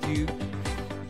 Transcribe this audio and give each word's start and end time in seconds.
Matthew 0.00 0.26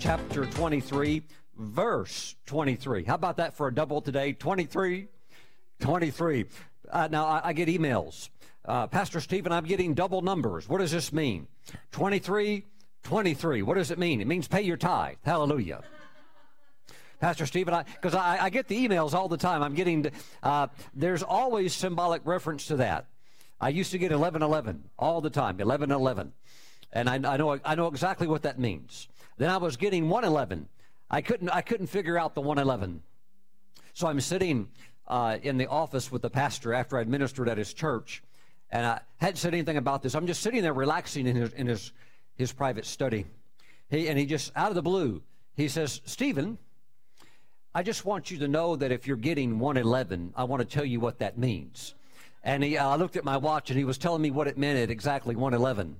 chapter 0.01 0.47
23, 0.47 1.23
verse 1.57 2.35
23. 2.47 3.05
How 3.05 3.15
about 3.15 3.37
that 3.37 3.55
for 3.55 3.69
a 3.69 3.75
double 3.75 4.01
today? 4.01 4.33
23, 4.33 5.07
23. 5.79 6.45
Uh, 6.91 7.09
now, 7.09 7.25
I, 7.25 7.41
I, 7.45 7.53
get 7.53 7.69
emails. 7.69 8.31
Uh, 8.65 8.89
Pastor 8.89 9.21
Stephen, 9.21 9.53
I'm 9.53 9.65
getting 9.65 9.95
double 9.95 10.23
numbers. 10.23 10.69
What 10.69 10.79
does 10.79 10.91
this 10.91 11.13
mean? 11.13 11.47
23, 11.93 12.65
23. 13.05 13.63
What 13.63 13.75
does 13.75 13.93
it 13.93 13.99
mean? 13.99 14.21
It 14.21 14.27
means 14.27 14.49
pay 14.49 14.63
your 14.63 14.77
tithe. 14.77 15.17
Hallelujah. 15.25 15.83
Pastor 17.21 17.47
Stephen, 17.47 17.85
because 17.95 18.15
I, 18.15 18.39
I, 18.39 18.45
I, 18.47 18.51
get 18.51 18.67
the 18.67 18.89
emails 18.89 19.15
all 19.15 19.29
the 19.29 19.37
time. 19.37 19.63
I'm 19.63 19.75
getting, 19.75 20.11
uh, 20.43 20.67
there's 20.95 21.23
always 21.23 21.75
symbolic 21.75 22.23
reference 22.25 22.67
to 22.67 22.77
that. 22.77 23.07
I 23.61 23.69
used 23.69 23.93
to 23.93 23.99
get 23.99 24.11
1111 24.11 24.91
all 24.99 25.21
the 25.21 25.31
time, 25.31 25.59
1111. 25.59 26.33
And 26.93 27.09
I, 27.09 27.15
I, 27.15 27.37
know, 27.37 27.59
I 27.65 27.75
know 27.75 27.87
exactly 27.87 28.27
what 28.27 28.43
that 28.43 28.59
means. 28.59 29.09
Then 29.39 29.51
I 29.51 29.57
was 29.57 29.77
getting 29.77 30.09
111. 30.09 30.69
I 31.11 31.21
couldn't, 31.21 31.49
I 31.51 31.61
couldn't 31.61 31.87
figure 31.87 32.19
out 32.19 32.35
the 32.35 32.41
111. 32.41 33.03
So 33.95 34.07
I'm 34.07 34.21
sitting 34.21 34.69
uh, 35.09 35.39
in 35.43 35.57
the 35.57 35.67
office 35.67 36.13
with 36.13 36.23
the 36.23 36.31
pastor 36.31 36.73
after 36.73 36.99
I 36.99 37.05
ministered 37.05 37.49
at 37.49 37.59
his 37.59 37.75
church, 37.75 38.23
and 38.71 38.87
I 38.87 39.01
hadn't 39.19 39.37
said 39.37 39.53
anything 39.53 39.77
about 39.77 40.03
this. 40.03 40.15
I'm 40.15 40.27
just 40.27 40.43
sitting 40.43 40.63
there 40.63 40.73
relaxing 40.73 41.27
in 41.27 41.37
his, 41.37 41.53
in 41.55 41.67
his, 41.67 41.93
his 42.37 42.53
private 42.53 42.87
study. 42.87 43.27
He, 43.89 44.09
and 44.09 44.19
he 44.19 44.27
just, 44.27 44.53
out 44.55 44.69
of 44.69 44.77
the 44.77 44.83
blue, 44.83 45.23
he 45.57 45.69
says, 45.69 46.01
Stephen, 46.05 46.59
I 47.75 47.83
just 47.83 48.05
want 48.05 48.31
you 48.31 48.39
to 48.39 48.49
know 48.49 48.77
that 48.77 48.93
if 48.93 49.07
you're 49.07 49.17
getting 49.17 49.59
111, 49.59 50.33
I 50.37 50.45
want 50.45 50.61
to 50.61 50.67
tell 50.67 50.85
you 50.85 51.01
what 51.01 51.19
that 51.19 51.39
means. 51.39 51.95
And 52.43 52.63
he, 52.63 52.79
uh, 52.79 52.89
I 52.89 52.97
looked 52.97 53.17
at 53.17 53.25
my 53.25 53.37
watch 53.37 53.71
and 53.71 53.79
he 53.79 53.85
was 53.85 53.99
telling 53.99 54.23
me 54.23 54.31
what 54.31 54.47
it 54.47 54.57
meant 54.57 54.79
at 54.79 54.91
exactly 54.91 55.37
111. 55.37 55.97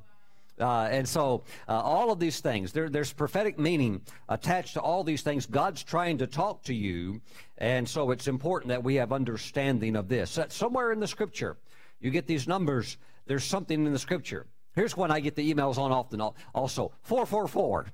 Uh, 0.61 0.89
and 0.91 1.09
so, 1.09 1.43
uh, 1.69 1.81
all 1.81 2.13
of 2.13 2.19
these 2.19 2.41
things, 2.41 2.73
there, 2.73 2.89
there's 2.89 3.13
prophetic 3.13 3.59
meaning 3.59 4.03
attached 4.29 4.75
to 4.75 4.81
all 4.81 5.03
these 5.03 5.23
things. 5.23 5.47
God's 5.47 5.83
trying 5.83 6.19
to 6.19 6.27
talk 6.27 6.63
to 6.65 6.75
you, 6.75 7.21
and 7.59 7.89
so 7.89 8.11
it's 8.11 8.29
important 8.29 8.69
that 8.69 8.85
we 8.85 8.97
have 8.97 9.13
understanding 9.13 9.97
of 9.97 10.09
this. 10.09 10.39
somewhere 10.49 10.93
in 10.93 11.01
the 11.01 11.09
scripture, 11.09 11.57
you 12.01 12.11
get 12.11 12.27
these 12.27 12.47
numbers, 12.47 12.99
there's 13.27 13.45
something 13.45 13.87
in 13.87 13.93
the 13.93 13.99
scripture. 13.99 14.47
Here's 14.75 14.97
when 14.97 15.11
I 15.11 15.21
get 15.21 15.35
the 15.35 15.53
emails 15.53 15.79
on 15.79 15.93
often 15.93 16.21
also 16.55 16.93
444. 17.03 17.87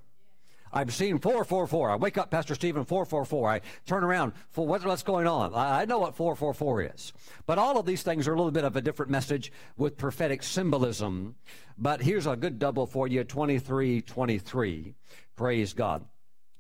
I'm 0.77 0.91
seeing 0.91 1.19
444. 1.19 1.91
I 1.92 1.96
wake 1.96 2.19
up, 2.19 2.30
Pastor 2.30 2.55
Stephen, 2.55 2.84
444. 2.84 3.48
I 3.48 3.60
turn 3.86 4.05
around, 4.05 4.34
for 4.50 4.66
what, 4.66 4.84
what's 4.84 5.02
going 5.02 5.27
on? 5.27 5.55
I, 5.55 5.80
I 5.80 5.84
know 5.86 6.00
what 6.00 6.14
444 6.14 6.92
is. 6.94 7.14
But 7.46 7.56
all 7.56 7.78
of 7.78 7.86
these 7.86 8.02
things 8.02 8.28
are 8.28 8.34
a 8.34 8.36
little 8.36 8.50
bit 8.50 8.64
of 8.64 8.77
a 8.77 8.82
different 8.82 9.10
message 9.10 9.52
with 9.78 9.97
prophetic 9.97 10.42
symbolism. 10.42 11.36
But 11.78 12.02
here's 12.02 12.27
a 12.27 12.36
good 12.36 12.58
double 12.58 12.84
for 12.84 13.08
you 13.08 13.24
2323. 13.24 14.94
Praise 15.34 15.72
God. 15.72 16.04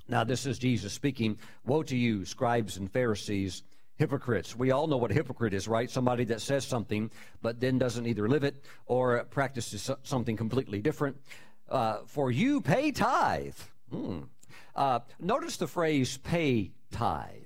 Now, 0.08 0.24
this 0.24 0.46
is 0.46 0.58
Jesus 0.58 0.94
speaking. 0.94 1.38
Woe 1.66 1.82
to 1.82 1.94
you, 1.94 2.24
scribes 2.24 2.78
and 2.78 2.90
Pharisees, 2.90 3.64
hypocrites. 3.96 4.56
We 4.56 4.70
all 4.70 4.86
know 4.86 4.96
what 4.96 5.10
a 5.10 5.14
hypocrite 5.14 5.52
is, 5.52 5.68
right? 5.68 5.90
Somebody 5.90 6.24
that 6.24 6.40
says 6.40 6.64
something 6.66 7.10
but 7.42 7.60
then 7.60 7.76
doesn't 7.76 8.06
either 8.06 8.30
live 8.30 8.44
it 8.44 8.64
or 8.86 9.24
practices 9.24 9.90
something 10.04 10.38
completely 10.38 10.80
different. 10.80 11.18
Uh, 11.68 11.98
for 12.06 12.30
you 12.30 12.62
pay 12.62 12.92
tithe 12.92 13.52
Hmm. 13.90 14.20
Uh, 14.74 15.00
notice 15.20 15.56
the 15.56 15.66
phrase 15.66 16.16
pay 16.18 16.72
tithe. 16.90 17.42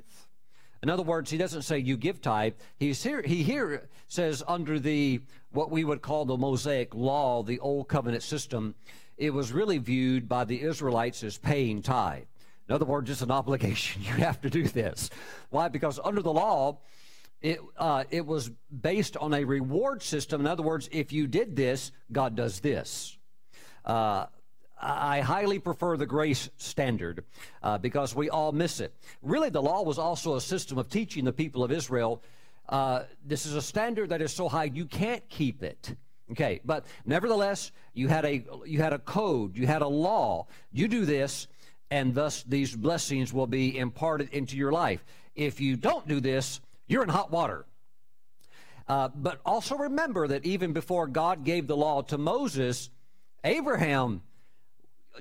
In 0.82 0.88
other 0.88 1.02
words, 1.02 1.30
he 1.30 1.36
doesn't 1.36 1.62
say 1.62 1.78
you 1.78 1.96
give 1.96 2.22
tithe. 2.22 2.54
He's 2.78 3.02
here, 3.02 3.22
he 3.22 3.42
here 3.42 3.88
says 4.08 4.42
under 4.48 4.78
the 4.78 5.20
what 5.52 5.70
we 5.70 5.84
would 5.84 6.00
call 6.00 6.24
the 6.24 6.36
Mosaic 6.36 6.94
law, 6.94 7.42
the 7.42 7.58
old 7.60 7.88
covenant 7.88 8.22
system, 8.22 8.74
it 9.18 9.30
was 9.30 9.52
really 9.52 9.78
viewed 9.78 10.28
by 10.28 10.44
the 10.44 10.62
Israelites 10.62 11.22
as 11.22 11.36
paying 11.36 11.82
tithe. 11.82 12.24
In 12.68 12.74
other 12.74 12.86
words, 12.86 13.10
it's 13.10 13.20
an 13.20 13.30
obligation. 13.42 14.02
You 14.02 14.12
have 14.12 14.40
to 14.40 14.50
do 14.50 14.66
this. 14.66 15.10
Why? 15.50 15.68
Because 15.68 16.00
under 16.02 16.22
the 16.22 16.32
law, 16.32 16.78
it, 17.42 17.60
uh, 17.76 18.04
it 18.10 18.24
was 18.24 18.50
based 18.80 19.16
on 19.16 19.34
a 19.34 19.44
reward 19.44 20.02
system. 20.02 20.40
In 20.40 20.46
other 20.46 20.62
words, 20.62 20.88
if 20.92 21.12
you 21.12 21.26
did 21.26 21.56
this, 21.56 21.92
God 22.12 22.36
does 22.36 22.60
this. 22.60 23.18
Uh, 23.84 24.26
I 24.80 25.20
highly 25.20 25.58
prefer 25.58 25.96
the 25.96 26.06
grace 26.06 26.48
standard 26.56 27.24
uh, 27.62 27.78
because 27.78 28.14
we 28.14 28.30
all 28.30 28.52
miss 28.52 28.80
it. 28.80 28.94
Really, 29.22 29.50
the 29.50 29.62
law 29.62 29.82
was 29.82 29.98
also 29.98 30.36
a 30.36 30.40
system 30.40 30.78
of 30.78 30.88
teaching 30.88 31.24
the 31.24 31.32
people 31.32 31.62
of 31.62 31.70
Israel. 31.70 32.22
Uh, 32.68 33.02
this 33.24 33.46
is 33.46 33.54
a 33.54 33.62
standard 33.62 34.08
that 34.08 34.22
is 34.22 34.32
so 34.32 34.48
high 34.48 34.64
you 34.64 34.86
can't 34.86 35.28
keep 35.28 35.62
it. 35.62 35.94
Okay, 36.30 36.60
but 36.64 36.86
nevertheless, 37.04 37.72
you 37.92 38.06
had 38.06 38.24
a 38.24 38.44
you 38.64 38.80
had 38.80 38.92
a 38.92 38.98
code, 38.98 39.56
you 39.56 39.66
had 39.66 39.82
a 39.82 39.88
law. 39.88 40.46
You 40.70 40.86
do 40.86 41.04
this, 41.04 41.48
and 41.90 42.14
thus 42.14 42.44
these 42.44 42.74
blessings 42.74 43.32
will 43.32 43.48
be 43.48 43.76
imparted 43.76 44.30
into 44.30 44.56
your 44.56 44.70
life. 44.70 45.04
If 45.34 45.60
you 45.60 45.76
don't 45.76 46.06
do 46.06 46.20
this, 46.20 46.60
you're 46.86 47.02
in 47.02 47.08
hot 47.08 47.32
water. 47.32 47.66
Uh, 48.86 49.08
but 49.14 49.40
also 49.44 49.76
remember 49.76 50.28
that 50.28 50.44
even 50.44 50.72
before 50.72 51.06
God 51.06 51.44
gave 51.44 51.66
the 51.66 51.76
law 51.76 52.02
to 52.02 52.18
Moses, 52.18 52.90
Abraham 53.44 54.22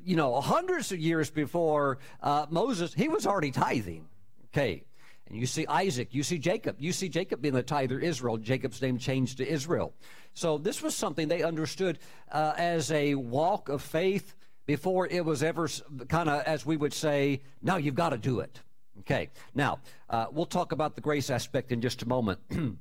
you 0.03 0.15
know, 0.15 0.39
hundreds 0.41 0.91
of 0.91 0.99
years 0.99 1.29
before 1.29 1.99
uh, 2.21 2.45
Moses, 2.49 2.93
he 2.93 3.07
was 3.07 3.25
already 3.25 3.51
tithing. 3.51 4.07
Okay. 4.47 4.83
And 5.27 5.37
you 5.37 5.45
see 5.45 5.67
Isaac, 5.67 6.09
you 6.11 6.23
see 6.23 6.39
Jacob, 6.39 6.77
you 6.79 6.91
see 6.91 7.07
Jacob 7.07 7.41
being 7.41 7.53
the 7.53 7.61
tither 7.61 7.99
Israel. 7.99 8.37
Jacob's 8.37 8.81
name 8.81 8.97
changed 8.97 9.37
to 9.37 9.47
Israel. 9.47 9.93
So 10.33 10.57
this 10.57 10.81
was 10.81 10.95
something 10.95 11.27
they 11.27 11.43
understood 11.43 11.99
uh, 12.31 12.53
as 12.57 12.91
a 12.91 13.15
walk 13.15 13.69
of 13.69 13.81
faith 13.81 14.33
before 14.65 15.07
it 15.07 15.23
was 15.23 15.43
ever 15.43 15.67
kind 16.07 16.29
of, 16.29 16.41
as 16.43 16.65
we 16.65 16.77
would 16.77 16.93
say, 16.93 17.41
now 17.61 17.77
you've 17.77 17.95
got 17.95 18.09
to 18.09 18.17
do 18.17 18.39
it. 18.39 18.61
Okay. 18.99 19.29
Now, 19.53 19.79
uh, 20.09 20.27
we'll 20.31 20.45
talk 20.45 20.71
about 20.71 20.95
the 20.95 21.01
grace 21.01 21.29
aspect 21.29 21.71
in 21.71 21.81
just 21.81 22.01
a 22.01 22.07
moment. 22.07 22.39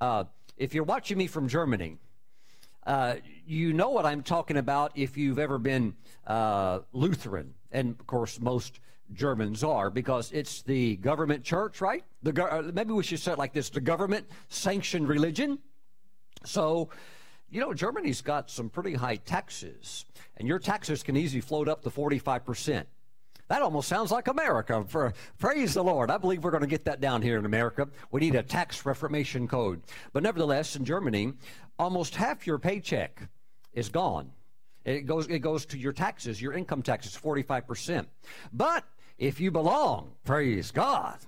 uh, 0.00 0.24
if 0.56 0.74
you're 0.74 0.84
watching 0.84 1.18
me 1.18 1.26
from 1.26 1.48
Germany, 1.48 1.98
uh, 2.86 3.16
you 3.46 3.72
know 3.72 3.90
what 3.90 4.06
I'm 4.06 4.22
talking 4.22 4.56
about 4.56 4.92
if 4.94 5.16
you've 5.16 5.38
ever 5.38 5.58
been 5.58 5.94
uh, 6.26 6.80
Lutheran. 6.92 7.54
And 7.72 7.98
of 7.98 8.06
course, 8.06 8.40
most 8.40 8.80
Germans 9.12 9.62
are 9.62 9.90
because 9.90 10.32
it's 10.32 10.62
the 10.62 10.96
government 10.96 11.44
church, 11.44 11.80
right? 11.80 12.04
The 12.22 12.32
go- 12.32 12.46
uh, 12.46 12.70
maybe 12.74 12.92
we 12.92 13.02
should 13.02 13.20
say 13.20 13.32
it 13.32 13.38
like 13.38 13.52
this: 13.52 13.70
the 13.70 13.80
government 13.80 14.26
sanctioned 14.48 15.08
religion. 15.08 15.58
So, 16.44 16.90
you 17.50 17.60
know, 17.60 17.72
Germany's 17.72 18.20
got 18.20 18.50
some 18.50 18.68
pretty 18.68 18.94
high 18.94 19.16
taxes, 19.16 20.04
and 20.36 20.46
your 20.48 20.58
taxes 20.58 21.02
can 21.02 21.16
easily 21.16 21.40
float 21.40 21.68
up 21.68 21.82
to 21.82 21.90
45 21.90 22.44
percent. 22.44 22.88
That 23.48 23.62
almost 23.62 23.88
sounds 23.88 24.10
like 24.10 24.26
America. 24.26 24.84
For 24.88 25.14
praise 25.38 25.74
the 25.74 25.84
Lord. 25.84 26.10
I 26.10 26.18
believe 26.18 26.42
we're 26.42 26.50
going 26.50 26.62
to 26.62 26.66
get 26.68 26.84
that 26.86 27.00
down 27.00 27.22
here 27.22 27.38
in 27.38 27.46
America. 27.46 27.88
We 28.10 28.20
need 28.20 28.34
a 28.34 28.42
tax 28.42 28.84
reformation 28.84 29.46
code. 29.46 29.82
But 30.12 30.24
nevertheless, 30.24 30.74
in 30.74 30.84
Germany, 30.84 31.34
almost 31.78 32.16
half 32.16 32.46
your 32.46 32.58
paycheck 32.58 33.28
is 33.72 33.88
gone. 33.88 34.32
It 34.86 35.04
goes, 35.04 35.26
it 35.26 35.40
goes 35.40 35.66
to 35.66 35.78
your 35.78 35.92
taxes, 35.92 36.40
your 36.40 36.52
income 36.52 36.80
taxes, 36.80 37.18
45%. 37.20 38.06
But 38.52 38.84
if 39.18 39.40
you 39.40 39.50
belong, 39.50 40.12
praise 40.24 40.70
God, 40.70 41.18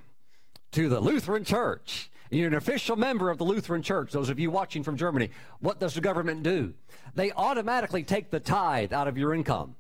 to 0.73 0.89
the 0.89 1.01
Lutheran 1.01 1.43
Church, 1.43 2.09
you're 2.31 2.47
an 2.47 2.55
official 2.55 2.95
member 2.95 3.31
of 3.31 3.39
the 3.39 3.45
Lutheran 3.45 3.83
Church, 3.83 4.13
those 4.13 4.29
of 4.29 4.39
you 4.39 4.53
watching 4.53 4.85
from 4.85 4.97
Germany, 4.97 5.31
what 5.59 5.81
does 5.81 5.95
the 5.95 6.01
government 6.01 6.45
do? 6.45 6.73
They 7.17 7.33
automatically 7.33 8.05
take 8.05 8.31
the 8.31 8.39
tithe 8.39 8.93
out 8.93 9.09
of 9.09 9.19
your 9.19 9.35
income. 9.35 9.75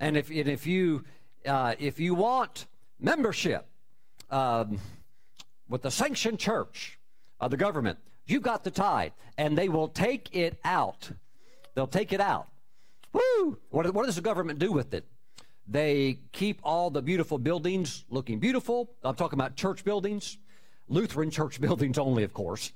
And 0.00 0.16
if, 0.16 0.28
and 0.28 0.48
if, 0.48 0.66
you, 0.66 1.04
uh, 1.46 1.76
if 1.78 2.00
you 2.00 2.16
want 2.16 2.66
membership 2.98 3.64
um, 4.30 4.80
with 5.68 5.82
the 5.82 5.90
sanctioned 5.90 6.40
church 6.40 6.98
of 7.38 7.52
the 7.52 7.56
government, 7.56 7.98
you 8.26 8.40
got 8.40 8.64
the 8.64 8.72
tithe, 8.72 9.12
and 9.38 9.56
they 9.56 9.68
will 9.68 9.88
take 9.88 10.34
it 10.34 10.58
out. 10.64 11.10
They'll 11.74 11.86
take 11.86 12.12
it 12.12 12.20
out. 12.20 12.48
Woo! 13.12 13.58
What, 13.70 13.92
what 13.94 14.06
does 14.06 14.16
the 14.16 14.22
government 14.22 14.58
do 14.58 14.72
with 14.72 14.94
it? 14.94 15.04
They 15.66 16.18
keep 16.32 16.60
all 16.62 16.90
the 16.90 17.00
beautiful 17.02 17.38
buildings 17.38 18.04
looking 18.10 18.38
beautiful. 18.38 18.90
I'm 19.02 19.14
talking 19.14 19.38
about 19.38 19.56
church 19.56 19.84
buildings, 19.84 20.38
Lutheran 20.88 21.30
church 21.30 21.60
buildings 21.60 21.98
only, 21.98 22.22
of 22.22 22.32
course. 22.32 22.72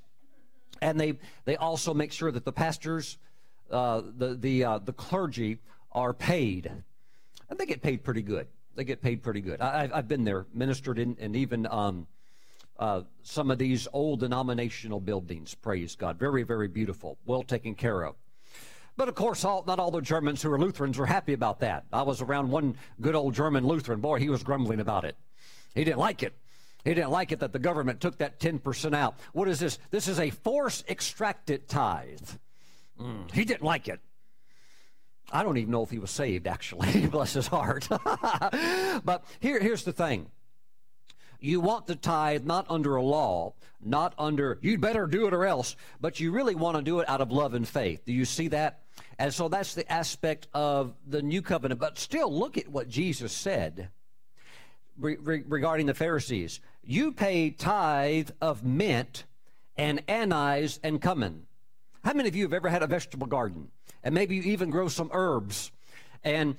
And 0.81 0.99
they, 0.99 1.19
they 1.45 1.55
also 1.57 1.93
make 1.93 2.11
sure 2.11 2.31
that 2.31 2.45
the 2.45 2.51
pastors, 2.51 3.17
uh, 3.69 4.01
the, 4.17 4.35
the, 4.35 4.63
uh, 4.63 4.77
the 4.79 4.93
clergy 4.93 5.59
are 5.91 6.13
paid. 6.13 6.71
And 7.49 7.59
they 7.59 7.65
get 7.65 7.81
paid 7.81 8.03
pretty 8.03 8.21
good. 8.21 8.47
They 8.75 8.85
get 8.85 9.01
paid 9.01 9.21
pretty 9.21 9.41
good. 9.41 9.59
I, 9.59 9.87
have 9.87 10.07
been 10.07 10.23
there, 10.23 10.45
ministered 10.53 10.99
in, 10.99 11.17
and 11.19 11.35
even 11.35 11.67
um, 11.67 12.07
uh, 12.77 13.01
some 13.23 13.51
of 13.51 13.57
these 13.57 13.87
old 13.91 14.21
denominational 14.21 15.01
buildings, 15.01 15.53
praise 15.53 15.95
God. 15.95 16.17
Very, 16.17 16.43
very 16.43 16.69
beautiful, 16.69 17.17
well 17.25 17.43
taken 17.43 17.75
care 17.75 18.03
of. 18.03 18.15
But 18.99 19.07
of 19.07 19.15
course, 19.15 19.45
all, 19.45 19.63
not 19.65 19.79
all 19.79 19.91
the 19.91 20.01
Germans 20.01 20.41
who 20.41 20.51
are 20.51 20.59
Lutherans 20.59 20.97
were 20.97 21.05
happy 21.05 21.31
about 21.31 21.61
that. 21.61 21.85
I 21.93 22.01
was 22.01 22.21
around 22.21 22.51
one 22.51 22.75
good 22.99 23.15
old 23.15 23.33
German 23.33 23.65
Lutheran. 23.65 24.01
Boy, 24.01 24.19
he 24.19 24.27
was 24.27 24.43
grumbling 24.43 24.81
about 24.81 25.05
it. 25.05 25.15
He 25.73 25.85
didn't 25.85 25.99
like 25.99 26.21
it. 26.21 26.33
He 26.83 26.93
didn't 26.93 27.11
like 27.11 27.31
it 27.31 27.39
that 27.39 27.53
the 27.53 27.59
government 27.59 28.01
took 28.01 28.17
that 28.17 28.41
10% 28.41 28.93
out. 28.93 29.17
What 29.31 29.47
is 29.47 29.57
this? 29.57 29.79
This 29.89 30.09
is 30.09 30.19
a 30.19 30.31
force 30.31 30.83
extracted 30.89 31.69
tithe. 31.69 32.29
Mm, 32.99 33.31
he 33.31 33.45
didn't 33.45 33.63
like 33.63 33.87
it. 33.87 34.01
I 35.31 35.43
don't 35.43 35.55
even 35.55 35.71
know 35.71 35.83
if 35.83 35.91
he 35.91 35.99
was 35.99 36.11
saved, 36.11 36.45
actually. 36.45 37.07
Bless 37.07 37.31
his 37.31 37.47
heart. 37.47 37.87
but 39.05 39.23
here, 39.39 39.61
here's 39.61 39.85
the 39.85 39.93
thing. 39.93 40.29
You 41.39 41.61
want 41.61 41.87
the 41.87 41.95
tithe 41.95 42.43
not 42.43 42.65
under 42.69 42.97
a 42.97 43.01
law, 43.01 43.53
not 43.81 44.13
under, 44.17 44.59
you'd 44.61 44.81
better 44.81 45.07
do 45.07 45.25
it 45.25 45.33
or 45.33 45.45
else, 45.45 45.77
but 46.01 46.19
you 46.19 46.33
really 46.33 46.55
want 46.55 46.75
to 46.75 46.83
do 46.83 46.99
it 46.99 47.07
out 47.07 47.21
of 47.21 47.31
love 47.31 47.53
and 47.53 47.65
faith. 47.65 48.03
Do 48.05 48.11
you 48.11 48.25
see 48.25 48.49
that? 48.49 48.81
And 49.19 49.33
so 49.33 49.49
that's 49.49 49.75
the 49.75 49.89
aspect 49.91 50.47
of 50.53 50.95
the 51.05 51.21
new 51.21 51.41
covenant. 51.41 51.81
But 51.81 51.99
still, 51.99 52.33
look 52.33 52.57
at 52.57 52.69
what 52.69 52.87
Jesus 52.87 53.33
said 53.33 53.89
re- 54.97 55.17
re- 55.19 55.43
regarding 55.45 55.87
the 55.87 55.93
Pharisees. 55.93 56.61
You 56.83 57.11
pay 57.11 57.51
tithe 57.51 58.29
of 58.41 58.63
mint 58.63 59.25
and 59.75 60.01
anise 60.07 60.79
and 60.83 61.01
cumin. 61.01 61.47
How 62.01 62.13
many 62.13 62.29
of 62.29 62.35
you 62.35 62.43
have 62.43 62.53
ever 62.53 62.69
had 62.69 62.81
a 62.81 62.87
vegetable 62.87 63.27
garden? 63.27 63.67
And 64.05 64.15
maybe 64.15 64.37
you 64.37 64.43
even 64.43 64.69
grow 64.69 64.87
some 64.87 65.09
herbs. 65.11 65.73
And 66.23 66.55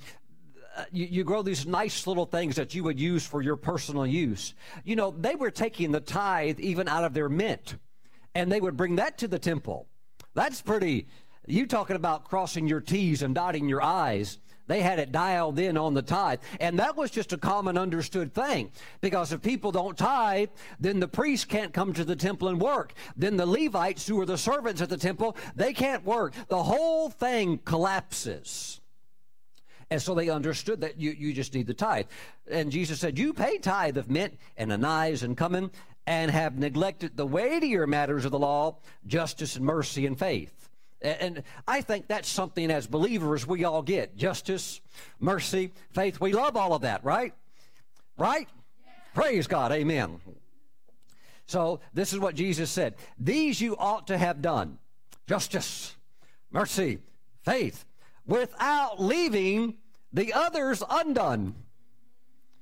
uh, 0.77 0.85
you, 0.91 1.05
you, 1.05 1.23
grow 1.23 1.41
these 1.41 1.65
nice 1.65 2.05
little 2.05 2.27
things 2.27 2.55
that 2.57 2.75
you 2.75 2.83
would 2.83 2.99
use 2.99 3.25
for 3.25 3.41
your 3.41 3.55
personal 3.55 4.05
use. 4.05 4.53
You 4.83 4.95
know, 4.95 5.11
they 5.11 5.33
were 5.33 5.51
taking 5.51 5.91
the 5.91 5.99
tithe 5.99 6.59
even 6.59 6.87
out 6.87 7.03
of 7.03 7.13
their 7.13 7.27
mint, 7.27 7.75
and 8.35 8.51
they 8.51 8.61
would 8.61 8.77
bring 8.77 8.95
that 8.95 9.17
to 9.17 9.27
the 9.27 9.39
temple. 9.39 9.87
That's 10.33 10.61
pretty. 10.61 11.07
You 11.47 11.65
talking 11.65 11.95
about 11.95 12.25
crossing 12.25 12.67
your 12.67 12.81
T's 12.81 13.21
and 13.21 13.33
dotting 13.33 13.67
your 13.67 13.83
I's. 13.83 14.37
They 14.67 14.81
had 14.81 14.99
it 14.99 15.11
dialed 15.11 15.59
in 15.59 15.75
on 15.75 15.93
the 15.93 16.01
tithe. 16.01 16.39
And 16.59 16.79
that 16.79 16.95
was 16.95 17.11
just 17.11 17.33
a 17.33 17.37
common 17.37 17.77
understood 17.77 18.33
thing. 18.33 18.71
Because 19.01 19.33
if 19.33 19.41
people 19.41 19.71
don't 19.71 19.97
tithe, 19.97 20.49
then 20.79 21.01
the 21.01 21.09
priests 21.09 21.45
can't 21.45 21.73
come 21.73 21.91
to 21.93 22.05
the 22.05 22.15
temple 22.15 22.47
and 22.47 22.61
work. 22.61 22.93
Then 23.17 23.35
the 23.35 23.45
Levites, 23.45 24.07
who 24.07 24.21
are 24.21 24.25
the 24.25 24.37
servants 24.37 24.81
at 24.81 24.89
the 24.89 24.97
temple, 24.97 25.35
they 25.55 25.73
can't 25.73 26.05
work. 26.05 26.33
The 26.47 26.63
whole 26.63 27.09
thing 27.09 27.57
collapses. 27.57 28.79
And 29.89 30.01
so 30.01 30.15
they 30.15 30.29
understood 30.29 30.79
that 30.81 31.01
you, 31.01 31.11
you 31.11 31.33
just 31.33 31.53
need 31.53 31.67
the 31.67 31.73
tithe. 31.73 32.05
And 32.49 32.71
Jesus 32.71 32.99
said, 32.99 33.19
You 33.19 33.33
pay 33.33 33.57
tithe 33.57 33.97
of 33.97 34.09
mint 34.09 34.37
and 34.55 34.71
anise 34.71 35.21
and 35.21 35.35
cumin 35.35 35.69
and 36.07 36.31
have 36.31 36.57
neglected 36.57 37.17
the 37.17 37.25
weightier 37.25 37.85
matters 37.87 38.23
of 38.23 38.31
the 38.31 38.39
law, 38.39 38.77
justice 39.05 39.57
and 39.57 39.65
mercy 39.65 40.05
and 40.05 40.17
faith. 40.17 40.69
And 41.01 41.43
I 41.67 41.81
think 41.81 42.07
that's 42.07 42.29
something 42.29 42.69
as 42.69 42.85
believers 42.85 43.47
we 43.47 43.63
all 43.63 43.81
get 43.81 44.15
justice, 44.15 44.81
mercy, 45.19 45.71
faith. 45.91 46.21
We 46.21 46.33
love 46.33 46.55
all 46.55 46.73
of 46.73 46.83
that, 46.83 47.03
right? 47.03 47.33
Right? 48.17 48.47
Praise 49.15 49.47
God. 49.47 49.71
Amen. 49.71 50.19
So 51.47 51.79
this 51.93 52.13
is 52.13 52.19
what 52.19 52.35
Jesus 52.35 52.69
said. 52.69 52.95
These 53.17 53.59
you 53.59 53.75
ought 53.77 54.07
to 54.07 54.17
have 54.17 54.41
done 54.41 54.77
justice, 55.27 55.95
mercy, 56.51 56.99
faith, 57.43 57.85
without 58.25 59.01
leaving 59.01 59.75
the 60.13 60.33
others 60.33 60.83
undone, 60.89 61.55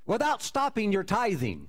without 0.06 0.41
stopping 0.41 0.91
your 0.91 1.03
tithing. 1.03 1.68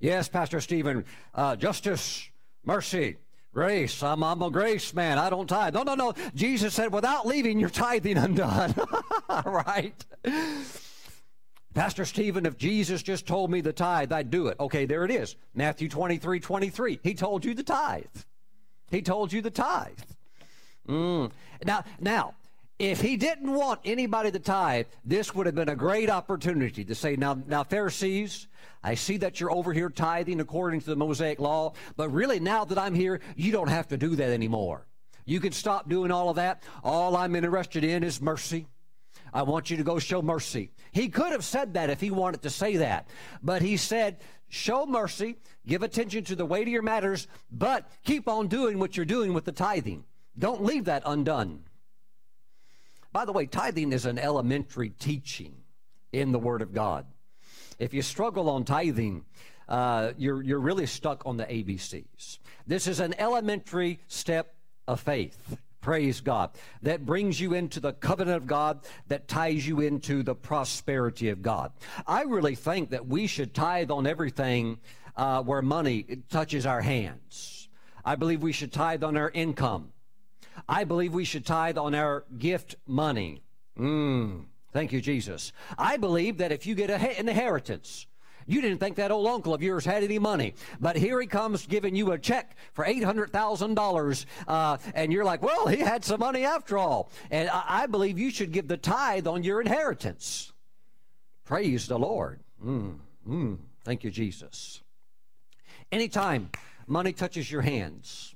Yes, 0.00 0.28
Pastor 0.28 0.60
Stephen, 0.60 1.04
uh, 1.34 1.56
justice, 1.56 2.28
mercy, 2.64 3.16
Grace. 3.52 4.02
I'm, 4.02 4.22
I'm 4.22 4.40
a 4.40 4.50
grace 4.50 4.94
man. 4.94 5.18
I 5.18 5.28
don't 5.28 5.46
tithe. 5.46 5.74
No, 5.74 5.82
no, 5.82 5.94
no. 5.94 6.14
Jesus 6.34 6.74
said, 6.74 6.92
without 6.92 7.26
leaving 7.26 7.60
your 7.60 7.68
tithing 7.68 8.16
undone. 8.16 8.74
right? 9.44 9.94
Pastor 11.74 12.04
Stephen, 12.04 12.46
if 12.46 12.56
Jesus 12.56 13.02
just 13.02 13.26
told 13.26 13.50
me 13.50 13.60
the 13.60 13.72
tithe, 13.72 14.12
I'd 14.12 14.30
do 14.30 14.48
it. 14.48 14.58
Okay, 14.58 14.86
there 14.86 15.04
it 15.04 15.10
is. 15.10 15.36
Matthew 15.54 15.88
23, 15.88 16.40
23. 16.40 17.00
He 17.02 17.14
told 17.14 17.44
you 17.44 17.54
the 17.54 17.62
tithe. 17.62 18.04
He 18.90 19.02
told 19.02 19.32
you 19.32 19.42
the 19.42 19.50
tithe. 19.50 19.98
Mm. 20.88 21.30
Now, 21.64 21.84
now, 22.00 22.34
if 22.78 23.00
he 23.00 23.16
didn't 23.16 23.52
want 23.52 23.80
anybody 23.84 24.30
to 24.30 24.38
tithe, 24.38 24.86
this 25.04 25.34
would 25.34 25.46
have 25.46 25.54
been 25.54 25.68
a 25.68 25.76
great 25.76 26.10
opportunity 26.10 26.84
to 26.84 26.94
say, 26.94 27.16
now, 27.16 27.38
now, 27.46 27.64
Pharisees, 27.64 28.48
I 28.82 28.94
see 28.94 29.16
that 29.18 29.40
you're 29.40 29.52
over 29.52 29.72
here 29.72 29.90
tithing 29.90 30.40
according 30.40 30.80
to 30.80 30.86
the 30.86 30.96
Mosaic 30.96 31.38
law, 31.38 31.74
but 31.96 32.10
really 32.10 32.40
now 32.40 32.64
that 32.64 32.78
I'm 32.78 32.94
here, 32.94 33.20
you 33.36 33.52
don't 33.52 33.68
have 33.68 33.88
to 33.88 33.96
do 33.96 34.16
that 34.16 34.30
anymore. 34.30 34.86
You 35.24 35.40
can 35.40 35.52
stop 35.52 35.88
doing 35.88 36.10
all 36.10 36.28
of 36.28 36.36
that. 36.36 36.62
All 36.82 37.16
I'm 37.16 37.36
interested 37.36 37.84
in 37.84 38.02
is 38.02 38.20
mercy. 38.20 38.66
I 39.32 39.42
want 39.42 39.70
you 39.70 39.76
to 39.76 39.84
go 39.84 39.98
show 39.98 40.20
mercy. 40.20 40.72
He 40.90 41.08
could 41.08 41.32
have 41.32 41.44
said 41.44 41.74
that 41.74 41.90
if 41.90 42.00
he 42.00 42.10
wanted 42.10 42.42
to 42.42 42.50
say 42.50 42.76
that, 42.78 43.08
but 43.42 43.62
he 43.62 43.76
said, 43.76 44.18
show 44.48 44.84
mercy, 44.84 45.36
give 45.66 45.82
attention 45.82 46.24
to 46.24 46.36
the 46.36 46.44
weightier 46.44 46.82
matters, 46.82 47.28
but 47.50 47.90
keep 48.04 48.28
on 48.28 48.48
doing 48.48 48.78
what 48.78 48.96
you're 48.96 49.06
doing 49.06 49.32
with 49.32 49.44
the 49.44 49.52
tithing. 49.52 50.04
Don't 50.38 50.64
leave 50.64 50.84
that 50.86 51.02
undone. 51.06 51.64
By 53.12 53.24
the 53.24 53.32
way, 53.32 53.46
tithing 53.46 53.92
is 53.92 54.06
an 54.06 54.18
elementary 54.18 54.90
teaching 54.90 55.54
in 56.12 56.32
the 56.32 56.38
Word 56.38 56.62
of 56.62 56.72
God. 56.72 57.06
If 57.82 57.92
you 57.92 58.02
struggle 58.02 58.48
on 58.48 58.62
tithing, 58.64 59.24
uh, 59.68 60.12
you're, 60.16 60.40
you're 60.40 60.60
really 60.60 60.86
stuck 60.86 61.26
on 61.26 61.36
the 61.36 61.44
ABCs. 61.44 62.38
This 62.64 62.86
is 62.86 63.00
an 63.00 63.12
elementary 63.18 63.98
step 64.06 64.54
of 64.86 65.00
faith. 65.00 65.56
Praise 65.80 66.20
God. 66.20 66.50
That 66.82 67.04
brings 67.04 67.40
you 67.40 67.54
into 67.54 67.80
the 67.80 67.92
covenant 67.92 68.36
of 68.36 68.46
God, 68.46 68.82
that 69.08 69.26
ties 69.26 69.66
you 69.66 69.80
into 69.80 70.22
the 70.22 70.36
prosperity 70.36 71.28
of 71.30 71.42
God. 71.42 71.72
I 72.06 72.22
really 72.22 72.54
think 72.54 72.90
that 72.90 73.08
we 73.08 73.26
should 73.26 73.52
tithe 73.52 73.90
on 73.90 74.06
everything 74.06 74.78
uh, 75.16 75.42
where 75.42 75.60
money 75.60 76.22
touches 76.30 76.66
our 76.66 76.82
hands. 76.82 77.68
I 78.04 78.14
believe 78.14 78.44
we 78.44 78.52
should 78.52 78.72
tithe 78.72 79.02
on 79.02 79.16
our 79.16 79.30
income. 79.34 79.88
I 80.68 80.84
believe 80.84 81.12
we 81.14 81.24
should 81.24 81.44
tithe 81.44 81.78
on 81.78 81.96
our 81.96 82.26
gift 82.38 82.76
money. 82.86 83.42
Mm, 83.76 84.44
thank 84.72 84.92
you, 84.92 85.00
Jesus. 85.00 85.52
I 85.78 85.96
believe 85.96 86.38
that 86.38 86.52
if 86.52 86.66
you 86.66 86.74
get 86.74 86.90
an 86.90 87.28
inheritance, 87.28 88.06
you 88.46 88.60
didn't 88.60 88.78
think 88.78 88.96
that 88.96 89.10
old 89.10 89.26
uncle 89.26 89.54
of 89.54 89.62
yours 89.62 89.84
had 89.84 90.02
any 90.02 90.18
money, 90.18 90.54
but 90.80 90.96
here 90.96 91.20
he 91.20 91.26
comes 91.26 91.66
giving 91.66 91.94
you 91.94 92.12
a 92.12 92.18
check 92.18 92.56
for 92.72 92.84
$800,000, 92.84 94.26
uh, 94.48 94.78
and 94.94 95.12
you're 95.12 95.24
like, 95.24 95.42
well, 95.42 95.66
he 95.66 95.78
had 95.78 96.04
some 96.04 96.20
money 96.20 96.44
after 96.44 96.76
all. 96.76 97.10
And 97.30 97.48
I, 97.48 97.82
I, 97.82 97.86
believe 97.86 98.18
you 98.18 98.30
should 98.30 98.52
give 98.52 98.68
the 98.68 98.76
tithe 98.76 99.26
on 99.26 99.44
your 99.44 99.60
inheritance. 99.60 100.52
Praise 101.44 101.86
the 101.86 101.98
Lord. 101.98 102.40
Mm, 102.64 102.98
mm, 103.28 103.58
thank 103.84 104.04
you, 104.04 104.10
Jesus. 104.10 104.82
Anytime 105.90 106.50
money 106.86 107.12
touches 107.12 107.50
your 107.50 107.62
hands, 107.62 108.34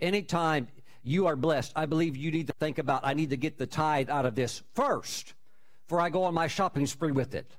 anytime 0.00 0.68
you 1.02 1.26
are 1.26 1.36
blessed. 1.36 1.72
I 1.74 1.86
believe 1.86 2.16
you 2.16 2.30
need 2.30 2.46
to 2.46 2.52
think 2.54 2.78
about, 2.78 3.00
I 3.04 3.14
need 3.14 3.30
to 3.30 3.36
get 3.36 3.58
the 3.58 3.66
tithe 3.66 4.08
out 4.08 4.24
of 4.24 4.34
this 4.34 4.62
first 4.74 5.34
before 5.92 6.00
I 6.00 6.08
go 6.08 6.24
on 6.24 6.32
my 6.32 6.46
shopping 6.46 6.86
spree 6.86 7.12
with 7.12 7.34
it. 7.34 7.54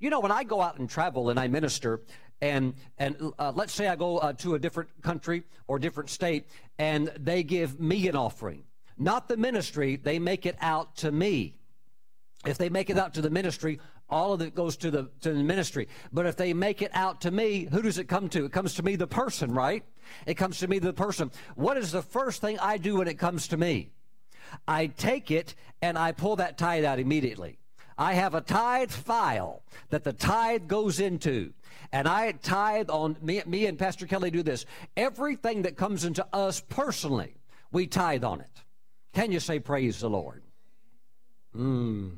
You 0.00 0.08
know, 0.08 0.20
when 0.20 0.32
I 0.32 0.42
go 0.42 0.62
out 0.62 0.78
and 0.78 0.88
travel 0.88 1.28
and 1.28 1.38
I 1.38 1.48
minister, 1.48 2.00
and 2.40 2.72
and 2.96 3.14
uh, 3.38 3.52
let's 3.54 3.74
say 3.74 3.88
I 3.88 3.94
go 3.94 4.16
uh, 4.16 4.32
to 4.44 4.54
a 4.54 4.58
different 4.58 4.88
country 5.02 5.42
or 5.66 5.78
different 5.78 6.08
state, 6.08 6.46
and 6.78 7.12
they 7.20 7.42
give 7.42 7.78
me 7.78 8.08
an 8.08 8.16
offering, 8.16 8.64
not 8.96 9.28
the 9.28 9.36
ministry, 9.36 9.96
they 9.96 10.18
make 10.18 10.46
it 10.46 10.56
out 10.62 10.96
to 10.96 11.12
me. 11.12 11.58
If 12.46 12.56
they 12.56 12.70
make 12.70 12.88
it 12.88 12.96
out 12.96 13.12
to 13.14 13.20
the 13.20 13.28
ministry, 13.28 13.80
all 14.08 14.32
of 14.32 14.40
it 14.40 14.54
goes 14.54 14.78
to 14.78 14.90
the 14.90 15.10
to 15.20 15.34
the 15.34 15.42
ministry. 15.42 15.88
But 16.10 16.24
if 16.24 16.36
they 16.36 16.54
make 16.54 16.80
it 16.80 16.92
out 16.94 17.20
to 17.20 17.30
me, 17.30 17.68
who 17.70 17.82
does 17.82 17.98
it 17.98 18.08
come 18.08 18.30
to? 18.30 18.46
It 18.46 18.52
comes 18.52 18.76
to 18.76 18.82
me, 18.82 18.96
the 18.96 19.06
person, 19.06 19.52
right? 19.52 19.84
It 20.24 20.38
comes 20.38 20.60
to 20.60 20.68
me, 20.68 20.78
the 20.78 20.94
person. 20.94 21.30
What 21.54 21.76
is 21.76 21.92
the 21.92 22.00
first 22.00 22.40
thing 22.40 22.58
I 22.60 22.78
do 22.78 22.96
when 22.96 23.08
it 23.08 23.18
comes 23.18 23.46
to 23.48 23.58
me? 23.58 23.90
I 24.66 24.86
take 24.86 25.30
it 25.30 25.54
and 25.82 25.98
I 25.98 26.12
pull 26.12 26.36
that 26.36 26.58
tithe 26.58 26.84
out 26.84 26.98
immediately. 26.98 27.58
I 27.96 28.14
have 28.14 28.34
a 28.34 28.40
tithe 28.40 28.92
file 28.92 29.62
that 29.90 30.04
the 30.04 30.12
tithe 30.12 30.68
goes 30.68 31.00
into. 31.00 31.52
And 31.92 32.06
I 32.06 32.32
tithe 32.32 32.90
on, 32.90 33.16
me, 33.22 33.42
me 33.46 33.66
and 33.66 33.78
Pastor 33.78 34.06
Kelly 34.06 34.30
do 34.30 34.42
this. 34.42 34.66
Everything 34.96 35.62
that 35.62 35.76
comes 35.76 36.04
into 36.04 36.26
us 36.32 36.60
personally, 36.60 37.34
we 37.72 37.86
tithe 37.86 38.24
on 38.24 38.40
it. 38.40 38.62
Can 39.14 39.32
you 39.32 39.40
say 39.40 39.58
praise 39.58 40.00
the 40.00 40.10
Lord? 40.10 40.42
Mm. 41.56 42.12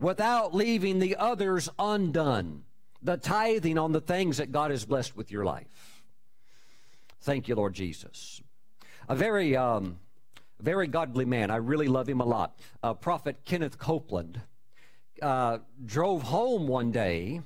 Without 0.00 0.54
leaving 0.54 0.98
the 0.98 1.16
others 1.16 1.68
undone. 1.78 2.64
The 3.02 3.18
tithing 3.18 3.76
on 3.76 3.92
the 3.92 4.00
things 4.00 4.38
that 4.38 4.50
God 4.50 4.70
has 4.70 4.86
blessed 4.86 5.14
with 5.14 5.30
your 5.30 5.44
life. 5.44 6.02
Thank 7.20 7.48
you, 7.48 7.54
Lord 7.54 7.74
Jesus. 7.74 8.42
A 9.08 9.14
very, 9.14 9.54
um, 9.56 9.98
very 10.64 10.86
godly 10.86 11.26
man. 11.26 11.50
I 11.50 11.56
really 11.56 11.88
love 11.88 12.08
him 12.08 12.20
a 12.20 12.24
lot. 12.24 12.58
Uh, 12.82 12.94
Prophet 12.94 13.44
Kenneth 13.44 13.78
Copeland 13.78 14.40
uh, 15.20 15.58
drove 15.84 16.22
home 16.22 16.66
one 16.66 16.90
day. 16.90 17.42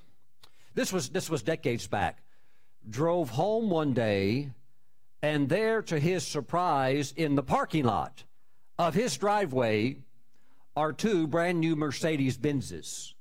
This 0.74 0.92
was 0.92 1.08
this 1.08 1.28
was 1.28 1.42
decades 1.42 1.86
back. 1.88 2.22
Drove 2.88 3.30
home 3.30 3.68
one 3.68 3.92
day, 3.92 4.50
and 5.20 5.48
there, 5.48 5.82
to 5.82 5.98
his 5.98 6.24
surprise, 6.24 7.12
in 7.16 7.34
the 7.34 7.42
parking 7.42 7.84
lot 7.84 8.22
of 8.78 8.94
his 8.94 9.16
driveway, 9.16 9.96
are 10.76 10.92
two 10.92 11.26
brand 11.26 11.58
new 11.58 11.74
Mercedes 11.74 12.38
Benzes. 12.38 13.14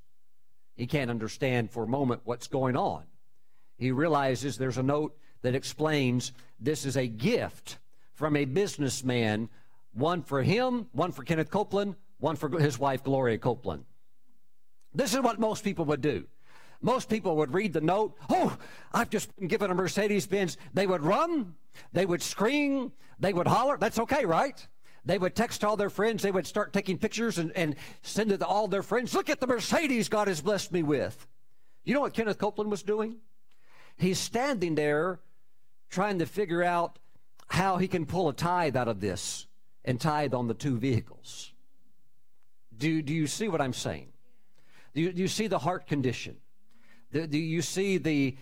He 0.76 0.86
can't 0.86 1.10
understand 1.10 1.72
for 1.72 1.84
a 1.84 1.88
moment 1.88 2.22
what's 2.24 2.48
going 2.48 2.78
on. 2.78 3.04
He 3.78 3.92
realizes 3.92 4.58
there's 4.58 4.78
a 4.78 4.84
note 4.84 5.18
that 5.42 5.56
explains 5.56 6.34
this 6.60 6.86
is 6.86 6.96
a 6.96 7.08
gift 7.08 7.80
from 8.14 8.36
a 8.36 8.46
businessman, 8.46 9.50
one 9.98 10.22
for 10.22 10.44
him, 10.44 10.88
one 10.92 11.12
for 11.12 11.24
Kenneth 11.24 11.50
Copeland, 11.50 11.96
one 12.20 12.36
for 12.36 12.50
his 12.60 12.78
wife, 12.78 13.04
Gloria 13.04 13.38
Copeland. 13.38 13.86
This 14.94 15.14
is 15.14 15.22
what 15.22 15.40
most 15.40 15.64
people 15.64 15.86
would 15.86 16.02
do. 16.02 16.26
Most 16.82 17.10
people 17.10 17.38
would 17.38 17.54
read 17.54 17.74
the 17.74 17.82
note, 17.82 18.16
oh, 18.30 18.56
I've 18.94 19.10
just 19.10 19.36
been 19.36 19.48
given 19.48 19.72
a 19.72 19.76
Mercedes 19.76 20.28
Benz. 20.28 20.58
They 20.74 20.86
would 20.86 21.02
run, 21.02 21.56
they 21.92 22.06
would 22.06 22.22
scream, 22.22 22.92
they 23.20 23.34
would 23.34 23.48
holler. 23.48 23.78
That's 23.78 24.00
okay, 24.00 24.26
right? 24.26 24.68
They 25.04 25.18
would 25.18 25.36
text 25.36 25.64
all 25.64 25.78
their 25.78 25.90
friends. 25.90 26.22
They 26.22 26.32
would 26.32 26.46
start 26.46 26.74
taking 26.74 26.98
pictures 26.98 27.38
and, 27.38 27.52
and 27.54 27.76
send 28.02 28.32
it 28.32 28.40
to 28.40 28.46
all 28.46 28.68
their 28.68 28.84
friends. 28.84 29.16
Look 29.16 29.30
at 29.30 29.40
the 29.40 29.48
Mercedes 29.48 30.10
God 30.10 30.28
has 30.28 30.42
blessed 30.42 30.72
me 30.72 30.84
with. 30.84 31.28
You 31.84 31.94
know 31.94 32.02
what 32.02 32.14
Kenneth 32.14 32.38
Copeland 32.38 32.70
was 32.70 32.84
doing? 32.84 33.16
He's 33.98 34.20
standing 34.20 34.76
there 34.76 35.22
trying 35.90 36.20
to 36.20 36.26
figure 36.26 36.62
out 36.62 37.00
how 37.48 37.78
he 37.78 37.88
can 37.88 38.06
pull 38.06 38.28
a 38.28 38.34
tithe 38.34 38.76
out 38.76 38.90
of 38.90 39.00
this 39.00 39.47
and 39.88 40.00
tithe 40.00 40.36
on 40.36 40.48
the 40.48 40.54
two 40.54 40.78
vehicles. 40.78 41.54
Do, 42.78 43.02
do 43.02 43.14
you 43.14 43.26
see 43.26 43.48
what 43.48 43.62
I'm 43.62 43.74
saying? 43.74 44.10
Do 44.94 45.02
you, 45.02 45.12
do 45.12 45.22
you 45.22 45.28
see 45.28 45.48
the 45.48 45.58
heart 45.58 45.88
condition? 45.88 46.36
Do, 47.12 47.26
do 47.26 47.38
you 47.38 47.64
see 47.64 47.98
the, 47.98 48.36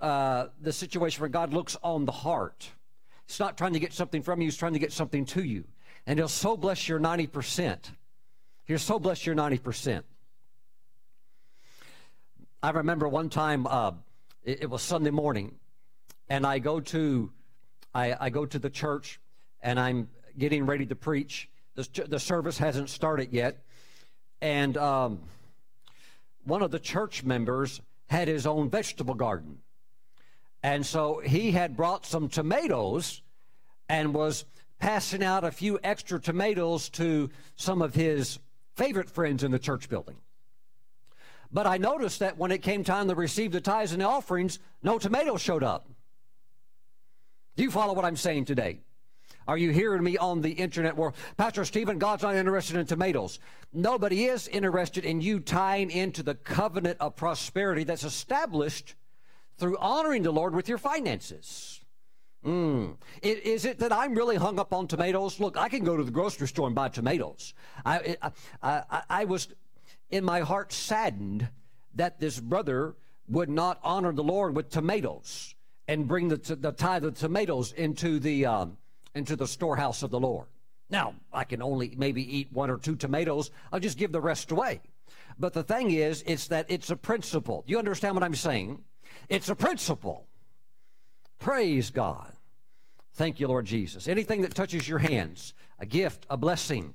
uh, 0.00 0.46
the 0.60 0.72
situation 0.72 1.20
where 1.20 1.30
God 1.30 1.52
looks 1.52 1.76
on 1.82 2.04
the 2.04 2.12
heart? 2.12 2.70
He's 3.26 3.40
not 3.40 3.56
trying 3.56 3.72
to 3.72 3.80
get 3.80 3.92
something 3.92 4.22
from 4.22 4.40
you, 4.40 4.46
he's 4.46 4.56
trying 4.56 4.74
to 4.74 4.78
get 4.78 4.92
something 4.92 5.24
to 5.26 5.42
you. 5.42 5.64
And 6.06 6.18
he'll 6.18 6.28
so 6.28 6.56
bless 6.56 6.88
your 6.88 7.00
90%. 7.00 7.78
He'll 8.66 8.78
so 8.78 8.98
bless 8.98 9.26
your 9.26 9.34
90%. 9.34 10.02
I 12.62 12.70
remember 12.70 13.08
one 13.08 13.30
time, 13.30 13.66
uh, 13.66 13.92
it, 14.44 14.62
it 14.62 14.70
was 14.70 14.82
Sunday 14.82 15.10
morning, 15.10 15.54
and 16.28 16.46
I 16.46 16.58
go 16.58 16.78
to 16.80 17.32
I, 17.92 18.16
I 18.20 18.30
go 18.30 18.46
to 18.46 18.58
the 18.58 18.70
church 18.70 19.18
and 19.62 19.80
I'm 19.80 20.08
getting 20.38 20.66
ready 20.66 20.86
to 20.86 20.96
preach. 20.96 21.48
The, 21.74 22.06
the 22.08 22.20
service 22.20 22.58
hasn't 22.58 22.90
started 22.90 23.32
yet. 23.32 23.62
And 24.40 24.76
um, 24.76 25.20
one 26.44 26.62
of 26.62 26.70
the 26.70 26.78
church 26.78 27.24
members 27.24 27.80
had 28.08 28.28
his 28.28 28.46
own 28.46 28.70
vegetable 28.70 29.14
garden. 29.14 29.58
And 30.62 30.84
so 30.84 31.20
he 31.24 31.52
had 31.52 31.76
brought 31.76 32.04
some 32.04 32.28
tomatoes 32.28 33.22
and 33.88 34.12
was 34.14 34.44
passing 34.78 35.22
out 35.22 35.44
a 35.44 35.50
few 35.50 35.78
extra 35.82 36.20
tomatoes 36.20 36.88
to 36.90 37.30
some 37.56 37.82
of 37.82 37.94
his 37.94 38.38
favorite 38.76 39.10
friends 39.10 39.44
in 39.44 39.50
the 39.50 39.58
church 39.58 39.88
building. 39.88 40.16
But 41.52 41.66
I 41.66 41.78
noticed 41.78 42.20
that 42.20 42.38
when 42.38 42.52
it 42.52 42.62
came 42.62 42.84
time 42.84 43.08
to 43.08 43.14
receive 43.14 43.52
the 43.52 43.60
tithes 43.60 43.92
and 43.92 44.00
the 44.00 44.06
offerings, 44.06 44.58
no 44.82 44.98
tomatoes 44.98 45.40
showed 45.40 45.62
up. 45.62 45.88
Do 47.56 47.62
you 47.62 47.70
follow 47.70 47.92
what 47.92 48.04
I'm 48.04 48.16
saying 48.16 48.44
today? 48.44 48.80
Are 49.50 49.58
you 49.58 49.72
hearing 49.72 50.04
me 50.04 50.16
on 50.16 50.42
the 50.42 50.52
internet 50.52 50.96
world? 50.96 51.16
Pastor 51.36 51.64
Stephen, 51.64 51.98
God's 51.98 52.22
not 52.22 52.36
interested 52.36 52.76
in 52.76 52.86
tomatoes. 52.86 53.40
Nobody 53.72 54.26
is 54.26 54.46
interested 54.46 55.04
in 55.04 55.20
you 55.20 55.40
tying 55.40 55.90
into 55.90 56.22
the 56.22 56.36
covenant 56.36 56.98
of 57.00 57.16
prosperity 57.16 57.82
that's 57.82 58.04
established 58.04 58.94
through 59.58 59.76
honoring 59.78 60.22
the 60.22 60.30
Lord 60.30 60.54
with 60.54 60.68
your 60.68 60.78
finances. 60.78 61.80
Mm. 62.46 62.96
Is 63.22 63.64
it 63.64 63.80
that 63.80 63.92
I'm 63.92 64.14
really 64.14 64.36
hung 64.36 64.60
up 64.60 64.72
on 64.72 64.86
tomatoes? 64.86 65.40
Look, 65.40 65.56
I 65.56 65.68
can 65.68 65.82
go 65.82 65.96
to 65.96 66.04
the 66.04 66.12
grocery 66.12 66.46
store 66.46 66.68
and 66.68 66.74
buy 66.76 66.88
tomatoes. 66.88 67.52
I, 67.84 68.16
I, 68.22 68.30
I, 68.62 69.02
I 69.10 69.24
was 69.24 69.48
in 70.10 70.24
my 70.24 70.42
heart 70.42 70.72
saddened 70.72 71.48
that 71.96 72.20
this 72.20 72.38
brother 72.38 72.94
would 73.26 73.48
not 73.50 73.80
honor 73.82 74.12
the 74.12 74.22
Lord 74.22 74.54
with 74.54 74.70
tomatoes 74.70 75.56
and 75.88 76.06
bring 76.06 76.28
the, 76.28 76.36
the 76.36 76.70
tithe 76.70 77.04
of 77.04 77.18
tomatoes 77.18 77.72
into 77.72 78.20
the, 78.20 78.46
um, 78.46 78.76
into 79.14 79.36
the 79.36 79.46
storehouse 79.46 80.02
of 80.02 80.10
the 80.10 80.20
Lord. 80.20 80.46
Now, 80.88 81.14
I 81.32 81.44
can 81.44 81.62
only 81.62 81.94
maybe 81.96 82.22
eat 82.36 82.52
one 82.52 82.70
or 82.70 82.78
two 82.78 82.96
tomatoes. 82.96 83.50
I'll 83.72 83.80
just 83.80 83.98
give 83.98 84.12
the 84.12 84.20
rest 84.20 84.50
away. 84.50 84.80
But 85.38 85.52
the 85.52 85.62
thing 85.62 85.90
is, 85.90 86.22
it's 86.26 86.48
that 86.48 86.66
it's 86.68 86.90
a 86.90 86.96
principle. 86.96 87.64
You 87.66 87.78
understand 87.78 88.14
what 88.14 88.24
I'm 88.24 88.34
saying? 88.34 88.82
It's 89.28 89.48
a 89.48 89.54
principle. 89.54 90.26
Praise 91.38 91.90
God. 91.90 92.32
Thank 93.14 93.40
you, 93.40 93.48
Lord 93.48 93.66
Jesus. 93.66 94.08
Anything 94.08 94.42
that 94.42 94.54
touches 94.54 94.88
your 94.88 94.98
hands, 94.98 95.54
a 95.78 95.86
gift, 95.86 96.26
a 96.28 96.36
blessing, 96.36 96.94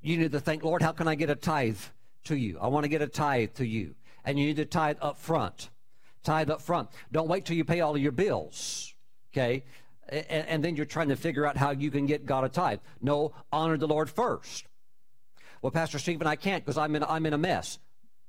you 0.00 0.16
need 0.16 0.32
to 0.32 0.40
think, 0.40 0.62
Lord, 0.62 0.82
how 0.82 0.92
can 0.92 1.08
I 1.08 1.14
get 1.14 1.30
a 1.30 1.34
tithe 1.34 1.78
to 2.24 2.36
you? 2.36 2.58
I 2.60 2.68
want 2.68 2.84
to 2.84 2.88
get 2.88 3.02
a 3.02 3.08
tithe 3.08 3.54
to 3.54 3.66
you. 3.66 3.94
And 4.24 4.38
you 4.38 4.46
need 4.46 4.56
to 4.56 4.64
tithe 4.64 4.98
up 5.00 5.18
front 5.18 5.70
tithe 6.28 6.50
up 6.50 6.60
front. 6.60 6.90
Don't 7.10 7.28
wait 7.28 7.44
till 7.44 7.56
you 7.56 7.64
pay 7.64 7.80
all 7.80 7.94
of 7.94 8.02
your 8.02 8.12
bills, 8.12 8.94
okay? 9.32 9.64
And, 10.08 10.46
and 10.48 10.64
then 10.64 10.76
you're 10.76 10.86
trying 10.86 11.08
to 11.08 11.16
figure 11.16 11.46
out 11.46 11.56
how 11.56 11.70
you 11.70 11.90
can 11.90 12.06
get 12.06 12.26
God 12.26 12.44
a 12.44 12.48
tithe. 12.48 12.80
No, 13.00 13.32
honor 13.52 13.76
the 13.76 13.88
Lord 13.88 14.10
first. 14.10 14.66
Well, 15.62 15.70
Pastor 15.70 15.98
Stephen, 15.98 16.26
I 16.26 16.36
can't 16.36 16.64
because 16.64 16.78
I'm 16.78 16.94
in, 16.96 17.04
I'm 17.04 17.26
in 17.26 17.32
a 17.32 17.38
mess. 17.38 17.78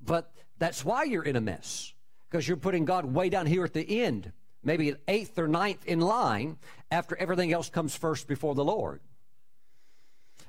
But 0.01 0.31
that's 0.57 0.83
why 0.83 1.03
you're 1.03 1.23
in 1.23 1.35
a 1.35 1.41
mess, 1.41 1.93
because 2.29 2.47
you're 2.47 2.57
putting 2.57 2.85
God 2.85 3.05
way 3.05 3.29
down 3.29 3.45
here 3.45 3.63
at 3.63 3.73
the 3.73 4.01
end, 4.03 4.31
maybe 4.63 4.95
eighth 5.07 5.37
or 5.37 5.47
ninth 5.47 5.85
in 5.85 5.99
line 5.99 6.57
after 6.91 7.15
everything 7.17 7.53
else 7.53 7.69
comes 7.69 7.95
first 7.95 8.27
before 8.27 8.55
the 8.55 8.63
Lord. 8.63 9.01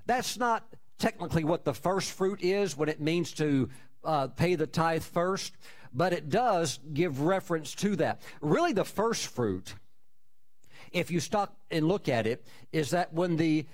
That's 0.06 0.38
not 0.38 0.64
technically 0.98 1.44
what 1.44 1.64
the 1.64 1.74
first 1.74 2.12
fruit 2.12 2.42
is 2.42 2.76
when 2.76 2.88
it 2.88 3.00
means 3.00 3.32
to 3.32 3.68
uh, 4.04 4.28
pay 4.28 4.54
the 4.54 4.66
tithe 4.66 5.02
first 5.02 5.52
but 5.92 6.12
it 6.12 6.28
does 6.28 6.78
give 6.92 7.20
reference 7.20 7.74
to 7.76 7.96
that. 7.96 8.20
Really, 8.40 8.72
the 8.72 8.84
first 8.84 9.26
fruit, 9.28 9.74
if 10.92 11.10
you 11.10 11.20
stop 11.20 11.56
and 11.70 11.86
look 11.86 12.08
at 12.08 12.26
it, 12.26 12.44
is 12.72 12.90
that 12.90 13.12
when 13.12 13.36
the 13.36 13.66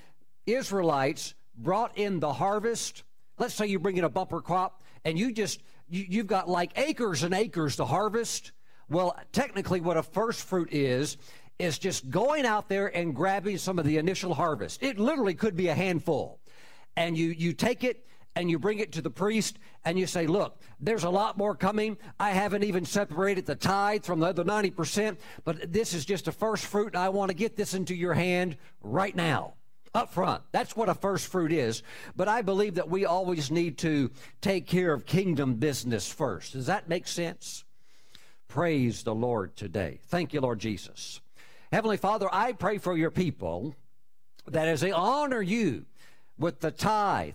Israelites 0.46 1.34
brought 1.56 1.96
in 1.96 2.20
the 2.20 2.32
harvest, 2.32 3.02
let's 3.38 3.54
say 3.54 3.66
you 3.66 3.78
bring 3.78 3.96
in 3.96 4.04
a 4.04 4.08
bumper 4.08 4.40
crop 4.40 4.82
and 5.04 5.18
you 5.18 5.32
just, 5.32 5.62
you, 5.88 6.18
have 6.18 6.26
got 6.26 6.48
like 6.48 6.72
acres 6.76 7.22
and 7.22 7.34
acres 7.34 7.76
to 7.76 7.84
harvest. 7.84 8.52
Well, 8.88 9.16
technically, 9.32 9.80
what 9.80 9.96
a 9.96 10.02
first 10.02 10.42
fruit 10.44 10.68
is, 10.72 11.16
is 11.58 11.78
just 11.78 12.10
going 12.10 12.44
out 12.44 12.68
there 12.68 12.94
and 12.94 13.14
grabbing 13.14 13.58
some 13.58 13.78
of 13.78 13.86
the 13.86 13.96
initial 13.96 14.34
harvest. 14.34 14.82
It 14.82 14.98
literally 14.98 15.34
could 15.34 15.56
be 15.56 15.68
a 15.68 15.74
handful. 15.74 16.40
And 16.96 17.16
you, 17.16 17.28
you 17.28 17.52
take 17.52 17.84
it 17.84 18.06
and 18.36 18.50
you 18.50 18.58
bring 18.58 18.78
it 18.78 18.92
to 18.92 19.02
the 19.02 19.10
priest 19.10 19.58
and 19.84 19.98
you 19.98 20.06
say, 20.06 20.26
Look, 20.26 20.60
there's 20.78 21.04
a 21.04 21.10
lot 21.10 21.38
more 21.38 21.56
coming. 21.56 21.96
I 22.20 22.30
haven't 22.30 22.62
even 22.62 22.84
separated 22.84 23.46
the 23.46 23.56
tithe 23.56 24.04
from 24.04 24.20
the 24.20 24.26
other 24.26 24.44
90%, 24.44 25.16
but 25.44 25.72
this 25.72 25.94
is 25.94 26.04
just 26.04 26.28
a 26.28 26.32
first 26.32 26.66
fruit, 26.66 26.94
I 26.94 27.08
want 27.08 27.30
to 27.30 27.34
get 27.34 27.56
this 27.56 27.74
into 27.74 27.94
your 27.94 28.14
hand 28.14 28.58
right 28.82 29.16
now. 29.16 29.54
Up 29.94 30.12
front. 30.12 30.42
That's 30.52 30.76
what 30.76 30.90
a 30.90 30.94
first 30.94 31.28
fruit 31.28 31.52
is. 31.52 31.82
But 32.14 32.28
I 32.28 32.42
believe 32.42 32.74
that 32.74 32.90
we 32.90 33.06
always 33.06 33.50
need 33.50 33.78
to 33.78 34.10
take 34.42 34.66
care 34.66 34.92
of 34.92 35.06
kingdom 35.06 35.54
business 35.54 36.12
first. 36.12 36.52
Does 36.52 36.66
that 36.66 36.86
make 36.86 37.08
sense? 37.08 37.64
Praise 38.46 39.04
the 39.04 39.14
Lord 39.14 39.56
today. 39.56 40.00
Thank 40.08 40.34
you, 40.34 40.42
Lord 40.42 40.58
Jesus. 40.58 41.22
Heavenly 41.72 41.96
Father, 41.96 42.28
I 42.30 42.52
pray 42.52 42.76
for 42.76 42.94
your 42.94 43.10
people 43.10 43.74
that 44.46 44.68
as 44.68 44.82
they 44.82 44.92
honor 44.92 45.40
you 45.40 45.86
with 46.38 46.60
the 46.60 46.70
tithe, 46.70 47.34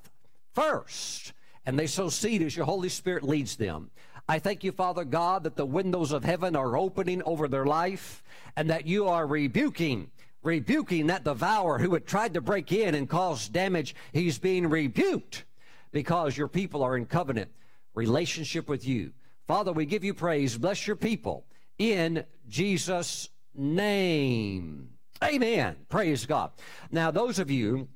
first, 0.53 1.34
and 1.65 1.77
they 1.77 1.88
sow 1.88 2.10
seed 2.10 2.41
as 2.41 2.55
your 2.55 2.65
Holy 2.65 2.89
Spirit 2.89 3.24
leads 3.24 3.55
them. 3.55 3.91
I 4.27 4.39
thank 4.39 4.63
you, 4.63 4.72
Father 4.72 5.03
God, 5.03 5.43
that 5.43 5.55
the 5.55 5.65
windows 5.65 6.12
of 6.12 6.24
heaven 6.24 6.55
are 6.55 6.77
opening 6.77 7.22
over 7.24 7.48
their 7.48 7.65
life 7.65 8.24
and 8.55 8.70
that 8.70 8.88
you 8.88 9.08
are 9.08 9.27
rebuking, 9.27 10.10
rebuking 10.43 11.08
that 11.08 11.24
devourer 11.24 11.79
who 11.79 11.93
had 11.93 12.05
tried 12.05 12.34
to 12.36 12.41
break 12.41 12.72
in 12.72 12.96
and 12.96 13.10
cause 13.10 13.50
damage. 13.50 13.96
He's 14.13 14.39
being 14.39 14.70
rebuked 14.70 15.46
because 15.91 16.38
your 16.38 16.48
people 16.48 16.84
are 16.84 16.96
in 16.96 17.05
covenant 17.05 17.51
relationship 17.93 18.70
with 18.70 18.88
you. 18.88 19.12
Father, 19.48 19.74
we 19.74 19.86
give 19.86 20.03
you 20.03 20.13
praise. 20.13 20.58
Bless 20.58 20.88
your 20.88 20.96
people 20.96 21.46
in 21.77 22.24
Jesus' 22.48 23.29
name. 23.53 24.89
Amen. 25.24 25.75
Praise 25.89 26.25
God. 26.25 26.51
Now, 26.89 27.12
those 27.12 27.38
of 27.38 27.51
you 27.51 27.88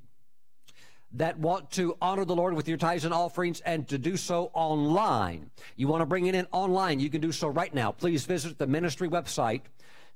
that 1.12 1.38
want 1.38 1.70
to 1.72 1.96
honor 2.00 2.24
the 2.24 2.34
Lord 2.34 2.54
with 2.54 2.68
your 2.68 2.76
tithes 2.76 3.04
and 3.04 3.14
offerings 3.14 3.60
and 3.60 3.88
to 3.88 3.98
do 3.98 4.16
so 4.16 4.50
online. 4.52 5.50
You 5.76 5.88
want 5.88 6.02
to 6.02 6.06
bring 6.06 6.26
it 6.26 6.34
in 6.34 6.46
online, 6.52 7.00
you 7.00 7.10
can 7.10 7.20
do 7.20 7.32
so 7.32 7.48
right 7.48 7.72
now. 7.74 7.92
Please 7.92 8.24
visit 8.24 8.58
the 8.58 8.66
ministry 8.66 9.08
website, 9.08 9.62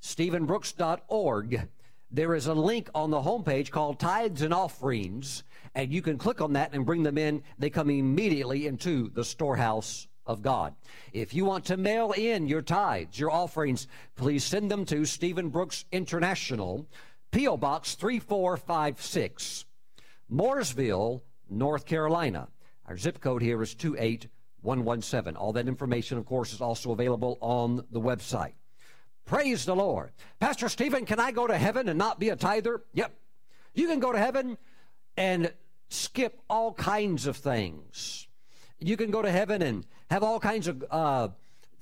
stephenbrooks.org. 0.01 1.67
There 2.11 2.35
is 2.35 2.47
a 2.47 2.53
link 2.53 2.89
on 2.93 3.09
the 3.09 3.21
homepage 3.21 3.71
called 3.71 3.99
Tithes 3.99 4.41
and 4.41 4.53
Offerings, 4.53 5.43
and 5.75 5.93
you 5.93 6.01
can 6.01 6.17
click 6.17 6.41
on 6.41 6.53
that 6.53 6.73
and 6.73 6.85
bring 6.85 7.03
them 7.03 7.17
in. 7.17 7.41
They 7.57 7.69
come 7.69 7.89
immediately 7.89 8.67
into 8.67 9.09
the 9.09 9.23
storehouse 9.23 10.07
of 10.25 10.41
God. 10.41 10.75
If 11.13 11.33
you 11.33 11.45
want 11.45 11.65
to 11.65 11.77
mail 11.77 12.11
in 12.11 12.47
your 12.47 12.61
tithes, 12.61 13.17
your 13.17 13.31
offerings, 13.31 13.87
please 14.15 14.43
send 14.43 14.69
them 14.69 14.85
to 14.85 15.05
Stephen 15.05 15.49
Brooks 15.49 15.85
International, 15.91 16.85
P.O. 17.31 17.57
Box 17.57 17.95
3456. 17.95 19.65
Mooresville, 20.31 21.21
North 21.49 21.85
Carolina. 21.85 22.47
Our 22.87 22.97
zip 22.97 23.19
code 23.19 23.41
here 23.41 23.61
is 23.61 23.75
28117. 23.75 25.35
All 25.35 25.53
that 25.53 25.67
information, 25.67 26.17
of 26.17 26.25
course, 26.25 26.53
is 26.53 26.61
also 26.61 26.91
available 26.91 27.37
on 27.41 27.85
the 27.91 27.99
website. 27.99 28.53
Praise 29.25 29.65
the 29.65 29.75
Lord. 29.75 30.11
Pastor 30.39 30.69
Stephen, 30.69 31.05
can 31.05 31.19
I 31.19 31.31
go 31.31 31.47
to 31.47 31.57
heaven 31.57 31.89
and 31.89 31.97
not 31.97 32.19
be 32.19 32.29
a 32.29 32.35
tither? 32.35 32.81
Yep. 32.93 33.13
You 33.73 33.87
can 33.87 33.99
go 33.99 34.11
to 34.11 34.17
heaven 34.17 34.57
and 35.15 35.53
skip 35.89 36.39
all 36.49 36.73
kinds 36.73 37.27
of 37.27 37.37
things. 37.37 38.27
You 38.79 38.97
can 38.97 39.11
go 39.11 39.21
to 39.21 39.31
heaven 39.31 39.61
and 39.61 39.85
have 40.09 40.23
all 40.23 40.39
kinds 40.39 40.67
of 40.67 40.83
uh, 40.89 41.27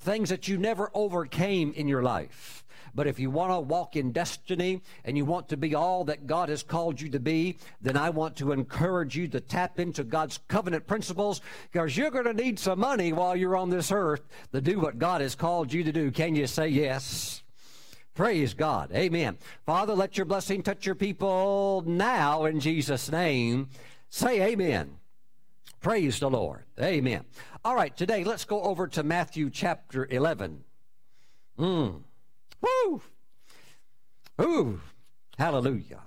things 0.00 0.30
that 0.30 0.48
you 0.48 0.58
never 0.58 0.90
overcame 0.94 1.72
in 1.74 1.88
your 1.88 2.02
life. 2.02 2.64
But 2.94 3.06
if 3.06 3.20
you 3.20 3.30
want 3.30 3.52
to 3.52 3.60
walk 3.60 3.96
in 3.96 4.12
destiny 4.12 4.82
and 5.04 5.16
you 5.16 5.24
want 5.24 5.48
to 5.50 5.56
be 5.56 5.74
all 5.74 6.04
that 6.04 6.26
God 6.26 6.48
has 6.48 6.62
called 6.62 7.00
you 7.00 7.08
to 7.10 7.20
be, 7.20 7.56
then 7.80 7.96
I 7.96 8.10
want 8.10 8.36
to 8.36 8.52
encourage 8.52 9.16
you 9.16 9.28
to 9.28 9.40
tap 9.40 9.78
into 9.78 10.02
God's 10.02 10.40
covenant 10.48 10.86
principles 10.86 11.40
because 11.70 11.96
you're 11.96 12.10
going 12.10 12.24
to 12.24 12.34
need 12.34 12.58
some 12.58 12.80
money 12.80 13.12
while 13.12 13.36
you're 13.36 13.56
on 13.56 13.70
this 13.70 13.92
earth 13.92 14.22
to 14.52 14.60
do 14.60 14.80
what 14.80 14.98
God 14.98 15.20
has 15.20 15.34
called 15.34 15.72
you 15.72 15.84
to 15.84 15.92
do. 15.92 16.10
Can 16.10 16.34
you 16.34 16.46
say 16.46 16.68
yes? 16.68 17.42
Praise 18.14 18.54
God. 18.54 18.90
Amen. 18.92 19.38
Father, 19.64 19.94
let 19.94 20.16
your 20.16 20.26
blessing 20.26 20.62
touch 20.62 20.84
your 20.84 20.96
people 20.96 21.84
now 21.86 22.44
in 22.44 22.58
Jesus' 22.58 23.10
name. 23.10 23.68
Say 24.08 24.42
amen. 24.42 24.96
Praise 25.80 26.18
the 26.18 26.28
Lord. 26.28 26.64
Amen. 26.78 27.24
All 27.62 27.74
right, 27.74 27.94
today 27.94 28.24
let's 28.24 28.46
go 28.46 28.62
over 28.62 28.86
to 28.88 29.02
Matthew 29.02 29.50
chapter 29.50 30.06
11. 30.10 30.64
Mm. 31.58 32.00
Woo! 32.62 33.02
Ooh! 34.40 34.80
Hallelujah. 35.36 36.00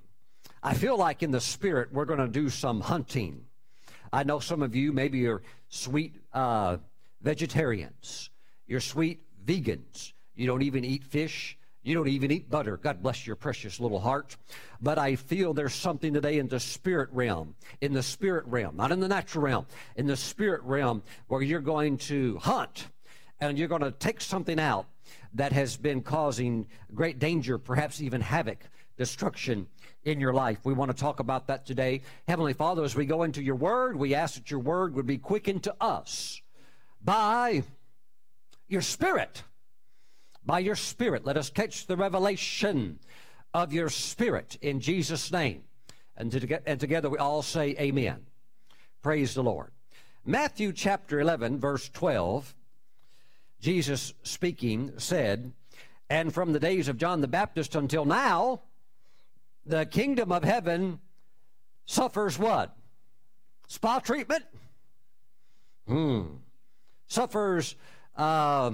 I 0.63 0.74
feel 0.74 0.98
like 0.98 1.22
in 1.22 1.29
the 1.29 1.39
spirit 1.39 1.93
we're 1.93 2.05
going 2.05 2.17
to 2.17 2.27
do 2.27 2.50
some 2.50 2.81
hunting. 2.81 3.45
I 4.12 4.24
know 4.24 4.39
some 4.39 4.63
of 4.63 4.75
you, 4.75 4.93
maybe 4.93 5.19
you're 5.19 5.43
sweet 5.69 6.15
uh, 6.33 6.77
vegetarians, 7.22 8.31
you're 8.65 8.79
sweet 8.79 9.22
vegans, 9.45 10.13
you 10.33 10.48
don't 10.48 10.63
even 10.63 10.83
eat 10.83 11.03
fish. 11.03 11.60
You 11.83 11.95
don't 11.95 12.07
even 12.07 12.31
eat 12.31 12.49
butter. 12.49 12.77
God 12.77 13.03
bless 13.03 13.27
your 13.27 13.35
precious 13.35 13.79
little 13.79 13.99
heart. 13.99 14.37
But 14.81 14.97
I 14.97 15.15
feel 15.15 15.53
there's 15.53 15.75
something 15.75 16.13
today 16.13 16.39
in 16.39 16.47
the 16.47 16.59
spirit 16.59 17.09
realm, 17.11 17.55
in 17.81 17.93
the 17.93 18.03
spirit 18.03 18.45
realm, 18.47 18.77
not 18.77 18.91
in 18.91 19.01
the 19.01 19.07
natural 19.07 19.43
realm, 19.43 19.65
in 19.97 20.07
the 20.07 20.15
spirit 20.15 20.61
realm 20.63 21.03
where 21.27 21.41
you're 21.41 21.59
going 21.59 21.97
to 21.97 22.37
hunt 22.37 22.87
and 23.41 23.57
you're 23.57 23.67
going 23.67 23.81
to 23.81 23.91
take 23.91 24.21
something 24.21 24.59
out 24.59 24.85
that 25.33 25.51
has 25.51 25.75
been 25.75 26.01
causing 26.01 26.67
great 26.93 27.19
danger, 27.19 27.57
perhaps 27.57 28.01
even 28.01 28.21
havoc, 28.21 28.59
destruction 28.97 29.67
in 30.05 30.19
your 30.19 30.33
life. 30.33 30.59
We 30.63 30.73
want 30.73 30.91
to 30.91 30.97
talk 30.97 31.19
about 31.19 31.47
that 31.47 31.65
today. 31.65 32.01
Heavenly 32.27 32.53
Father, 32.53 32.83
as 32.83 32.95
we 32.95 33.05
go 33.05 33.23
into 33.23 33.43
your 33.43 33.55
word, 33.55 33.97
we 33.97 34.15
ask 34.15 34.35
that 34.35 34.51
your 34.51 34.59
word 34.59 34.95
would 34.95 35.07
be 35.07 35.17
quickened 35.17 35.63
to 35.63 35.75
us 35.81 36.41
by 37.03 37.63
your 38.67 38.81
spirit. 38.81 39.43
By 40.45 40.59
your 40.59 40.75
spirit, 40.75 41.25
let 41.25 41.38
us 41.38 41.50
catch 41.50 41.88
the 41.88 41.97
revelation 41.97 43.00
of 43.53 43.71
your 43.71 43.89
spirit 43.89 44.57
in 44.62 44.79
Jesus' 44.79 45.31
name. 45.31 45.63
And, 46.17 46.31
to, 46.31 46.67
and 46.67 46.79
together 46.79 47.09
we 47.09 47.17
all 47.17 47.41
say 47.41 47.75
amen. 47.79 48.25
Praise 49.01 49.33
the 49.33 49.43
Lord. 49.43 49.71
Matthew 50.25 50.71
chapter 50.71 51.19
11, 51.19 51.59
verse 51.59 51.89
12 51.89 52.55
Jesus 53.63 54.13
speaking 54.23 54.91
said, 54.97 55.53
And 56.09 56.33
from 56.33 56.51
the 56.51 56.59
days 56.59 56.89
of 56.89 56.97
John 56.97 57.21
the 57.21 57.29
Baptist 57.29 57.75
until 57.75 58.03
now, 58.03 58.59
the 59.65 59.85
kingdom 59.85 60.33
of 60.33 60.43
heaven 60.43 61.00
suffers 61.85 62.38
what? 62.38 62.75
Spa 63.69 64.00
treatment? 64.00 64.43
Hmm. 65.88 66.23
Suffers, 67.07 67.77
uh, 68.17 68.71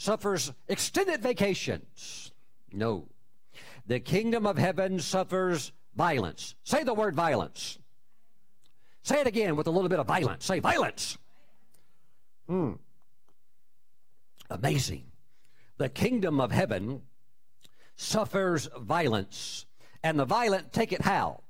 suffers 0.00 0.50
extended 0.66 1.20
vacations. 1.20 2.32
No. 2.72 3.08
The 3.86 4.00
kingdom 4.00 4.46
of 4.46 4.56
heaven 4.56 4.98
suffers 4.98 5.72
violence. 5.94 6.54
Say 6.64 6.84
the 6.84 6.94
word 6.94 7.14
violence. 7.14 7.78
Say 9.02 9.20
it 9.20 9.26
again 9.26 9.56
with 9.56 9.66
a 9.66 9.70
little 9.70 9.90
bit 9.90 9.98
of 9.98 10.06
violence. 10.06 10.46
Say 10.46 10.58
violence. 10.58 11.18
Hmm. 12.48 12.72
Amazing. 14.48 15.04
The 15.76 15.90
kingdom 15.90 16.40
of 16.40 16.50
heaven 16.50 17.02
suffers 17.96 18.68
violence, 18.78 19.66
and 20.02 20.18
the 20.18 20.24
violent 20.24 20.72
take 20.72 20.92
it 20.92 21.02
how? 21.02 21.42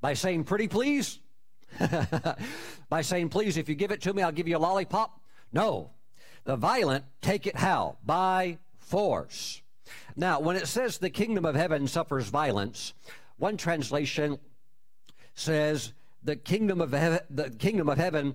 By 0.00 0.14
saying, 0.14 0.44
Pretty 0.44 0.68
please? 0.68 1.18
By 2.88 3.02
saying, 3.02 3.28
Please, 3.28 3.58
if 3.58 3.68
you 3.68 3.74
give 3.74 3.90
it 3.90 4.00
to 4.02 4.14
me, 4.14 4.22
I'll 4.22 4.32
give 4.32 4.48
you 4.48 4.56
a 4.56 4.58
lollipop? 4.58 5.20
No. 5.52 5.90
The 6.50 6.56
violent 6.56 7.04
take 7.22 7.46
it 7.46 7.54
how? 7.54 7.98
By 8.04 8.58
force. 8.76 9.62
Now, 10.16 10.40
when 10.40 10.56
it 10.56 10.66
says 10.66 10.98
the 10.98 11.08
kingdom 11.08 11.44
of 11.44 11.54
heaven 11.54 11.86
suffers 11.86 12.26
violence, 12.26 12.92
one 13.36 13.56
translation 13.56 14.36
says 15.32 15.92
the 16.24 16.34
kingdom 16.34 16.80
of 16.80 16.90
heaven, 16.90 17.20
the 17.30 17.50
kingdom 17.50 17.88
of 17.88 17.98
heaven 17.98 18.34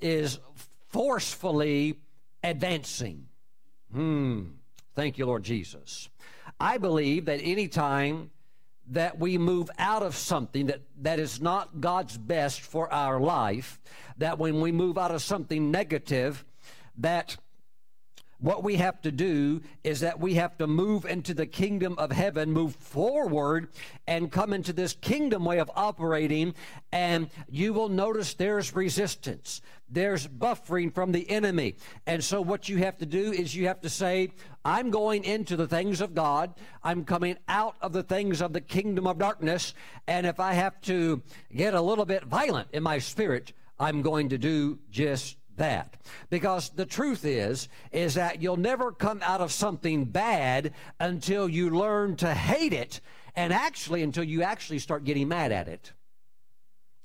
is 0.00 0.40
forcefully 0.88 2.00
advancing. 2.42 3.28
Hmm. 3.92 4.46
Thank 4.96 5.16
you, 5.16 5.24
Lord 5.26 5.44
Jesus. 5.44 6.08
I 6.58 6.78
believe 6.78 7.26
that 7.26 7.38
anytime 7.40 8.32
that 8.88 9.20
we 9.20 9.38
move 9.38 9.70
out 9.78 10.02
of 10.02 10.16
something 10.16 10.66
that, 10.66 10.80
that 11.02 11.20
is 11.20 11.40
not 11.40 11.80
God's 11.80 12.18
best 12.18 12.62
for 12.62 12.92
our 12.92 13.20
life, 13.20 13.78
that 14.16 14.40
when 14.40 14.60
we 14.60 14.72
move 14.72 14.98
out 14.98 15.12
of 15.12 15.22
something 15.22 15.70
negative, 15.70 16.44
that 16.98 17.36
what 18.40 18.62
we 18.62 18.76
have 18.76 19.02
to 19.02 19.10
do 19.10 19.62
is 19.82 20.00
that 20.00 20.20
we 20.20 20.34
have 20.34 20.56
to 20.58 20.68
move 20.68 21.04
into 21.04 21.34
the 21.34 21.46
kingdom 21.46 21.96
of 21.98 22.12
heaven, 22.12 22.52
move 22.52 22.76
forward, 22.76 23.68
and 24.06 24.30
come 24.30 24.52
into 24.52 24.72
this 24.72 24.92
kingdom 24.92 25.44
way 25.44 25.58
of 25.58 25.68
operating. 25.74 26.54
And 26.92 27.30
you 27.48 27.72
will 27.72 27.88
notice 27.88 28.34
there's 28.34 28.76
resistance, 28.76 29.60
there's 29.90 30.28
buffering 30.28 30.94
from 30.94 31.10
the 31.10 31.28
enemy. 31.28 31.74
And 32.06 32.22
so, 32.22 32.40
what 32.40 32.68
you 32.68 32.78
have 32.78 32.98
to 32.98 33.06
do 33.06 33.32
is 33.32 33.56
you 33.56 33.66
have 33.66 33.80
to 33.80 33.90
say, 33.90 34.30
I'm 34.64 34.90
going 34.90 35.24
into 35.24 35.56
the 35.56 35.66
things 35.66 36.00
of 36.00 36.14
God, 36.14 36.54
I'm 36.84 37.04
coming 37.04 37.38
out 37.48 37.74
of 37.80 37.92
the 37.92 38.04
things 38.04 38.40
of 38.40 38.52
the 38.52 38.60
kingdom 38.60 39.08
of 39.08 39.18
darkness. 39.18 39.74
And 40.06 40.26
if 40.26 40.38
I 40.38 40.52
have 40.52 40.80
to 40.82 41.22
get 41.52 41.74
a 41.74 41.82
little 41.82 42.04
bit 42.04 42.22
violent 42.24 42.68
in 42.72 42.84
my 42.84 43.00
spirit, 43.00 43.52
I'm 43.80 44.02
going 44.02 44.28
to 44.28 44.38
do 44.38 44.78
just 44.90 45.37
that. 45.58 45.96
Because 46.30 46.70
the 46.70 46.86
truth 46.86 47.24
is, 47.24 47.68
is 47.92 48.14
that 48.14 48.42
you'll 48.42 48.56
never 48.56 48.92
come 48.92 49.20
out 49.22 49.40
of 49.40 49.52
something 49.52 50.04
bad 50.04 50.72
until 50.98 51.48
you 51.48 51.70
learn 51.70 52.16
to 52.16 52.32
hate 52.34 52.72
it 52.72 53.00
and 53.36 53.52
actually 53.52 54.02
until 54.02 54.24
you 54.24 54.42
actually 54.42 54.78
start 54.78 55.04
getting 55.04 55.28
mad 55.28 55.52
at 55.52 55.68
it. 55.68 55.92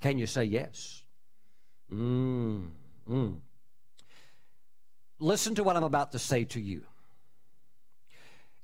Can 0.01 0.17
you 0.17 0.25
say 0.25 0.45
yes? 0.45 1.03
Mm, 1.91 2.69
mm. 3.09 3.35
Listen 5.19 5.55
to 5.55 5.63
what 5.63 5.77
I'm 5.77 5.83
about 5.83 6.11
to 6.13 6.19
say 6.19 6.43
to 6.45 6.59
you. 6.59 6.83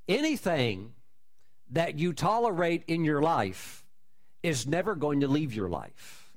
Anything 0.07 0.93
that 1.71 1.99
you 1.99 2.13
tolerate 2.13 2.83
in 2.87 3.05
your 3.05 3.21
life 3.21 3.85
is 4.41 4.65
never 4.65 4.95
going 4.95 5.19
to 5.19 5.27
leave 5.27 5.53
your 5.53 5.69
life. 5.69 6.31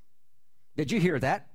Did 0.77 0.93
you 0.93 1.01
hear 1.01 1.19
that? 1.19 1.49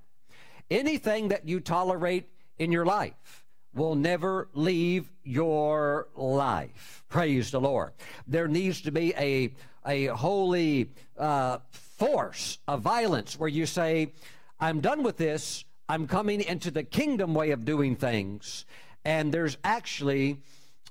Anything 0.70 1.28
that 1.28 1.48
you 1.48 1.60
tolerate 1.60 2.28
in 2.58 2.72
your 2.72 2.84
life 2.84 3.44
will 3.74 3.94
never 3.94 4.48
leave 4.54 5.10
your 5.22 6.08
life. 6.14 7.04
Praise 7.08 7.50
the 7.50 7.60
Lord. 7.60 7.92
There 8.26 8.48
needs 8.48 8.82
to 8.82 8.92
be 8.92 9.14
a, 9.16 9.54
a 9.86 10.06
holy 10.06 10.90
uh, 11.16 11.58
force 11.70 12.58
of 12.66 12.82
violence 12.82 13.38
where 13.38 13.48
you 13.48 13.66
say, 13.66 14.12
I'm 14.60 14.80
done 14.80 15.02
with 15.02 15.16
this. 15.16 15.64
I'm 15.88 16.06
coming 16.06 16.40
into 16.42 16.70
the 16.70 16.82
kingdom 16.82 17.34
way 17.34 17.50
of 17.50 17.64
doing 17.64 17.96
things. 17.96 18.66
And 19.04 19.32
there's 19.32 19.56
actually 19.64 20.38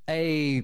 a, 0.10 0.64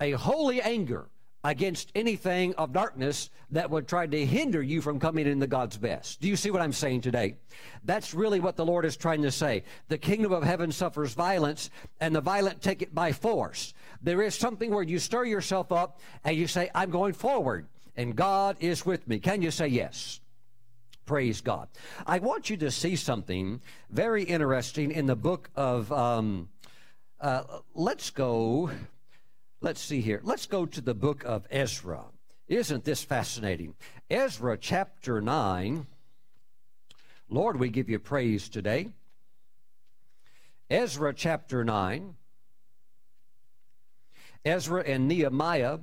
a 0.00 0.12
holy 0.12 0.62
anger 0.62 1.06
against 1.44 1.92
anything 1.94 2.54
of 2.54 2.72
darkness 2.72 3.28
that 3.50 3.70
would 3.70 3.86
try 3.86 4.06
to 4.06 4.26
hinder 4.26 4.62
you 4.62 4.80
from 4.80 4.98
coming 4.98 5.26
into 5.26 5.46
God's 5.46 5.76
best. 5.76 6.20
Do 6.22 6.28
you 6.28 6.36
see 6.36 6.50
what 6.50 6.62
I'm 6.62 6.72
saying 6.72 7.02
today? 7.02 7.36
That's 7.84 8.14
really 8.14 8.40
what 8.40 8.56
the 8.56 8.64
Lord 8.64 8.86
is 8.86 8.96
trying 8.96 9.22
to 9.22 9.30
say. 9.30 9.62
The 9.88 9.98
kingdom 9.98 10.32
of 10.32 10.42
heaven 10.42 10.72
suffers 10.72 11.12
violence, 11.12 11.68
and 12.00 12.16
the 12.16 12.22
violent 12.22 12.62
take 12.62 12.80
it 12.80 12.94
by 12.94 13.12
force. 13.12 13.74
There 14.02 14.22
is 14.22 14.34
something 14.34 14.70
where 14.70 14.82
you 14.82 14.98
stir 14.98 15.26
yourself 15.26 15.70
up 15.70 16.00
and 16.24 16.34
you 16.34 16.46
say, 16.46 16.70
I'm 16.74 16.90
going 16.90 17.12
forward, 17.12 17.68
and 17.94 18.16
God 18.16 18.56
is 18.60 18.86
with 18.86 19.06
me. 19.06 19.18
Can 19.18 19.42
you 19.42 19.50
say 19.50 19.68
yes? 19.68 20.20
Praise 21.04 21.42
God. 21.42 21.68
I 22.06 22.20
want 22.20 22.48
you 22.48 22.56
to 22.56 22.70
see 22.70 22.96
something 22.96 23.60
very 23.90 24.22
interesting 24.22 24.90
in 24.90 25.04
the 25.04 25.16
book 25.16 25.50
of, 25.54 25.92
um, 25.92 26.48
uh, 27.20 27.42
let's 27.74 28.08
go 28.08 28.70
Let's 29.64 29.80
see 29.80 30.02
here. 30.02 30.20
Let's 30.22 30.44
go 30.44 30.66
to 30.66 30.82
the 30.82 30.92
book 30.92 31.24
of 31.24 31.46
Ezra. 31.50 32.04
Isn't 32.48 32.84
this 32.84 33.02
fascinating? 33.02 33.72
Ezra 34.10 34.58
chapter 34.58 35.22
9. 35.22 35.86
Lord, 37.30 37.58
we 37.58 37.70
give 37.70 37.88
you 37.88 37.98
praise 37.98 38.50
today. 38.50 38.90
Ezra 40.68 41.14
chapter 41.14 41.64
9. 41.64 42.14
Ezra 44.44 44.82
and 44.82 45.08
Nehemiah 45.08 45.78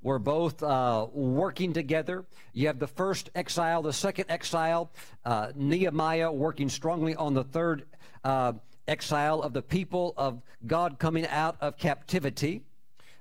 were 0.00 0.20
both 0.20 0.62
uh, 0.62 1.08
working 1.12 1.72
together. 1.72 2.26
You 2.52 2.68
have 2.68 2.78
the 2.78 2.86
first 2.86 3.30
exile, 3.34 3.82
the 3.82 3.92
second 3.92 4.26
exile, 4.28 4.92
uh, 5.24 5.50
Nehemiah 5.56 6.30
working 6.30 6.68
strongly 6.68 7.16
on 7.16 7.34
the 7.34 7.42
third 7.42 7.86
uh, 8.22 8.52
exile 8.86 9.42
of 9.42 9.52
the 9.52 9.62
people 9.62 10.14
of 10.16 10.40
God 10.68 11.00
coming 11.00 11.26
out 11.26 11.56
of 11.60 11.76
captivity. 11.76 12.62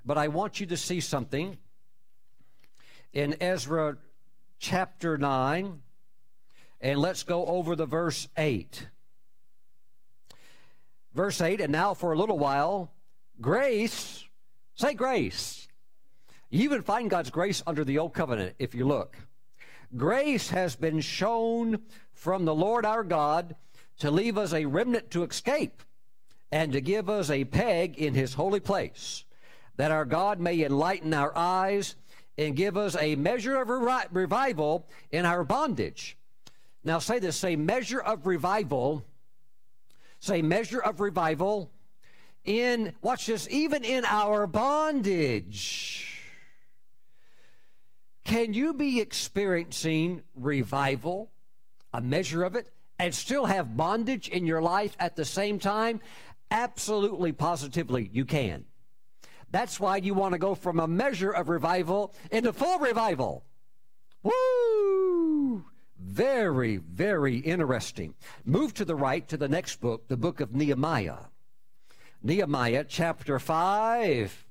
But 0.06 0.18
I 0.18 0.28
want 0.28 0.60
you 0.60 0.66
to 0.68 0.78
see 0.78 1.00
something 1.00 1.58
in 3.14 3.36
Ezra 3.42 3.98
chapter 4.60 5.18
9, 5.18 5.82
and 6.82 7.00
let's 7.00 7.24
go 7.24 7.46
over 7.46 7.76
the 7.76 7.86
verse 7.86 8.28
8. 8.38 8.88
Verse 11.14 11.42
8, 11.42 11.62
and 11.62 11.72
now 11.72 11.94
for 11.94 12.12
a 12.12 12.18
little 12.18 12.40
while, 12.40 12.92
grace, 13.40 14.24
say 14.76 14.94
grace. 14.94 15.68
You 16.50 16.62
even 16.64 16.82
find 16.82 17.10
God's 17.10 17.30
grace 17.30 17.64
under 17.66 17.84
the 17.84 18.00
old 18.00 18.14
covenant 18.14 18.56
if 18.60 18.76
you 18.76 18.86
look. 18.86 19.18
Grace 19.96 20.50
has 20.50 20.76
been 20.76 21.02
shown 21.02 21.84
from 22.14 22.46
the 22.46 22.56
Lord 22.56 22.86
our 22.86 23.04
God 23.04 23.56
to 24.00 24.10
leave 24.10 24.38
us 24.38 24.54
a 24.54 24.66
remnant 24.66 25.12
to 25.12 25.24
escape 25.24 25.84
and 26.52 26.74
to 26.74 26.82
give 26.82 27.10
us 27.10 27.30
a 27.30 27.46
peg 27.46 27.98
in 27.98 28.14
his 28.14 28.34
holy 28.34 28.60
place, 28.60 29.24
that 29.78 29.92
our 29.92 30.06
God 30.06 30.40
may 30.40 30.64
enlighten 30.64 31.14
our 31.14 31.36
eyes 31.36 31.96
and 32.38 32.56
give 32.56 32.78
us 32.78 32.96
a 33.00 33.16
measure 33.16 33.60
of 33.62 33.70
re- 33.70 34.06
revival 34.12 34.88
in 35.12 35.26
our 35.26 35.44
bondage. 35.44 36.18
Now 36.84 37.00
say 37.00 37.20
this, 37.20 37.38
say 37.38 37.56
measure 37.56 38.02
of 38.02 38.26
revival, 38.28 39.06
say 40.20 40.42
measure 40.42 40.82
of 40.82 41.00
revival 41.00 41.72
in, 42.44 42.94
watch 43.02 43.28
this, 43.28 43.48
even 43.50 43.84
in 43.84 44.04
our 44.06 44.48
bondage. 44.48 46.10
Can 48.26 48.54
you 48.54 48.74
be 48.74 49.00
experiencing 49.00 50.24
revival, 50.36 51.32
a 51.94 52.02
measure 52.02 52.44
of 52.44 52.56
it, 52.56 52.70
and 53.00 53.14
still 53.14 53.46
have 53.46 53.76
bondage 53.76 54.30
in 54.30 54.46
your 54.46 54.62
life 54.62 54.96
at 55.00 55.16
the 55.16 55.26
same 55.26 55.60
time? 55.60 56.00
Absolutely, 56.52 57.32
positively, 57.32 58.10
you 58.14 58.26
can. 58.26 58.66
That's 59.54 59.80
why 59.80 59.98
you 59.98 60.16
want 60.16 60.34
to 60.34 60.40
go 60.40 60.56
from 60.56 60.80
a 60.80 60.88
measure 60.88 61.30
of 61.30 61.48
revival 61.48 62.12
into 62.32 62.52
full 62.52 62.80
revival. 62.80 63.46
Woo! 64.24 65.64
Very, 66.00 66.78
very 66.78 67.38
interesting. 67.38 68.16
Move 68.46 68.74
to 68.74 68.84
the 68.84 68.96
right 68.96 69.28
to 69.28 69.38
the 69.38 69.48
next 69.48 69.80
book, 69.80 70.08
the 70.08 70.18
book 70.18 70.42
of 70.42 70.56
Nehemiah. 70.56 71.28
Nehemiah 72.24 72.84
chapter 72.90 73.38
5. 73.38 74.48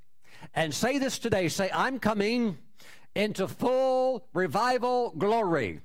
And 0.54 0.72
say 0.72 0.98
this 0.98 1.18
today 1.18 1.48
say, 1.48 1.68
I'm 1.74 1.98
coming 1.98 2.58
into 3.16 3.48
full 3.48 4.28
revival 4.32 5.14
glory. 5.18 5.80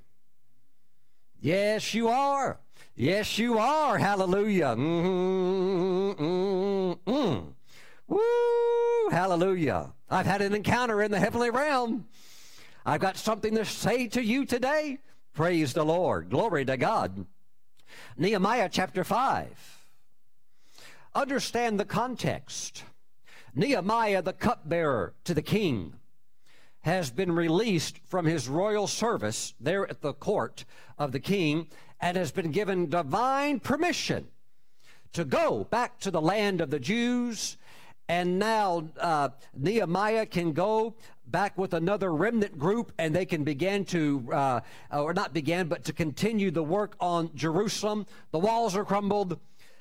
Yes, 1.41 1.95
you 1.95 2.07
are. 2.07 2.59
Yes, 2.95 3.39
you 3.39 3.57
are. 3.57 3.97
Hallelujah. 3.97 4.75
Mm-hmm, 4.75 6.23
mm-hmm, 6.23 7.11
mm. 7.11 7.53
Woo! 8.07 9.09
Hallelujah. 9.11 9.93
I've 10.09 10.25
had 10.25 10.41
an 10.41 10.53
encounter 10.53 11.01
in 11.01 11.11
the 11.11 11.19
heavenly 11.19 11.49
realm. 11.49 12.07
I've 12.85 13.01
got 13.01 13.17
something 13.17 13.55
to 13.55 13.65
say 13.65 14.07
to 14.07 14.23
you 14.23 14.45
today. 14.45 14.99
Praise 15.33 15.73
the 15.73 15.83
Lord. 15.83 16.29
Glory 16.29 16.65
to 16.65 16.77
God. 16.77 17.25
Nehemiah 18.17 18.69
chapter 18.71 19.03
5. 19.03 19.85
Understand 21.13 21.79
the 21.79 21.85
context. 21.85 22.83
Nehemiah, 23.53 24.21
the 24.21 24.33
cupbearer 24.33 25.13
to 25.23 25.33
the 25.33 25.41
king, 25.41 25.93
has 26.81 27.11
been 27.11 27.31
released 27.31 27.97
from 28.05 28.25
his 28.25 28.47
royal 28.47 28.87
service 28.87 29.53
there 29.59 29.89
at 29.89 30.01
the 30.01 30.13
court 30.13 30.63
of 30.97 31.11
the 31.11 31.19
king 31.19 31.67
and 31.99 32.15
has 32.15 32.31
been 32.31 32.51
given 32.51 32.89
divine 32.89 33.59
permission 33.59 34.27
to 35.13 35.25
go 35.25 35.63
back 35.65 35.99
to 35.99 36.11
the 36.11 36.21
land 36.21 36.61
of 36.61 36.69
the 36.69 36.79
Jews. 36.79 37.57
And 38.09 38.39
now 38.39 38.87
uh, 38.99 39.29
Nehemiah 39.53 40.25
can 40.25 40.53
go 40.53 40.95
back 41.25 41.57
with 41.57 41.73
another 41.73 42.13
remnant 42.13 42.57
group 42.57 42.93
and 42.97 43.13
they 43.13 43.25
can 43.25 43.43
begin 43.43 43.83
to, 43.85 44.29
uh, 44.31 44.59
or 44.91 45.13
not 45.13 45.33
begin, 45.33 45.67
but 45.67 45.83
to 45.85 45.93
continue 45.93 46.51
the 46.51 46.63
work 46.63 46.95
on 46.99 47.29
Jerusalem. 47.35 48.05
The 48.31 48.39
walls 48.39 48.75
are 48.75 48.85
crumbled, 48.85 49.39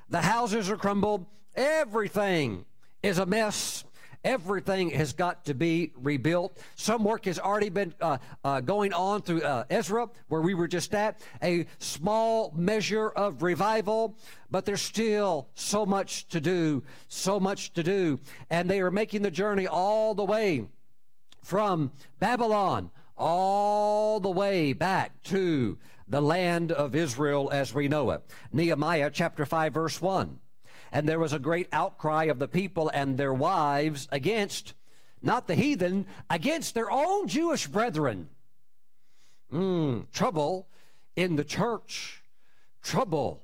the 0.09 0.23
houses 0.23 0.71
are 0.71 0.77
crumbled, 0.77 1.27
everything 1.55 2.65
is 3.03 3.19
a 3.19 3.27
mess. 3.27 3.85
Everything 4.27 4.91
has 4.91 5.13
got 5.13 5.45
to 5.45 5.55
be 5.55 5.93
rebuilt. 5.95 6.59
Some 6.75 7.05
work 7.05 7.27
has 7.27 7.39
already 7.39 7.69
been 7.69 7.95
uh, 8.01 8.19
uh, 8.43 8.61
going 8.61 8.93
on 8.93 9.23
through 9.23 9.43
uh, 9.43 9.63
Ezra, 9.71 10.09
where 10.27 10.41
we 10.41 10.53
were 10.53 10.67
just 10.67 10.93
at, 10.97 11.21
a 11.45 11.65
small 11.79 12.53
measure 12.57 13.09
of 13.09 13.45
revival, 13.45 14.19
but 14.51 14.65
there's 14.65 14.83
still 14.83 15.49
so 15.55 15.87
much 15.87 16.27
to 16.27 16.41
do, 16.41 16.83
so 17.07 17.39
much 17.39 17.73
to 17.75 17.85
do. 17.85 18.19
And 18.51 18.69
they 18.69 18.81
are 18.81 18.91
making 18.91 19.23
the 19.23 19.31
journey 19.31 19.69
all 19.69 20.13
the 20.13 20.25
way 20.25 20.67
from 21.45 21.93
Babylon, 22.19 22.91
all 23.17 24.19
the 24.19 24.29
way 24.29 24.73
back 24.73 25.23
to 25.23 25.79
the 26.09 26.21
land 26.21 26.73
of 26.73 26.97
Israel 26.97 27.49
as 27.53 27.73
we 27.73 27.87
know 27.87 28.11
it. 28.11 28.23
Nehemiah 28.53 29.11
chapter 29.13 29.47
5, 29.47 29.73
verse 29.73 30.03
1. 30.03 30.41
And 30.97 31.07
there 31.07 31.19
was 31.19 31.35
a 31.35 31.39
great 31.39 31.69
outcry 31.75 32.25
of 32.25 32.39
the 32.39 32.49
people 32.49 32.89
and 32.89 33.19
their 33.19 33.35
wives 33.35 34.09
against, 34.11 34.73
not 35.21 35.47
the 35.47 35.55
heathen, 35.55 36.07
against 36.31 36.73
their 36.73 36.91
own 36.91 37.29
Jewish 37.29 37.67
brethren. 37.67 38.31
Mm, 39.53 40.11
trouble 40.11 40.69
in 41.15 41.37
the 41.37 41.45
church. 41.45 42.23
Trouble 42.81 43.43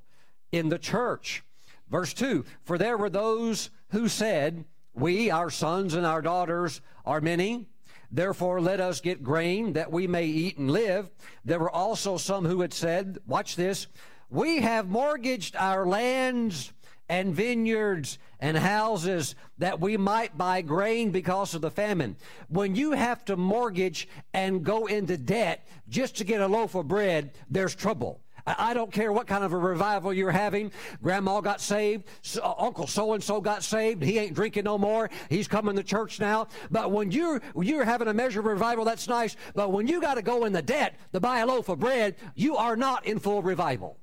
in 0.51 0.71
the 0.71 0.79
church. 0.79 1.45
Verse 1.91 2.15
2 2.15 2.47
For 2.65 2.79
there 2.79 2.97
were 2.97 3.11
those 3.11 3.69
who 3.91 4.09
said, 4.09 4.65
We, 4.95 5.31
our 5.31 5.51
sons 5.51 5.93
and 5.93 6.07
our 6.07 6.23
daughters, 6.23 6.81
are 7.05 7.21
many. 7.21 7.67
Therefore, 8.11 8.63
let 8.63 8.81
us 8.81 9.03
get 9.03 9.23
grain 9.23 9.75
that 9.75 9.93
we 9.93 10.07
may 10.07 10.25
eat 10.25 10.57
and 10.57 10.71
live. 10.71 11.11
There 11.45 11.59
were 11.59 11.71
also 11.71 12.17
some 12.17 12.47
who 12.47 12.63
had 12.63 12.73
said, 12.73 13.19
Watch 13.27 13.57
this, 13.57 13.89
we 14.31 14.63
have 14.63 14.89
mortgaged 14.89 15.55
our 15.55 15.85
lands 15.87 16.73
and 17.13 17.35
vineyards 17.35 18.19
and 18.41 18.57
houses 18.57 19.35
that 19.59 19.79
we 19.79 19.99
might 19.99 20.39
buy 20.39 20.63
grain 20.63 21.11
because 21.11 21.55
of 21.55 21.61
the 21.61 21.71
famine. 21.71 22.17
When 22.49 22.75
you 22.75 22.93
have 22.93 23.23
to 23.27 23.37
mortgage 23.37 24.09
and 24.33 24.65
go 24.65 24.87
into 24.87 25.19
debt 25.19 25.69
just 25.91 26.17
to 26.17 26.25
get 26.25 26.41
a 26.41 26.47
loaf 26.47 26.75
of 26.75 26.89
bread, 26.89 27.33
there's 27.51 27.75
trouble. 27.75 28.23
I 28.47 28.73
don't 28.73 28.91
care 28.91 29.13
what 29.13 29.27
kind 29.27 29.45
of 29.45 29.53
a 29.53 29.59
revival 29.59 30.15
you're 30.15 30.31
having. 30.31 30.73
Grandma 31.03 31.43
got 31.43 31.61
saved. 31.61 32.07
So, 32.23 32.41
uh, 32.41 32.55
Uncle 32.59 32.87
so 32.87 33.13
and 33.13 33.23
so 33.23 33.43
got 33.43 33.63
saved. 33.63 34.03
He 34.03 34.19
ain't 34.19 34.35
drinking 34.35 34.65
no 34.65 34.79
more. 34.79 35.11
He's 35.29 35.47
coming 35.47 35.77
to 35.77 35.83
church 35.83 36.19
now. 36.19 36.49
But 36.71 36.93
when 36.93 37.13
you're 37.13 37.43
you're 37.61 37.85
having 37.85 38.09
a 38.09 38.15
measure 38.15 38.41
of 38.41 38.47
revival, 38.47 38.87
that's 38.87 39.07
nice. 39.07 39.37
But 39.55 39.71
when 39.71 39.87
you 39.87 40.01
got 40.01 40.15
to 40.15 40.23
go 40.23 40.47
in 40.47 40.55
the 40.55 40.63
debt 40.63 40.99
to 41.13 41.21
buy 41.21 41.41
a 41.41 41.47
loaf 41.47 41.69
of 41.69 41.79
bread, 41.79 42.17
you 42.35 42.57
are 42.57 42.75
not 42.75 43.05
in 43.05 43.19
full 43.19 43.43
revival. 43.43 43.99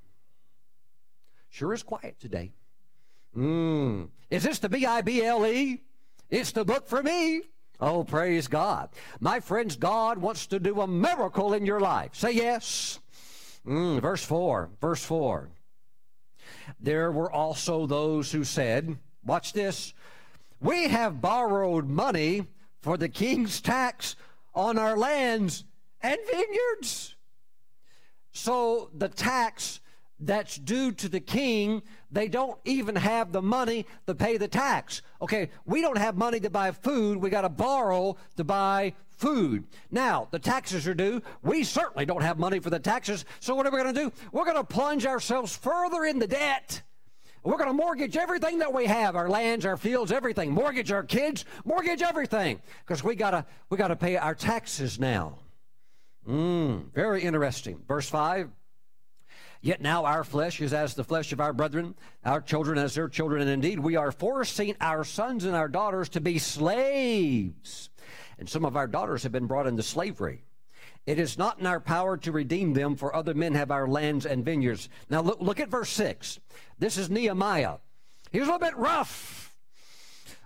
Sure 1.49 1.73
is 1.73 1.81
quiet 1.81 2.19
today. 2.19 2.53
Mm. 3.35 4.09
Is 4.29 4.43
this 4.43 4.59
the 4.59 4.69
B 4.69 4.85
I 4.85 5.01
B 5.01 5.23
L 5.23 5.45
E? 5.45 5.81
It's 6.29 6.51
the 6.51 6.65
book 6.65 6.87
for 6.87 7.01
me. 7.01 7.43
Oh, 7.81 8.03
praise 8.03 8.47
God. 8.47 8.89
My 9.19 9.39
friends, 9.39 9.77
God 9.77 10.17
wants 10.17 10.47
to 10.47 10.59
do 10.59 10.81
a 10.81 10.87
miracle 10.87 11.53
in 11.53 11.65
your 11.65 11.79
life. 11.79 12.13
Say 12.13 12.31
yes. 12.31 12.99
Mm, 13.65 14.01
verse 14.01 14.23
4. 14.23 14.69
Verse 14.81 15.03
4. 15.03 15.49
There 16.79 17.11
were 17.11 17.31
also 17.31 17.85
those 17.85 18.31
who 18.31 18.43
said, 18.43 18.97
Watch 19.25 19.53
this. 19.53 19.93
We 20.59 20.89
have 20.89 21.21
borrowed 21.21 21.87
money 21.87 22.47
for 22.81 22.97
the 22.97 23.09
king's 23.09 23.61
tax 23.61 24.15
on 24.53 24.77
our 24.77 24.97
lands 24.97 25.63
and 26.01 26.17
vineyards. 26.29 27.15
So 28.31 28.89
the 28.93 29.09
tax 29.09 29.79
that's 30.19 30.57
due 30.57 30.91
to 30.93 31.07
the 31.07 31.19
king, 31.19 31.81
they 32.11 32.27
don't 32.27 32.57
even 32.65 32.95
have 32.95 33.31
the 33.31 33.41
money 33.41 33.85
to 34.07 34.15
pay 34.15 34.37
the 34.37 34.47
tax. 34.47 35.01
Okay, 35.21 35.49
we 35.65 35.81
don't 35.81 35.97
have 35.97 36.17
money 36.17 36.39
to 36.39 36.49
buy 36.49 36.71
food. 36.71 37.17
We 37.17 37.29
got 37.29 37.41
to 37.41 37.49
borrow 37.49 38.17
to 38.37 38.43
buy 38.43 38.93
food. 39.09 39.65
Now, 39.91 40.27
the 40.31 40.39
taxes 40.39 40.87
are 40.87 40.93
due. 40.93 41.21
We 41.43 41.63
certainly 41.63 42.05
don't 42.05 42.23
have 42.23 42.39
money 42.39 42.59
for 42.59 42.69
the 42.69 42.79
taxes. 42.79 43.25
So 43.39 43.53
what 43.53 43.67
are 43.67 43.71
we 43.71 43.81
going 43.81 43.93
to 43.93 44.01
do? 44.01 44.11
We're 44.31 44.45
going 44.45 44.57
to 44.57 44.63
plunge 44.63 45.05
ourselves 45.05 45.55
further 45.55 46.05
into 46.05 46.25
debt. 46.25 46.81
We're 47.43 47.57
going 47.57 47.69
to 47.69 47.73
mortgage 47.73 48.17
everything 48.17 48.59
that 48.59 48.73
we 48.73 48.85
have, 48.85 49.15
our 49.15 49.29
lands, 49.29 49.65
our 49.65 49.77
fields, 49.77 50.11
everything. 50.11 50.51
Mortgage 50.51 50.91
our 50.91 51.03
kids, 51.03 51.45
mortgage 51.63 52.01
everything 52.01 52.61
because 52.85 53.03
we 53.03 53.15
got 53.15 53.31
to 53.31 53.45
we 53.69 53.77
got 53.77 53.87
to 53.89 53.95
pay 53.95 54.17
our 54.17 54.35
taxes 54.35 54.99
now. 54.99 55.37
Mm, 56.27 56.91
very 56.93 57.21
interesting. 57.21 57.81
Verse 57.87 58.09
5 58.09 58.49
Yet 59.61 59.81
now 59.81 60.05
our 60.05 60.23
flesh 60.23 60.61
is 60.61 60.73
as 60.73 60.93
the 60.93 61.03
flesh 61.03 61.33
of 61.33 61.41
our 61.41 61.51
brethren, 61.53 61.95
our 62.23 62.39
children 62.39 62.77
as 62.77 62.95
their 62.95 63.09
children, 63.09 63.41
and 63.41 63.51
indeed 63.51 63.79
we 63.79 63.95
are 63.97 64.11
forcing 64.11 64.75
our 64.79 65.03
sons 65.03 65.43
and 65.43 65.55
our 65.55 65.67
daughters 65.67 66.09
to 66.09 66.21
be 66.21 66.39
slaves 66.39 67.89
and 68.39 68.49
some 68.49 68.65
of 68.65 68.77
our 68.77 68.87
daughters 68.87 69.23
have 69.23 69.33
been 69.33 69.45
brought 69.45 69.67
into 69.67 69.83
slavery. 69.83 70.43
It 71.05 71.19
is 71.19 71.37
not 71.37 71.59
in 71.59 71.65
our 71.65 71.79
power 71.79 72.17
to 72.17 72.31
redeem 72.31 72.73
them, 72.73 72.95
for 72.95 73.15
other 73.15 73.33
men 73.33 73.53
have 73.55 73.69
our 73.69 73.87
lands 73.87 74.25
and 74.25 74.45
vineyards. 74.45 74.89
Now 75.09 75.21
look, 75.21 75.41
look 75.41 75.59
at 75.59 75.69
verse 75.69 75.89
6. 75.89 76.39
This 76.77 76.97
is 76.97 77.09
Nehemiah. 77.09 77.77
He 78.31 78.39
was 78.39 78.47
a 78.47 78.51
little 78.51 78.65
bit 78.65 78.77
rough, 78.77 79.55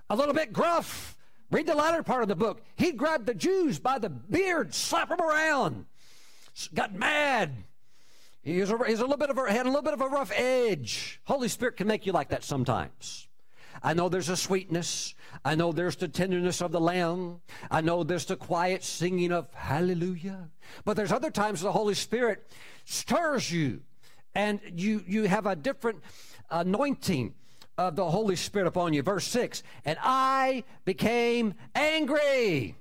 a 0.09 0.15
little 0.15 0.33
bit 0.33 0.51
gruff. 0.51 1.15
Read 1.51 1.67
the 1.67 1.75
latter 1.75 2.01
part 2.01 2.23
of 2.23 2.29
the 2.29 2.35
book. 2.35 2.63
He 2.75 2.91
grabbed 2.91 3.27
the 3.27 3.35
Jews 3.35 3.77
by 3.77 3.99
the 3.99 4.09
beard, 4.09 4.73
slapped 4.73 5.09
them 5.09 5.21
around, 5.21 5.85
got 6.73 6.95
mad. 6.95 7.51
He's 8.43 8.69
a, 8.69 8.75
a 8.75 8.77
little 8.77 9.17
bit 9.17 9.29
of 9.29 9.37
a, 9.37 9.51
had 9.51 9.65
a 9.65 9.69
little 9.69 9.81
bit 9.81 9.93
of 9.93 10.01
a 10.01 10.07
rough 10.07 10.31
edge. 10.35 11.21
Holy 11.23 11.47
Spirit 11.47 11.77
can 11.77 11.87
make 11.87 12.05
you 12.05 12.11
like 12.11 12.29
that 12.29 12.43
sometimes. 12.43 13.27
I 13.81 13.93
know 13.93 14.09
there's 14.09 14.29
a 14.29 14.37
sweetness. 14.37 15.15
I 15.43 15.55
know 15.55 15.71
there's 15.71 15.95
the 15.95 16.07
tenderness 16.07 16.61
of 16.61 16.71
the 16.71 16.79
lamb. 16.79 17.41
I 17.71 17.81
know 17.81 18.03
there's 18.03 18.25
the 18.25 18.35
quiet 18.35 18.83
singing 18.83 19.31
of 19.31 19.51
hallelujah. 19.53 20.49
But 20.85 20.95
there's 20.95 21.11
other 21.11 21.31
times 21.31 21.61
the 21.61 21.71
Holy 21.71 21.93
Spirit 21.93 22.45
stirs 22.85 23.51
you 23.51 23.81
and 24.35 24.59
you, 24.75 25.03
you 25.07 25.23
have 25.23 25.45
a 25.45 25.55
different 25.55 26.01
anointing 26.49 27.33
of 27.77 27.95
the 27.95 28.09
Holy 28.09 28.35
Spirit 28.35 28.67
upon 28.67 28.93
you. 28.93 29.01
Verse 29.01 29.25
6 29.27 29.63
And 29.85 29.97
I 30.01 30.63
became 30.85 31.53
angry. 31.75 32.75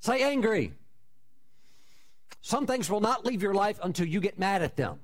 Say 0.00 0.22
angry. 0.22 0.72
Some 2.40 2.66
things 2.66 2.90
will 2.90 3.00
not 3.00 3.24
leave 3.24 3.42
your 3.42 3.54
life 3.54 3.78
until 3.82 4.06
you 4.06 4.20
get 4.20 4.38
mad 4.38 4.62
at 4.62 4.76
them. 4.76 4.98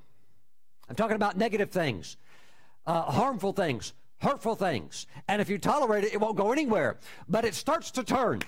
I'm 0.88 0.96
talking 0.96 1.16
about 1.16 1.36
negative 1.36 1.70
things, 1.70 2.16
uh, 2.86 3.02
harmful 3.02 3.52
things, 3.52 3.92
hurtful 4.18 4.54
things. 4.54 5.06
And 5.28 5.42
if 5.42 5.50
you 5.50 5.58
tolerate 5.58 6.04
it, 6.04 6.14
it 6.14 6.20
won't 6.20 6.36
go 6.36 6.52
anywhere. 6.52 6.98
But 7.28 7.44
it 7.44 7.54
starts 7.54 7.90
to 7.92 8.04
turn. 8.04 8.42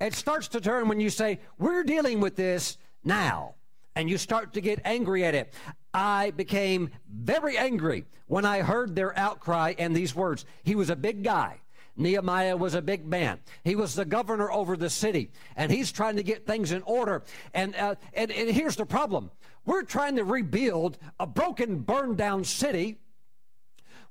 It 0.00 0.14
starts 0.14 0.48
to 0.48 0.60
turn 0.60 0.88
when 0.88 1.00
you 1.00 1.10
say, 1.10 1.40
We're 1.58 1.84
dealing 1.84 2.20
with 2.20 2.36
this 2.36 2.78
now. 3.04 3.54
And 3.96 4.08
you 4.08 4.18
start 4.18 4.52
to 4.54 4.60
get 4.60 4.80
angry 4.84 5.24
at 5.24 5.34
it. 5.34 5.52
I 5.92 6.30
became 6.30 6.90
very 7.12 7.58
angry 7.58 8.06
when 8.26 8.44
I 8.44 8.62
heard 8.62 8.94
their 8.94 9.16
outcry 9.18 9.74
and 9.78 9.94
these 9.94 10.14
words. 10.14 10.44
He 10.62 10.74
was 10.74 10.90
a 10.90 10.96
big 10.96 11.24
guy. 11.24 11.60
Nehemiah 11.96 12.56
was 12.56 12.74
a 12.74 12.82
big 12.82 13.06
man. 13.06 13.40
He 13.64 13.76
was 13.76 13.94
the 13.94 14.04
governor 14.04 14.50
over 14.50 14.76
the 14.76 14.90
city, 14.90 15.30
and 15.56 15.70
he's 15.70 15.92
trying 15.92 16.16
to 16.16 16.22
get 16.22 16.46
things 16.46 16.72
in 16.72 16.82
order. 16.82 17.22
And, 17.54 17.74
uh, 17.76 17.96
and, 18.14 18.30
and 18.30 18.50
here's 18.50 18.76
the 18.76 18.86
problem 18.86 19.30
we're 19.64 19.82
trying 19.82 20.16
to 20.16 20.24
rebuild 20.24 20.98
a 21.18 21.26
broken, 21.26 21.80
burned 21.80 22.16
down 22.16 22.44
city. 22.44 22.98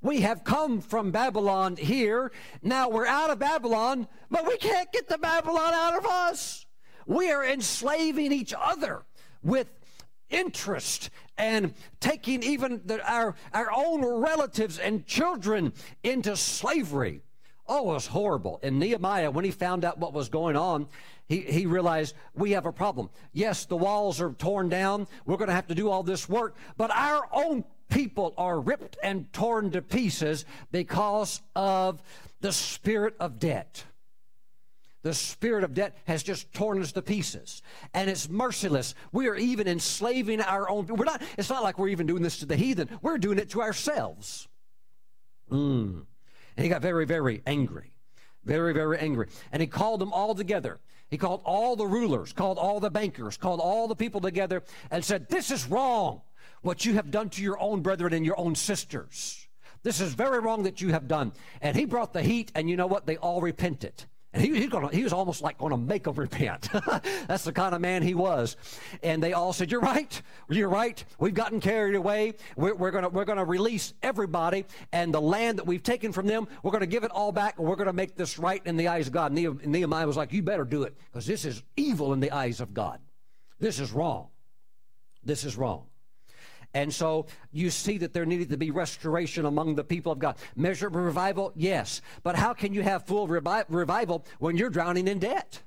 We 0.02 0.22
have 0.22 0.44
come 0.44 0.80
from 0.80 1.10
Babylon 1.10 1.76
here. 1.76 2.32
Now 2.62 2.88
we're 2.88 3.06
out 3.06 3.30
of 3.30 3.38
Babylon, 3.38 4.08
but 4.30 4.46
we 4.46 4.56
can't 4.56 4.90
get 4.92 5.08
the 5.08 5.18
Babylon 5.18 5.74
out 5.74 5.98
of 5.98 6.06
us. 6.06 6.64
We 7.06 7.30
are 7.30 7.44
enslaving 7.44 8.32
each 8.32 8.54
other 8.56 9.02
with 9.42 9.68
interest 10.30 11.10
and 11.36 11.74
taking 11.98 12.42
even 12.42 12.80
the, 12.84 13.04
our, 13.10 13.34
our 13.52 13.70
own 13.74 14.04
relatives 14.04 14.78
and 14.78 15.06
children 15.06 15.72
into 16.02 16.36
slavery. 16.36 17.22
Oh, 17.72 17.92
it 17.92 17.94
was 17.94 18.06
horrible. 18.08 18.58
And 18.64 18.80
Nehemiah, 18.80 19.30
when 19.30 19.44
he 19.44 19.52
found 19.52 19.84
out 19.84 19.96
what 19.96 20.12
was 20.12 20.28
going 20.28 20.56
on, 20.56 20.88
he, 21.28 21.42
he 21.42 21.66
realized 21.66 22.16
we 22.34 22.50
have 22.50 22.66
a 22.66 22.72
problem. 22.72 23.10
Yes, 23.32 23.64
the 23.64 23.76
walls 23.76 24.20
are 24.20 24.32
torn 24.32 24.68
down. 24.68 25.06
We're 25.24 25.36
going 25.36 25.50
to 25.50 25.54
have 25.54 25.68
to 25.68 25.76
do 25.76 25.88
all 25.88 26.02
this 26.02 26.28
work, 26.28 26.56
but 26.76 26.90
our 26.90 27.28
own 27.30 27.62
people 27.88 28.34
are 28.36 28.58
ripped 28.58 28.98
and 29.04 29.32
torn 29.32 29.70
to 29.70 29.82
pieces 29.82 30.46
because 30.72 31.42
of 31.54 32.02
the 32.40 32.52
spirit 32.52 33.14
of 33.20 33.38
debt. 33.38 33.84
The 35.02 35.14
spirit 35.14 35.62
of 35.62 35.72
debt 35.72 35.96
has 36.06 36.24
just 36.24 36.52
torn 36.52 36.82
us 36.82 36.90
to 36.92 37.02
pieces. 37.02 37.62
And 37.94 38.10
it's 38.10 38.28
merciless. 38.28 38.96
We 39.12 39.28
are 39.28 39.36
even 39.36 39.68
enslaving 39.68 40.40
our 40.40 40.68
own. 40.68 40.86
We're 40.86 41.04
not, 41.04 41.22
it's 41.38 41.48
not 41.48 41.62
like 41.62 41.78
we're 41.78 41.88
even 41.88 42.08
doing 42.08 42.22
this 42.22 42.38
to 42.38 42.46
the 42.46 42.56
heathen. 42.56 42.90
We're 43.00 43.18
doing 43.18 43.38
it 43.38 43.50
to 43.50 43.62
ourselves. 43.62 44.48
Mm. 45.52 46.06
And 46.60 46.66
he 46.66 46.68
got 46.68 46.82
very, 46.82 47.06
very 47.06 47.40
angry. 47.46 47.90
Very, 48.44 48.74
very 48.74 48.98
angry. 48.98 49.28
And 49.50 49.62
he 49.62 49.66
called 49.66 49.98
them 49.98 50.12
all 50.12 50.34
together. 50.34 50.78
He 51.08 51.16
called 51.16 51.40
all 51.42 51.74
the 51.74 51.86
rulers, 51.86 52.34
called 52.34 52.58
all 52.58 52.80
the 52.80 52.90
bankers, 52.90 53.38
called 53.38 53.60
all 53.60 53.88
the 53.88 53.96
people 53.96 54.20
together 54.20 54.62
and 54.90 55.02
said, 55.02 55.30
This 55.30 55.50
is 55.50 55.66
wrong, 55.70 56.20
what 56.60 56.84
you 56.84 56.92
have 56.92 57.10
done 57.10 57.30
to 57.30 57.42
your 57.42 57.58
own 57.58 57.80
brethren 57.80 58.12
and 58.12 58.26
your 58.26 58.38
own 58.38 58.54
sisters. 58.54 59.48
This 59.84 60.02
is 60.02 60.12
very 60.12 60.38
wrong 60.38 60.64
that 60.64 60.82
you 60.82 60.90
have 60.90 61.08
done. 61.08 61.32
And 61.62 61.74
he 61.74 61.86
brought 61.86 62.12
the 62.12 62.20
heat, 62.20 62.52
and 62.54 62.68
you 62.68 62.76
know 62.76 62.86
what? 62.86 63.06
They 63.06 63.16
all 63.16 63.40
repented. 63.40 64.04
And 64.32 64.44
he, 64.44 64.68
gonna, 64.68 64.88
he 64.94 65.02
was 65.02 65.12
almost 65.12 65.42
like 65.42 65.58
going 65.58 65.72
to 65.72 65.76
make 65.76 66.04
them 66.04 66.14
repent. 66.14 66.68
That's 67.26 67.42
the 67.42 67.52
kind 67.52 67.74
of 67.74 67.80
man 67.80 68.02
he 68.02 68.14
was. 68.14 68.56
And 69.02 69.20
they 69.20 69.32
all 69.32 69.52
said, 69.52 69.72
You're 69.72 69.80
right. 69.80 70.22
You're 70.48 70.68
right. 70.68 71.02
We've 71.18 71.34
gotten 71.34 71.60
carried 71.60 71.96
away. 71.96 72.34
We're, 72.56 72.74
we're 72.76 72.92
going 72.92 73.10
we're 73.12 73.24
gonna 73.24 73.44
release 73.44 73.92
everybody. 74.04 74.66
And 74.92 75.12
the 75.12 75.20
land 75.20 75.58
that 75.58 75.66
we've 75.66 75.82
taken 75.82 76.12
from 76.12 76.28
them, 76.28 76.46
we're 76.62 76.70
going 76.70 76.80
to 76.82 76.86
give 76.86 77.02
it 77.02 77.10
all 77.10 77.32
back. 77.32 77.58
And 77.58 77.66
we're 77.66 77.74
going 77.74 77.88
to 77.88 77.92
make 77.92 78.14
this 78.14 78.38
right 78.38 78.62
in 78.64 78.76
the 78.76 78.86
eyes 78.86 79.08
of 79.08 79.12
God. 79.12 79.32
Nehemiah 79.32 80.06
was 80.06 80.16
like, 80.16 80.32
You 80.32 80.42
better 80.42 80.64
do 80.64 80.84
it 80.84 80.96
because 81.06 81.26
this 81.26 81.44
is 81.44 81.64
evil 81.76 82.12
in 82.12 82.20
the 82.20 82.30
eyes 82.30 82.60
of 82.60 82.72
God. 82.72 83.00
This 83.58 83.80
is 83.80 83.90
wrong. 83.90 84.28
This 85.24 85.44
is 85.44 85.56
wrong. 85.56 85.89
And 86.72 86.94
so 86.94 87.26
you 87.50 87.70
see 87.70 87.98
that 87.98 88.12
there 88.12 88.24
needed 88.24 88.50
to 88.50 88.56
be 88.56 88.70
restoration 88.70 89.44
among 89.44 89.74
the 89.74 89.82
people 89.82 90.12
of 90.12 90.20
God. 90.20 90.36
Measure 90.54 90.88
revival, 90.88 91.52
yes. 91.56 92.00
But 92.22 92.36
how 92.36 92.54
can 92.54 92.72
you 92.72 92.82
have 92.82 93.06
full 93.06 93.26
revi- 93.26 93.64
revival 93.68 94.24
when 94.38 94.56
you're 94.56 94.70
drowning 94.70 95.08
in 95.08 95.18
debt? 95.18 95.62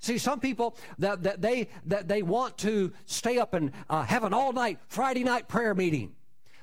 See, 0.00 0.18
some 0.18 0.38
people 0.38 0.76
that, 0.98 1.22
that 1.24 1.40
they 1.42 1.68
that 1.86 2.06
they 2.06 2.22
want 2.22 2.58
to 2.58 2.92
stay 3.06 3.38
up 3.38 3.54
and 3.54 3.72
uh, 3.90 4.04
have 4.04 4.22
an 4.22 4.32
all 4.32 4.52
night 4.52 4.78
Friday 4.88 5.24
night 5.24 5.48
prayer 5.48 5.74
meeting. 5.74 6.14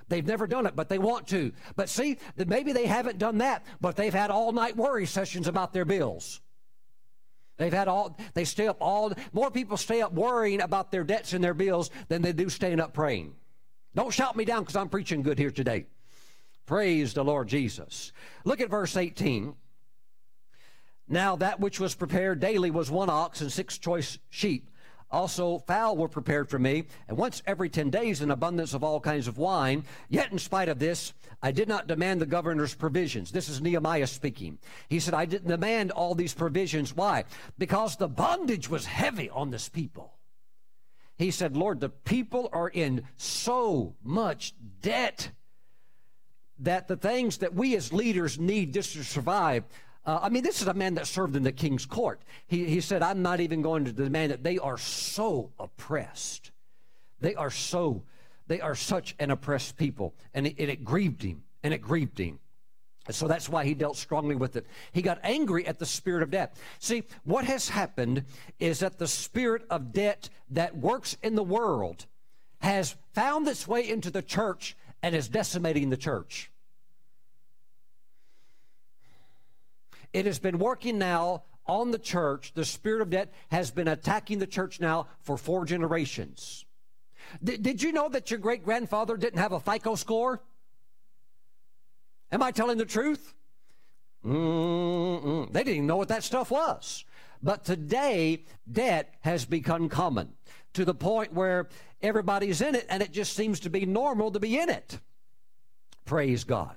They've 0.07 0.25
never 0.25 0.45
done 0.45 0.67
it, 0.67 0.75
but 0.75 0.87
they 0.87 0.99
want 0.99 1.27
to. 1.29 1.51
But 1.75 1.89
see, 1.89 2.17
maybe 2.37 2.71
they 2.71 2.85
haven't 2.85 3.17
done 3.17 3.39
that, 3.39 3.65
but 3.81 3.95
they've 3.95 4.13
had 4.13 4.29
all 4.29 4.51
night 4.51 4.77
worry 4.77 5.07
sessions 5.07 5.47
about 5.47 5.73
their 5.73 5.85
bills. 5.85 6.41
They've 7.57 7.73
had 7.73 7.87
all, 7.87 8.17
they 8.33 8.45
stay 8.45 8.67
up 8.67 8.77
all, 8.81 9.13
more 9.33 9.49
people 9.49 9.77
stay 9.77 10.01
up 10.01 10.13
worrying 10.13 10.61
about 10.61 10.91
their 10.91 11.03
debts 11.03 11.33
and 11.33 11.43
their 11.43 11.53
bills 11.53 11.89
than 12.07 12.21
they 12.21 12.33
do 12.33 12.49
staying 12.49 12.79
up 12.79 12.93
praying. 12.93 13.33
Don't 13.95 14.13
shout 14.13 14.35
me 14.35 14.43
down 14.43 14.61
because 14.61 14.75
I'm 14.75 14.89
preaching 14.89 15.21
good 15.21 15.39
here 15.39 15.51
today. 15.51 15.85
Praise 16.65 17.13
the 17.13 17.23
Lord 17.23 17.47
Jesus. 17.47 18.11
Look 18.43 18.59
at 18.59 18.69
verse 18.69 18.97
18. 18.97 19.55
Now 21.07 21.35
that 21.37 21.59
which 21.59 21.79
was 21.79 21.95
prepared 21.95 22.39
daily 22.39 22.71
was 22.71 22.91
one 22.91 23.09
ox 23.09 23.41
and 23.41 23.51
six 23.51 23.77
choice 23.77 24.19
sheep. 24.29 24.69
Also, 25.11 25.59
fowl 25.59 25.95
were 25.95 26.09
prepared 26.09 26.49
for 26.49 26.57
me, 26.57 26.83
and 27.07 27.15
once 27.15 27.43
every 27.45 27.69
ten 27.69 27.89
days 27.89 28.21
an 28.21 28.31
abundance 28.31 28.73
of 28.73 28.83
all 28.83 28.99
kinds 28.99 29.27
of 29.27 29.37
wine. 29.37 29.85
Yet, 30.09 30.31
in 30.31 30.39
spite 30.39 30.67
of 30.67 30.79
this, 30.79 31.13
I 31.41 31.51
did 31.51 31.69
not 31.69 31.87
demand 31.87 32.19
the 32.19 32.25
governor's 32.25 32.73
provisions. 32.73 33.31
This 33.31 33.47
is 33.47 33.61
Nehemiah 33.61 34.07
speaking. 34.07 34.57
He 34.89 34.99
said, 34.99 35.13
I 35.13 35.25
didn't 35.25 35.49
demand 35.49 35.91
all 35.91 36.15
these 36.15 36.33
provisions. 36.33 36.95
Why? 36.95 37.25
Because 37.57 37.95
the 37.95 38.09
bondage 38.09 38.67
was 38.67 38.87
heavy 38.87 39.29
on 39.29 39.51
this 39.51 39.69
people. 39.69 40.15
He 41.17 41.31
said, 41.31 41.55
Lord, 41.55 41.79
the 41.79 41.89
people 41.89 42.49
are 42.51 42.67
in 42.67 43.03
so 43.15 43.95
much 44.03 44.53
debt 44.81 45.31
that 46.59 46.87
the 46.87 46.97
things 46.97 47.37
that 47.37 47.53
we 47.53 47.75
as 47.75 47.93
leaders 47.93 48.39
need 48.39 48.73
just 48.73 48.93
to 48.93 49.03
survive. 49.03 49.63
Uh, 50.05 50.19
I 50.21 50.29
mean, 50.29 50.43
this 50.43 50.61
is 50.61 50.67
a 50.67 50.73
man 50.73 50.95
that 50.95 51.07
served 51.07 51.35
in 51.35 51.43
the 51.43 51.51
king's 51.51 51.85
court. 51.85 52.21
He, 52.47 52.65
he 52.65 52.81
said, 52.81 53.01
I'm 53.01 53.21
not 53.21 53.39
even 53.39 53.61
going 53.61 53.85
to 53.85 53.91
demand 53.91 54.31
that 54.31 54.43
they 54.43 54.57
are 54.57 54.77
so 54.77 55.51
oppressed. 55.59 56.51
They 57.19 57.35
are 57.35 57.49
so, 57.49 58.03
they 58.47 58.61
are 58.61 58.75
such 58.75 59.15
an 59.19 59.31
oppressed 59.31 59.77
people. 59.77 60.13
And 60.33 60.47
it, 60.47 60.55
and 60.59 60.69
it 60.69 60.83
grieved 60.83 61.23
him, 61.23 61.43
and 61.63 61.73
it 61.73 61.79
grieved 61.79 62.19
him. 62.19 62.39
So 63.09 63.27
that's 63.27 63.47
why 63.47 63.65
he 63.65 63.75
dealt 63.75 63.97
strongly 63.97 64.35
with 64.35 64.55
it. 64.55 64.65
He 64.91 65.01
got 65.01 65.19
angry 65.23 65.67
at 65.67 65.77
the 65.77 65.85
spirit 65.85 66.23
of 66.23 66.31
debt. 66.31 66.57
See, 66.79 67.03
what 67.23 67.45
has 67.45 67.69
happened 67.69 68.23
is 68.59 68.79
that 68.79 68.97
the 68.97 69.07
spirit 69.07 69.63
of 69.69 69.93
debt 69.93 70.29
that 70.49 70.75
works 70.75 71.15
in 71.21 71.35
the 71.35 71.43
world 71.43 72.07
has 72.59 72.95
found 73.13 73.47
its 73.47 73.67
way 73.67 73.87
into 73.87 74.09
the 74.09 74.23
church 74.23 74.75
and 75.03 75.13
is 75.13 75.27
decimating 75.27 75.89
the 75.91 75.97
church. 75.97 76.51
It 80.11 80.25
has 80.25 80.39
been 80.39 80.57
working 80.57 80.97
now 80.97 81.43
on 81.67 81.91
the 81.91 81.99
church. 81.99 82.53
The 82.55 82.65
spirit 82.65 83.01
of 83.01 83.11
debt 83.11 83.33
has 83.49 83.69
been 83.69 83.87
attacking 83.87 84.39
the 84.39 84.47
church 84.47 84.79
now 84.79 85.07
for 85.21 85.37
four 85.37 85.65
generations. 85.65 86.65
D- 87.43 87.57
did 87.57 87.83
you 87.83 87.91
know 87.91 88.09
that 88.09 88.31
your 88.31 88.39
great 88.39 88.63
grandfather 88.63 89.17
didn't 89.17 89.39
have 89.39 89.51
a 89.51 89.59
FICO 89.59 89.95
score? 89.95 90.41
Am 92.35 92.43
I 92.43 92.51
telling 92.51 92.77
the 92.77 92.83
truth? 92.83 93.33
Mm-mm. 94.25 95.53
They 95.53 95.61
didn't 95.61 95.73
even 95.75 95.87
know 95.87 95.95
what 95.95 96.09
that 96.09 96.21
stuff 96.21 96.51
was. 96.51 97.05
But 97.41 97.63
today, 97.63 98.43
debt 98.69 99.13
has 99.21 99.45
become 99.45 99.87
common 99.87 100.33
to 100.73 100.83
the 100.83 100.93
point 100.93 101.31
where 101.31 101.69
everybody's 102.01 102.59
in 102.59 102.75
it 102.75 102.87
and 102.89 103.01
it 103.01 103.13
just 103.13 103.37
seems 103.37 103.61
to 103.61 103.69
be 103.69 103.85
normal 103.85 104.31
to 104.31 104.39
be 104.41 104.59
in 104.59 104.67
it. 104.67 104.99
Praise 106.03 106.43
God. 106.43 106.75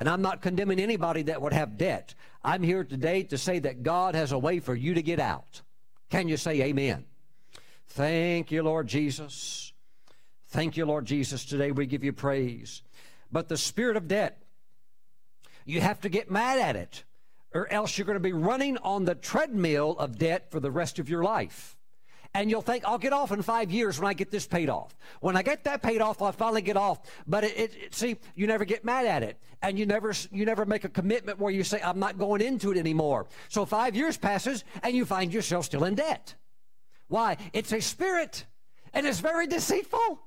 And 0.00 0.08
I'm 0.08 0.20
not 0.20 0.42
condemning 0.42 0.80
anybody 0.80 1.22
that 1.22 1.40
would 1.40 1.52
have 1.52 1.78
debt. 1.78 2.16
I'm 2.42 2.64
here 2.64 2.82
today 2.82 3.22
to 3.22 3.38
say 3.38 3.60
that 3.60 3.84
God 3.84 4.16
has 4.16 4.32
a 4.32 4.38
way 4.38 4.58
for 4.58 4.74
you 4.74 4.94
to 4.94 5.02
get 5.02 5.20
out. 5.20 5.62
Can 6.10 6.26
you 6.26 6.36
say 6.36 6.60
amen? 6.60 7.04
Thank 7.86 8.50
you, 8.50 8.64
Lord 8.64 8.88
Jesus. 8.88 9.74
Thank 10.48 10.76
you, 10.76 10.86
Lord 10.86 11.04
Jesus. 11.04 11.44
Today 11.44 11.70
we 11.70 11.86
give 11.86 12.02
you 12.02 12.12
praise. 12.12 12.82
But 13.30 13.48
the 13.48 13.56
spirit 13.56 13.96
of 13.96 14.08
debt, 14.08 14.42
you 15.64 15.80
have 15.80 16.00
to 16.00 16.08
get 16.08 16.30
mad 16.30 16.58
at 16.58 16.76
it, 16.76 17.04
or 17.54 17.70
else 17.72 17.96
you're 17.96 18.06
going 18.06 18.16
to 18.16 18.20
be 18.20 18.32
running 18.32 18.78
on 18.78 19.04
the 19.04 19.14
treadmill 19.14 19.96
of 19.98 20.18
debt 20.18 20.50
for 20.50 20.60
the 20.60 20.70
rest 20.70 20.98
of 20.98 21.08
your 21.08 21.22
life 21.22 21.76
and 22.34 22.50
you'll 22.50 22.62
think, 22.62 22.84
I'll 22.86 22.98
get 22.98 23.12
off 23.12 23.30
in 23.30 23.42
five 23.42 23.70
years 23.70 24.00
when 24.00 24.08
I 24.08 24.14
get 24.14 24.30
this 24.30 24.46
paid 24.46 24.70
off. 24.70 24.96
When 25.20 25.36
I 25.36 25.42
get 25.42 25.64
that 25.64 25.82
paid 25.82 26.00
off, 26.00 26.22
I'll 26.22 26.32
finally 26.32 26.62
get 26.62 26.76
off. 26.76 27.00
But 27.26 27.44
it, 27.44 27.58
it, 27.58 27.74
it, 27.74 27.94
see, 27.94 28.16
you 28.34 28.46
never 28.46 28.64
get 28.64 28.84
mad 28.84 29.06
at 29.06 29.22
it, 29.22 29.38
and 29.60 29.78
you 29.78 29.84
never 29.84 30.12
you 30.30 30.46
never 30.46 30.64
make 30.64 30.84
a 30.84 30.88
commitment 30.88 31.38
where 31.38 31.52
you 31.52 31.62
say, 31.62 31.80
I'm 31.82 31.98
not 31.98 32.18
going 32.18 32.40
into 32.40 32.72
it 32.72 32.78
anymore. 32.78 33.26
So 33.48 33.66
five 33.66 33.94
years 33.94 34.16
passes, 34.16 34.64
and 34.82 34.94
you 34.94 35.04
find 35.04 35.32
yourself 35.32 35.66
still 35.66 35.84
in 35.84 35.94
debt. 35.94 36.34
Why? 37.08 37.36
It's 37.52 37.72
a 37.72 37.80
spirit, 37.80 38.46
and 38.94 39.06
it's 39.06 39.20
very 39.20 39.46
deceitful. 39.46 40.20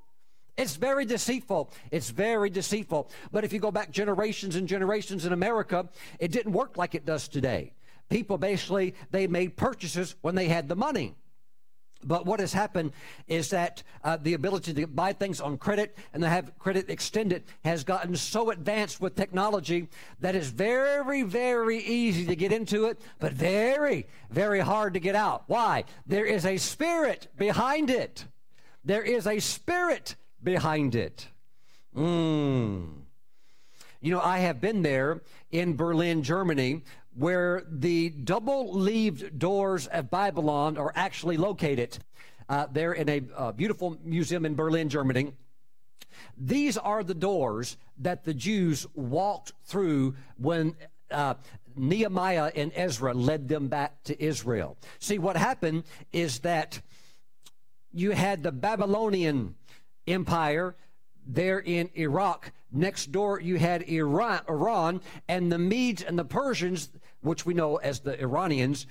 It's 0.58 0.76
very 0.78 1.06
deceitful. 1.06 1.72
It's 1.92 2.10
very 2.10 2.50
deceitful. 2.50 3.10
But 3.32 3.44
if 3.44 3.52
you 3.52 3.60
go 3.60 3.72
back 3.72 3.92
generations 3.92 4.56
and 4.56 4.68
generations 4.68 5.26
in 5.26 5.34
America, 5.34 5.90
it 6.20 6.32
didn't 6.32 6.54
work 6.54 6.78
like 6.78 6.96
it 6.96 7.06
does 7.06 7.28
today. 7.28 7.74
People 8.10 8.38
basically 8.38 8.96
they 9.12 9.28
made 9.28 9.58
purchases 9.58 10.16
when 10.22 10.36
they 10.36 10.48
had 10.48 10.70
the 10.70 10.76
money. 10.76 11.16
But 12.04 12.26
what 12.26 12.40
has 12.40 12.54
happened 12.54 12.92
is 13.28 13.50
that 13.50 13.82
uh, 14.04 14.18
the 14.22 14.36
ability 14.36 14.74
to 14.76 14.86
buy 14.86 15.12
things 15.12 15.42
on 15.42 15.58
credit 15.58 15.98
and 16.14 16.22
to 16.22 16.30
have 16.30 16.58
credit 16.60 16.90
extended 16.90 17.44
has 17.64 17.84
gotten 17.84 18.16
so 18.16 18.52
advanced 18.52 19.02
with 19.02 19.16
technology 19.16 19.90
that 20.20 20.36
it's 20.36 20.48
very, 20.48 21.24
very 21.24 21.80
easy 21.80 22.26
to 22.28 22.36
get 22.36 22.52
into 22.52 22.86
it, 22.86 23.02
but 23.20 23.34
very, 23.34 24.06
very 24.30 24.60
hard 24.60 24.94
to 24.94 25.00
get 25.00 25.16
out. 25.16 25.46
Why? 25.48 25.86
There 26.06 26.26
is 26.26 26.46
a 26.46 26.58
spirit 26.58 27.28
behind 27.38 27.90
it. 27.90 28.26
There 28.84 29.04
is 29.04 29.26
a 29.26 29.40
spirit 29.40 30.16
behind 30.42 30.96
it. 30.96 31.28
Mm. 31.96 32.90
You 34.02 34.12
know, 34.12 34.22
I 34.22 34.40
have 34.40 34.62
been 34.62 34.82
there 34.82 35.22
in 35.52 35.76
Berlin, 35.76 36.22
Germany, 36.24 36.84
where 37.16 37.64
the 37.68 38.10
double 38.10 38.74
leaved 38.74 39.40
doors 39.40 39.88
of 39.88 40.12
Babylon 40.12 40.78
are 40.78 40.92
actually 40.96 41.38
located. 41.38 41.98
Uh, 42.48 42.68
they're 42.72 42.94
in 42.94 43.10
a 43.10 43.22
uh, 43.36 43.52
beautiful 43.54 43.98
museum 44.04 44.46
in 44.46 44.56
Berlin, 44.56 44.90
Germany. 44.90 45.34
These 46.38 46.78
are 46.78 47.04
the 47.04 47.14
doors 47.14 47.78
that 48.00 48.26
the 48.26 48.34
Jews 48.34 48.86
walked 48.94 49.54
through 49.64 50.16
when 50.38 50.76
uh, 51.10 51.36
Nehemiah 51.76 52.52
and 52.56 52.72
Ezra 52.76 53.14
led 53.14 53.48
them 53.48 53.68
back 53.68 54.04
to 54.04 54.24
Israel. 54.24 54.78
See, 55.00 55.18
what 55.18 55.38
happened 55.38 55.84
is 56.12 56.40
that 56.40 56.82
you 57.92 58.12
had 58.12 58.44
the 58.44 58.52
Babylonian 58.52 59.56
Empire 60.08 60.76
there 61.26 61.60
in 61.60 61.90
Iraq. 61.96 62.52
Next 62.72 63.12
door, 63.12 63.40
you 63.40 63.58
had 63.58 63.84
Iran, 63.84 64.42
Iran, 64.48 65.02
and 65.28 65.52
the 65.52 65.58
Medes 65.58 66.04
and 66.04 66.20
the 66.20 66.26
Persians, 66.26 66.90
which 67.22 67.46
we 67.46 67.54
know 67.54 67.78
as 67.78 68.02
the 68.02 68.20
Iranians, 68.20 68.86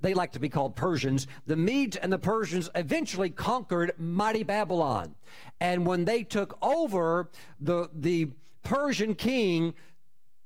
they 0.00 0.14
like 0.14 0.32
to 0.32 0.38
be 0.38 0.48
called 0.48 0.76
Persians. 0.76 1.26
The 1.46 1.56
Medes 1.56 1.96
and 1.96 2.12
the 2.12 2.18
Persians 2.18 2.70
eventually 2.74 3.30
conquered 3.30 3.92
mighty 3.98 4.42
Babylon. 4.42 5.14
And 5.60 5.86
when 5.86 6.04
they 6.04 6.22
took 6.22 6.58
over, 6.62 7.30
the, 7.60 7.88
the 7.92 8.30
Persian 8.62 9.14
king 9.14 9.74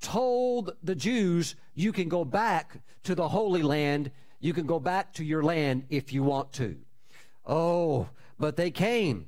told 0.01 0.75
the 0.83 0.95
Jews, 0.95 1.57
You 1.75 1.93
can 1.93 2.09
go 2.09 2.25
back 2.25 2.79
to 3.05 3.15
the 3.15 3.29
Holy 3.29 3.63
Land. 3.63 4.11
You 4.41 4.53
can 4.53 4.67
go 4.67 4.79
back 4.79 5.13
to 5.15 5.25
your 5.25 5.43
land 5.43 5.85
if 5.91 6.13
you 6.13 6.23
want 6.23 6.53
to. 6.55 6.77
Oh, 7.45 8.09
but 8.39 8.57
they 8.57 8.71
came. 8.71 9.27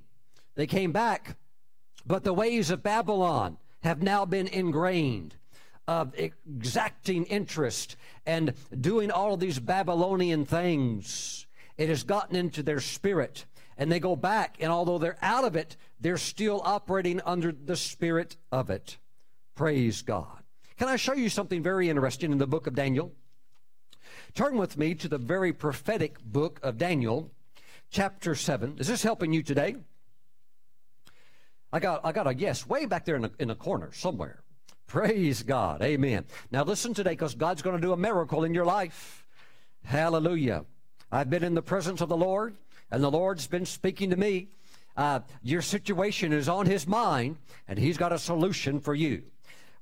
They 0.59 0.67
came 0.67 0.93
back 0.93 1.37
but 2.09 2.25
the 2.25 2.33
ways 2.33 2.71
of 2.71 2.83
Babylon 2.83 3.59
have 3.83 4.03
now 4.03 4.25
been 4.25 4.49
ingrained 4.49 5.37
of 5.87 6.15
exacting 6.17 7.25
interest 7.25 7.97
and 8.27 8.55
doing 8.81 9.11
all 9.11 9.35
of 9.35 9.41
these 9.41 9.59
Babylonian 9.59 10.47
things. 10.47 11.47
It 11.77 11.91
has 11.91 12.03
gotten 12.03 12.35
into 12.35 12.63
their 12.63 12.81
spirit. 12.81 13.45
And 13.77 13.93
they 13.93 14.01
go 14.01 14.17
back, 14.17 14.57
and 14.59 14.73
although 14.73 14.99
they're 14.99 15.19
out 15.23 15.45
of 15.45 15.55
it, 15.55 15.77
they're 16.01 16.17
still 16.17 16.63
operating 16.65 17.21
under 17.25 17.53
the 17.53 17.77
spirit 17.77 18.37
of 18.51 18.71
it. 18.71 18.97
Praise 19.55 20.03
God. 20.03 20.43
Can 20.79 20.89
I 20.89 20.97
show 20.97 21.13
you 21.13 21.29
something 21.29 21.63
very 21.63 21.89
interesting 21.89 22.33
in 22.33 22.39
the 22.39 22.47
book 22.47 22.67
of 22.67 22.75
Daniel? 22.75 23.13
Turn 24.35 24.57
with 24.57 24.79
me 24.79 24.95
to 24.95 25.09
the 25.09 25.19
very 25.19 25.53
prophetic 25.53 26.19
book 26.25 26.59
of 26.63 26.79
Daniel, 26.79 27.31
chapter 27.91 28.35
7. 28.35 28.77
Is 28.79 28.89
this 28.89 29.03
helping 29.03 29.33
you 29.33 29.43
today? 29.43 29.77
I 31.73 31.81
got, 31.81 32.01
I 32.05 32.13
got 32.13 32.27
a 32.27 32.35
yes 32.35 32.67
way 32.67 32.87
back 32.87 33.05
there 33.05 33.17
in 33.17 33.23
the, 33.23 33.31
in 33.39 33.49
the 33.49 33.55
corner 33.55 33.91
somewhere. 33.93 34.43
Praise 34.87 35.43
God. 35.43 35.83
Amen. 35.83 36.25
Now 36.51 36.65
listen 36.65 36.95
today 36.95 37.11
because 37.11 37.35
God's 37.35 37.61
going 37.61 37.77
to 37.77 37.83
do 37.83 37.93
a 37.93 37.97
miracle 37.97 38.45
in 38.45 38.55
your 38.55 38.65
life. 38.65 39.27
Hallelujah. 39.85 40.65
I've 41.13 41.29
been 41.29 41.45
in 41.45 41.55
the 41.55 41.63
presence 41.63 42.01
of 42.01 42.09
the 42.09 42.17
Lord 42.17 42.57
and 42.91 43.03
the 43.03 43.11
Lord's 43.11 43.47
been 43.47 43.67
speaking 43.67 44.11
to 44.11 44.17
me. 44.17 44.49
Uh, 44.97 45.21
your 45.43 45.61
situation 45.63 46.33
is 46.33 46.49
on 46.49 46.65
his 46.65 46.87
mind 46.87 47.37
and 47.69 47.79
he's 47.79 47.99
got 47.99 48.13
a 48.13 48.19
solution 48.19 48.81
for 48.81 48.95
you. 48.95 49.25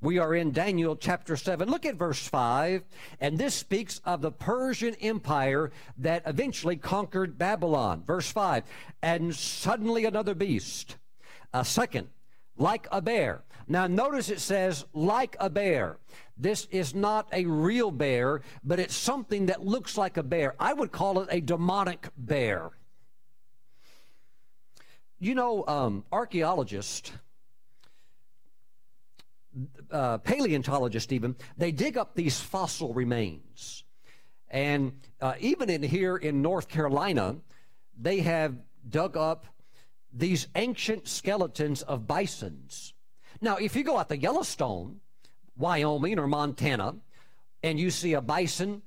We 0.01 0.19
are 0.19 0.35
in 0.35 0.53
Daniel 0.53 0.97
chapter 0.97 1.37
7. 1.37 1.71
Look 1.71 1.87
at 1.87 1.95
verse 1.95 2.27
5. 2.27 2.83
And 3.21 3.39
this 3.39 3.55
speaks 3.55 4.01
of 4.05 4.21
the 4.21 4.33
Persian 4.33 4.95
Empire 4.97 5.71
that 5.99 6.23
eventually 6.27 6.77
conquered 6.77 7.39
Babylon. 7.39 8.03
Verse 8.07 8.31
5. 8.31 8.65
And 9.03 9.35
suddenly 9.35 10.05
another 10.05 10.35
beast 10.35 10.97
a 11.53 11.65
second, 11.65 12.09
like 12.57 12.87
a 12.91 13.01
bear. 13.01 13.43
Now, 13.69 13.87
notice 13.87 14.31
it 14.31 14.41
says, 14.41 14.85
like 14.93 15.37
a 15.41 15.51
bear. 15.51 15.99
This 16.37 16.67
is 16.71 16.95
not 16.95 17.29
a 17.33 17.47
real 17.47 17.91
bear, 17.91 18.43
but 18.63 18.79
it's 18.79 18.95
something 18.95 19.47
that 19.47 19.65
looks 19.65 19.97
like 19.97 20.17
a 20.17 20.23
bear. 20.23 20.55
I 20.61 20.73
would 20.73 20.93
call 20.93 21.21
it 21.21 21.29
a 21.31 21.41
demonic 21.41 22.09
bear. 22.17 22.71
You 25.19 25.35
know, 25.35 25.65
um, 25.67 26.05
archaeologists, 26.13 27.11
uh, 29.91 30.19
paleontologists 30.19 31.13
even, 31.13 31.35
they 31.57 31.73
dig 31.73 31.97
up 31.97 32.15
these 32.15 32.39
fossil 32.39 32.93
remains. 32.93 33.85
And 34.49 34.93
uh, 35.21 35.35
even 35.41 35.71
in 35.71 35.83
here 35.83 36.17
in 36.17 36.43
North 36.43 36.69
Carolina, 36.69 37.37
they 37.99 38.21
have 38.21 38.55
dug 38.89 39.17
up 39.17 39.47
these 40.13 40.49
ancient 40.55 41.09
skeletons 41.09 41.83
of 41.83 42.07
bisons. 42.07 42.95
Now, 43.41 43.57
if 43.57 43.77
you 43.77 43.85
go 43.85 43.99
out 43.99 44.09
to 44.09 44.17
Yellowstone, 44.17 45.01
Wyoming, 45.57 46.19
or 46.19 46.27
Montana, 46.27 46.97
and 47.63 47.79
you 47.79 47.91
see 47.91 48.15
a 48.15 48.21
bison 48.21 48.83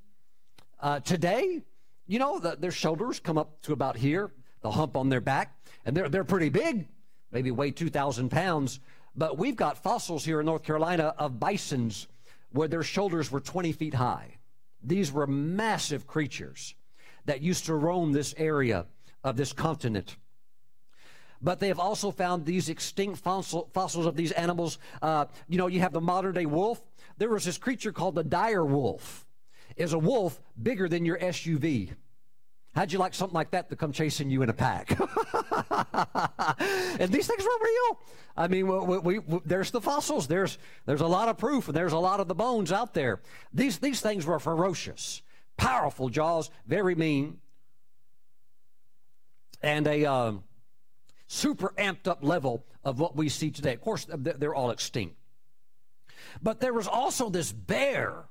uh, 0.79 0.99
today, 1.01 1.61
you 2.07 2.19
know, 2.19 2.39
the, 2.39 2.55
their 2.55 2.71
shoulders 2.71 3.19
come 3.19 3.37
up 3.37 3.61
to 3.63 3.73
about 3.73 3.97
here, 3.97 4.31
the 4.61 4.71
hump 4.71 4.97
on 4.97 5.09
their 5.09 5.21
back, 5.21 5.55
and 5.85 5.95
they're, 5.95 6.09
they're 6.09 6.23
pretty 6.23 6.49
big, 6.49 6.87
maybe 7.31 7.51
weigh 7.51 7.71
2,000 7.71 8.29
pounds. 8.29 8.79
But 9.15 9.37
we've 9.37 9.55
got 9.55 9.81
fossils 9.81 10.25
here 10.25 10.39
in 10.39 10.45
North 10.45 10.63
Carolina 10.63 11.13
of 11.17 11.39
bisons 11.39 12.07
where 12.51 12.67
their 12.67 12.83
shoulders 12.83 13.31
were 13.31 13.39
20 13.39 13.71
feet 13.73 13.93
high. 13.93 14.37
These 14.81 15.11
were 15.11 15.27
massive 15.27 16.07
creatures 16.07 16.73
that 17.25 17.41
used 17.41 17.65
to 17.65 17.75
roam 17.75 18.11
this 18.11 18.33
area 18.37 18.87
of 19.23 19.35
this 19.37 19.53
continent 19.53 20.15
but 21.41 21.59
they 21.59 21.67
have 21.67 21.79
also 21.79 22.11
found 22.11 22.45
these 22.45 22.69
extinct 22.69 23.19
fossil, 23.19 23.69
fossils 23.73 24.05
of 24.05 24.15
these 24.15 24.31
animals. 24.31 24.77
Uh, 25.01 25.25
you 25.47 25.57
know, 25.57 25.67
you 25.67 25.79
have 25.79 25.93
the 25.93 26.01
modern 26.01 26.33
day 26.33 26.45
wolf. 26.45 26.81
There 27.17 27.29
was 27.29 27.45
this 27.45 27.57
creature 27.57 27.91
called 27.91 28.15
the 28.15 28.23
dire 28.23 28.65
wolf. 28.65 29.25
Is 29.75 29.93
a 29.93 29.99
wolf 29.99 30.41
bigger 30.61 30.89
than 30.89 31.05
your 31.05 31.17
SUV? 31.17 31.91
How'd 32.75 32.91
you 32.91 32.99
like 32.99 33.13
something 33.13 33.33
like 33.33 33.51
that 33.51 33.69
to 33.69 33.75
come 33.75 33.91
chasing 33.91 34.29
you 34.29 34.41
in 34.41 34.49
a 34.49 34.53
pack? 34.53 34.91
and 36.99 37.11
these 37.11 37.27
things 37.27 37.43
were 37.43 37.59
real. 37.61 37.99
I 38.37 38.47
mean, 38.47 38.67
we, 38.67 39.19
we, 39.19 39.39
there's 39.43 39.71
the 39.71 39.81
fossils. 39.81 40.27
There's 40.27 40.57
there's 40.85 41.01
a 41.01 41.07
lot 41.07 41.29
of 41.29 41.37
proof, 41.37 41.67
and 41.67 41.75
there's 41.75 41.93
a 41.93 41.99
lot 41.99 42.19
of 42.19 42.27
the 42.27 42.35
bones 42.35 42.71
out 42.71 42.93
there. 42.93 43.21
These 43.53 43.79
these 43.79 44.01
things 44.01 44.25
were 44.25 44.39
ferocious, 44.39 45.21
powerful 45.57 46.09
jaws, 46.09 46.51
very 46.67 46.95
mean, 46.95 47.39
and 49.61 49.87
a 49.87 50.05
um, 50.05 50.43
super 51.29 51.73
amped 51.77 52.07
up 52.07 52.23
level 52.23 52.65
of 52.83 52.99
what 52.99 53.15
we 53.15 53.29
see 53.29 53.51
today. 53.51 53.73
Of 53.73 53.81
course, 53.81 54.07
they're 54.09 54.55
all 54.55 54.71
extinct. 54.71 55.15
But 56.41 56.59
there 56.59 56.73
was 56.73 56.87
also 56.87 57.29
this 57.29 57.51
bear 57.51 58.25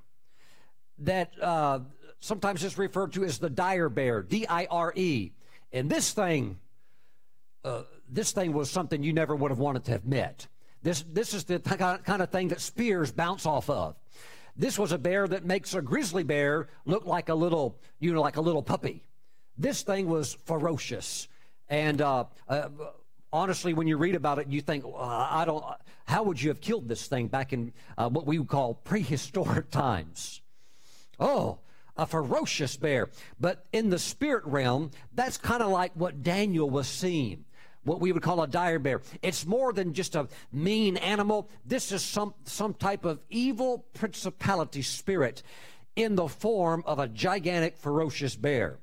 that 0.98 1.32
uh, 1.40 1.78
sometimes 2.18 2.64
is 2.64 2.76
referred 2.76 3.12
to 3.12 3.24
as 3.24 3.38
the 3.38 3.48
dire 3.48 3.88
bear, 3.88 4.22
D 4.22 4.46
I 4.48 4.66
R 4.68 4.92
E. 4.96 5.30
And 5.72 5.88
this 5.88 6.12
thing, 6.12 6.58
uh, 7.64 7.82
this 8.08 8.32
thing 8.32 8.52
was 8.52 8.68
something 8.68 9.02
you 9.02 9.12
never 9.12 9.36
would 9.36 9.52
have 9.52 9.60
wanted 9.60 9.84
to 9.84 9.92
have 9.92 10.04
met. 10.04 10.48
This, 10.82 11.04
this 11.08 11.34
is 11.34 11.44
the 11.44 11.60
kind 11.60 12.22
of 12.22 12.30
thing 12.30 12.48
that 12.48 12.60
spears 12.60 13.12
bounce 13.12 13.46
off 13.46 13.70
of. 13.70 13.94
This 14.56 14.76
was 14.76 14.90
a 14.90 14.98
bear 14.98 15.28
that 15.28 15.44
makes 15.44 15.74
a 15.74 15.82
grizzly 15.82 16.24
bear 16.24 16.68
look 16.84 17.06
like 17.06 17.28
a 17.28 17.34
little, 17.34 17.78
you 18.00 18.12
know, 18.12 18.20
like 18.20 18.36
a 18.36 18.40
little 18.40 18.62
puppy. 18.62 19.04
This 19.56 19.82
thing 19.82 20.08
was 20.08 20.34
ferocious. 20.46 21.28
And 21.68 22.00
uh, 22.00 22.24
uh, 22.48 22.68
honestly, 23.32 23.74
when 23.74 23.86
you 23.86 23.96
read 23.96 24.14
about 24.14 24.38
it, 24.38 24.48
you 24.48 24.60
think, 24.60 24.84
I 24.96 25.44
don't, 25.44 25.64
how 26.06 26.22
would 26.24 26.40
you 26.40 26.48
have 26.48 26.60
killed 26.60 26.88
this 26.88 27.06
thing 27.06 27.28
back 27.28 27.52
in 27.52 27.72
uh, 27.96 28.08
what 28.08 28.26
we 28.26 28.38
would 28.38 28.48
call 28.48 28.74
prehistoric 28.74 29.70
times? 29.70 30.40
Oh, 31.20 31.58
a 31.96 32.06
ferocious 32.06 32.76
bear. 32.76 33.10
But 33.40 33.66
in 33.72 33.90
the 33.90 33.98
spirit 33.98 34.44
realm, 34.46 34.92
that's 35.12 35.36
kind 35.36 35.62
of 35.62 35.70
like 35.70 35.92
what 35.94 36.22
Daniel 36.22 36.70
was 36.70 36.86
seeing 36.86 37.44
what 37.84 38.00
we 38.00 38.12
would 38.12 38.22
call 38.22 38.42
a 38.42 38.46
dire 38.46 38.78
bear. 38.78 39.00
It's 39.22 39.46
more 39.46 39.72
than 39.72 39.94
just 39.94 40.14
a 40.14 40.28
mean 40.52 40.96
animal. 40.98 41.48
This 41.64 41.90
is 41.90 42.02
some, 42.02 42.34
some 42.44 42.74
type 42.74 43.04
of 43.04 43.20
evil 43.30 43.86
principality 43.94 44.82
spirit 44.82 45.42
in 45.96 46.14
the 46.14 46.28
form 46.28 46.82
of 46.86 46.98
a 46.98 47.08
gigantic, 47.08 47.76
ferocious 47.76 48.36
bear. 48.36 48.78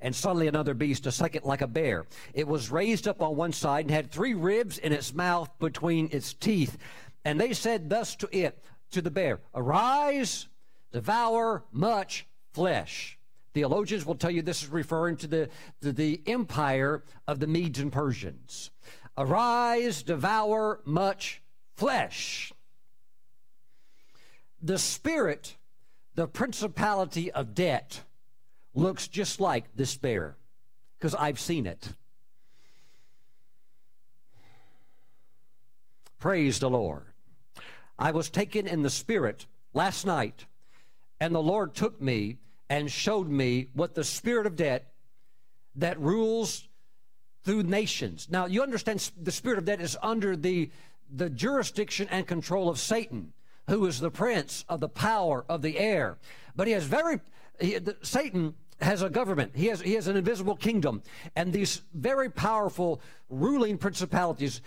And 0.00 0.14
suddenly 0.14 0.48
another 0.48 0.74
beast, 0.74 1.06
a 1.06 1.12
second 1.12 1.44
like 1.44 1.62
a 1.62 1.66
bear. 1.66 2.06
It 2.34 2.46
was 2.46 2.70
raised 2.70 3.08
up 3.08 3.22
on 3.22 3.36
one 3.36 3.52
side 3.52 3.84
and 3.86 3.90
had 3.90 4.10
three 4.10 4.34
ribs 4.34 4.78
in 4.78 4.92
its 4.92 5.14
mouth 5.14 5.50
between 5.58 6.08
its 6.12 6.34
teeth. 6.34 6.76
And 7.24 7.40
they 7.40 7.52
said 7.52 7.88
thus 7.88 8.16
to 8.16 8.28
it, 8.36 8.62
to 8.90 9.02
the 9.02 9.10
bear, 9.10 9.40
Arise, 9.54 10.48
devour 10.92 11.64
much 11.72 12.26
flesh. 12.52 13.18
Theologians 13.54 14.04
will 14.04 14.16
tell 14.16 14.30
you 14.30 14.42
this 14.42 14.62
is 14.62 14.68
referring 14.68 15.16
to 15.18 15.26
the, 15.26 15.48
to 15.80 15.92
the 15.92 16.20
empire 16.26 17.04
of 17.28 17.38
the 17.38 17.46
Medes 17.46 17.78
and 17.78 17.92
Persians. 17.92 18.70
Arise, 19.16 20.02
devour 20.02 20.80
much 20.84 21.40
flesh. 21.76 22.52
The 24.60 24.78
spirit, 24.78 25.56
the 26.14 26.26
principality 26.26 27.30
of 27.30 27.54
debt, 27.54 28.02
looks 28.74 29.08
just 29.08 29.40
like 29.40 29.76
despair 29.76 30.36
because 30.98 31.14
I've 31.14 31.40
seen 31.40 31.66
it. 31.66 31.88
Praise 36.18 36.58
the 36.58 36.70
Lord. 36.70 37.04
I 37.98 38.10
was 38.10 38.30
taken 38.30 38.66
in 38.66 38.82
the 38.82 38.90
spirit 38.90 39.46
last 39.72 40.06
night, 40.06 40.46
and 41.20 41.34
the 41.34 41.42
Lord 41.42 41.74
took 41.74 42.00
me 42.00 42.38
and 42.70 42.90
showed 42.90 43.28
me 43.28 43.68
what 43.74 43.94
the 43.94 44.04
spirit 44.04 44.46
of 44.46 44.56
debt 44.56 44.92
that 45.76 46.00
rules 46.00 46.68
through 47.44 47.64
nations. 47.64 48.28
Now, 48.30 48.46
you 48.46 48.62
understand 48.62 49.10
the 49.20 49.30
spirit 49.30 49.58
of 49.58 49.66
debt 49.66 49.80
is 49.80 49.98
under 50.02 50.34
the, 50.34 50.70
the 51.14 51.28
jurisdiction 51.28 52.08
and 52.10 52.26
control 52.26 52.68
of 52.68 52.78
Satan, 52.78 53.32
who 53.68 53.84
is 53.86 54.00
the 54.00 54.10
prince 54.10 54.64
of 54.68 54.80
the 54.80 54.88
power 54.88 55.44
of 55.48 55.62
the 55.62 55.78
air. 55.78 56.16
But 56.56 56.66
he 56.66 56.72
has 56.72 56.84
very, 56.84 57.20
he, 57.60 57.78
the, 57.78 57.96
Satan 58.02 58.54
has 58.80 59.02
a 59.02 59.10
government. 59.10 59.52
He 59.54 59.66
has, 59.66 59.80
he 59.80 59.94
has 59.94 60.08
an 60.08 60.16
invisible 60.16 60.56
kingdom. 60.56 61.02
And 61.36 61.52
these 61.52 61.82
very 61.92 62.30
powerful 62.30 63.00
ruling 63.28 63.78
principalities, 63.78 64.60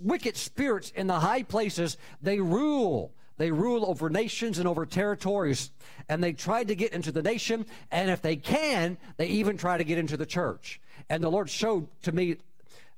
wicked 0.00 0.36
spirits 0.36 0.90
in 0.94 1.06
the 1.06 1.20
high 1.20 1.42
places, 1.42 1.96
they 2.22 2.40
rule 2.40 3.12
they 3.36 3.50
rule 3.50 3.84
over 3.86 4.08
nations 4.10 4.58
and 4.58 4.68
over 4.68 4.86
territories. 4.86 5.70
And 6.08 6.22
they 6.22 6.32
try 6.32 6.64
to 6.64 6.74
get 6.74 6.92
into 6.92 7.12
the 7.12 7.22
nation. 7.22 7.66
And 7.90 8.10
if 8.10 8.22
they 8.22 8.36
can, 8.36 8.96
they 9.16 9.26
even 9.26 9.56
try 9.56 9.78
to 9.78 9.84
get 9.84 9.98
into 9.98 10.16
the 10.16 10.26
church. 10.26 10.80
And 11.08 11.22
the 11.22 11.30
Lord 11.30 11.50
showed 11.50 11.88
to 12.02 12.12
me 12.12 12.36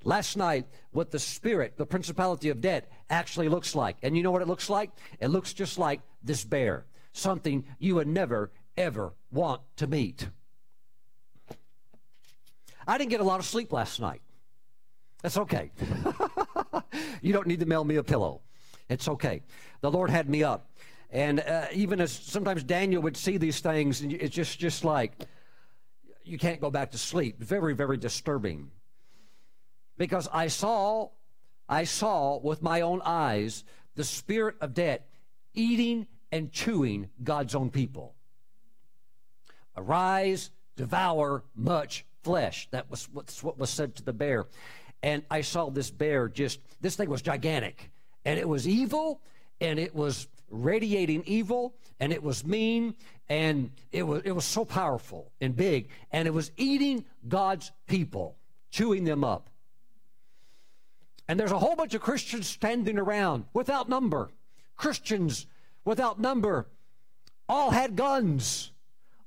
last 0.03 0.37
night 0.37 0.67
what 0.91 1.11
the 1.11 1.19
spirit, 1.19 1.77
the 1.77 1.85
principality 1.85 2.49
of 2.49 2.61
debt, 2.61 2.91
actually 3.09 3.49
looks 3.49 3.75
like. 3.75 3.97
And 4.03 4.15
you 4.15 4.23
know 4.23 4.31
what 4.31 4.41
it 4.41 4.47
looks 4.47 4.69
like? 4.69 4.91
It 5.19 5.29
looks 5.29 5.53
just 5.53 5.79
like 5.79 6.01
this 6.23 6.43
bear, 6.43 6.85
something 7.13 7.65
you 7.79 7.95
would 7.95 8.07
never, 8.07 8.51
ever 8.77 9.13
want 9.31 9.61
to 9.77 9.87
meet. 9.87 10.29
I 12.87 12.97
didn't 12.97 13.09
get 13.09 13.19
a 13.19 13.25
lot 13.25 13.39
of 13.39 13.45
sleep 13.45 13.73
last 13.73 13.99
night. 13.99 14.21
That's 15.21 15.37
okay. 15.37 15.71
you 17.21 17.33
don't 17.33 17.47
need 17.47 17.59
to 17.59 17.65
mail 17.65 17.83
me 17.83 17.95
a 17.95 18.03
pillow. 18.03 18.41
It's 18.89 19.07
okay. 19.09 19.41
The 19.81 19.91
Lord 19.91 20.09
had 20.09 20.29
me 20.29 20.43
up. 20.43 20.71
And 21.09 21.41
uh, 21.41 21.65
even 21.73 21.99
as 21.99 22.11
sometimes 22.11 22.63
Daniel 22.63 23.01
would 23.01 23.17
see 23.17 23.37
these 23.37 23.59
things, 23.59 24.01
and 24.01 24.13
it's 24.13 24.33
just, 24.33 24.59
just 24.59 24.85
like 24.85 25.13
you 26.23 26.37
can't 26.37 26.61
go 26.61 26.69
back 26.69 26.91
to 26.91 26.97
sleep. 26.97 27.39
Very, 27.39 27.73
very 27.73 27.97
disturbing. 27.97 28.71
Because 29.97 30.29
I 30.31 30.47
saw, 30.47 31.09
I 31.67 31.83
saw 31.83 32.39
with 32.39 32.61
my 32.61 32.81
own 32.81 33.01
eyes 33.03 33.63
the 33.95 34.03
spirit 34.03 34.55
of 34.61 34.73
debt 34.73 35.09
eating 35.53 36.07
and 36.31 36.51
chewing 36.51 37.09
God's 37.23 37.55
own 37.55 37.69
people. 37.69 38.15
Arise, 39.75 40.51
devour 40.75 41.43
much 41.55 42.05
flesh. 42.27 42.67
That 42.71 42.91
was 42.91 43.07
what 43.41 43.57
was 43.57 43.69
said 43.69 43.95
to 43.95 44.03
the 44.03 44.11
bear. 44.11 44.47
And 45.01 45.23
I 45.31 45.39
saw 45.41 45.69
this 45.69 45.89
bear 45.89 46.27
just, 46.27 46.59
this 46.81 46.97
thing 46.97 47.09
was 47.09 47.21
gigantic 47.21 47.89
and 48.25 48.37
it 48.37 48.49
was 48.49 48.67
evil 48.67 49.21
and 49.61 49.79
it 49.79 49.95
was 49.95 50.27
radiating 50.49 51.23
evil 51.25 51.73
and 52.01 52.11
it 52.11 52.21
was 52.21 52.45
mean 52.45 52.95
and 53.29 53.71
it 53.93 54.03
was 54.03 54.23
it 54.25 54.33
was 54.33 54.43
so 54.43 54.65
powerful 54.65 55.31
and 55.39 55.55
big 55.55 55.87
and 56.11 56.27
it 56.27 56.31
was 56.31 56.51
eating 56.57 57.05
God's 57.25 57.71
people, 57.87 58.35
chewing 58.69 59.05
them 59.05 59.23
up. 59.23 59.49
And 61.29 61.39
there's 61.39 61.53
a 61.53 61.59
whole 61.59 61.77
bunch 61.77 61.93
of 61.93 62.01
Christians 62.01 62.47
standing 62.47 62.99
around 62.99 63.45
without 63.53 63.87
number. 63.87 64.31
Christians 64.75 65.47
without 65.85 66.19
number 66.19 66.67
all 67.47 67.71
had 67.71 67.95
guns, 67.95 68.71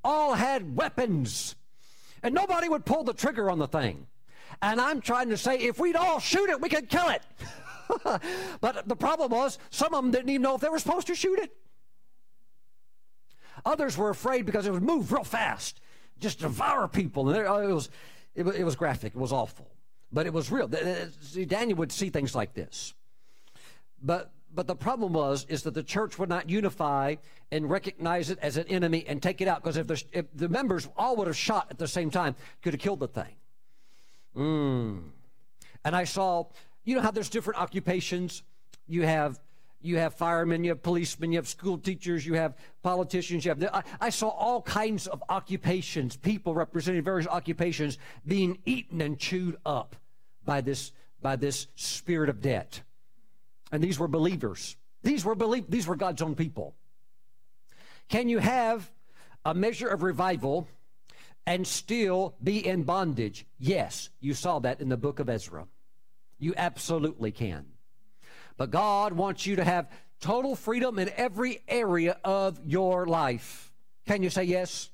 all 0.04 0.34
had 0.34 0.76
weapons, 0.76 1.56
and 2.22 2.34
nobody 2.34 2.68
would 2.68 2.84
pull 2.84 3.04
the 3.04 3.14
trigger 3.14 3.50
on 3.50 3.58
the 3.58 3.68
thing. 3.68 4.06
And 4.62 4.80
I'm 4.80 5.00
trying 5.00 5.30
to 5.30 5.36
say 5.36 5.58
if 5.58 5.78
we'd 5.78 5.96
all 5.96 6.20
shoot 6.20 6.50
it, 6.50 6.60
we 6.60 6.68
could 6.68 6.88
kill 6.88 7.08
it. 7.08 7.22
but 8.60 8.88
the 8.88 8.96
problem 8.96 9.30
was, 9.32 9.58
some 9.70 9.94
of 9.94 10.02
them 10.02 10.10
didn't 10.10 10.28
even 10.28 10.42
know 10.42 10.54
if 10.54 10.60
they 10.60 10.68
were 10.68 10.78
supposed 10.78 11.06
to 11.08 11.14
shoot 11.14 11.38
it. 11.38 11.56
Others 13.64 13.96
were 13.96 14.10
afraid 14.10 14.46
because 14.46 14.66
it 14.66 14.72
would 14.72 14.82
move 14.82 15.12
real 15.12 15.24
fast, 15.24 15.80
just 16.18 16.40
devour 16.40 16.88
people. 16.88 17.28
And 17.28 17.38
it 17.38 17.74
was, 17.74 17.90
it, 18.34 18.46
it 18.46 18.64
was 18.64 18.76
graphic. 18.76 19.14
It 19.14 19.18
was 19.18 19.32
awful, 19.32 19.68
but 20.12 20.26
it 20.26 20.32
was 20.32 20.50
real. 20.50 20.70
See, 21.20 21.44
Daniel 21.44 21.78
would 21.78 21.92
see 21.92 22.10
things 22.10 22.34
like 22.34 22.54
this. 22.54 22.94
But 24.02 24.32
but 24.54 24.66
the 24.66 24.74
problem 24.74 25.12
was 25.12 25.46
is 25.48 25.62
that 25.62 25.74
the 25.74 25.82
church 25.82 26.18
would 26.18 26.28
not 26.28 26.48
unify 26.48 27.16
and 27.52 27.70
recognize 27.70 28.30
it 28.30 28.38
as 28.40 28.56
an 28.56 28.66
enemy 28.68 29.04
and 29.06 29.22
take 29.22 29.40
it 29.40 29.48
out 29.48 29.62
because 29.62 29.76
if 29.76 29.86
the, 29.86 30.02
if 30.12 30.26
the 30.34 30.48
members 30.48 30.88
all 30.96 31.16
would 31.16 31.26
have 31.26 31.36
shot 31.36 31.68
at 31.70 31.78
the 31.78 31.88
same 31.88 32.10
time, 32.10 32.34
could 32.62 32.72
have 32.74 32.80
killed 32.80 33.00
the 33.00 33.08
thing. 33.08 33.34
Mm. 34.36 35.02
And 35.84 35.96
I 35.96 36.04
saw 36.04 36.46
you 36.84 36.96
know 36.96 37.02
how 37.02 37.10
there's 37.10 37.28
different 37.28 37.60
occupations? 37.60 38.42
You 38.86 39.02
have 39.02 39.38
you 39.82 39.96
have 39.96 40.14
firemen, 40.14 40.62
you 40.62 40.70
have 40.70 40.82
policemen, 40.82 41.32
you 41.32 41.38
have 41.38 41.48
school 41.48 41.78
teachers, 41.78 42.26
you 42.26 42.34
have 42.34 42.54
politicians, 42.82 43.44
you 43.44 43.50
have. 43.50 43.64
I, 43.72 43.82
I, 44.00 44.10
saw 44.10 44.28
all 44.28 44.60
kinds 44.60 45.06
of 45.06 45.22
occupations, 45.30 46.16
people 46.16 46.52
representing 46.54 47.02
various 47.02 47.26
occupations, 47.26 47.96
being 48.26 48.58
eaten 48.66 49.00
and 49.00 49.18
chewed 49.18 49.56
up 49.64 49.96
by 50.44 50.60
this 50.60 50.92
by 51.22 51.36
this 51.36 51.66
spirit 51.76 52.28
of 52.28 52.42
debt. 52.42 52.82
And 53.72 53.82
these 53.82 53.98
were 53.98 54.08
believers. 54.08 54.76
These 55.02 55.24
were 55.24 55.34
believe. 55.34 55.70
These 55.70 55.86
were 55.86 55.96
God's 55.96 56.22
own 56.22 56.34
people. 56.34 56.74
Can 58.08 58.28
you 58.28 58.38
have 58.38 58.90
a 59.44 59.54
measure 59.54 59.88
of 59.88 60.02
revival 60.02 60.68
and 61.46 61.66
still 61.66 62.34
be 62.42 62.66
in 62.66 62.82
bondage? 62.82 63.46
Yes, 63.58 64.10
you 64.20 64.34
saw 64.34 64.58
that 64.60 64.80
in 64.80 64.88
the 64.88 64.96
book 64.96 65.20
of 65.20 65.28
Ezra. 65.28 65.66
You 66.38 66.54
absolutely 66.56 67.30
can. 67.30 67.66
But 68.56 68.70
God 68.70 69.12
wants 69.12 69.46
you 69.46 69.56
to 69.56 69.64
have 69.64 69.90
total 70.20 70.54
freedom 70.54 70.98
in 70.98 71.10
every 71.16 71.62
area 71.68 72.18
of 72.24 72.60
your 72.64 73.06
life. 73.06 73.72
Can 74.06 74.22
you 74.22 74.30
say 74.30 74.44
yes? 74.44 74.90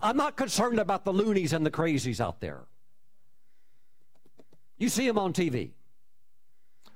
I'm 0.00 0.16
not 0.16 0.36
concerned 0.36 0.78
about 0.78 1.04
the 1.04 1.12
loonies 1.12 1.52
and 1.52 1.64
the 1.64 1.70
crazies 1.70 2.20
out 2.20 2.40
there. 2.40 2.62
You 4.82 4.88
see 4.88 5.06
them 5.06 5.16
on 5.16 5.32
TV. 5.32 5.70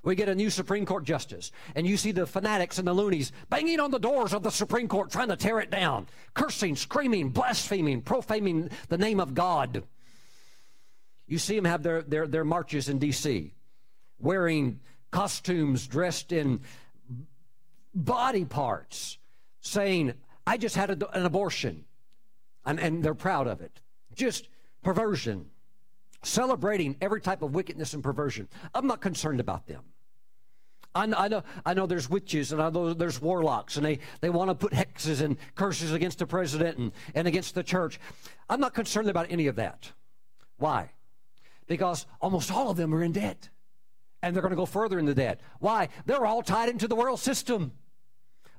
We 0.02 0.16
get 0.16 0.28
a 0.28 0.34
new 0.34 0.50
Supreme 0.50 0.84
Court 0.84 1.04
justice, 1.04 1.52
and 1.76 1.86
you 1.86 1.96
see 1.96 2.10
the 2.10 2.26
fanatics 2.26 2.78
and 2.78 2.88
the 2.88 2.92
loonies 2.92 3.30
banging 3.48 3.78
on 3.78 3.92
the 3.92 4.00
doors 4.00 4.32
of 4.32 4.42
the 4.42 4.50
Supreme 4.50 4.88
Court 4.88 5.12
trying 5.12 5.28
to 5.28 5.36
tear 5.36 5.60
it 5.60 5.70
down, 5.70 6.08
cursing, 6.34 6.74
screaming, 6.74 7.28
blaspheming, 7.28 8.02
profaning 8.02 8.70
the 8.88 8.98
name 8.98 9.20
of 9.20 9.34
God. 9.34 9.84
You 11.28 11.38
see 11.38 11.54
them 11.54 11.64
have 11.64 11.84
their, 11.84 12.02
their, 12.02 12.26
their 12.26 12.44
marches 12.44 12.88
in 12.88 12.98
D.C., 12.98 13.54
wearing 14.18 14.80
costumes 15.12 15.86
dressed 15.86 16.32
in 16.32 16.62
body 17.94 18.44
parts, 18.44 19.16
saying, 19.60 20.14
I 20.44 20.56
just 20.56 20.74
had 20.74 20.90
a, 20.90 21.16
an 21.16 21.24
abortion. 21.24 21.84
And, 22.64 22.80
and 22.80 23.04
they're 23.04 23.14
proud 23.14 23.46
of 23.46 23.60
it. 23.60 23.80
Just 24.16 24.48
perversion. 24.82 25.50
Celebrating 26.22 26.96
every 27.00 27.20
type 27.20 27.42
of 27.42 27.54
wickedness 27.54 27.94
and 27.94 28.02
perversion. 28.02 28.48
I'm 28.74 28.86
not 28.86 29.00
concerned 29.00 29.40
about 29.40 29.66
them. 29.66 29.82
I, 30.96 31.28
know, 31.28 31.42
I 31.64 31.74
know 31.74 31.86
there's 31.86 32.08
witches 32.08 32.52
and 32.52 32.62
I 32.62 32.70
know 32.70 32.94
there's 32.94 33.20
warlocks 33.20 33.76
and 33.76 33.84
they, 33.84 33.98
they 34.20 34.30
want 34.30 34.48
to 34.48 34.54
put 34.54 34.72
hexes 34.72 35.20
and 35.20 35.36
curses 35.54 35.92
against 35.92 36.18
the 36.18 36.26
president 36.26 36.78
and, 36.78 36.92
and 37.14 37.28
against 37.28 37.54
the 37.54 37.62
church. 37.62 38.00
I'm 38.48 38.60
not 38.60 38.72
concerned 38.72 39.10
about 39.10 39.26
any 39.30 39.46
of 39.46 39.56
that. 39.56 39.92
Why? 40.56 40.92
Because 41.66 42.06
almost 42.20 42.50
all 42.50 42.70
of 42.70 42.76
them 42.76 42.94
are 42.94 43.02
in 43.02 43.12
debt. 43.12 43.50
And 44.22 44.34
they're 44.34 44.42
going 44.42 44.52
to 44.52 44.56
go 44.56 44.66
further 44.66 44.98
into 44.98 45.14
debt. 45.14 45.40
Why? 45.60 45.88
They're 46.06 46.24
all 46.24 46.42
tied 46.42 46.70
into 46.70 46.88
the 46.88 46.96
world 46.96 47.20
system. 47.20 47.72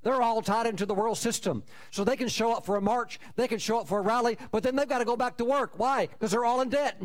They're 0.04 0.22
all 0.22 0.42
tied 0.42 0.68
into 0.68 0.86
the 0.86 0.94
world 0.94 1.18
system. 1.18 1.64
So 1.90 2.04
they 2.04 2.16
can 2.16 2.28
show 2.28 2.54
up 2.54 2.66
for 2.66 2.78
a 2.78 2.82
march, 2.82 3.20
they 3.36 3.48
can 3.48 3.58
show 3.58 3.80
up 3.80 3.88
for 3.88 3.98
a 3.98 4.02
rally, 4.02 4.38
but 4.52 4.64
then 4.64 4.76
they've 4.76 4.88
got 4.88 5.00
to 5.00 5.06
go 5.06 5.18
back 5.18 5.38
to 5.38 5.46
work. 5.46 5.74
Why? 5.78 6.06
Because 6.06 6.32
they're 6.32 6.46
all 6.46 6.62
in 6.62 6.70
debt. 6.70 7.02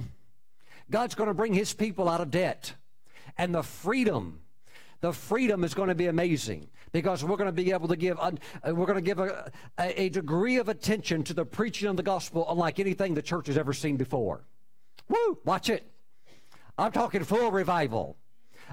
God's 0.91 1.15
going 1.15 1.29
to 1.29 1.35
bring 1.35 1.55
his 1.55 1.73
people 1.73 2.09
out 2.09 2.21
of 2.21 2.31
debt. 2.31 2.75
And 3.39 3.55
the 3.55 3.63
freedom, 3.63 4.41
the 5.01 5.13
freedom 5.13 5.65
is 5.65 5.75
going 5.75 5.89
to 5.89 5.95
be 5.95 6.07
amazing 6.07 6.69
because 6.93 7.25
we're 7.25 7.37
going 7.37 7.49
to 7.49 7.53
be 7.53 7.73
able 7.73 7.89
to 7.89 7.97
give, 7.97 8.19
uh, 8.21 8.33
we're 8.67 8.87
going 8.87 8.97
to 8.97 9.01
give 9.01 9.19
a, 9.19 9.51
a 9.79 10.09
degree 10.11 10.59
of 10.59 10.69
attention 10.69 11.23
to 11.25 11.35
the 11.35 11.45
preaching 11.45 11.89
of 11.89 11.97
the 11.97 12.03
gospel 12.03 12.47
unlike 12.49 12.79
anything 12.79 13.15
the 13.15 13.23
church 13.23 13.47
has 13.47 13.57
ever 13.57 13.73
seen 13.73 13.97
before. 13.97 14.45
Woo! 15.09 15.39
Watch 15.45 15.71
it. 15.71 15.91
I'm 16.79 16.93
talking 16.93 17.25
full 17.25 17.51
revival. 17.51 18.17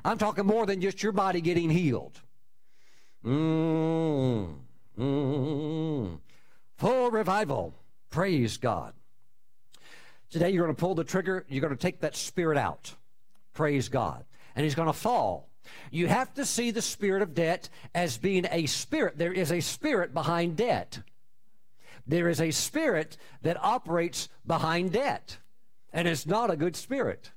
I'm 0.03 0.18
talking 0.18 0.45
more 0.45 0.66
than 0.66 0.82
just 0.82 1.03
your 1.03 1.12
body 1.12 1.41
getting 1.41 1.70
healed. 1.70 2.22
Mm, 3.26 4.55
mm, 4.97 6.20
full 6.78 7.12
revival. 7.12 7.74
Praise 8.10 8.57
God. 8.57 8.93
Today 10.30 10.52
you're 10.52 10.66
going 10.66 10.76
to 10.76 10.80
pull 10.80 10.96
the 10.96 11.04
trigger. 11.04 11.46
You're 11.50 11.62
going 11.62 11.76
to 11.76 11.82
take 11.82 12.02
that 12.02 12.16
spirit 12.16 12.58
out. 12.58 12.94
Praise 13.54 13.90
God. 13.90 14.26
And 14.56 14.64
he's 14.64 14.76
going 14.76 14.88
to 14.88 14.94
fall. 14.94 15.50
You 15.92 16.08
have 16.08 16.34
to 16.36 16.46
see 16.46 16.72
the 16.72 16.82
spirit 16.82 17.22
of 17.22 17.34
debt 17.34 17.70
as 17.94 18.18
being 18.18 18.46
a 18.52 18.66
spirit. 18.66 19.18
There 19.18 19.34
is 19.34 19.52
a 19.52 19.60
spirit 19.60 20.14
behind 20.14 20.58
debt. 20.58 21.00
There 22.08 22.30
is 22.30 22.42
a 22.42 22.52
spirit 22.52 23.18
that 23.44 23.64
operates 23.64 24.30
behind 24.46 24.94
debt. 24.94 25.38
And 25.94 26.08
it's 26.08 26.26
not 26.26 26.52
a 26.52 26.56
good 26.56 26.76
spirit. 26.76 27.32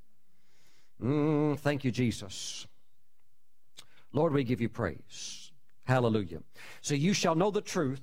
Mm, 1.02 1.58
thank 1.58 1.84
you, 1.84 1.90
Jesus. 1.90 2.66
Lord, 4.12 4.32
we 4.32 4.44
give 4.44 4.60
you 4.60 4.68
praise. 4.68 5.50
Hallelujah. 5.84 6.42
So 6.80 6.94
you 6.94 7.12
shall 7.12 7.34
know 7.34 7.50
the 7.50 7.60
truth, 7.60 8.02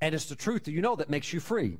and 0.00 0.14
it's 0.14 0.26
the 0.26 0.34
truth 0.34 0.64
that 0.64 0.72
you 0.72 0.80
know 0.80 0.96
that 0.96 1.10
makes 1.10 1.32
you 1.32 1.40
free. 1.40 1.78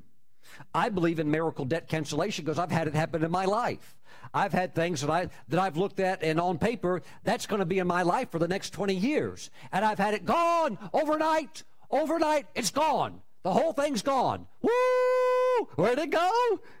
I 0.73 0.89
believe 0.89 1.19
in 1.19 1.29
miracle 1.29 1.65
debt 1.65 1.87
cancellation 1.87 2.45
because 2.45 2.59
I've 2.59 2.71
had 2.71 2.87
it 2.87 2.95
happen 2.95 3.23
in 3.23 3.31
my 3.31 3.45
life. 3.45 3.95
I've 4.33 4.53
had 4.53 4.73
things 4.73 5.01
that 5.01 5.09
I 5.09 5.29
that 5.49 5.59
I've 5.59 5.77
looked 5.77 5.99
at 5.99 6.23
and 6.23 6.39
on 6.39 6.57
paper 6.57 7.01
that's 7.23 7.45
going 7.45 7.59
to 7.59 7.65
be 7.65 7.79
in 7.79 7.87
my 7.87 8.01
life 8.01 8.31
for 8.31 8.39
the 8.39 8.47
next 8.47 8.71
20 8.71 8.95
years. 8.95 9.49
And 9.71 9.85
I've 9.85 9.99
had 9.99 10.13
it 10.13 10.25
gone 10.25 10.77
overnight. 10.93 11.63
Overnight, 11.91 12.47
it's 12.55 12.71
gone. 12.71 13.21
The 13.43 13.51
whole 13.51 13.73
thing's 13.73 14.01
gone. 14.01 14.47
Woo! 14.61 15.65
Where'd 15.75 15.99
it 15.99 16.09
go? 16.09 16.31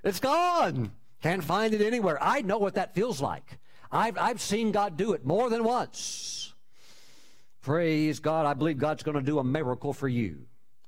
It's 0.03 0.19
gone. 0.19 0.91
Can't 1.21 1.43
find 1.43 1.73
it 1.73 1.81
anywhere. 1.81 2.17
I 2.21 2.41
know 2.41 2.57
what 2.57 2.75
that 2.75 2.95
feels 2.95 3.21
like. 3.21 3.59
I've, 3.91 4.17
I've 4.17 4.41
seen 4.41 4.71
God 4.71 4.97
do 4.97 5.13
it 5.13 5.25
more 5.25 5.49
than 5.49 5.63
once. 5.63 6.53
Praise 7.61 8.19
God. 8.19 8.45
I 8.45 8.53
believe 8.53 8.77
God's 8.77 9.03
going 9.03 9.15
to 9.15 9.23
do 9.23 9.39
a 9.39 9.43
miracle 9.43 9.93
for 9.93 10.07
you. 10.07 10.47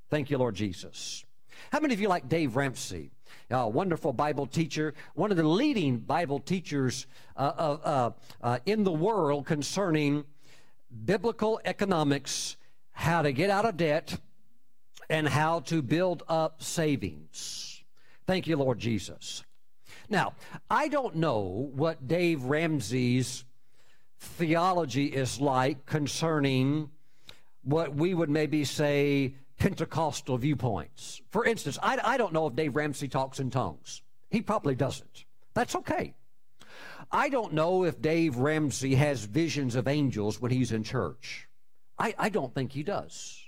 Thank 0.09 0.30
you, 0.30 0.38
Lord 0.38 0.55
Jesus. 0.55 1.23
How 1.72 1.80
many 1.80 1.93
of 1.93 1.99
you 1.99 2.08
like 2.08 2.30
Dave 2.30 2.56
Ramsey? 2.56 3.12
A 3.49 3.68
wonderful 3.68 4.14
Bible 4.14 4.47
teacher, 4.47 4.93
one 5.14 5.32
of 5.32 5.38
the 5.38 5.43
leading 5.43 5.97
Bible 5.97 6.39
teachers 6.39 7.06
uh, 7.36 7.39
uh, 7.39 8.12
uh, 8.41 8.60
in 8.66 8.84
the 8.84 8.91
world 8.91 9.45
concerning 9.45 10.24
biblical 11.06 11.60
economics, 11.66 12.58
how 12.91 13.22
to 13.22 13.32
get 13.32 13.49
out 13.49 13.66
of 13.66 13.78
debt, 13.78 14.20
and 15.10 15.28
how 15.28 15.60
to 15.62 15.82
build 15.82 16.24
up 16.28 16.64
savings. 16.64 17.84
Thank 18.26 18.47
you, 18.47 18.58
Lord 18.58 18.80
Jesus. 18.80 19.43
Now, 20.10 20.34
I 20.70 20.88
don't 20.88 21.16
know 21.16 21.72
what 21.76 22.08
Dave 22.08 22.43
Ramsey's 22.43 23.45
theology 24.20 25.06
is 25.06 25.39
like 25.39 25.86
concerning 25.86 26.89
what 27.64 27.95
we 27.95 28.14
would 28.14 28.30
maybe 28.30 28.64
say 28.64 29.36
Pentecostal 29.58 30.38
viewpoints. 30.38 31.22
For 31.30 31.45
instance, 31.45 31.78
I, 31.82 31.99
I 32.03 32.18
don't 32.18 32.34
know 32.34 32.47
if 32.47 32.56
Dave 32.56 32.76
Ramsey 32.76 33.08
talks 33.08 33.39
in 33.39 33.49
tongues. 33.49 34.01
He 34.30 34.41
probably 34.41 34.76
doesn't. 34.76 35.26
That's 35.53 35.76
okay. 35.76 36.14
I 37.12 37.30
don't 37.30 37.53
know 37.53 37.84
if 37.84 38.01
Dave 38.01 38.38
Ramsey 38.38 38.95
has 38.95 39.26
visions 39.26 39.76
of 39.76 39.88
angels 39.88 40.41
when 40.41 40.51
he's 40.51 40.72
in 40.72 40.84
church. 40.84 41.47
I, 41.97 42.14
I 42.18 42.30
don't 42.30 42.53
think 42.53 42.74
he 42.74 42.84
does. 42.84 43.41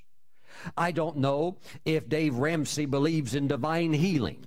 I 0.77 0.91
don't 0.91 1.17
know 1.17 1.57
if 1.85 2.07
Dave 2.07 2.35
Ramsey 2.35 2.85
believes 2.85 3.35
in 3.35 3.47
divine 3.47 3.93
healing. 3.93 4.45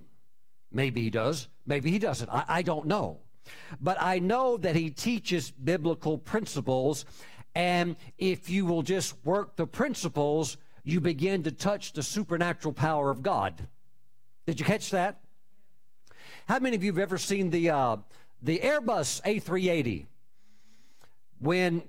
Maybe 0.73 1.03
he 1.03 1.11
does. 1.11 1.49
Maybe 1.67 1.91
he 1.91 1.99
doesn't. 1.99 2.31
I, 2.31 2.45
I 2.49 2.63
don't 2.63 2.87
know. 2.87 3.19
But 3.81 3.99
I 4.01 4.19
know 4.19 4.57
that 4.59 4.77
he 4.77 4.91
teaches 4.91 5.51
biblical 5.51 6.19
principles. 6.19 7.05
And 7.55 7.97
if 8.19 8.49
you 8.49 8.65
will 8.65 8.83
just 8.83 9.15
work 9.25 9.57
the 9.57 9.67
principles, 9.67 10.57
you 10.85 11.01
begin 11.01 11.43
to 11.45 11.51
touch 11.51 11.93
the 11.93 12.03
supernatural 12.03 12.73
power 12.73 13.11
of 13.11 13.23
God. 13.23 13.67
Did 14.47 14.59
you 14.59 14.67
catch 14.67 14.91
that? 14.91 15.21
How 16.47 16.59
many 16.59 16.77
of 16.77 16.83
you 16.83 16.93
have 16.93 16.99
ever 16.99 17.19
seen 17.19 17.51
the 17.51 17.71
uh, 17.71 17.97
the 18.43 18.59
Airbus 18.59 19.23
A380? 19.23 20.07
When 21.39 21.83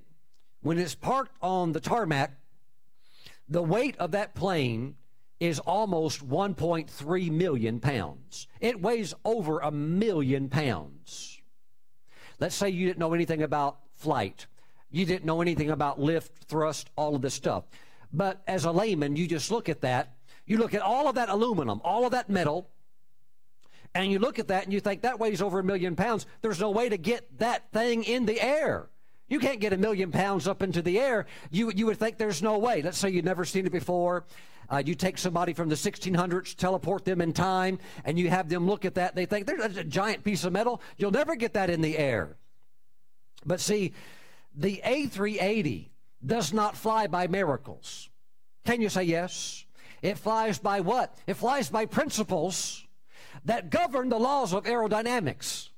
when 0.62 0.78
it's 0.78 0.96
parked 0.96 1.36
on 1.42 1.72
the 1.72 1.80
tarmac, 1.80 2.32
the 3.50 3.64
weight 3.64 3.98
of 3.98 4.12
that 4.12 4.36
plane 4.36 4.96
is 5.40 5.60
almost 5.60 6.28
1.3 6.28 7.32
million 7.32 7.80
pounds. 7.80 8.48
It 8.60 8.80
weighs 8.80 9.16
over 9.26 9.60
a 9.60 9.72
million 9.72 10.50
pounds. 10.50 11.42
Let's 12.40 12.56
say 12.56 12.70
you 12.70 12.86
didn't 12.86 13.00
know 13.00 13.14
anything 13.14 13.42
about 13.42 13.80
flight. 13.96 14.46
You 14.92 15.06
didn't 15.06 15.26
know 15.26 15.42
anything 15.42 15.72
about 15.72 16.00
lift, 16.00 16.44
thrust, 16.44 16.92
all 16.96 17.16
of 17.16 17.24
this 17.24 17.34
stuff. 17.34 17.64
But 18.14 18.42
as 18.48 18.66
a 18.66 18.72
layman, 18.72 19.16
you 19.16 19.28
just 19.28 19.52
look 19.52 19.70
at 19.70 19.82
that. 19.82 20.16
You 20.46 20.58
look 20.58 20.74
at 20.74 20.82
all 20.82 21.08
of 21.08 21.16
that 21.16 21.30
aluminum, 21.30 21.82
all 21.84 22.06
of 22.06 22.12
that 22.12 22.30
metal, 22.30 22.70
and 23.94 24.12
you 24.12 24.20
look 24.20 24.40
at 24.40 24.48
that 24.48 24.64
and 24.64 24.74
you 24.74 24.80
think 24.80 25.02
that 25.02 25.20
weighs 25.20 25.42
over 25.42 25.60
a 25.60 25.64
million 25.64 25.96
pounds. 25.96 26.26
There's 26.42 26.60
no 26.60 26.72
way 26.72 26.90
to 26.90 26.98
get 26.98 27.40
that 27.40 27.72
thing 27.72 28.04
in 28.04 28.26
the 28.26 28.42
air. 28.42 28.90
You 29.28 29.40
can't 29.40 29.60
get 29.60 29.74
a 29.74 29.78
million 29.78 30.12
pounds 30.12 30.48
up 30.48 30.62
into 30.62 30.82
the 30.82 31.00
air. 31.00 31.26
You, 31.52 31.72
you 31.74 31.86
would 31.86 31.98
think 31.98 32.18
there's 32.18 32.42
no 32.42 32.58
way. 32.58 32.82
Let's 32.82 32.98
say 32.98 33.10
you've 33.10 33.26
never 33.26 33.46
seen 33.46 33.66
it 33.66 33.72
before. 33.72 34.26
Uh, 34.70 34.82
you 34.86 34.96
take 34.96 35.18
somebody 35.18 35.54
from 35.54 35.70
the 35.70 35.76
1600s, 35.76 36.56
teleport 36.56 37.06
them 37.06 37.22
in 37.22 37.34
time, 37.34 37.80
and 38.06 38.18
you 38.18 38.30
have 38.30 38.50
them 38.50 38.68
look 38.68 38.86
at 38.86 38.96
that. 38.96 39.16
They 39.16 39.26
think 39.26 39.46
there's 39.46 39.78
a 39.78 39.84
giant 39.84 40.24
piece 40.24 40.44
of 40.44 40.54
metal. 40.54 40.82
You'll 40.98 41.12
never 41.12 41.36
get 41.36 41.54
that 41.54 41.70
in 41.70 41.82
the 41.82 41.98
air. 41.98 42.38
But 43.46 43.60
see, 43.60 43.94
the 44.56 44.82
A380 44.86 45.91
does 46.26 46.54
not 46.54 46.78
fly 46.78 47.08
by 47.08 47.28
miracles. 47.28 48.10
Can 48.66 48.82
you 48.82 48.90
say 48.90 49.04
yes? 49.04 49.66
It 50.02 50.18
flies 50.18 50.60
by 50.60 50.82
what? 50.82 51.18
It 51.28 51.36
flies 51.36 51.70
by 51.70 51.86
principles 51.86 52.86
that 53.46 53.70
govern 53.70 54.10
the 54.10 54.20
laws 54.20 54.54
of 54.54 54.66
aerodynamics. 54.66 55.70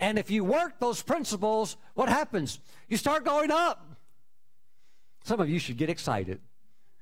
And 0.00 0.18
if 0.18 0.30
you 0.30 0.44
work 0.44 0.80
those 0.80 1.02
principles, 1.02 1.76
what 1.94 2.08
happens? 2.08 2.60
You 2.88 2.96
start 2.96 3.24
going 3.24 3.50
up. 3.50 3.96
Some 5.24 5.40
of 5.40 5.48
you 5.48 5.58
should 5.58 5.76
get 5.76 5.90
excited. 5.90 6.40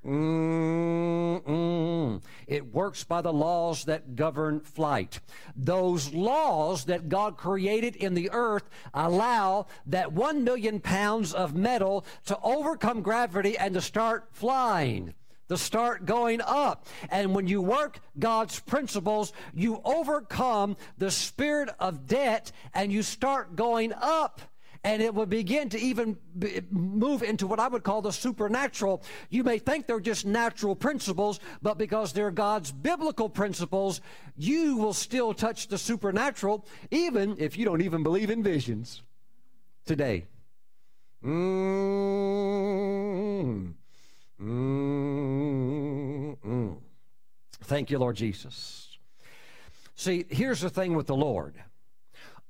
Mm-mm. 0.05 1.43
It 2.47 2.73
works 2.73 3.05
by 3.05 3.21
the 3.21 3.33
laws 3.33 3.85
that 3.85 4.17
govern 4.17 4.61
flight. 4.61 5.21
Those 5.55 6.15
laws 6.15 6.85
that 6.87 7.11
God 7.11 7.37
created 7.37 7.97
in 7.97 8.15
the 8.15 8.31
earth 8.33 8.69
allow 8.95 9.67
that 9.87 10.13
one 10.13 10.43
million 10.43 10.81
pounds 10.81 11.35
of 11.35 11.55
metal 11.55 12.07
to 12.27 12.39
overcome 12.43 13.03
gravity 13.03 13.59
and 13.59 13.75
to 13.75 13.83
start 13.83 14.29
flying 14.33 15.15
to 15.49 15.59
start 15.59 16.07
going 16.07 16.41
up. 16.41 16.87
And 17.11 17.35
when 17.35 17.49
you 17.49 17.61
work 17.61 17.99
God's 18.17 18.61
principles, 18.61 19.33
you 19.53 19.81
overcome 19.85 20.77
the 20.97 21.11
spirit 21.11 21.71
of 21.81 22.07
debt 22.07 22.53
and 22.73 22.93
you 22.93 23.03
start 23.03 23.57
going 23.57 23.93
up 23.93 24.41
and 24.83 25.03
it 25.03 25.15
will 25.15 25.27
begin 25.27 25.69
to 25.69 25.79
even 25.79 26.17
move 26.71 27.23
into 27.23 27.47
what 27.47 27.61
I 27.61 27.69
would 27.69 27.83
call 27.83 28.01
the 28.01 28.13
supernatural. 28.13 29.03
You 29.29 29.45
may 29.45 29.59
think 29.59 29.87
they're 29.87 30.01
just 30.01 30.25
natural 30.25 30.75
principles, 30.75 31.39
but 31.61 31.77
because 31.77 32.13
they're 32.13 32.31
God's 32.31 32.73
biblical 32.73 33.29
principles, 33.29 34.01
you 34.37 34.77
will 34.77 34.95
still 34.95 35.35
touch 35.35 35.69
the 35.69 35.77
supernatural, 35.77 36.67
even 36.91 37.37
if 37.39 37.59
you 37.59 37.67
don't 37.67 37.83
even 37.83 38.03
believe 38.03 38.31
in 38.31 38.43
visions 38.43 39.03
today. 39.85 40.27
Mm, 41.23 41.45
mm. 44.41 44.81
Thank 47.65 47.91
you, 47.91 47.99
Lord 47.99 48.17
Jesus. 48.17 48.99
See, 49.95 50.25
here's 50.31 50.61
the 50.61 50.71
thing 50.71 50.97
with 50.97 51.07
the 51.07 51.15
Lord 51.15 51.63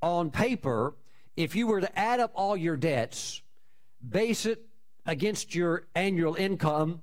on 0.01 0.31
paper, 0.31 0.95
if 1.43 1.55
you 1.55 1.67
were 1.67 1.81
to 1.81 1.99
add 1.99 2.21
up 2.21 2.33
all 2.35 2.57
your 2.57 2.77
debts, 2.77 3.43
base 4.07 4.47
it 4.47 4.67
against 5.07 5.55
your 5.55 5.87
annual 5.95 6.35
income, 6.35 7.03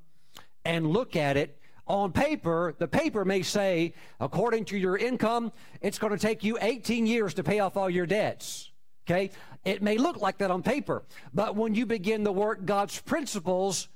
and 0.64 0.88
look 0.88 1.16
at 1.16 1.38
it, 1.38 1.60
on 1.88 2.12
paper, 2.12 2.76
the 2.78 2.88
paper 2.88 3.24
may 3.24 3.42
say, 3.42 3.94
according 4.20 4.66
to 4.66 4.78
your 4.78 4.98
income, 4.98 5.52
it's 5.82 5.98
going 5.98 6.12
to 6.12 6.20
take 6.20 6.44
you 6.44 6.58
18 6.60 7.08
years 7.08 7.34
to 7.36 7.44
pay 7.44 7.60
off 7.60 7.78
all 7.78 7.90
your 7.90 8.06
debts. 8.06 8.72
Okay? 9.06 9.32
It 9.64 9.82
may 9.82 9.98
look 9.98 10.22
like 10.22 10.40
that 10.40 10.52
on 10.52 10.64
paper, 10.64 11.04
but 11.34 11.56
when 11.56 11.76
you 11.76 11.86
begin 11.86 12.26
to 12.26 12.32
work 12.32 12.66
God's 12.66 13.00
principles, 13.00 13.88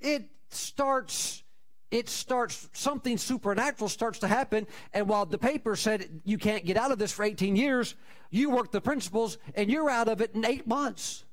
it 0.00 0.24
starts 0.48 1.42
it 1.90 2.08
starts 2.08 2.68
something 2.72 3.16
supernatural 3.16 3.88
starts 3.88 4.18
to 4.18 4.28
happen 4.28 4.66
and 4.92 5.08
while 5.08 5.24
the 5.24 5.38
paper 5.38 5.74
said 5.74 6.20
you 6.24 6.38
can't 6.38 6.64
get 6.64 6.76
out 6.76 6.90
of 6.90 6.98
this 6.98 7.12
for 7.12 7.24
18 7.24 7.56
years 7.56 7.94
you 8.30 8.50
work 8.50 8.72
the 8.72 8.80
principles 8.80 9.38
and 9.54 9.70
you're 9.70 9.88
out 9.88 10.08
of 10.08 10.20
it 10.20 10.34
in 10.34 10.44
8 10.44 10.66
months 10.66 11.24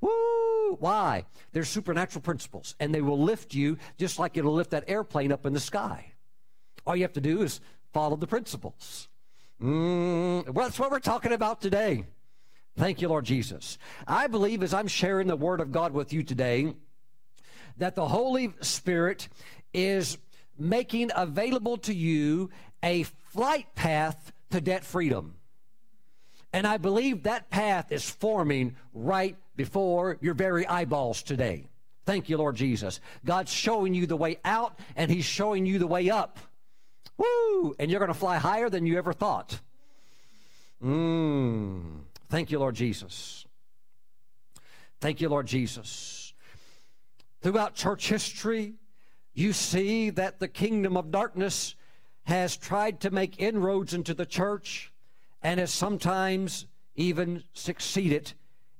Woo! 0.00 0.76
Why? 0.78 1.24
They're 1.52 1.64
supernatural 1.64 2.22
principles, 2.22 2.74
and 2.78 2.94
they 2.94 3.00
will 3.00 3.20
lift 3.20 3.54
you 3.54 3.78
just 3.98 4.18
like 4.18 4.36
it'll 4.36 4.52
lift 4.52 4.70
that 4.70 4.84
airplane 4.88 5.32
up 5.32 5.46
in 5.46 5.52
the 5.52 5.60
sky. 5.60 6.12
All 6.86 6.94
you 6.94 7.02
have 7.02 7.14
to 7.14 7.20
do 7.20 7.42
is 7.42 7.60
follow 7.92 8.16
the 8.16 8.26
principles. 8.26 9.08
Mm, 9.60 10.48
well, 10.50 10.66
that's 10.66 10.78
what 10.78 10.90
we're 10.90 11.00
talking 11.00 11.32
about 11.32 11.60
today. 11.60 12.04
Thank 12.76 13.00
you, 13.00 13.08
Lord 13.08 13.24
Jesus. 13.24 13.78
I 14.06 14.26
believe 14.26 14.62
as 14.62 14.74
I'm 14.74 14.86
sharing 14.86 15.28
the 15.28 15.36
Word 15.36 15.60
of 15.60 15.72
God 15.72 15.92
with 15.92 16.12
you 16.12 16.22
today, 16.22 16.74
that 17.78 17.94
the 17.94 18.08
Holy 18.08 18.52
Spirit 18.60 19.28
is 19.72 20.18
making 20.58 21.10
available 21.14 21.76
to 21.78 21.94
you 21.94 22.50
a 22.82 23.02
flight 23.02 23.66
path 23.74 24.32
to 24.50 24.60
debt 24.60 24.84
freedom. 24.84 25.34
And 26.52 26.66
I 26.66 26.78
believe 26.78 27.24
that 27.24 27.50
path 27.50 27.92
is 27.92 28.08
forming 28.08 28.76
right 28.94 29.36
before 29.56 30.16
your 30.20 30.34
very 30.34 30.66
eyeballs 30.66 31.22
today. 31.22 31.68
Thank 32.06 32.28
you, 32.28 32.38
Lord 32.38 32.56
Jesus. 32.56 33.00
God's 33.24 33.52
showing 33.52 33.92
you 33.92 34.06
the 34.06 34.16
way 34.16 34.38
out 34.44 34.78
and 34.94 35.10
He's 35.10 35.24
showing 35.24 35.66
you 35.66 35.78
the 35.78 35.86
way 35.86 36.08
up. 36.08 36.38
Woo! 37.18 37.74
And 37.78 37.90
you're 37.90 38.00
going 38.00 38.12
to 38.12 38.18
fly 38.18 38.36
higher 38.36 38.70
than 38.70 38.86
you 38.86 38.96
ever 38.96 39.12
thought. 39.12 39.58
Mmm. 40.82 42.00
Thank 42.28 42.50
you, 42.50 42.58
Lord 42.58 42.74
Jesus. 42.74 43.44
Thank 45.00 45.20
you, 45.20 45.28
Lord 45.28 45.46
Jesus. 45.46 46.15
Throughout 47.46 47.76
church 47.76 48.08
history, 48.08 48.74
you 49.32 49.52
see 49.52 50.10
that 50.10 50.40
the 50.40 50.48
kingdom 50.48 50.96
of 50.96 51.12
darkness 51.12 51.76
has 52.24 52.56
tried 52.56 52.98
to 53.02 53.12
make 53.12 53.40
inroads 53.40 53.94
into 53.94 54.14
the 54.14 54.26
church 54.26 54.92
and 55.44 55.60
has 55.60 55.72
sometimes 55.72 56.66
even 56.96 57.44
succeeded 57.52 58.32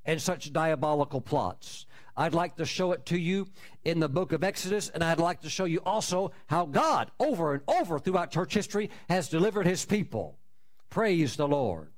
in 0.04 0.18
such 0.18 0.52
diabolical 0.52 1.20
plots. 1.20 1.86
I'd 2.16 2.34
like 2.34 2.56
to 2.56 2.64
show 2.64 2.90
it 2.90 3.06
to 3.06 3.16
you 3.16 3.46
in 3.84 4.00
the 4.00 4.08
book 4.08 4.32
of 4.32 4.42
Exodus, 4.42 4.88
and 4.88 5.04
I'd 5.04 5.20
like 5.20 5.42
to 5.42 5.48
show 5.48 5.66
you 5.66 5.80
also 5.86 6.32
how 6.48 6.66
God, 6.66 7.12
over 7.20 7.54
and 7.54 7.62
over 7.68 8.00
throughout 8.00 8.32
church 8.32 8.52
history, 8.52 8.90
has 9.08 9.28
delivered 9.28 9.68
his 9.68 9.84
people. 9.84 10.40
Praise 10.90 11.36
the 11.36 11.46
Lord. 11.46 11.92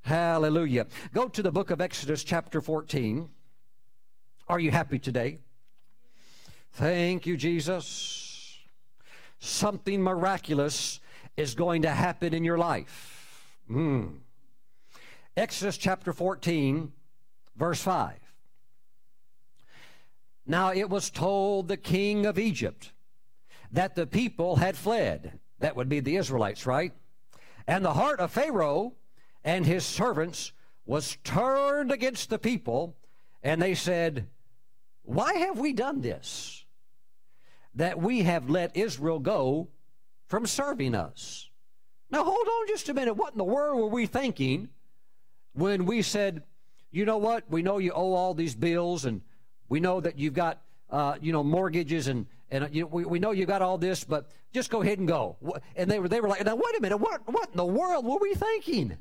Hallelujah. 0.00 0.88
Go 1.14 1.28
to 1.28 1.44
the 1.44 1.52
book 1.52 1.70
of 1.70 1.80
Exodus, 1.80 2.24
chapter 2.24 2.60
14. 2.60 3.28
Are 4.48 4.58
you 4.58 4.72
happy 4.72 4.98
today? 4.98 5.38
Thank 6.72 7.26
you, 7.26 7.36
Jesus. 7.36 8.58
Something 9.38 10.02
miraculous 10.02 11.00
is 11.36 11.54
going 11.54 11.82
to 11.82 11.90
happen 11.90 12.34
in 12.34 12.44
your 12.44 12.58
life. 12.58 13.54
Mm. 13.70 14.18
Exodus 15.36 15.76
chapter 15.76 16.12
14 16.12 16.92
Verse 17.58 17.82
5. 17.82 18.14
Now 20.46 20.72
it 20.72 20.88
was 20.88 21.10
told 21.10 21.66
the 21.66 21.76
king 21.76 22.24
of 22.24 22.38
Egypt 22.38 22.92
that 23.72 23.96
the 23.96 24.06
people 24.06 24.56
had 24.56 24.76
fled. 24.76 25.40
That 25.58 25.74
would 25.74 25.88
be 25.88 26.00
the 26.00 26.16
Israelites, 26.16 26.66
right? 26.66 26.92
And 27.66 27.84
the 27.84 27.94
heart 27.94 28.20
of 28.20 28.30
Pharaoh 28.30 28.94
and 29.44 29.66
his 29.66 29.84
servants 29.84 30.52
was 30.86 31.18
turned 31.24 31.90
against 31.90 32.30
the 32.30 32.38
people, 32.38 32.96
and 33.42 33.60
they 33.60 33.74
said, 33.74 34.28
Why 35.08 35.32
have 35.38 35.58
we 35.58 35.72
done 35.72 36.02
this? 36.02 36.66
That 37.74 37.98
we 37.98 38.24
have 38.24 38.50
let 38.50 38.76
Israel 38.76 39.18
go 39.18 39.68
from 40.26 40.46
serving 40.46 40.94
us. 40.94 41.48
Now 42.10 42.24
hold 42.24 42.46
on 42.46 42.66
just 42.68 42.90
a 42.90 42.94
minute. 42.94 43.14
What 43.14 43.32
in 43.32 43.38
the 43.38 43.44
world 43.44 43.80
were 43.80 43.86
we 43.88 44.04
thinking 44.04 44.68
when 45.54 45.86
we 45.86 46.02
said, 46.02 46.42
you 46.90 47.06
know 47.06 47.16
what? 47.16 47.44
We 47.48 47.62
know 47.62 47.78
you 47.78 47.92
owe 47.92 48.12
all 48.12 48.34
these 48.34 48.54
bills, 48.54 49.06
and 49.06 49.22
we 49.70 49.80
know 49.80 49.98
that 49.98 50.18
you've 50.18 50.34
got, 50.34 50.60
uh, 50.90 51.16
you 51.22 51.32
know, 51.32 51.42
mortgages, 51.42 52.06
and 52.06 52.26
and 52.50 52.68
you 52.74 52.86
we, 52.86 53.06
we 53.06 53.18
know 53.18 53.30
you've 53.30 53.48
got 53.48 53.62
all 53.62 53.78
this, 53.78 54.04
but 54.04 54.28
just 54.52 54.68
go 54.68 54.82
ahead 54.82 54.98
and 54.98 55.08
go. 55.08 55.36
And 55.74 55.90
they 55.90 56.00
were 56.00 56.08
they 56.08 56.20
were 56.20 56.28
like, 56.28 56.44
now 56.44 56.54
wait 56.54 56.76
a 56.76 56.82
minute, 56.82 56.98
what 56.98 57.22
what 57.32 57.48
in 57.50 57.56
the 57.56 57.64
world 57.64 58.04
were 58.04 58.18
we 58.20 58.34
thinking? 58.34 58.98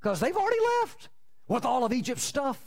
Because 0.00 0.18
they've 0.18 0.36
already 0.36 0.60
left 0.80 1.08
with 1.46 1.64
all 1.64 1.84
of 1.84 1.92
Egypt's 1.92 2.24
stuff. 2.24 2.60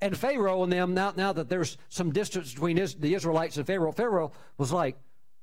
And 0.00 0.16
Pharaoh 0.16 0.62
and 0.62 0.72
them 0.72 0.94
now 0.94 1.12
now 1.16 1.32
that 1.32 1.48
there's 1.48 1.76
some 1.88 2.12
distance 2.12 2.52
between 2.52 2.76
the 2.76 3.14
Israelites 3.14 3.56
and 3.56 3.66
Pharaoh, 3.66 3.92
Pharaoh 3.92 4.32
was 4.56 4.70
like, 4.72 4.96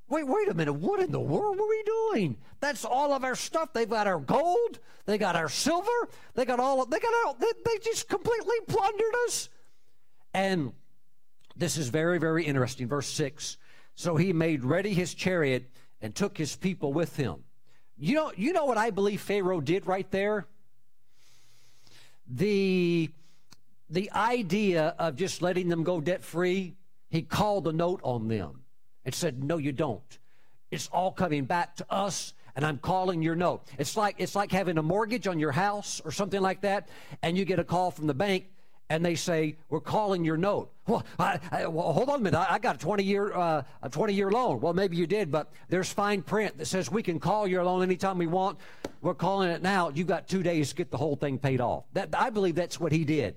Wait, 0.08 0.28
wait 0.28 0.48
a 0.50 0.54
minute. 0.54 0.74
What 0.74 1.00
in 1.00 1.12
the 1.12 1.20
world 1.20 1.58
were 1.58 1.68
we 1.68 1.84
doing? 1.84 2.38
That's 2.60 2.86
all 2.86 3.12
of 3.14 3.24
our 3.24 3.36
stuff. 3.36 3.74
They've 3.74 3.90
got 3.90 4.06
our 4.06 4.20
gold. 4.20 4.80
They 5.06 5.18
got 5.18 5.36
our 5.36 5.50
silver. 5.50 6.10
They 6.36 6.46
got 6.46 6.60
all 6.60 6.84
of, 6.84 6.92
they 6.92 7.00
got 7.00 7.14
all, 7.26 7.34
they, 7.34 7.52
they 7.66 7.80
just 7.80 8.08
completely 8.08 8.56
plundered 8.68 9.16
us. 9.26 9.50
And 10.34 10.74
this 11.56 11.78
is 11.78 11.90
very, 11.90 12.20
very 12.20 12.46
interesting. 12.46 12.88
Verse 12.88 13.08
6. 13.08 13.58
So 13.96 14.16
he 14.16 14.32
made 14.32 14.64
ready 14.64 14.94
his 14.94 15.14
chariot 15.16 15.72
and 16.02 16.14
took 16.14 16.38
his 16.38 16.56
people 16.56 16.94
with 16.94 17.16
him. 17.16 17.44
You 17.98 18.16
know, 18.16 18.32
you 18.36 18.54
know 18.54 18.66
what 18.66 18.78
I 18.78 18.92
believe 18.92 19.22
Pharaoh 19.22 19.62
did 19.62 19.88
right 19.88 20.10
there? 20.12 20.46
The, 22.28 23.10
the 23.90 24.12
idea 24.12 24.96
of 24.98 25.16
just 25.16 25.42
letting 25.42 25.70
them 25.70 25.84
go 25.84 26.02
debt 26.02 26.24
free, 26.24 26.76
he 27.10 27.22
called 27.22 27.68
a 27.68 27.74
note 27.74 28.02
on 28.04 28.28
them 28.28 28.64
and 29.04 29.14
said, 29.14 29.44
No, 29.44 29.58
you 29.58 29.72
don't. 29.72 30.20
It's 30.72 30.88
all 30.92 31.12
coming 31.12 31.46
back 31.46 31.76
to 31.78 31.86
us 31.92 32.34
and 32.56 32.66
I'm 32.66 32.78
calling 32.78 33.22
your 33.22 33.36
note. 33.36 33.64
It's 33.78 33.98
like 33.98 34.16
it's 34.18 34.36
like 34.36 34.52
having 34.52 34.78
a 34.78 34.84
mortgage 34.84 35.28
on 35.28 35.40
your 35.40 35.52
house 35.52 36.02
or 36.06 36.12
something 36.12 36.42
like 36.42 36.62
that, 36.62 36.88
and 37.22 37.38
you 37.38 37.46
get 37.46 37.60
a 37.60 37.64
call 37.64 37.92
from 37.92 38.08
the 38.08 38.14
bank 38.14 38.46
and 38.90 39.04
they 39.04 39.16
say 39.16 39.56
we're 39.70 39.82
calling 39.82 40.24
your 40.24 40.38
note. 40.38 40.72
Well, 40.88 41.04
I, 41.18 41.40
I, 41.52 41.66
well 41.66 41.92
hold 41.94 42.10
on 42.10 42.20
a 42.20 42.22
minute. 42.22 42.38
I, 42.38 42.54
I 42.54 42.60
got 42.60 42.76
a 42.76 42.80
20 42.80 43.04
year 43.04 43.34
uh, 43.34 43.64
a 43.82 43.90
20 43.90 44.14
year 44.14 44.32
loan. 44.32 44.62
Well, 44.62 44.74
maybe 44.74 44.96
you 44.96 45.08
did, 45.08 45.32
but 45.32 45.52
there's 45.68 45.92
fine 45.92 46.22
print 46.22 46.58
that 46.60 46.68
says 46.68 46.92
we 46.92 47.02
can 47.02 47.20
call 47.20 47.48
your 47.48 47.64
loan 47.64 47.82
anytime 47.82 48.18
we 48.18 48.28
want. 48.28 48.60
We're 49.02 49.16
calling 49.16 49.50
it 49.50 49.62
now. 49.62 49.90
You've 49.90 50.08
got 50.08 50.28
two 50.28 50.44
days 50.44 50.70
to 50.70 50.76
get 50.76 50.92
the 50.92 50.98
whole 50.98 51.16
thing 51.16 51.40
paid 51.40 51.60
off. 51.60 51.86
That 51.94 52.10
I 52.14 52.30
believe 52.30 52.56
that's 52.56 52.80
what 52.80 52.92
he 52.92 53.04
did. 53.04 53.36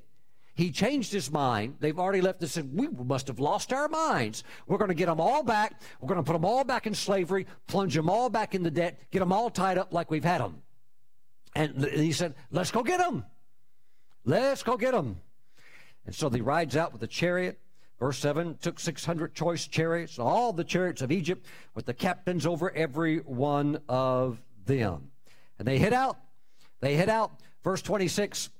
He 0.58 0.72
changed 0.72 1.12
his 1.12 1.30
mind. 1.30 1.76
They've 1.78 2.00
already 2.00 2.20
left 2.20 2.42
us 2.42 2.56
and 2.56 2.76
we 2.76 2.88
must 2.88 3.28
have 3.28 3.38
lost 3.38 3.72
our 3.72 3.86
minds. 3.86 4.42
We're 4.66 4.78
going 4.78 4.88
to 4.88 4.94
get 4.94 5.06
them 5.06 5.20
all 5.20 5.44
back. 5.44 5.80
We're 6.00 6.08
going 6.08 6.18
to 6.18 6.24
put 6.24 6.32
them 6.32 6.44
all 6.44 6.64
back 6.64 6.88
in 6.88 6.94
slavery, 6.94 7.46
plunge 7.68 7.94
them 7.94 8.10
all 8.10 8.28
back 8.28 8.56
into 8.56 8.68
debt, 8.72 8.98
get 9.12 9.20
them 9.20 9.32
all 9.32 9.50
tied 9.50 9.78
up 9.78 9.92
like 9.92 10.10
we've 10.10 10.24
had 10.24 10.40
them. 10.40 10.62
And 11.54 11.84
he 11.84 12.10
said, 12.10 12.34
let's 12.50 12.72
go 12.72 12.82
get 12.82 12.98
them. 12.98 13.24
Let's 14.24 14.64
go 14.64 14.76
get 14.76 14.94
them. 14.94 15.20
And 16.06 16.12
so 16.12 16.28
he 16.28 16.40
rides 16.40 16.76
out 16.76 16.90
with 16.90 17.02
the 17.02 17.06
chariot. 17.06 17.60
Verse 18.00 18.18
7 18.18 18.58
took 18.60 18.80
600 18.80 19.36
choice 19.36 19.68
chariots, 19.68 20.18
all 20.18 20.52
the 20.52 20.64
chariots 20.64 21.02
of 21.02 21.12
Egypt, 21.12 21.46
with 21.76 21.86
the 21.86 21.94
captains 21.94 22.46
over 22.46 22.74
every 22.74 23.18
one 23.18 23.80
of 23.88 24.42
them. 24.66 25.12
And 25.60 25.68
they 25.68 25.78
hit 25.78 25.92
out. 25.92 26.18
They 26.80 26.96
hit 26.96 27.08
out. 27.08 27.30
Verse 27.62 27.80
26 27.80 28.50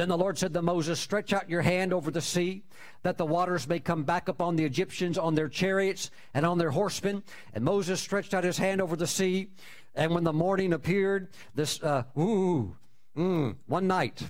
then 0.00 0.08
the 0.08 0.16
Lord 0.16 0.38
said 0.38 0.54
to 0.54 0.62
Moses, 0.62 0.98
Stretch 0.98 1.34
out 1.34 1.50
your 1.50 1.60
hand 1.60 1.92
over 1.92 2.10
the 2.10 2.22
sea, 2.22 2.62
that 3.02 3.18
the 3.18 3.26
waters 3.26 3.68
may 3.68 3.80
come 3.80 4.02
back 4.02 4.28
upon 4.28 4.56
the 4.56 4.64
Egyptians 4.64 5.18
on 5.18 5.34
their 5.34 5.48
chariots 5.48 6.10
and 6.32 6.46
on 6.46 6.56
their 6.56 6.70
horsemen. 6.70 7.22
And 7.52 7.62
Moses 7.62 8.00
stretched 8.00 8.32
out 8.32 8.42
his 8.42 8.56
hand 8.56 8.80
over 8.80 8.96
the 8.96 9.06
sea, 9.06 9.48
and 9.94 10.14
when 10.14 10.24
the 10.24 10.32
morning 10.32 10.72
appeared, 10.72 11.28
this, 11.54 11.82
uh, 11.82 12.04
ooh, 12.18 12.74
mm, 13.14 13.56
one 13.66 13.86
night, 13.86 14.22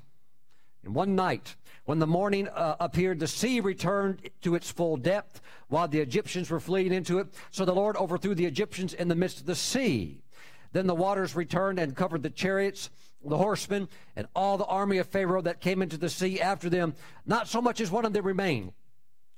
in 0.83 0.93
one 0.93 1.14
night, 1.14 1.55
when 1.85 2.01
the 2.01 2.07
morning 2.07 2.49
uh, 2.49 2.75
appeared, 2.81 3.21
the 3.21 3.29
sea 3.29 3.61
returned 3.61 4.29
to 4.43 4.57
its 4.57 4.73
full 4.73 4.97
depth 4.97 5.41
while 5.68 5.87
the 5.87 6.01
Egyptians 6.01 6.51
were 6.51 6.59
fleeing 6.59 6.93
into 6.93 7.21
it. 7.21 7.29
So 7.53 7.64
the 7.64 7.75
Lord 7.75 7.97
overthrew 7.97 8.35
the 8.35 8.47
Egyptians 8.47 8.93
in 8.93 9.07
the 9.07 9.14
midst 9.14 9.39
of 9.39 9.47
the 9.47 9.55
sea. 9.55 10.25
Then 10.73 10.89
the 10.89 10.97
waters 10.97 11.37
returned 11.37 11.79
and 11.79 11.95
covered 11.95 12.25
the 12.25 12.31
chariots 12.31 12.91
the 13.25 13.37
horsemen 13.37 13.89
and 14.16 14.27
all 14.35 14.57
the 14.57 14.64
army 14.64 14.99
of 14.99 15.07
Pharaoh 15.07 15.43
that 15.43 15.61
came 15.61 15.83
into 15.83 15.97
the 15.97 16.09
sea 16.09 16.41
after 16.41 16.71
them, 16.71 16.95
not 17.27 17.49
so 17.49 17.61
much 17.61 17.81
as 17.81 17.91
one 17.91 18.05
of 18.05 18.12
them 18.12 18.25
remained. 18.25 18.73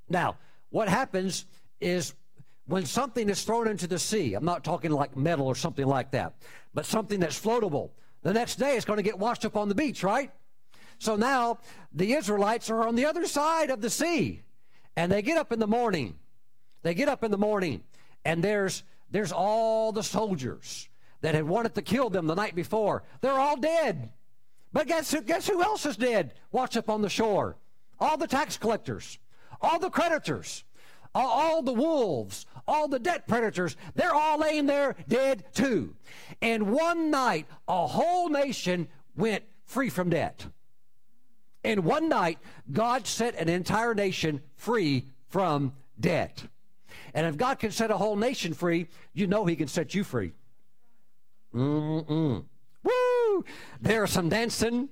Now, 0.09 0.37
what 0.71 0.89
happens 0.89 1.47
is 1.81 2.15
when 2.67 2.87
something 2.87 3.29
is 3.29 3.43
thrown 3.43 3.69
into 3.69 3.87
the 3.87 3.99
sea, 3.99 4.35
I'm 4.35 4.45
not 4.45 4.65
talking 4.65 4.91
like 4.91 5.17
metal 5.17 5.47
or 5.47 5.55
something 5.55 5.87
like 5.87 6.13
that, 6.13 6.35
but 6.75 6.87
something 6.87 7.21
that's 7.21 7.41
floatable, 7.41 7.91
The 8.23 8.33
next 8.33 8.57
day 8.57 8.77
it's 8.77 8.85
going 8.85 8.99
to 8.99 9.03
get 9.03 9.19
washed 9.19 9.45
up 9.45 9.57
on 9.57 9.69
the 9.69 9.75
beach, 9.75 10.05
right? 10.05 10.31
So 10.99 11.17
now 11.17 11.59
the 11.93 12.13
Israelites 12.15 12.71
are 12.71 12.87
on 12.87 12.95
the 12.95 13.07
other 13.07 13.27
side 13.27 13.71
of 13.71 13.81
the 13.81 13.91
sea. 13.91 14.43
And 14.97 15.11
they 15.11 15.23
get 15.23 15.39
up 15.39 15.53
in 15.53 15.59
the 15.59 15.67
morning. 15.67 16.15
They 16.83 16.95
get 16.95 17.09
up 17.09 17.25
in 17.25 17.31
the 17.31 17.39
morning, 17.39 17.83
and 18.25 18.43
there's 18.43 18.83
there's 19.11 19.33
all 19.33 19.93
the 19.93 20.03
soldiers 20.03 20.89
that 21.23 21.35
had 21.35 21.45
wanted 21.45 21.75
to 21.75 21.83
kill 21.83 22.11
them 22.11 22.27
the 22.27 22.35
night 22.35 22.55
before. 22.55 23.03
They're 23.21 23.39
all 23.39 23.57
dead. 23.57 24.11
But 24.73 24.87
guess 24.87 25.11
who, 25.11 25.23
guess 25.23 25.49
who 25.49 25.63
else 25.63 25.87
is 25.87 25.97
dead? 25.97 26.35
Watch 26.51 26.77
up 26.77 26.91
on 26.91 27.03
the 27.03 27.09
shore. 27.09 27.57
All 27.99 28.17
the 28.17 28.27
tax 28.27 28.57
collectors, 28.57 29.19
all 29.61 29.79
the 29.79 29.91
creditors, 29.91 30.65
all, 31.15 31.63
the 31.63 31.73
wolves, 31.73 32.47
all 32.67 32.89
the 32.89 32.99
debt 32.99 33.29
predators, 33.29 33.77
they're 33.95 34.15
all 34.15 34.39
laying 34.39 34.67
there 34.67 34.97
dead 35.09 35.45
too. 35.55 35.95
And 36.41 36.73
one 36.73 37.11
night, 37.11 37.47
a 37.69 37.87
whole 37.87 38.29
nation 38.29 38.89
went 39.17 39.45
free 39.67 39.91
from 39.91 40.11
debt. 40.11 40.47
In 41.63 41.85
one 41.85 42.09
night, 42.09 42.39
God 42.71 43.07
set 43.07 43.37
an 43.37 43.49
entire 43.49 43.95
nation 43.95 44.41
free 44.57 45.07
from 45.29 45.75
debt. 46.01 46.45
And 47.15 47.27
if 47.27 47.37
God 47.37 47.59
can 47.59 47.71
set 47.71 47.91
a 47.91 47.97
whole 47.97 48.17
nation 48.17 48.55
free, 48.55 48.89
you 49.13 49.27
know 49.27 49.45
He 49.45 49.55
can 49.55 49.69
set 49.69 49.95
you 49.95 50.03
free. 50.03 50.33
Mm-mm. 51.55 52.45
Woo! 52.83 53.45
There's 53.81 54.11
some 54.11 54.29
dancing. 54.29 54.89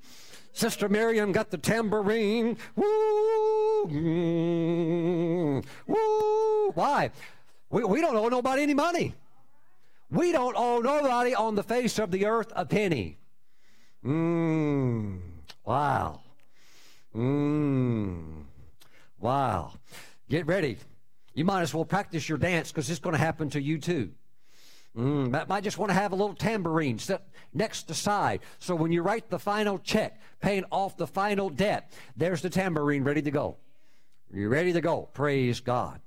Sister 0.52 0.88
Miriam 0.88 1.32
got 1.32 1.50
the 1.50 1.58
tambourine. 1.58 2.56
Woo! 2.76 3.86
Mm. 3.86 5.64
Woo! 5.86 6.70
Why? 6.72 7.11
We, 7.70 7.84
we 7.84 8.00
don't 8.00 8.16
owe 8.16 8.28
nobody 8.28 8.62
any 8.62 8.74
money. 8.74 9.14
We 10.11 10.32
don't 10.32 10.56
owe 10.56 10.80
nobody 10.80 11.34
on 11.34 11.54
the 11.54 11.62
face 11.62 11.98
of 11.98 12.11
the 12.11 12.26
earth 12.26 12.52
a 12.56 12.66
penny. 12.66 13.16
Mmm. 14.04 15.20
Wow. 15.64 16.20
Mmm. 17.14 18.42
Wow. 19.20 19.72
Get 20.28 20.46
ready. 20.46 20.78
You 21.34 21.44
might 21.44 21.62
as 21.62 21.72
well 21.72 21.84
practice 21.84 22.28
your 22.28 22.38
dance 22.38 22.72
because 22.72 22.90
it's 22.90 22.98
going 22.98 23.14
to 23.14 23.20
happen 23.20 23.50
to 23.50 23.62
you 23.62 23.78
too. 23.78 24.11
Mm, 24.97 25.49
might 25.49 25.62
just 25.62 25.78
want 25.78 25.91
to 25.91 25.95
have 25.95 26.12
a 26.12 26.16
little 26.16 26.34
tambourine 26.34 26.99
set 26.99 27.28
next 27.55 27.84
to 27.84 27.95
side. 27.95 28.41
So 28.59 28.74
when 28.74 28.91
you 28.91 29.03
write 29.03 29.30
the 29.30 29.38
final 29.38 29.78
check, 29.78 30.20
paying 30.41 30.64
off 30.72 30.97
the 30.97 31.07
final 31.07 31.49
debt, 31.49 31.93
there's 32.16 32.43
the 32.43 32.51
tambourine 32.51 33.05
ready 33.05 33.22
to 33.22 33.30
go. 33.30 33.57
You're 34.32 34.49
ready 34.49 34.72
to 34.72 34.80
go. 34.80 35.09
Praise 35.12 35.61
God. 35.61 36.01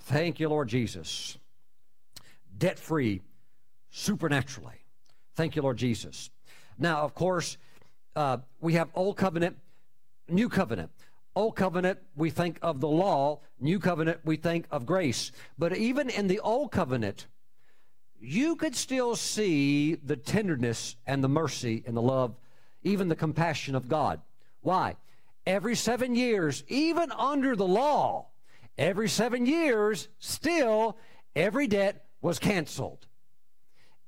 Thank 0.00 0.38
you, 0.40 0.48
Lord 0.48 0.68
Jesus. 0.68 1.38
Debt 2.56 2.78
free, 2.78 3.20
supernaturally. 3.90 4.84
Thank 5.34 5.56
you, 5.56 5.62
Lord 5.62 5.76
Jesus. 5.76 6.30
Now, 6.78 7.02
of 7.02 7.14
course, 7.14 7.56
uh, 8.14 8.38
we 8.60 8.74
have 8.74 8.90
Old 8.94 9.16
Covenant, 9.16 9.56
New 10.28 10.48
Covenant. 10.48 10.90
Old 11.36 11.54
covenant, 11.54 12.00
we 12.16 12.30
think 12.30 12.58
of 12.60 12.80
the 12.80 12.88
law. 12.88 13.40
New 13.60 13.78
covenant, 13.78 14.18
we 14.24 14.36
think 14.36 14.66
of 14.70 14.84
grace. 14.84 15.30
But 15.56 15.76
even 15.76 16.10
in 16.10 16.26
the 16.26 16.40
old 16.40 16.72
covenant, 16.72 17.28
you 18.20 18.56
could 18.56 18.76
still 18.76 19.16
see 19.16 19.94
the 19.94 20.16
tenderness 20.16 20.96
and 21.06 21.24
the 21.24 21.28
mercy 21.28 21.82
and 21.86 21.96
the 21.96 22.02
love, 22.02 22.36
even 22.82 23.08
the 23.08 23.16
compassion 23.16 23.74
of 23.74 23.88
God. 23.88 24.20
Why? 24.60 24.96
Every 25.46 25.74
seven 25.74 26.14
years, 26.14 26.62
even 26.68 27.10
under 27.12 27.56
the 27.56 27.66
law, 27.66 28.26
every 28.76 29.08
seven 29.08 29.46
years, 29.46 30.08
still 30.18 30.98
every 31.34 31.66
debt 31.66 32.04
was 32.20 32.38
canceled. 32.38 33.06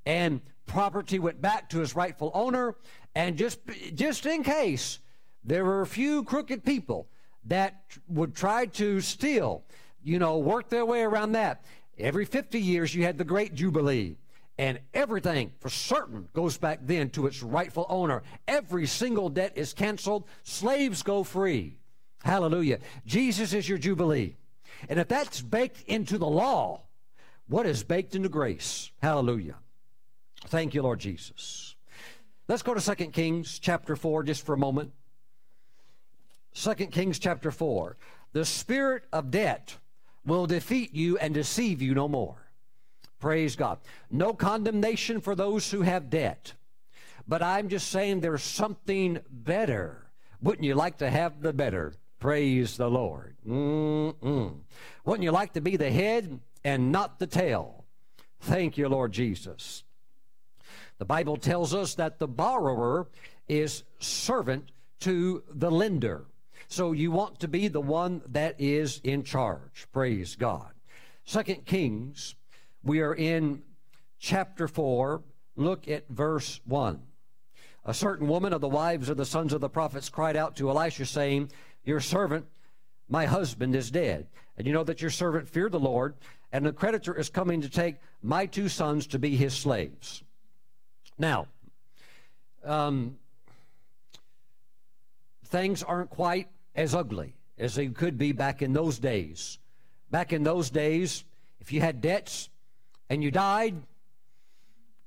And 0.04 0.40
property 0.66 1.18
went 1.18 1.40
back 1.40 1.70
to 1.70 1.80
its 1.80 1.96
rightful 1.96 2.30
owner. 2.34 2.76
And 3.14 3.36
just, 3.36 3.60
just 3.94 4.26
in 4.26 4.42
case, 4.42 4.98
there 5.44 5.64
were 5.64 5.80
a 5.80 5.86
few 5.86 6.22
crooked 6.22 6.64
people 6.64 7.08
that 7.44 7.82
would 8.08 8.34
try 8.34 8.66
to 8.66 9.00
steal, 9.00 9.64
you 10.02 10.18
know, 10.18 10.38
work 10.38 10.68
their 10.68 10.86
way 10.86 11.02
around 11.02 11.32
that. 11.32 11.64
Every 12.02 12.24
50 12.24 12.60
years, 12.60 12.94
you 12.94 13.04
had 13.04 13.16
the 13.16 13.24
Great 13.24 13.54
Jubilee. 13.54 14.16
And 14.58 14.80
everything 14.92 15.52
for 15.60 15.70
certain 15.70 16.28
goes 16.34 16.58
back 16.58 16.80
then 16.82 17.10
to 17.10 17.26
its 17.26 17.42
rightful 17.42 17.86
owner. 17.88 18.22
Every 18.46 18.86
single 18.86 19.30
debt 19.30 19.52
is 19.56 19.72
canceled. 19.72 20.24
Slaves 20.42 21.02
go 21.02 21.24
free. 21.24 21.78
Hallelujah. 22.22 22.80
Jesus 23.06 23.54
is 23.54 23.68
your 23.68 23.78
Jubilee. 23.78 24.36
And 24.88 24.98
if 24.98 25.08
that's 25.08 25.40
baked 25.40 25.82
into 25.82 26.18
the 26.18 26.26
law, 26.26 26.82
what 27.48 27.66
is 27.66 27.82
baked 27.82 28.14
into 28.14 28.28
grace? 28.28 28.90
Hallelujah. 29.00 29.56
Thank 30.46 30.74
you, 30.74 30.82
Lord 30.82 30.98
Jesus. 30.98 31.76
Let's 32.48 32.62
go 32.62 32.74
to 32.74 32.94
2 32.94 33.06
Kings 33.06 33.58
chapter 33.58 33.96
4 33.96 34.24
just 34.24 34.44
for 34.44 34.54
a 34.54 34.58
moment. 34.58 34.92
2 36.54 36.74
Kings 36.74 37.18
chapter 37.18 37.50
4. 37.50 37.96
The 38.32 38.44
spirit 38.44 39.04
of 39.12 39.30
debt 39.30 39.76
will 40.24 40.46
defeat 40.46 40.94
you 40.94 41.18
and 41.18 41.34
deceive 41.34 41.82
you 41.82 41.94
no 41.94 42.08
more. 42.08 42.36
Praise 43.18 43.56
God. 43.56 43.78
No 44.10 44.32
condemnation 44.34 45.20
for 45.20 45.34
those 45.34 45.70
who 45.70 45.82
have 45.82 46.10
debt. 46.10 46.54
But 47.26 47.42
I'm 47.42 47.68
just 47.68 47.88
saying 47.88 48.20
there's 48.20 48.42
something 48.42 49.20
better. 49.30 50.10
Wouldn't 50.40 50.64
you 50.64 50.74
like 50.74 50.98
to 50.98 51.08
have 51.08 51.40
the 51.40 51.52
better? 51.52 51.94
Praise 52.18 52.76
the 52.76 52.90
Lord. 52.90 53.36
Mm-mm. 53.46 54.60
Wouldn't 55.04 55.22
you 55.22 55.30
like 55.30 55.52
to 55.54 55.60
be 55.60 55.76
the 55.76 55.90
head 55.90 56.40
and 56.64 56.90
not 56.92 57.18
the 57.18 57.26
tail? 57.26 57.84
Thank 58.40 58.76
you, 58.76 58.88
Lord 58.88 59.12
Jesus. 59.12 59.84
The 60.98 61.04
Bible 61.04 61.36
tells 61.36 61.74
us 61.74 61.94
that 61.94 62.18
the 62.18 62.28
borrower 62.28 63.08
is 63.48 63.84
servant 63.98 64.70
to 65.00 65.42
the 65.48 65.70
lender. 65.70 66.26
So 66.72 66.92
you 66.92 67.10
want 67.10 67.40
to 67.40 67.48
be 67.48 67.68
the 67.68 67.82
one 67.82 68.22
that 68.28 68.58
is 68.58 69.02
in 69.04 69.24
charge. 69.24 69.86
Praise 69.92 70.36
God. 70.36 70.72
Second 71.26 71.66
Kings, 71.66 72.34
we 72.82 73.00
are 73.00 73.14
in 73.14 73.62
chapter 74.18 74.66
4. 74.66 75.20
Look 75.54 75.86
at 75.86 76.08
verse 76.08 76.62
1. 76.64 77.02
A 77.84 77.92
certain 77.92 78.26
woman 78.26 78.54
of 78.54 78.62
the 78.62 78.70
wives 78.70 79.10
of 79.10 79.18
the 79.18 79.26
sons 79.26 79.52
of 79.52 79.60
the 79.60 79.68
prophets 79.68 80.08
cried 80.08 80.34
out 80.34 80.56
to 80.56 80.70
Elisha, 80.70 81.04
saying, 81.04 81.52
Your 81.84 82.00
servant, 82.00 82.46
my 83.06 83.26
husband, 83.26 83.76
is 83.76 83.90
dead. 83.90 84.28
And 84.56 84.66
you 84.66 84.72
know 84.72 84.84
that 84.84 85.02
your 85.02 85.10
servant 85.10 85.50
feared 85.50 85.72
the 85.72 85.78
Lord, 85.78 86.14
and 86.52 86.64
the 86.64 86.72
creditor 86.72 87.14
is 87.14 87.28
coming 87.28 87.60
to 87.60 87.68
take 87.68 87.96
my 88.22 88.46
two 88.46 88.70
sons 88.70 89.06
to 89.08 89.18
be 89.18 89.36
his 89.36 89.52
slaves. 89.52 90.24
Now, 91.18 91.48
um, 92.64 93.18
things 95.44 95.82
aren't 95.82 96.08
quite 96.08 96.48
as 96.74 96.94
ugly 96.94 97.34
as 97.58 97.74
they 97.74 97.88
could 97.88 98.18
be 98.18 98.32
back 98.32 98.62
in 98.62 98.72
those 98.72 98.98
days. 98.98 99.58
Back 100.10 100.32
in 100.32 100.42
those 100.42 100.70
days, 100.70 101.24
if 101.60 101.72
you 101.72 101.80
had 101.80 102.00
debts 102.00 102.48
and 103.08 103.22
you 103.22 103.30
died, 103.30 103.76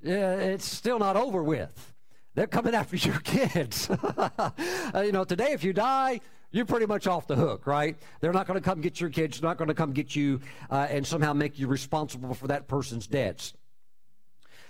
uh, 0.06 0.10
it's 0.10 0.64
still 0.64 0.98
not 0.98 1.16
over 1.16 1.42
with. 1.42 1.94
They're 2.34 2.46
coming 2.46 2.74
after 2.80 2.96
your 2.96 3.18
kids. 3.20 3.90
uh, 4.16 4.50
you 4.96 5.12
know, 5.12 5.24
today, 5.24 5.52
if 5.52 5.64
you 5.64 5.72
die, 5.72 6.20
you're 6.50 6.66
pretty 6.66 6.86
much 6.86 7.06
off 7.06 7.26
the 7.26 7.36
hook, 7.36 7.66
right? 7.66 7.96
They're 8.20 8.32
not 8.32 8.46
going 8.46 8.58
to 8.58 8.64
come 8.64 8.80
get 8.80 9.00
your 9.00 9.10
kids. 9.10 9.40
They're 9.40 9.48
not 9.48 9.58
going 9.58 9.68
to 9.68 9.74
come 9.74 9.92
get 9.92 10.14
you 10.14 10.40
uh, 10.70 10.86
and 10.88 11.06
somehow 11.06 11.32
make 11.32 11.58
you 11.58 11.66
responsible 11.66 12.34
for 12.34 12.46
that 12.48 12.68
person's 12.68 13.06
debts. 13.06 13.54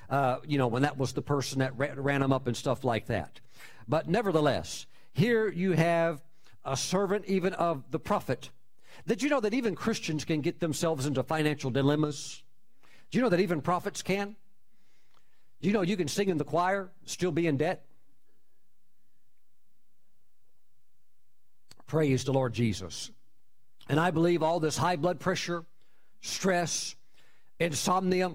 Uh, 0.08 0.38
you 0.46 0.56
know, 0.56 0.68
when 0.68 0.82
that 0.82 0.96
was 0.96 1.12
the 1.12 1.22
person 1.22 1.58
that 1.58 1.76
ran 1.76 2.20
them 2.20 2.32
up 2.32 2.46
and 2.46 2.56
stuff 2.56 2.84
like 2.84 3.06
that. 3.06 3.40
But 3.88 4.08
nevertheless, 4.08 4.86
here 5.12 5.48
you 5.48 5.72
have 5.72 6.22
a 6.66 6.76
servant 6.76 7.24
even 7.26 7.54
of 7.54 7.90
the 7.90 7.98
prophet. 7.98 8.50
Did 9.06 9.22
you 9.22 9.30
know 9.30 9.40
that 9.40 9.54
even 9.54 9.74
Christians 9.74 10.24
can 10.24 10.40
get 10.40 10.60
themselves 10.60 11.06
into 11.06 11.22
financial 11.22 11.70
dilemmas? 11.70 12.42
Do 13.10 13.18
you 13.18 13.22
know 13.22 13.30
that 13.30 13.40
even 13.40 13.60
prophets 13.60 14.02
can? 14.02 14.36
Do 15.60 15.68
you 15.68 15.72
know 15.72 15.82
you 15.82 15.96
can 15.96 16.08
sing 16.08 16.28
in 16.28 16.38
the 16.38 16.44
choir, 16.44 16.90
still 17.04 17.30
be 17.30 17.46
in 17.46 17.56
debt? 17.56 17.86
Praise 21.86 22.24
the 22.24 22.32
Lord 22.32 22.52
Jesus. 22.52 23.10
And 23.88 24.00
I 24.00 24.10
believe 24.10 24.42
all 24.42 24.58
this 24.58 24.76
high 24.76 24.96
blood 24.96 25.20
pressure, 25.20 25.64
stress, 26.20 26.96
insomnia, 27.60 28.32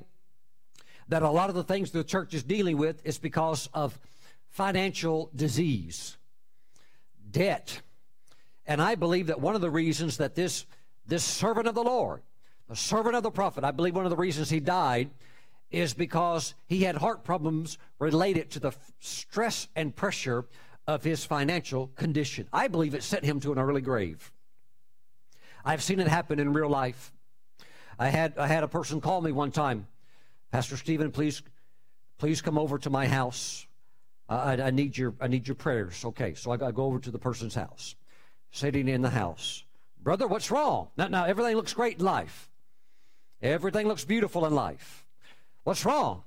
that 1.09 1.21
a 1.21 1.29
lot 1.29 1.49
of 1.49 1.55
the 1.55 1.63
things 1.63 1.91
the 1.91 2.05
church 2.05 2.33
is 2.33 2.43
dealing 2.43 2.77
with 2.77 3.05
is 3.05 3.17
because 3.17 3.67
of 3.73 3.99
financial 4.49 5.29
disease, 5.35 6.17
debt, 7.29 7.81
and 8.65 8.81
I 8.81 8.95
believe 8.95 9.27
that 9.27 9.41
one 9.41 9.55
of 9.55 9.61
the 9.61 9.69
reasons 9.69 10.17
that 10.17 10.35
this, 10.35 10.65
this 11.05 11.23
servant 11.23 11.67
of 11.67 11.75
the 11.75 11.83
Lord, 11.83 12.21
the 12.69 12.75
servant 12.75 13.15
of 13.15 13.23
the 13.23 13.31
prophet, 13.31 13.63
I 13.63 13.71
believe 13.71 13.95
one 13.95 14.05
of 14.05 14.11
the 14.11 14.17
reasons 14.17 14.49
he 14.49 14.59
died 14.59 15.09
is 15.71 15.93
because 15.93 16.53
he 16.67 16.83
had 16.83 16.97
heart 16.97 17.23
problems 17.23 17.77
related 17.99 18.51
to 18.51 18.59
the 18.59 18.71
stress 18.99 19.67
and 19.75 19.95
pressure 19.95 20.45
of 20.87 21.03
his 21.03 21.23
financial 21.25 21.87
condition. 21.95 22.47
I 22.51 22.67
believe 22.67 22.93
it 22.93 23.03
sent 23.03 23.23
him 23.23 23.39
to 23.41 23.51
an 23.51 23.59
early 23.59 23.81
grave. 23.81 24.31
I've 25.63 25.83
seen 25.83 25.99
it 25.99 26.07
happen 26.07 26.39
in 26.39 26.53
real 26.53 26.69
life. 26.69 27.13
I 27.99 28.09
had 28.09 28.37
I 28.37 28.47
had 28.47 28.63
a 28.63 28.67
person 28.67 28.99
call 28.99 29.21
me 29.21 29.31
one 29.31 29.51
time, 29.51 29.87
Pastor 30.51 30.75
Stephen, 30.75 31.11
please 31.11 31.43
please 32.17 32.41
come 32.41 32.57
over 32.57 32.77
to 32.79 32.89
my 32.89 33.07
house. 33.07 33.67
I, 34.27 34.53
I, 34.53 34.71
need 34.71 34.97
your 34.97 35.13
I 35.19 35.27
need 35.27 35.47
your 35.47 35.55
prayers. 35.55 36.03
Okay, 36.05 36.33
so 36.33 36.51
I, 36.51 36.67
I 36.67 36.71
go 36.71 36.85
over 36.85 36.99
to 36.99 37.11
the 37.11 37.19
person's 37.19 37.53
house, 37.53 37.95
sitting 38.51 38.87
in 38.87 39.01
the 39.01 39.09
house. 39.09 39.63
Brother, 40.01 40.27
what's 40.27 40.51
wrong? 40.51 40.89
Now, 40.97 41.07
now 41.07 41.25
everything 41.25 41.55
looks 41.55 41.73
great 41.73 41.99
in 41.99 42.05
life. 42.05 42.49
Everything 43.41 43.87
looks 43.87 44.05
beautiful 44.05 44.45
in 44.45 44.53
life. 44.53 45.05
What's 45.63 45.85
wrong? 45.85 46.23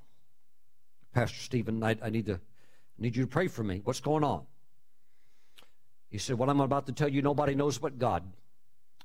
Pastor 1.12 1.38
Stephen, 1.38 1.82
I, 1.82 1.96
I 2.02 2.10
need 2.10 2.26
to 2.26 2.34
I 2.34 3.02
need 3.02 3.16
you 3.16 3.24
to 3.24 3.30
pray 3.30 3.48
for 3.48 3.62
me. 3.62 3.80
What's 3.84 4.00
going 4.00 4.24
on? 4.24 4.44
He 6.08 6.18
said, 6.18 6.36
What 6.36 6.48
I'm 6.48 6.60
about 6.60 6.86
to 6.86 6.92
tell 6.92 7.08
you, 7.08 7.22
nobody 7.22 7.54
knows 7.54 7.78
but 7.78 7.98
God. 7.98 8.24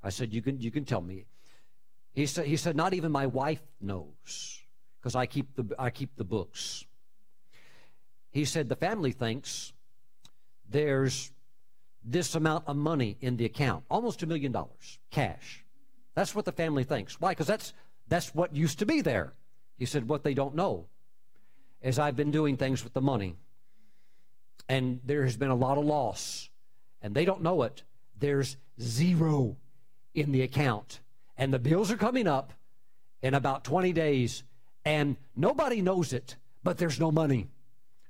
I 0.03 0.09
said, 0.09 0.33
You 0.33 0.41
can 0.41 0.59
you 0.59 0.71
can 0.71 0.85
tell 0.85 1.01
me. 1.01 1.25
He 2.13 2.25
said, 2.25 2.45
he 2.45 2.57
said, 2.57 2.75
Not 2.75 2.93
even 2.93 3.11
my 3.11 3.27
wife 3.27 3.61
knows, 3.79 4.61
because 4.99 5.15
I 5.15 5.25
keep 5.25 5.55
the 5.55 5.75
I 5.77 5.89
keep 5.89 6.15
the 6.15 6.23
books. 6.23 6.85
He 8.31 8.45
said, 8.45 8.69
The 8.69 8.75
family 8.75 9.11
thinks 9.11 9.73
there's 10.69 11.31
this 12.03 12.35
amount 12.35 12.65
of 12.67 12.75
money 12.75 13.17
in 13.21 13.37
the 13.37 13.45
account, 13.45 13.83
almost 13.89 14.23
a 14.23 14.27
million 14.27 14.51
dollars, 14.51 14.99
cash. 15.11 15.65
That's 16.15 16.33
what 16.33 16.45
the 16.45 16.51
family 16.51 16.83
thinks. 16.83 17.19
Why? 17.19 17.31
Because 17.31 17.47
that's 17.47 17.73
that's 18.07 18.33
what 18.33 18.55
used 18.55 18.79
to 18.79 18.85
be 18.85 19.01
there. 19.01 19.33
He 19.77 19.85
said, 19.85 20.07
What 20.07 20.23
they 20.23 20.33
don't 20.33 20.55
know 20.55 20.87
is 21.81 21.99
I've 21.99 22.15
been 22.15 22.31
doing 22.31 22.57
things 22.57 22.83
with 22.83 22.93
the 22.93 23.01
money. 23.01 23.35
And 24.67 24.99
there 25.03 25.23
has 25.23 25.37
been 25.37 25.49
a 25.49 25.55
lot 25.55 25.77
of 25.77 25.85
loss 25.85 26.49
and 27.01 27.15
they 27.15 27.25
don't 27.25 27.41
know 27.41 27.63
it, 27.63 27.83
there's 28.17 28.57
zero 28.81 29.57
in 30.13 30.31
the 30.31 30.41
account. 30.41 30.99
And 31.37 31.53
the 31.53 31.59
bills 31.59 31.91
are 31.91 31.97
coming 31.97 32.27
up 32.27 32.53
in 33.21 33.33
about 33.33 33.63
20 33.63 33.93
days, 33.93 34.43
and 34.83 35.17
nobody 35.35 35.81
knows 35.81 36.13
it, 36.13 36.35
but 36.63 36.77
there's 36.77 36.99
no 36.99 37.11
money. 37.11 37.47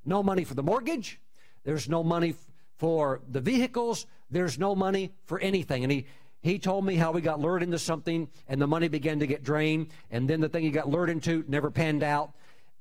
No 0.06 0.24
money 0.24 0.44
for 0.44 0.56
the 0.56 0.64
mortgage, 0.64 1.20
there's 1.64 1.90
no 1.90 2.04
money 2.04 2.34
for 2.80 3.22
the 3.30 3.40
vehicles, 3.40 4.08
there's 4.32 4.58
no 4.58 4.76
money 4.76 5.12
for 5.26 5.40
anything. 5.40 5.84
And 5.84 5.92
he, 5.92 6.08
he 6.42 6.58
told 6.58 6.86
me 6.86 6.96
how 6.96 7.12
we 7.12 7.22
got 7.22 7.40
lured 7.40 7.62
into 7.62 7.78
something 7.78 8.28
and 8.48 8.60
the 8.60 8.68
money 8.68 8.88
began 8.88 9.20
to 9.20 9.28
get 9.28 9.44
drained, 9.44 9.88
and 10.10 10.28
then 10.28 10.42
the 10.42 10.50
thing 10.50 10.64
he 10.64 10.72
got 10.72 10.90
lured 10.90 11.10
into 11.10 11.44
never 11.48 11.70
panned 11.70 12.02
out 12.02 12.32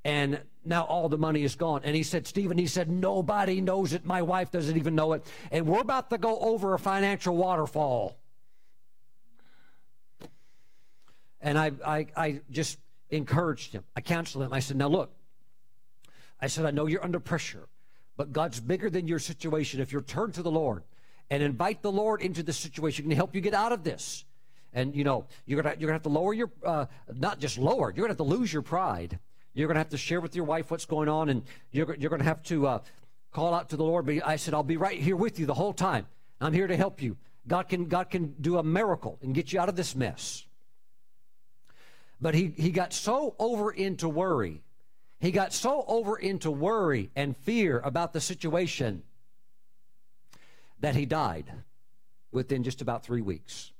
and 0.04 0.40
now 0.64 0.84
all 0.84 1.08
the 1.08 1.18
money 1.18 1.42
is 1.42 1.54
gone. 1.54 1.82
And 1.84 1.94
he 1.94 2.02
said, 2.02 2.26
Stephen, 2.26 2.58
he 2.58 2.66
said, 2.66 2.90
nobody 2.90 3.60
knows 3.60 3.92
it. 3.92 4.04
My 4.04 4.22
wife 4.22 4.50
doesn't 4.50 4.76
even 4.76 4.94
know 4.94 5.12
it. 5.14 5.26
And 5.50 5.66
we're 5.66 5.80
about 5.80 6.10
to 6.10 6.18
go 6.18 6.38
over 6.38 6.74
a 6.74 6.78
financial 6.78 7.36
waterfall. 7.36 8.16
And 11.40 11.58
I, 11.58 11.72
I, 11.86 12.06
I 12.16 12.40
just 12.50 12.78
encouraged 13.10 13.72
him. 13.72 13.84
I 13.96 14.00
counseled 14.00 14.44
him. 14.44 14.52
I 14.52 14.60
said, 14.60 14.76
now 14.76 14.88
look, 14.88 15.12
I 16.40 16.46
said, 16.46 16.64
I 16.64 16.70
know 16.70 16.86
you're 16.86 17.04
under 17.04 17.20
pressure, 17.20 17.68
but 18.18 18.34
God's 18.34 18.60
bigger 18.60 18.90
than 18.90 19.08
your 19.08 19.18
situation. 19.18 19.80
If 19.80 19.90
you 19.90 20.02
turn 20.02 20.32
to 20.32 20.42
the 20.42 20.50
Lord 20.50 20.82
and 21.30 21.42
invite 21.42 21.80
the 21.80 21.90
Lord 21.90 22.20
into 22.20 22.42
the 22.42 22.52
situation, 22.52 23.04
he 23.04 23.08
can 23.08 23.16
help 23.16 23.34
you 23.34 23.40
get 23.40 23.54
out 23.54 23.72
of 23.72 23.82
this. 23.82 24.26
And 24.74 24.94
you 24.94 25.04
know, 25.04 25.24
you're 25.46 25.62
gonna 25.62 25.74
you're 25.78 25.88
gonna 25.88 25.94
have 25.94 26.02
to 26.02 26.10
lower 26.10 26.34
your 26.34 26.50
uh, 26.62 26.84
not 27.14 27.38
just 27.38 27.56
lower, 27.56 27.90
you're 27.90 28.04
gonna 28.04 28.08
have 28.08 28.18
to 28.18 28.22
lose 28.24 28.52
your 28.52 28.60
pride 28.60 29.18
you're 29.58 29.72
to 29.72 29.78
have 29.78 29.88
to 29.88 29.98
share 29.98 30.20
with 30.20 30.36
your 30.36 30.44
wife 30.44 30.70
what's 30.70 30.84
going 30.84 31.08
on, 31.08 31.28
and 31.28 31.42
you're, 31.72 31.96
you're 31.96 32.16
to 32.16 32.24
have 32.24 32.42
to 32.44 32.66
uh, 32.66 32.78
call 33.32 33.54
out 33.54 33.70
to 33.70 33.76
the 33.76 33.82
Lord. 33.82 34.06
But 34.06 34.24
I 34.24 34.36
said, 34.36 34.54
I'll 34.54 34.62
be 34.62 34.76
right 34.76 35.00
here 35.00 35.16
with 35.16 35.40
you 35.40 35.46
the 35.46 35.54
whole 35.54 35.72
time. 35.72 36.06
I'm 36.40 36.52
here 36.52 36.68
to 36.68 36.76
help 36.76 37.02
you. 37.02 37.16
God 37.46 37.68
can, 37.68 37.86
God 37.86 38.08
can 38.08 38.34
do 38.40 38.58
a 38.58 38.62
miracle 38.62 39.18
and 39.20 39.34
get 39.34 39.52
you 39.52 39.58
out 39.58 39.68
of 39.68 39.74
this 39.74 39.96
mess. 39.96 40.46
But 42.20 42.34
he, 42.34 42.52
he 42.56 42.70
got 42.70 42.92
so 42.92 43.34
over 43.38 43.72
into 43.72 44.08
worry. 44.08 44.62
He 45.20 45.30
got 45.30 45.52
so 45.52 45.84
over 45.88 46.16
into 46.16 46.50
worry 46.50 47.10
and 47.16 47.36
fear 47.36 47.80
about 47.80 48.12
the 48.12 48.20
situation 48.20 49.02
that 50.80 50.94
he 50.94 51.06
died 51.06 51.50
within 52.30 52.62
just 52.62 52.80
about 52.80 53.04
three 53.04 53.22
weeks. 53.22 53.72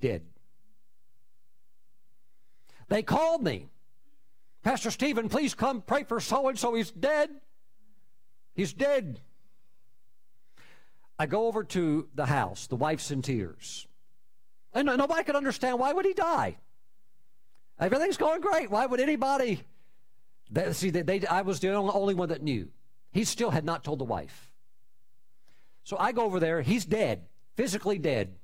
Dead. 0.00 0.22
They 2.88 3.02
called 3.02 3.42
me 3.42 3.68
Pastor 4.62 4.92
Stephen, 4.92 5.28
please 5.28 5.54
come 5.54 5.82
pray 5.82 6.04
for 6.04 6.20
so 6.20 6.48
and 6.48 6.58
so. 6.58 6.74
He's 6.74 6.90
dead. 6.90 7.30
He's 8.54 8.72
dead. 8.72 9.20
I 11.18 11.26
go 11.26 11.46
over 11.46 11.64
to 11.64 12.08
the 12.14 12.26
house. 12.26 12.66
The 12.68 12.76
wife's 12.76 13.10
in 13.10 13.22
tears. 13.22 13.86
And 14.72 14.86
nobody 14.86 15.24
could 15.24 15.36
understand 15.36 15.78
why 15.78 15.92
would 15.92 16.06
he 16.06 16.14
die? 16.14 16.56
Everything's 17.78 18.16
going 18.16 18.40
great. 18.40 18.70
Why 18.70 18.86
would 18.86 19.00
anybody? 19.00 19.62
They, 20.52 20.72
see, 20.74 20.90
they, 20.90 21.02
they, 21.02 21.26
I 21.26 21.40
was 21.42 21.60
the 21.60 21.72
only 21.72 22.14
one 22.14 22.28
that 22.28 22.42
knew. 22.42 22.68
He 23.10 23.24
still 23.24 23.50
had 23.50 23.64
not 23.64 23.82
told 23.82 23.98
the 23.98 24.04
wife. 24.04 24.52
So 25.84 25.96
I 25.98 26.12
go 26.12 26.22
over 26.22 26.38
there. 26.38 26.60
He's 26.60 26.84
dead, 26.84 27.22
physically 27.56 27.98
dead. 27.98 28.34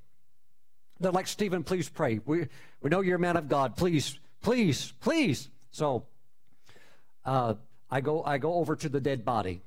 They're 0.98 1.12
like, 1.12 1.28
Stephen, 1.28 1.62
please 1.62 1.88
pray. 1.88 2.20
We, 2.24 2.48
we 2.80 2.90
know 2.90 3.02
you're 3.02 3.16
a 3.16 3.20
man 3.20 3.36
of 3.36 3.48
God. 3.48 3.76
Please, 3.76 4.18
please, 4.42 4.92
please. 5.00 5.48
So 5.70 6.06
uh, 7.24 7.54
I 7.90 8.00
go 8.00 8.24
I 8.24 8.38
go 8.38 8.54
over 8.54 8.74
to 8.74 8.88
the 8.88 9.00
dead 9.00 9.24
body, 9.24 9.62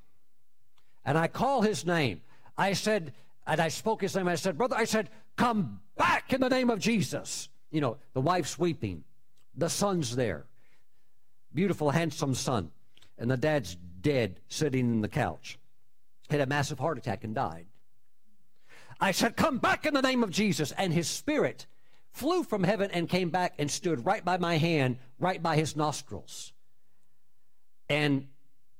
and 1.05 1.17
I 1.17 1.27
call 1.27 1.61
his 1.61 1.85
name. 1.85 2.21
I 2.57 2.73
said, 2.73 3.13
and 3.47 3.61
I 3.61 3.69
spoke 3.69 4.01
his 4.01 4.15
name. 4.15 4.27
I 4.27 4.35
said, 4.35 4.57
brother, 4.57 4.75
I 4.75 4.83
said, 4.83 5.09
come 5.37 5.79
back 5.95 6.33
in 6.33 6.41
the 6.41 6.49
name 6.49 6.69
of 6.69 6.79
Jesus. 6.79 7.49
You 7.71 7.81
know, 7.81 7.97
the 8.13 8.21
wife's 8.21 8.59
weeping, 8.59 9.03
the 9.55 9.69
son's 9.69 10.15
there, 10.15 10.45
beautiful, 11.53 11.91
handsome 11.91 12.35
son, 12.35 12.71
and 13.17 13.29
the 13.29 13.37
dad's 13.37 13.75
dead, 14.01 14.39
sitting 14.47 14.89
in 14.91 15.01
the 15.01 15.07
couch. 15.07 15.59
Had 16.29 16.41
a 16.41 16.45
massive 16.45 16.79
heart 16.79 16.97
attack 16.97 17.23
and 17.23 17.35
died. 17.35 17.65
I 18.99 19.11
said, 19.11 19.35
Come 19.35 19.57
back 19.57 19.85
in 19.85 19.93
the 19.93 20.01
name 20.01 20.23
of 20.23 20.29
Jesus. 20.29 20.71
And 20.73 20.93
his 20.93 21.07
spirit 21.07 21.65
flew 22.11 22.43
from 22.43 22.63
heaven 22.63 22.91
and 22.91 23.09
came 23.09 23.29
back 23.29 23.55
and 23.57 23.69
stood 23.69 24.05
right 24.05 24.23
by 24.23 24.37
my 24.37 24.57
hand, 24.57 24.97
right 25.19 25.41
by 25.41 25.55
his 25.55 25.75
nostrils, 25.75 26.53
and 27.89 28.27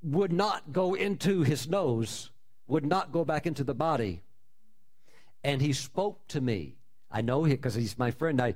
would 0.04 0.32
not 0.32 0.72
go 0.72 0.94
into 0.94 1.42
his 1.42 1.68
nose, 1.68 2.30
would 2.68 2.86
not 2.86 3.12
go 3.12 3.26
back 3.26 3.46
into 3.46 3.64
the 3.64 3.74
body. 3.74 4.22
And 5.44 5.62
he 5.62 5.74
spoke 5.74 6.28
to 6.30 6.42
me. 6.42 6.76
I 7.10 7.22
know 7.22 7.44
him 7.44 7.52
because 7.52 7.76
he's 7.76 7.98
my 7.98 8.12
friend. 8.12 8.40
I, 8.42 8.56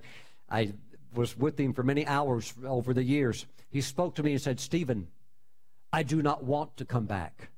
I 0.49 0.73
was 1.15 1.37
with 1.37 1.59
him 1.59 1.73
for 1.73 1.83
many 1.83 2.05
hours 2.05 2.53
over 2.65 2.93
the 2.93 3.03
years. 3.03 3.45
He 3.69 3.81
spoke 3.81 4.15
to 4.15 4.23
me 4.23 4.31
and 4.31 4.41
said, 4.41 4.59
Stephen, 4.59 5.07
I 5.91 6.03
do 6.03 6.21
not 6.21 6.43
want 6.43 6.77
to 6.77 6.85
come 6.85 7.05
back. 7.05 7.49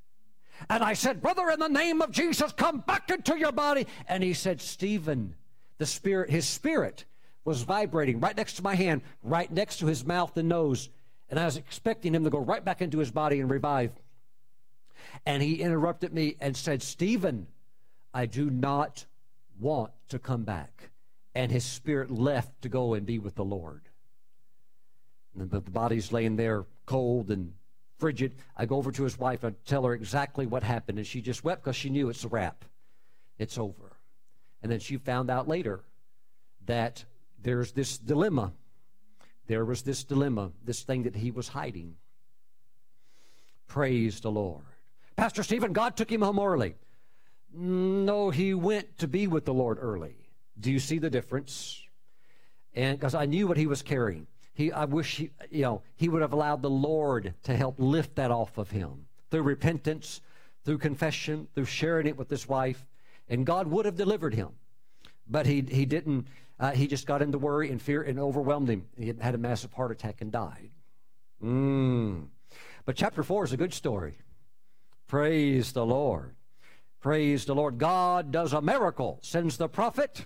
And 0.70 0.84
I 0.84 0.94
said, 0.94 1.22
Brother, 1.22 1.50
in 1.50 1.60
the 1.60 1.68
name 1.68 2.02
of 2.02 2.12
Jesus, 2.12 2.52
come 2.52 2.80
back 2.80 3.10
into 3.12 3.38
your 3.38 3.52
body. 3.52 3.88
And 4.08 4.24
he 4.24 4.34
said, 4.34 4.62
Stephen, 4.62 5.36
the 5.78 5.86
spirit, 5.86 6.30
his 6.30 6.48
spirit 6.48 7.06
was 7.46 7.62
vibrating 7.62 8.20
right 8.20 8.36
next 8.36 8.54
to 8.54 8.64
my 8.64 8.76
hand, 8.76 9.02
right 9.24 9.52
next 9.52 9.78
to 9.78 9.86
his 9.86 10.06
mouth 10.06 10.36
and 10.38 10.50
nose. 10.50 10.90
And 11.30 11.40
I 11.40 11.46
was 11.46 11.58
expecting 11.58 12.14
him 12.16 12.24
to 12.24 12.30
go 12.30 12.40
right 12.40 12.64
back 12.64 12.82
into 12.82 13.00
his 13.00 13.12
body 13.12 13.40
and 13.40 13.50
revive. 13.50 13.92
And 15.26 15.44
he 15.44 15.62
interrupted 15.62 16.14
me 16.14 16.36
and 16.42 16.58
said, 16.58 16.82
Stephen, 16.82 17.48
I 18.14 18.26
do 18.26 18.50
not 18.50 19.06
want 19.60 19.92
to 20.10 20.20
come 20.20 20.44
back. 20.44 20.90
And 21.38 21.52
his 21.52 21.64
spirit 21.64 22.10
left 22.10 22.64
to 22.64 22.70
go 22.70 22.96
and 22.96 23.06
be 23.06 23.20
with 23.20 23.36
the 23.36 23.46
Lord. 23.46 23.82
And 25.36 25.48
the, 25.52 25.60
the 25.60 25.70
body's 25.70 26.12
laying 26.12 26.36
there 26.36 26.66
cold 26.88 27.30
and 27.30 27.54
frigid. 28.00 28.34
I 28.56 28.66
go 28.66 28.78
over 28.78 28.92
to 28.92 29.04
his 29.04 29.20
wife 29.20 29.44
and 29.44 29.56
tell 29.64 29.84
her 29.84 29.94
exactly 29.94 30.48
what 30.48 30.64
happened. 30.64 30.98
And 30.98 31.06
she 31.06 31.22
just 31.22 31.44
wept 31.44 31.64
because 31.64 31.76
she 31.76 31.92
knew 31.92 32.10
it's 32.10 32.24
a 32.24 32.28
wrap. 32.28 32.66
It's 33.38 33.60
over. 33.60 33.98
And 34.64 34.72
then 34.72 34.80
she 34.80 34.98
found 34.98 35.30
out 35.30 35.48
later 35.48 35.82
that 36.66 37.06
there's 37.40 37.72
this 37.72 38.00
dilemma. 38.00 38.52
There 39.46 39.64
was 39.64 39.84
this 39.84 40.04
dilemma, 40.04 40.54
this 40.66 40.82
thing 40.82 41.04
that 41.04 41.16
he 41.16 41.30
was 41.30 41.50
hiding. 41.50 41.98
Praise 43.68 44.22
the 44.22 44.32
Lord. 44.32 44.64
Pastor 45.16 45.44
Stephen, 45.44 45.72
God 45.72 45.96
took 45.96 46.12
him 46.12 46.24
home 46.24 46.40
early. 46.40 46.74
No, 47.54 48.32
he 48.32 48.56
went 48.56 48.98
to 48.98 49.08
be 49.08 49.28
with 49.28 49.46
the 49.46 49.54
Lord 49.54 49.78
early. 49.80 50.16
Do 50.60 50.72
you 50.72 50.80
see 50.80 51.00
the 51.00 51.10
difference? 51.10 51.82
And 52.74 52.98
because 52.98 53.16
I 53.16 53.26
knew 53.26 53.48
what 53.48 53.58
he 53.58 53.68
was 53.68 53.82
carrying. 53.82 54.28
He, 54.54 54.72
I 54.72 54.86
wish 54.86 55.18
he, 55.18 55.30
you 55.52 55.62
know, 55.62 55.82
he 55.96 56.10
would 56.10 56.22
have 56.22 56.34
allowed 56.34 56.62
the 56.62 56.70
Lord 56.70 57.36
to 57.44 57.56
help 57.56 57.76
lift 57.78 58.16
that 58.16 58.32
off 58.32 58.58
of 58.58 58.72
him 58.72 59.06
through 59.30 59.44
repentance, 59.44 60.22
through 60.66 60.80
confession, 60.80 61.48
through 61.54 61.66
sharing 61.66 62.08
it 62.08 62.18
with 62.18 62.30
his 62.30 62.48
wife, 62.48 62.86
and 63.30 63.46
God 63.46 63.68
would 63.68 63.86
have 63.86 63.96
delivered 63.96 64.34
him. 64.34 64.50
But 65.30 65.46
he, 65.46 65.62
he 65.62 65.86
didn't, 65.86 66.28
uh, 66.60 66.72
he 66.72 66.88
just 66.88 67.06
got 67.06 67.22
into 67.22 67.38
worry 67.38 67.70
and 67.70 67.82
fear 67.82 68.02
and 68.02 68.20
overwhelmed 68.20 68.70
him. 68.70 68.86
He 68.98 69.14
had 69.20 69.36
a 69.36 69.38
massive 69.38 69.74
heart 69.74 69.92
attack 69.92 70.22
and 70.22 70.32
died. 70.32 70.72
Mm. 71.44 72.28
But 72.86 72.96
chapter 72.96 73.22
4 73.22 73.46
is 73.46 73.54
a 73.54 73.58
good 73.58 73.74
story. 73.74 74.18
Praise 75.08 75.72
the 75.72 75.86
Lord. 75.86 76.36
Praise 77.00 77.46
the 77.46 77.54
Lord. 77.54 77.78
God 77.78 78.32
does 78.32 78.54
a 78.54 78.62
miracle, 78.62 79.20
sends 79.22 79.58
the 79.58 79.70
prophet, 79.70 80.26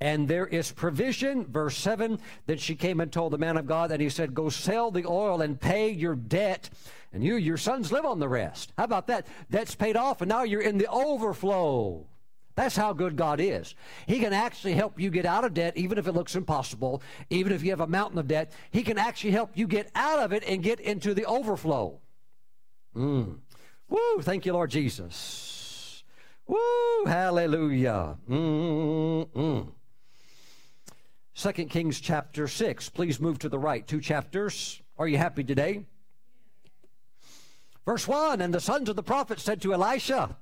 and 0.00 0.28
there 0.28 0.46
is 0.46 0.70
provision. 0.70 1.44
Verse 1.46 1.76
7 1.76 2.20
Then 2.46 2.58
she 2.58 2.74
came 2.74 3.00
and 3.00 3.12
told 3.12 3.32
the 3.32 3.38
man 3.38 3.56
of 3.56 3.66
God, 3.66 3.90
and 3.90 4.00
he 4.00 4.08
said, 4.08 4.34
Go 4.34 4.48
sell 4.48 4.90
the 4.90 5.06
oil 5.06 5.40
and 5.40 5.60
pay 5.60 5.90
your 5.90 6.14
debt, 6.14 6.70
and 7.12 7.24
you, 7.24 7.36
your 7.36 7.56
sons 7.56 7.90
live 7.90 8.04
on 8.04 8.18
the 8.18 8.28
rest. 8.28 8.72
How 8.76 8.84
about 8.84 9.06
that? 9.08 9.26
Debt's 9.50 9.74
paid 9.74 9.96
off, 9.96 10.20
and 10.20 10.28
now 10.28 10.42
you're 10.42 10.60
in 10.60 10.78
the 10.78 10.88
overflow. 10.88 12.06
That's 12.54 12.76
how 12.76 12.92
good 12.92 13.16
God 13.16 13.40
is. 13.40 13.76
He 14.06 14.18
can 14.18 14.32
actually 14.32 14.74
help 14.74 14.98
you 14.98 15.10
get 15.10 15.24
out 15.24 15.44
of 15.44 15.54
debt, 15.54 15.76
even 15.76 15.96
if 15.96 16.08
it 16.08 16.12
looks 16.12 16.34
impossible, 16.34 17.02
even 17.30 17.52
if 17.52 17.62
you 17.62 17.70
have 17.70 17.80
a 17.80 17.86
mountain 17.86 18.18
of 18.18 18.26
debt. 18.26 18.52
He 18.72 18.82
can 18.82 18.98
actually 18.98 19.30
help 19.30 19.52
you 19.54 19.68
get 19.68 19.88
out 19.94 20.18
of 20.18 20.32
it 20.32 20.42
and 20.44 20.60
get 20.60 20.80
into 20.80 21.14
the 21.14 21.24
overflow. 21.24 22.00
Mm. 22.96 23.38
Woo! 23.88 24.22
Thank 24.22 24.44
you, 24.44 24.54
Lord 24.54 24.70
Jesus. 24.70 26.02
Woo! 26.48 27.04
Hallelujah. 27.06 28.16
Mm-mm. 28.28 29.68
Second 31.38 31.70
Kings 31.70 32.00
chapter 32.00 32.48
6. 32.48 32.88
Please 32.88 33.20
move 33.20 33.38
to 33.38 33.48
the 33.48 33.60
right. 33.60 33.86
Two 33.86 34.00
chapters. 34.00 34.82
Are 34.98 35.06
you 35.06 35.18
happy 35.18 35.44
today? 35.44 35.84
Verse 37.86 38.08
1 38.08 38.40
And 38.40 38.52
the 38.52 38.58
sons 38.58 38.88
of 38.88 38.96
the 38.96 39.04
prophet 39.04 39.38
said 39.38 39.62
to 39.62 39.72
Elisha, 39.72 40.36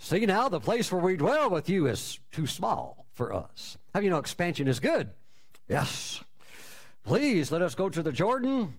See 0.00 0.26
now, 0.26 0.48
the 0.48 0.58
place 0.58 0.90
where 0.90 1.00
we 1.00 1.16
dwell 1.16 1.48
with 1.48 1.70
you 1.70 1.86
is 1.86 2.18
too 2.32 2.48
small 2.48 3.06
for 3.12 3.32
us. 3.32 3.78
Have 3.94 4.02
you 4.02 4.10
know 4.10 4.18
expansion 4.18 4.66
is 4.66 4.80
good? 4.80 5.10
Yes. 5.68 6.24
Please 7.04 7.52
let 7.52 7.62
us 7.62 7.76
go 7.76 7.88
to 7.88 8.02
the 8.02 8.10
Jordan. 8.10 8.74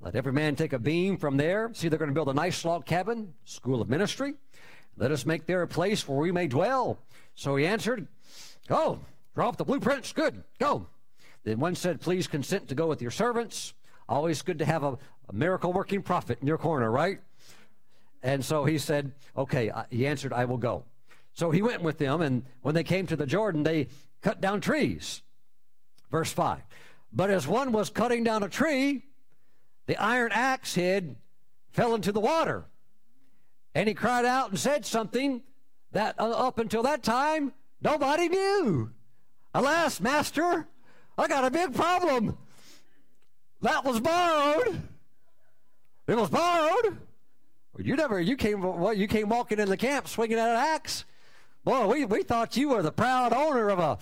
Let 0.00 0.16
every 0.16 0.32
man 0.32 0.56
take 0.56 0.72
a 0.72 0.80
beam 0.80 1.18
from 1.18 1.36
there. 1.36 1.70
See, 1.72 1.88
they're 1.88 2.00
going 2.00 2.10
to 2.10 2.14
build 2.14 2.30
a 2.30 2.34
nice 2.34 2.64
log 2.64 2.84
cabin, 2.84 3.32
school 3.44 3.80
of 3.80 3.88
ministry. 3.88 4.34
Let 4.96 5.12
us 5.12 5.24
make 5.24 5.46
there 5.46 5.62
a 5.62 5.68
place 5.68 6.08
where 6.08 6.18
we 6.18 6.32
may 6.32 6.48
dwell. 6.48 6.98
So 7.36 7.54
he 7.54 7.64
answered, 7.64 8.08
Go, 8.66 8.98
up 9.46 9.56
the 9.56 9.64
blueprints. 9.64 10.12
Good, 10.12 10.42
go. 10.58 10.86
Then 11.44 11.60
one 11.60 11.74
said, 11.74 12.00
Please 12.00 12.26
consent 12.26 12.68
to 12.68 12.74
go 12.74 12.86
with 12.86 13.02
your 13.02 13.10
servants. 13.10 13.74
Always 14.08 14.42
good 14.42 14.58
to 14.58 14.64
have 14.64 14.82
a, 14.82 14.98
a 15.28 15.32
miracle 15.32 15.72
working 15.72 16.02
prophet 16.02 16.38
in 16.40 16.46
your 16.46 16.58
corner, 16.58 16.90
right? 16.90 17.20
And 18.22 18.44
so 18.44 18.64
he 18.64 18.78
said, 18.78 19.12
Okay, 19.36 19.70
he 19.90 20.06
answered, 20.06 20.32
I 20.32 20.44
will 20.44 20.56
go. 20.56 20.84
So 21.34 21.50
he 21.50 21.62
went 21.62 21.82
with 21.82 21.98
them, 21.98 22.20
and 22.20 22.44
when 22.62 22.74
they 22.74 22.82
came 22.82 23.06
to 23.06 23.16
the 23.16 23.26
Jordan, 23.26 23.62
they 23.62 23.88
cut 24.22 24.40
down 24.40 24.60
trees. 24.60 25.22
Verse 26.10 26.32
5. 26.32 26.60
But 27.12 27.30
as 27.30 27.46
one 27.46 27.72
was 27.72 27.90
cutting 27.90 28.24
down 28.24 28.42
a 28.42 28.48
tree, 28.48 29.04
the 29.86 29.96
iron 29.96 30.30
axe 30.32 30.74
head 30.74 31.16
fell 31.70 31.94
into 31.94 32.12
the 32.12 32.20
water. 32.20 32.66
And 33.74 33.88
he 33.88 33.94
cried 33.94 34.24
out 34.24 34.50
and 34.50 34.58
said 34.58 34.84
something 34.84 35.42
that 35.92 36.16
uh, 36.18 36.30
up 36.30 36.58
until 36.58 36.82
that 36.82 37.02
time, 37.02 37.52
nobody 37.80 38.28
knew. 38.28 38.90
Alas, 39.54 40.00
master, 40.00 40.68
I 41.16 41.26
got 41.26 41.44
a 41.44 41.50
big 41.50 41.74
problem. 41.74 42.36
That 43.62 43.84
was 43.84 44.00
borrowed. 44.00 44.82
It 46.06 46.16
was 46.16 46.30
borrowed. 46.30 46.98
You 47.78 47.96
never, 47.96 48.20
you 48.20 48.36
came, 48.36 48.62
well, 48.62 48.94
you 48.94 49.06
came 49.06 49.28
walking 49.28 49.58
in 49.58 49.68
the 49.68 49.76
camp 49.76 50.08
swinging 50.08 50.38
an 50.38 50.46
axe. 50.46 51.04
Boy, 51.64 51.86
we, 51.86 52.04
we 52.04 52.22
thought 52.22 52.56
you 52.56 52.70
were 52.70 52.82
the 52.82 52.92
proud 52.92 53.32
owner 53.32 53.68
of 53.68 53.78
a 53.78 53.98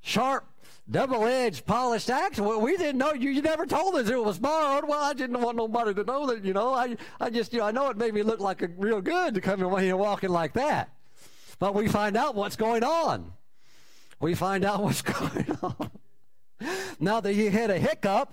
sharp, 0.00 0.46
double-edged, 0.90 1.64
polished 1.64 2.10
axe. 2.10 2.38
Well, 2.38 2.60
we 2.60 2.76
didn't 2.76 2.98
know 2.98 3.14
you. 3.14 3.30
You 3.30 3.40
never 3.40 3.66
told 3.66 3.94
us 3.94 4.08
it 4.08 4.22
was 4.22 4.38
borrowed. 4.38 4.88
Well, 4.88 5.02
I 5.02 5.12
didn't 5.14 5.40
want 5.40 5.56
nobody 5.56 5.94
to 5.94 6.04
know 6.04 6.26
that. 6.26 6.44
You 6.44 6.52
know, 6.52 6.74
I, 6.74 6.96
I 7.20 7.30
just, 7.30 7.52
you 7.52 7.60
know, 7.60 7.66
I 7.66 7.70
know 7.70 7.88
it 7.88 7.96
made 7.96 8.14
me 8.14 8.22
look 8.22 8.40
like 8.40 8.62
a 8.62 8.68
real 8.76 9.00
good 9.00 9.34
to 9.34 9.40
come 9.40 9.62
in 9.62 9.78
here 9.82 9.96
walking 9.96 10.30
like 10.30 10.54
that. 10.54 10.90
But 11.58 11.74
we 11.74 11.88
find 11.88 12.16
out 12.16 12.34
what's 12.34 12.56
going 12.56 12.84
on. 12.84 13.32
We 14.24 14.34
find 14.34 14.64
out 14.64 14.82
what's 14.82 15.02
going 15.20 15.58
on. 15.62 15.90
now 16.98 17.20
that 17.20 17.34
he 17.34 17.50
hit 17.50 17.68
a 17.68 17.78
hiccup, 17.78 18.32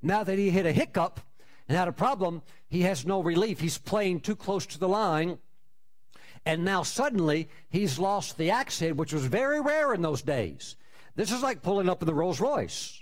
now 0.00 0.24
that 0.24 0.38
he 0.38 0.48
hit 0.48 0.64
a 0.64 0.72
hiccup, 0.72 1.20
and 1.68 1.76
had 1.76 1.88
a 1.88 1.92
problem. 1.92 2.40
He 2.68 2.82
has 2.82 3.04
no 3.04 3.22
relief. 3.22 3.60
He's 3.60 3.76
playing 3.76 4.20
too 4.20 4.34
close 4.34 4.64
to 4.64 4.78
the 4.78 4.88
line. 4.88 5.38
And 6.46 6.64
now 6.64 6.82
suddenly 6.82 7.50
he's 7.68 7.98
lost 7.98 8.38
the 8.38 8.50
axe 8.50 8.80
head, 8.80 8.96
which 8.96 9.12
was 9.12 9.26
very 9.26 9.60
rare 9.60 9.92
in 9.92 10.00
those 10.00 10.22
days. 10.22 10.74
This 11.16 11.30
is 11.30 11.42
like 11.42 11.60
pulling 11.60 11.90
up 11.90 12.00
in 12.00 12.06
the 12.06 12.14
Rolls 12.14 12.40
Royce, 12.40 12.98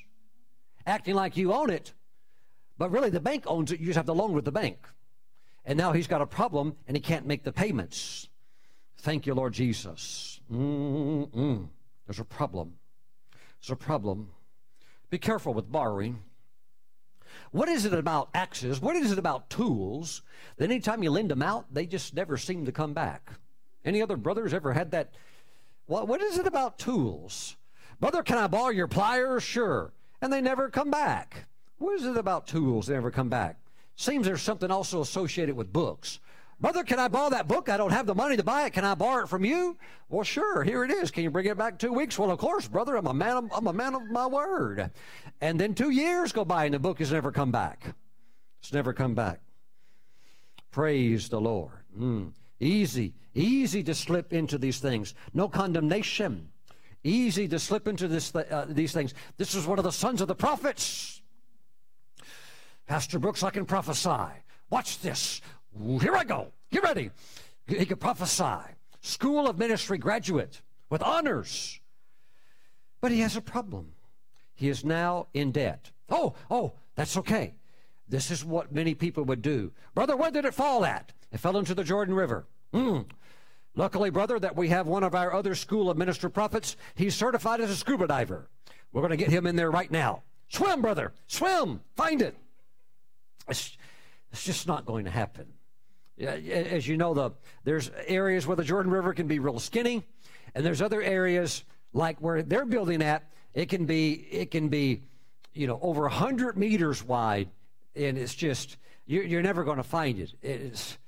acting 0.85 1.15
like 1.15 1.37
you 1.37 1.53
own 1.53 1.71
it. 1.71 1.93
But 2.79 2.91
really, 2.91 3.11
the 3.11 3.21
bank 3.21 3.45
owns 3.47 3.71
it. 3.71 3.79
You 3.79 3.87
just 3.87 3.97
have 3.97 4.07
to 4.07 4.13
loan 4.13 4.33
with 4.33 4.45
the 4.45 4.51
bank. 4.51 4.89
And 5.65 5.79
now 5.79 5.93
he's 5.93 6.09
got 6.09 6.21
a 6.21 6.27
problem 6.27 6.75
and 6.89 6.97
he 6.97 7.01
can't 7.01 7.27
make 7.27 7.45
the 7.45 7.53
payments. 7.53 8.29
Thank 8.99 9.25
you, 9.25 9.35
Lord 9.35 9.53
Jesus. 9.53 10.41
Mm-mm. 10.53 11.69
There's 12.07 12.21
a 12.21 12.25
problem. 12.25 12.75
There's 13.61 13.71
a 13.71 13.77
problem. 13.77 14.31
Be 15.11 15.19
careful 15.19 15.55
with 15.55 15.71
borrowing. 15.71 16.23
What 17.51 17.69
is 17.69 17.85
it 17.85 17.95
about 17.95 18.31
axes? 18.35 18.81
What 18.81 18.97
is 18.97 19.13
it 19.13 19.19
about 19.19 19.51
tools 19.51 20.23
that 20.57 20.71
anytime 20.71 21.03
you 21.03 21.11
lend 21.11 21.31
them 21.31 21.43
out, 21.43 21.73
they 21.73 21.87
just 21.87 22.15
never 22.15 22.37
seem 22.37 22.67
to 22.67 22.73
come 22.73 22.93
back? 22.93 23.33
Any 23.85 24.03
other 24.03 24.17
brothers 24.17 24.55
ever 24.55 24.73
had 24.73 24.91
that? 24.93 25.15
What, 25.87 26.09
what 26.09 26.21
is 26.21 26.39
it 26.39 26.47
about 26.47 26.79
tools? 26.79 27.57
Brother, 28.01 28.23
can 28.23 28.39
I 28.39 28.47
borrow 28.47 28.71
your 28.71 28.89
pliers? 28.89 29.43
Sure. 29.43 29.93
And 30.21 30.33
they 30.33 30.41
never 30.41 30.71
come 30.71 30.91
back. 30.91 31.47
What 31.79 31.95
is 31.95 32.07
it 32.07 32.17
about 32.17 32.47
tools 32.47 32.87
that 32.87 32.95
never 32.95 33.11
come 33.11 33.29
back? 33.29 33.59
Seems 33.97 34.27
there's 34.27 34.43
something 34.43 34.71
also 34.71 35.01
associated 35.01 35.57
with 35.57 35.73
books. 35.73 36.21
Brother, 36.63 36.85
can 36.85 37.01
I 37.01 37.09
borrow 37.09 37.29
that 37.31 37.49
book? 37.49 37.69
I 37.69 37.77
don't 37.77 37.91
have 37.91 38.07
the 38.07 38.15
money 38.15 38.37
to 38.37 38.45
buy 38.45 38.67
it. 38.67 38.73
Can 38.73 38.85
I 38.85 38.95
borrow 38.95 39.25
it 39.25 39.29
from 39.29 39.45
you? 39.45 39.77
Well, 40.09 40.23
sure. 40.23 40.63
Here 40.63 40.85
it 40.85 40.93
is. 40.93 41.11
Can 41.11 41.25
you 41.25 41.31
bring 41.31 41.47
it 41.47 41.59
back 41.59 41.77
two 41.77 41.93
weeks? 41.93 42.17
Well, 42.17 42.31
of 42.31 42.39
course, 42.39 42.69
brother. 42.69 42.95
I'm 42.95 43.09
a 43.09 43.13
man. 43.13 43.37
Of, 43.37 43.51
I'm 43.53 43.67
a 43.67 43.73
man 43.73 43.97
of 43.97 44.09
my 44.09 44.29
word. 44.29 44.93
And 45.41 45.61
then 45.61 45.75
two 45.75 45.91
years 45.91 46.31
go 46.31 46.45
by, 46.45 46.67
and 46.67 46.75
the 46.75 46.79
book 46.79 47.01
has 47.01 47.11
never 47.11 47.33
come 47.33 47.51
back. 47.51 47.97
It's 48.61 48.73
never 48.73 48.93
come 48.93 49.13
back. 49.17 49.41
Praise 50.71 51.29
the 51.29 51.41
Lord. 51.41 51.73
Mm. 51.99 52.33
Easy, 52.61 53.13
easy 53.35 53.83
to 53.83 53.93
slip 53.93 54.33
into 54.33 54.57
these 54.57 54.79
things. 54.79 55.15
No 55.35 55.49
condemnation. 55.49 56.49
Easy 57.03 57.49
to 57.49 57.59
slip 57.59 57.89
into 57.89 58.07
this, 58.07 58.33
uh, 58.37 58.67
these 58.69 58.93
things. 58.93 59.15
This 59.37 59.57
is 59.57 59.67
one 59.67 59.81
of 59.81 59.85
the 59.85 59.91
sons 59.91 60.21
of 60.21 60.29
the 60.29 60.37
prophets. 60.37 61.23
Pastor 62.87 63.19
Brooks, 63.19 63.43
I 63.43 63.51
can 63.51 63.67
prophesy. 63.67 64.31
Watch 64.71 65.01
this. 65.01 65.41
Here 66.01 66.17
I 66.17 66.25
go. 66.25 66.53
Get 66.71 66.83
ready. 66.83 67.11
He 67.67 67.87
could 67.87 68.01
prophesy. 68.01 68.75
School 69.01 69.49
of 69.49 69.59
ministry 69.59 69.99
graduate 69.99 70.61
with 70.91 71.03
honors. 71.03 71.81
But 73.01 73.13
he 73.13 73.21
has 73.21 73.37
a 73.37 73.41
problem. 73.41 73.93
He 74.55 74.69
is 74.69 74.85
now 74.85 75.27
in 75.35 75.51
debt. 75.51 75.91
Oh, 76.09 76.35
oh, 76.51 76.75
that's 76.95 77.17
okay. 77.17 77.55
This 78.09 78.31
is 78.31 78.45
what 78.45 78.73
many 78.73 78.95
people 78.95 79.25
would 79.25 79.43
do. 79.43 79.73
Brother, 79.95 80.17
where 80.17 80.31
did 80.31 80.45
it 80.45 80.55
fall 80.55 80.85
at? 80.85 81.13
It 81.33 81.41
fell 81.41 81.57
into 81.57 81.75
the 81.75 81.85
Jordan 81.85 82.15
River. 82.15 82.47
Mm. 82.73 83.07
Luckily, 83.75 84.11
brother, 84.11 84.39
that 84.39 84.55
we 84.55 84.69
have 84.69 84.87
one 84.87 85.03
of 85.03 85.15
our 85.15 85.33
other 85.33 85.55
school 85.55 85.91
of 85.91 85.97
minister 85.97 86.29
prophets. 86.29 86.77
He's 86.95 87.15
certified 87.15 87.61
as 87.61 87.71
a 87.71 87.77
scuba 87.77 88.07
diver. 88.07 88.51
We're 88.93 89.01
going 89.01 89.13
to 89.13 89.17
get 89.17 89.31
him 89.31 89.47
in 89.47 89.57
there 89.57 89.71
right 89.71 89.91
now. 89.91 90.23
Swim, 90.49 90.83
brother. 90.83 91.13
Swim. 91.27 91.81
Find 91.97 92.21
it. 92.21 92.37
It's, 93.49 93.77
it's 94.31 94.45
just 94.45 94.67
not 94.69 94.85
going 94.85 95.07
to 95.07 95.11
happen 95.11 95.47
as 96.23 96.87
you 96.87 96.97
know, 96.97 97.15
the 97.15 97.31
there's 97.65 97.91
areas 98.07 98.47
where 98.47 98.57
the 98.57 98.65
Jordan 98.65 98.93
River 98.93 99.13
can 99.13 99.27
be 99.27 99.39
real 99.39 99.59
skinny, 99.59 100.05
and 100.55 100.65
there's 100.65 100.83
other 100.83 101.03
areas 101.03 101.65
like 101.93 102.19
where 102.21 102.43
they're 102.43 102.67
building 102.67 103.03
at. 103.03 103.31
It 103.55 103.69
can 103.69 103.85
be 103.85 104.13
it 104.31 104.51
can 104.51 104.69
be, 104.69 105.03
you 105.53 105.67
know, 105.67 105.79
over 105.83 106.09
hundred 106.09 106.57
meters 106.57 107.05
wide, 107.05 107.49
and 107.95 108.17
it's 108.17 108.35
just 108.35 108.77
you're, 109.07 109.25
you're 109.25 109.43
never 109.43 109.65
going 109.65 109.77
to 109.77 109.83
find 109.83 110.19
it. 110.19 110.33
It's 110.43 110.99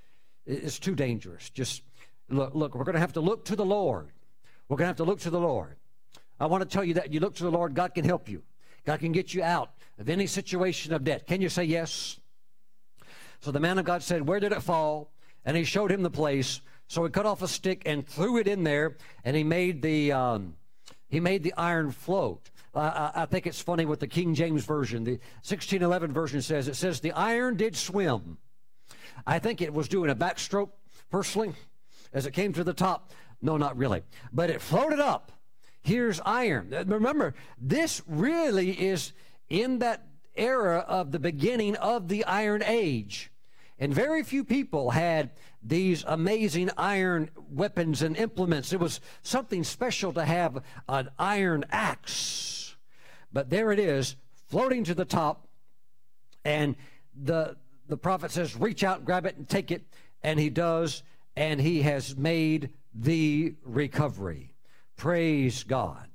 it's 0.47 0.79
too 0.79 0.95
dangerous. 0.95 1.51
Just 1.51 1.83
look, 2.29 2.55
look. 2.55 2.75
We're 2.75 2.85
going 2.85 2.95
to 2.95 3.01
have 3.01 3.15
to 3.15 3.21
look 3.21 3.45
to 3.47 3.57
the 3.57 3.65
Lord. 3.65 4.09
We're 4.69 4.77
going 4.77 4.87
to 4.87 4.89
have 4.89 4.97
to 4.97 5.05
look 5.05 5.21
to 5.21 5.31
the 5.31 5.41
Lord. 5.41 5.77
I 6.41 6.47
want 6.47 6.63
to 6.63 6.69
tell 6.69 6.85
you 6.85 6.95
that 6.95 7.13
you 7.13 7.21
look 7.21 7.37
to 7.37 7.45
the 7.45 7.51
Lord. 7.51 7.75
God 7.75 7.95
can 7.95 8.05
help 8.05 8.29
you. 8.29 8.43
God 8.85 9.01
can 9.01 9.13
get 9.13 9.33
you 9.33 9.43
out 9.43 9.71
of 9.99 10.09
any 10.09 10.27
situation 10.27 10.93
of 10.93 11.05
debt. 11.05 11.27
Can 11.27 11.41
you 11.41 11.49
say 11.49 11.65
yes? 11.65 12.19
So 13.41 13.51
the 13.51 13.61
man 13.61 13.79
of 13.79 13.85
God 13.85 14.03
said, 14.03 14.27
Where 14.27 14.41
did 14.41 14.53
it 14.53 14.63
fall? 14.63 15.13
And 15.45 15.57
he 15.57 15.65
showed 15.65 15.91
him 15.91 16.03
the 16.03 16.11
place. 16.11 16.61
So 16.87 17.05
he 17.05 17.11
cut 17.11 17.27
off 17.27 17.43
a 17.43 17.49
stick 17.49 17.83
and 17.87 18.07
threw 18.07 18.39
it 18.39 18.47
in 18.47 18.63
there, 18.65 18.97
and 19.25 19.37
he 19.37 19.45
made 19.45 19.83
the 19.83 20.13
um, 20.13 20.55
he 21.09 21.21
made 21.21 21.43
the 21.43 21.55
iron 21.57 21.91
float. 21.91 22.51
Uh, 22.75 23.11
I 23.15 23.27
think 23.27 23.47
it's 23.47 23.61
funny 23.61 23.85
with 23.85 24.01
the 24.01 24.07
King 24.07 24.35
James 24.35 24.65
version. 24.65 25.05
The 25.05 25.13
1611 25.43 26.13
version 26.13 26.43
says 26.43 26.69
it 26.69 26.75
says 26.77 27.01
the 27.01 27.13
iron 27.13 27.57
did 27.57 27.77
swim. 27.77 28.39
I 29.27 29.39
think 29.39 29.63
it 29.63 29.73
was 29.73 29.89
doing 29.89 30.11
a 30.11 30.17
backstroke 30.17 30.71
personally 31.11 31.55
as 32.13 32.27
it 32.27 32.33
came 32.33 32.53
to 32.55 32.65
the 32.65 32.75
top. 32.75 33.13
No, 33.41 33.57
not 33.57 33.77
really, 33.77 34.03
but 34.33 34.51
it 34.51 34.61
floated 34.61 35.01
up. 35.01 35.33
Here's 35.83 36.21
iron. 36.25 36.75
Remember, 36.87 37.35
this 37.59 38.03
really 38.07 38.71
is 38.71 39.13
in 39.49 39.81
that 39.81 40.07
era 40.37 40.85
of 40.89 41.13
the 41.13 41.19
beginning 41.19 41.77
of 41.77 42.09
the 42.09 42.25
Iron 42.25 42.63
Age. 42.63 43.31
And 43.79 43.93
very 43.93 44.23
few 44.23 44.45
people 44.45 44.91
had 44.91 45.31
these 45.63 46.05
amazing 46.07 46.71
iron 46.77 47.31
weapons 47.51 48.03
and 48.03 48.17
implements. 48.17 48.73
It 48.73 48.81
was 48.81 49.01
something 49.23 49.65
special 49.65 50.13
to 50.13 50.25
have 50.25 50.63
an 50.89 51.11
iron 51.19 51.65
axe. 51.71 52.77
But 53.33 53.51
there 53.51 53.73
it 53.73 53.79
is, 53.79 54.17
floating 54.47 54.85
to 54.85 54.95
the 54.95 55.05
top. 55.05 55.49
And 56.45 56.77
the, 57.15 57.57
the 57.89 57.97
prophet 57.97 58.31
says, 58.31 58.57
Reach 58.57 58.85
out, 58.85 59.05
grab 59.05 59.27
it, 59.27 59.37
and 59.37 59.49
take 59.49 59.71
it. 59.71 59.83
And 60.23 60.39
he 60.39 60.51
does. 60.51 61.03
And 61.37 61.61
he 61.61 61.83
has 61.83 62.17
made 62.17 62.71
the 62.95 63.55
recovery. 63.65 64.55
Praise 64.97 65.65
God. 65.65 66.09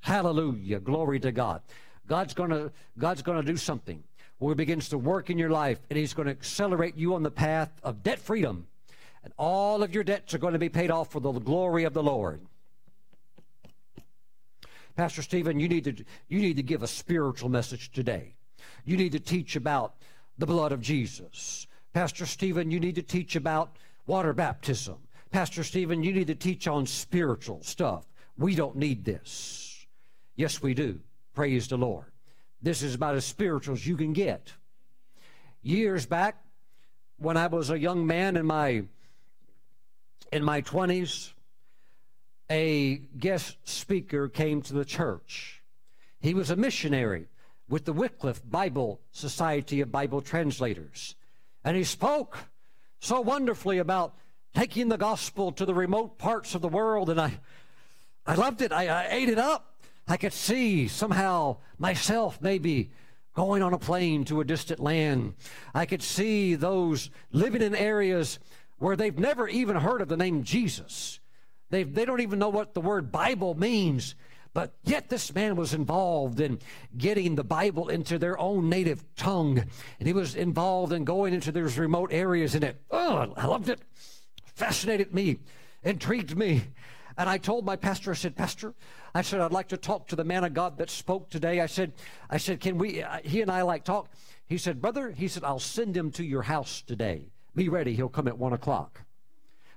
Hallelujah. 0.00 0.80
Glory 0.80 1.20
to 1.20 1.32
God. 1.32 1.62
God's 2.08 2.34
gonna 2.34 2.72
God's 2.98 3.22
gonna 3.22 3.44
do 3.44 3.56
something 3.56 4.02
where 4.38 4.52
he 4.52 4.56
begins 4.56 4.88
to 4.88 4.98
work 4.98 5.30
in 5.30 5.38
your 5.38 5.50
life 5.50 5.78
and 5.90 5.98
he's 5.98 6.14
going 6.14 6.26
to 6.26 6.32
accelerate 6.32 6.96
you 6.96 7.14
on 7.14 7.22
the 7.22 7.30
path 7.30 7.70
of 7.82 8.02
debt 8.02 8.18
freedom. 8.18 8.66
And 9.24 9.32
all 9.36 9.82
of 9.82 9.92
your 9.92 10.04
debts 10.04 10.32
are 10.32 10.38
going 10.38 10.52
to 10.52 10.58
be 10.58 10.68
paid 10.68 10.90
off 10.90 11.10
for 11.10 11.20
the 11.20 11.32
glory 11.32 11.84
of 11.84 11.92
the 11.92 12.02
Lord. 12.02 12.40
Pastor 14.96 15.22
Stephen, 15.22 15.60
you 15.60 15.68
need 15.68 15.84
to 15.84 16.04
you 16.28 16.40
need 16.40 16.56
to 16.56 16.62
give 16.62 16.82
a 16.82 16.88
spiritual 16.88 17.48
message 17.48 17.92
today. 17.92 18.34
You 18.84 18.96
need 18.96 19.12
to 19.12 19.20
teach 19.20 19.54
about 19.54 19.94
the 20.38 20.46
blood 20.46 20.72
of 20.72 20.80
Jesus. 20.80 21.66
Pastor 21.92 22.26
Stephen, 22.26 22.70
you 22.70 22.80
need 22.80 22.94
to 22.96 23.02
teach 23.02 23.36
about 23.36 23.76
water 24.06 24.32
baptism. 24.32 24.96
Pastor 25.30 25.62
Stephen, 25.62 26.02
you 26.02 26.12
need 26.12 26.28
to 26.28 26.34
teach 26.34 26.66
on 26.66 26.86
spiritual 26.86 27.62
stuff. 27.62 28.06
We 28.36 28.54
don't 28.54 28.76
need 28.76 29.04
this. 29.04 29.86
Yes, 30.36 30.62
we 30.62 30.74
do. 30.74 31.00
Praise 31.38 31.68
the 31.68 31.78
Lord. 31.78 32.06
This 32.60 32.82
is 32.82 32.96
about 32.96 33.14
as 33.14 33.24
spiritual 33.24 33.74
as 33.74 33.86
you 33.86 33.96
can 33.96 34.12
get. 34.12 34.54
Years 35.62 36.04
back, 36.04 36.42
when 37.16 37.36
I 37.36 37.46
was 37.46 37.70
a 37.70 37.78
young 37.78 38.08
man 38.08 38.36
in 38.36 38.44
my 38.44 38.82
in 40.32 40.42
my 40.42 40.62
20s, 40.62 41.34
a 42.50 42.96
guest 43.16 43.56
speaker 43.62 44.28
came 44.28 44.62
to 44.62 44.72
the 44.72 44.84
church. 44.84 45.62
He 46.18 46.34
was 46.34 46.50
a 46.50 46.56
missionary 46.56 47.28
with 47.68 47.84
the 47.84 47.92
Wycliffe 47.92 48.42
Bible 48.44 49.00
Society 49.12 49.80
of 49.80 49.92
Bible 49.92 50.20
Translators. 50.20 51.14
And 51.62 51.76
he 51.76 51.84
spoke 51.84 52.36
so 52.98 53.20
wonderfully 53.20 53.78
about 53.78 54.16
taking 54.54 54.88
the 54.88 54.98
gospel 54.98 55.52
to 55.52 55.64
the 55.64 55.74
remote 55.74 56.18
parts 56.18 56.56
of 56.56 56.62
the 56.62 56.68
world. 56.68 57.08
And 57.08 57.20
I, 57.20 57.38
I 58.26 58.34
loved 58.34 58.60
it. 58.60 58.72
I, 58.72 58.88
I 58.88 59.06
ate 59.12 59.28
it 59.28 59.38
up. 59.38 59.67
I 60.08 60.16
could 60.16 60.32
see 60.32 60.88
somehow 60.88 61.58
myself 61.78 62.40
maybe 62.40 62.90
going 63.34 63.62
on 63.62 63.74
a 63.74 63.78
plane 63.78 64.24
to 64.24 64.40
a 64.40 64.44
distant 64.44 64.80
land. 64.80 65.34
I 65.74 65.86
could 65.86 66.02
see 66.02 66.54
those 66.54 67.10
living 67.30 67.62
in 67.62 67.74
areas 67.74 68.38
where 68.78 68.96
they've 68.96 69.18
never 69.18 69.46
even 69.46 69.76
heard 69.76 70.00
of 70.00 70.08
the 70.08 70.16
name 70.16 70.42
Jesus. 70.42 71.20
They, 71.70 71.82
they 71.82 72.04
don't 72.04 72.20
even 72.20 72.38
know 72.38 72.48
what 72.48 72.74
the 72.74 72.80
word 72.80 73.12
Bible 73.12 73.54
means. 73.54 74.14
But 74.54 74.74
yet, 74.82 75.08
this 75.08 75.34
man 75.34 75.56
was 75.56 75.74
involved 75.74 76.40
in 76.40 76.58
getting 76.96 77.34
the 77.34 77.44
Bible 77.44 77.88
into 77.90 78.18
their 78.18 78.38
own 78.38 78.68
native 78.68 79.04
tongue. 79.14 79.62
And 79.98 80.08
he 80.08 80.14
was 80.14 80.34
involved 80.34 80.92
in 80.92 81.04
going 81.04 81.34
into 81.34 81.52
those 81.52 81.78
remote 81.78 82.12
areas. 82.12 82.54
And 82.54 82.64
it, 82.64 82.82
oh, 82.90 83.32
I 83.36 83.46
loved 83.46 83.68
it. 83.68 83.80
Fascinated 84.54 85.14
me, 85.14 85.38
intrigued 85.84 86.36
me. 86.36 86.62
And 87.18 87.28
I 87.28 87.36
told 87.36 87.66
my 87.66 87.74
pastor, 87.74 88.12
I 88.12 88.14
said, 88.14 88.36
Pastor, 88.36 88.74
I 89.12 89.22
said, 89.22 89.40
I'd 89.40 89.50
like 89.50 89.68
to 89.68 89.76
talk 89.76 90.06
to 90.08 90.16
the 90.16 90.22
man 90.22 90.44
of 90.44 90.54
God 90.54 90.78
that 90.78 90.88
spoke 90.88 91.28
today. 91.28 91.60
I 91.60 91.66
said, 91.66 91.92
I 92.30 92.36
said, 92.36 92.60
can 92.60 92.78
we, 92.78 93.02
uh, 93.02 93.18
he 93.24 93.42
and 93.42 93.50
I 93.50 93.62
like 93.62 93.82
talk. 93.82 94.08
He 94.46 94.56
said, 94.56 94.80
brother, 94.80 95.10
he 95.10 95.26
said, 95.26 95.42
I'll 95.42 95.58
send 95.58 95.96
him 95.96 96.12
to 96.12 96.24
your 96.24 96.42
house 96.42 96.80
today. 96.80 97.32
Be 97.56 97.68
ready. 97.68 97.94
He'll 97.96 98.08
come 98.08 98.28
at 98.28 98.38
one 98.38 98.52
o'clock. 98.52 99.02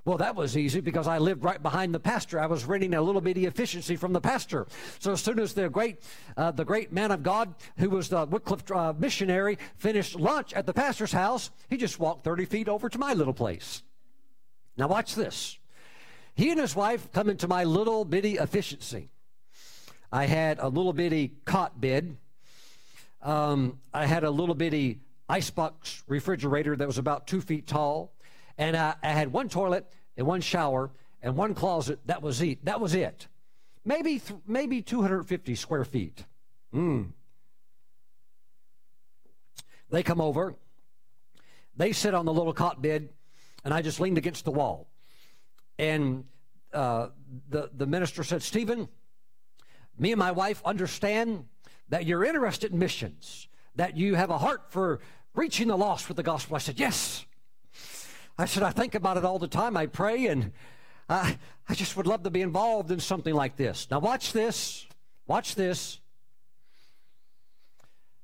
Well, 0.06 0.20
that 0.20 0.36
was 0.36 0.56
easy 0.56 0.82
because 0.82 1.08
I 1.08 1.18
lived 1.18 1.44
right 1.44 1.62
behind 1.62 1.96
the 1.96 2.00
pastor. 2.00 2.40
I 2.40 2.46
was 2.46 2.66
renting 2.66 2.94
a 2.94 3.02
little 3.02 3.22
bitty 3.22 3.48
efficiency 3.48 3.96
from 3.96 4.14
the 4.14 4.22
pastor. 4.22 4.68
So 5.00 5.12
as 5.12 5.22
soon 5.22 5.40
as 5.40 5.54
the 5.54 5.68
great, 5.68 5.98
uh, 6.38 6.52
the 6.52 6.66
great 6.66 6.92
man 6.92 7.10
of 7.10 7.24
God, 7.24 7.56
who 7.78 7.90
was 7.90 8.10
the 8.10 8.26
Wycliffe 8.26 8.72
uh, 8.72 8.94
missionary, 8.98 9.58
finished 9.78 10.16
lunch 10.16 10.54
at 10.54 10.68
the 10.68 10.74
pastor's 10.74 11.12
house, 11.12 11.50
he 11.70 11.78
just 11.78 12.00
walked 12.00 12.24
30 12.24 12.46
feet 12.46 12.70
over 12.70 12.88
to 12.88 13.00
my 13.00 13.14
little 13.14 13.34
place. 13.34 13.82
Now 14.78 14.88
watch 14.88 15.16
this. 15.16 15.58
He 16.42 16.50
and 16.50 16.60
his 16.60 16.76
wife 16.76 17.12
come 17.12 17.30
into 17.30 17.48
my 17.48 17.66
little 17.66 18.04
bitty 18.04 18.40
efficiency. 18.40 19.12
I 20.12 20.26
had 20.26 20.58
a 20.58 20.70
little 20.70 20.92
bitty 20.92 21.34
cot 21.46 21.80
bed. 21.80 22.18
Um, 23.22 23.78
I 23.94 24.08
had 24.08 24.24
a 24.24 24.32
little 24.32 24.56
bitty 24.56 25.02
icebox 25.30 26.02
refrigerator 26.08 26.76
that 26.76 26.88
was 26.88 26.98
about 26.98 27.28
two 27.28 27.42
feet 27.42 27.68
tall. 27.68 28.16
And 28.58 28.76
I, 28.76 28.96
I 29.04 29.10
had 29.10 29.32
one 29.32 29.50
toilet 29.50 29.86
and 30.18 30.26
one 30.26 30.42
shower 30.42 30.90
and 31.22 31.38
one 31.38 31.54
closet. 31.54 32.00
That 32.08 32.24
was 32.24 32.42
it. 32.42 32.66
That 32.66 32.82
was 32.82 32.96
it. 32.96 33.28
Maybe, 33.86 34.18
th- 34.18 34.40
maybe 34.48 34.82
250 34.82 35.54
square 35.54 35.86
feet. 35.86 36.26
Mm. 36.74 37.12
They 39.92 40.02
come 40.02 40.20
over. 40.20 40.56
They 41.78 41.92
sit 41.92 42.16
on 42.16 42.26
the 42.26 42.34
little 42.34 42.54
cot 42.54 42.82
bed, 42.82 43.10
and 43.64 43.76
I 43.76 43.84
just 43.84 44.00
leaned 44.00 44.18
against 44.18 44.44
the 44.44 44.52
wall. 44.52 44.88
And 45.78 46.26
uh, 46.74 47.08
the, 47.50 47.70
the 47.76 47.86
minister 47.86 48.24
said, 48.24 48.42
Stephen, 48.42 48.88
me 49.98 50.12
and 50.12 50.20
my 50.20 50.32
wife 50.32 50.62
understand 50.66 51.46
that 51.90 52.06
you're 52.06 52.24
interested 52.24 52.72
in 52.72 52.80
missions, 52.80 53.48
that 53.76 53.98
you 53.98 54.16
have 54.16 54.30
a 54.30 54.38
heart 54.38 54.64
for 54.70 55.00
reaching 55.36 55.68
the 55.68 55.78
lost 55.78 56.08
with 56.08 56.18
the 56.18 56.24
gospel. 56.24 56.56
I 56.56 56.60
said, 56.60 56.80
Yes. 56.80 57.26
I 58.38 58.46
said, 58.46 58.64
I 58.64 58.72
think 58.72 58.96
about 58.96 59.18
it 59.18 59.26
all 59.26 59.38
the 59.38 59.48
time. 59.48 59.78
I 59.78 59.86
pray, 59.86 60.26
and 60.26 60.52
I, 61.08 61.38
I 61.68 61.76
just 61.76 61.96
would 61.98 62.08
love 62.08 62.24
to 62.24 62.32
be 62.32 62.42
involved 62.42 62.90
in 62.90 63.00
something 63.00 63.36
like 63.36 63.56
this. 63.56 63.88
Now, 63.92 64.00
watch 64.00 64.34
this. 64.34 64.88
Watch 65.28 65.56
this. 65.56 66.00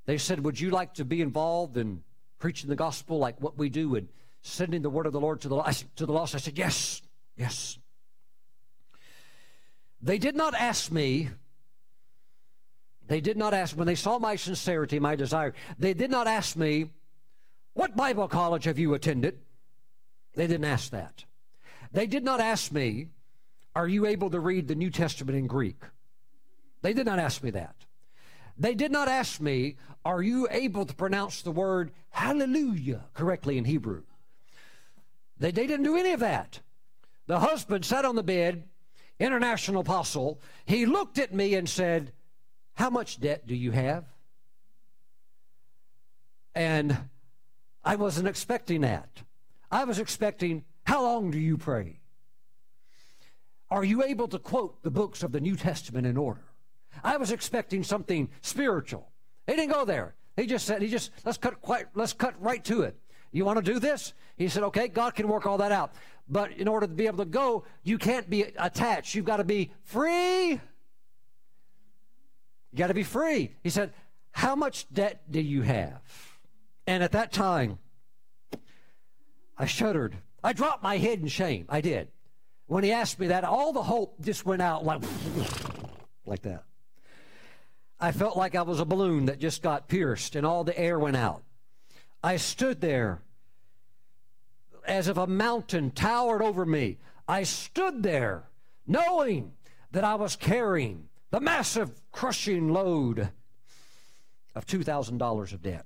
They 0.05 0.17
said, 0.17 0.43
Would 0.43 0.59
you 0.59 0.71
like 0.71 0.95
to 0.95 1.05
be 1.05 1.21
involved 1.21 1.77
in 1.77 2.01
preaching 2.39 2.69
the 2.69 2.75
gospel 2.75 3.19
like 3.19 3.39
what 3.41 3.57
we 3.57 3.69
do 3.69 3.95
and 3.95 4.07
sending 4.41 4.81
the 4.81 4.89
word 4.89 5.05
of 5.05 5.13
the 5.13 5.19
Lord 5.19 5.41
to 5.41 5.49
the, 5.49 5.83
to 5.97 6.05
the 6.05 6.13
lost? 6.13 6.33
I 6.33 6.39
said, 6.39 6.57
Yes, 6.57 7.01
yes. 7.35 7.77
They 10.01 10.17
did 10.17 10.35
not 10.35 10.53
ask 10.53 10.91
me 10.91 11.29
they 13.07 13.21
did 13.21 13.37
not 13.37 13.53
ask, 13.53 13.75
when 13.77 13.87
they 13.87 13.95
saw 13.95 14.19
my 14.19 14.35
sincerity, 14.35 14.99
my 14.99 15.15
desire, 15.15 15.53
they 15.79 15.93
did 15.93 16.11
not 16.11 16.27
ask 16.27 16.55
me, 16.55 16.89
What 17.73 17.95
Bible 17.95 18.27
college 18.27 18.65
have 18.65 18.77
you 18.77 18.93
attended? 18.93 19.39
They 20.35 20.45
didn't 20.45 20.65
ask 20.65 20.91
that. 20.91 21.23
They 21.91 22.05
did 22.05 22.23
not 22.23 22.41
ask 22.41 22.71
me, 22.71 23.07
Are 23.75 23.87
you 23.87 24.05
able 24.05 24.29
to 24.29 24.39
read 24.39 24.67
the 24.67 24.75
New 24.75 24.89
Testament 24.89 25.37
in 25.37 25.47
Greek? 25.47 25.81
They 26.81 26.93
did 26.93 27.05
not 27.05 27.19
ask 27.19 27.41
me 27.41 27.51
that. 27.51 27.75
They 28.57 28.75
did 28.75 28.91
not 28.91 29.07
ask 29.07 29.39
me, 29.39 29.77
Are 30.03 30.21
you 30.21 30.47
able 30.51 30.85
to 30.85 30.93
pronounce 30.93 31.41
the 31.41 31.51
word 31.51 31.91
hallelujah 32.09 33.05
correctly 33.13 33.57
in 33.57 33.63
Hebrew? 33.63 34.03
They, 35.39 35.51
they 35.51 35.67
didn't 35.67 35.85
do 35.85 35.95
any 35.95 36.11
of 36.11 36.19
that. 36.19 36.59
The 37.27 37.39
husband 37.39 37.85
sat 37.85 38.03
on 38.03 38.15
the 38.15 38.23
bed, 38.23 38.63
international 39.19 39.81
apostle. 39.81 40.39
He 40.65 40.85
looked 40.85 41.17
at 41.17 41.33
me 41.33 41.55
and 41.55 41.67
said, 41.67 42.11
how 42.77 42.91
much 42.91 43.19
debt 43.19 43.47
do 43.47 43.55
you 43.55 43.71
have? 43.71 44.05
And 46.53 46.95
I 47.83 47.95
wasn't 47.95 48.27
expecting 48.27 48.81
that. 48.81 49.09
I 49.71 49.83
was 49.83 49.97
expecting, 49.97 50.63
How 50.83 51.01
long 51.01 51.31
do 51.31 51.39
you 51.39 51.57
pray? 51.57 51.99
Are 53.69 53.83
you 53.83 54.03
able 54.03 54.27
to 54.29 54.39
quote 54.39 54.81
the 54.83 54.91
books 54.91 55.23
of 55.23 55.31
the 55.31 55.41
New 55.41 55.55
Testament 55.55 56.05
in 56.05 56.17
order? 56.17 56.43
I 57.03 57.17
was 57.17 57.31
expecting 57.31 57.83
something 57.83 58.29
spiritual. 58.41 59.11
He 59.47 59.55
didn't 59.55 59.73
go 59.73 59.83
there. 59.83 60.15
He 60.35 60.45
just 60.45 60.65
said, 60.65 60.81
he 60.81 60.87
just, 60.87 61.11
let's 61.25 61.37
cut 61.37 61.61
quite, 61.61 61.87
let's 61.95 62.13
cut 62.13 62.35
right 62.41 62.63
to 62.65 62.83
it. 62.83 62.95
You 63.31 63.43
want 63.43 63.63
to 63.63 63.73
do 63.73 63.79
this? 63.79 64.13
He 64.35 64.47
said, 64.47 64.63
okay, 64.63 64.87
God 64.87 65.15
can 65.15 65.27
work 65.27 65.45
all 65.45 65.57
that 65.57 65.71
out. 65.71 65.93
But 66.29 66.51
in 66.53 66.67
order 66.67 66.87
to 66.87 66.93
be 66.93 67.07
able 67.07 67.19
to 67.19 67.25
go, 67.25 67.63
you 67.83 67.97
can't 67.97 68.29
be 68.29 68.43
attached. 68.57 69.15
You've 69.15 69.25
got 69.25 69.37
to 69.37 69.43
be 69.43 69.71
free 69.83 70.59
you 72.77 72.77
got 72.77 72.87
to 72.87 72.93
be 72.93 73.03
free. 73.03 73.55
He 73.63 73.69
said, 73.69 73.93
How 74.31 74.55
much 74.55 74.87
debt 74.93 75.23
do 75.29 75.41
you 75.41 75.61
have? 75.63 76.01
And 76.85 77.03
at 77.03 77.13
that 77.13 77.31
time, 77.31 77.79
I 79.57 79.65
shuddered. 79.65 80.17
I 80.43 80.53
dropped 80.53 80.83
my 80.83 80.97
head 80.97 81.19
in 81.19 81.27
shame. 81.27 81.65
I 81.69 81.81
did. 81.81 82.09
When 82.67 82.83
he 82.83 82.91
asked 82.91 83.19
me 83.19 83.27
that, 83.27 83.43
all 83.43 83.73
the 83.73 83.81
hope 83.81 84.21
just 84.21 84.45
went 84.45 84.61
out 84.61 84.85
like, 84.85 85.01
like 86.25 86.43
that. 86.43 86.65
I 87.99 88.11
felt 88.11 88.37
like 88.37 88.53
I 88.53 88.61
was 88.61 88.79
a 88.79 88.85
balloon 88.85 89.25
that 89.25 89.39
just 89.39 89.63
got 89.63 89.87
pierced 89.87 90.35
and 90.35 90.45
all 90.45 90.63
the 90.63 90.77
air 90.77 90.99
went 90.99 91.17
out. 91.17 91.41
I 92.23 92.37
stood 92.37 92.79
there 92.79 93.21
as 94.87 95.07
if 95.07 95.17
a 95.17 95.27
mountain 95.27 95.91
towered 95.91 96.41
over 96.41 96.65
me. 96.65 96.97
I 97.27 97.43
stood 97.43 98.03
there 98.03 98.43
knowing 98.87 99.51
that 99.91 100.03
I 100.03 100.15
was 100.15 100.35
carrying 100.35 101.09
the 101.29 101.39
massive 101.39 101.91
crushing 102.11 102.69
load 102.69 103.29
of 104.55 104.65
$2,000 104.65 105.53
of 105.53 105.61
debt. 105.61 105.85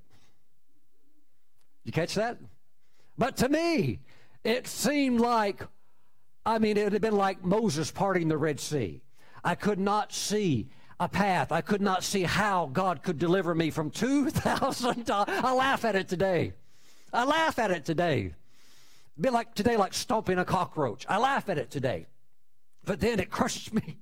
You 1.84 1.92
catch 1.92 2.14
that? 2.14 2.38
But 3.18 3.36
to 3.38 3.48
me, 3.48 4.00
it 4.44 4.66
seemed 4.66 5.20
like, 5.20 5.66
I 6.46 6.58
mean, 6.58 6.76
it 6.76 6.92
had 6.92 7.02
been 7.02 7.16
like 7.16 7.44
Moses 7.44 7.90
parting 7.90 8.28
the 8.28 8.38
Red 8.38 8.60
Sea. 8.60 9.02
I 9.44 9.56
could 9.56 9.78
not 9.78 10.12
see 10.12 10.68
a 11.00 11.08
path. 11.08 11.50
I 11.50 11.60
could 11.60 11.80
not 11.82 12.04
see 12.04 12.22
how 12.22 12.70
God 12.72 13.02
could 13.02 13.18
deliver 13.18 13.54
me 13.54 13.70
from 13.70 13.90
$2,000. 13.90 15.10
I 15.28 15.52
laugh 15.52 15.84
at 15.84 15.96
it 15.96 16.08
today. 16.08 16.52
I 17.12 17.24
laugh 17.24 17.58
at 17.58 17.72
it 17.72 17.84
today. 17.84 18.34
Be 19.20 19.30
like 19.30 19.54
today, 19.54 19.76
like 19.76 19.94
stomping 19.94 20.38
a 20.38 20.44
cockroach. 20.44 21.04
I 21.08 21.18
laugh 21.18 21.48
at 21.48 21.58
it 21.58 21.70
today. 21.70 22.06
But 22.84 23.00
then 23.00 23.20
it 23.20 23.30
crushes 23.30 23.72
me. 23.72 23.98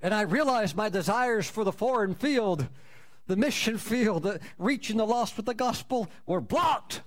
And 0.00 0.14
I 0.14 0.22
realized 0.22 0.76
my 0.76 0.88
desires 0.88 1.48
for 1.48 1.64
the 1.64 1.72
foreign 1.72 2.14
field, 2.14 2.68
the 3.26 3.36
mission 3.36 3.78
field, 3.78 4.22
the 4.22 4.40
reaching 4.56 4.96
the 4.96 5.06
lost 5.06 5.36
with 5.36 5.46
the 5.46 5.54
gospel 5.54 6.08
were 6.24 6.40
blocked 6.40 7.02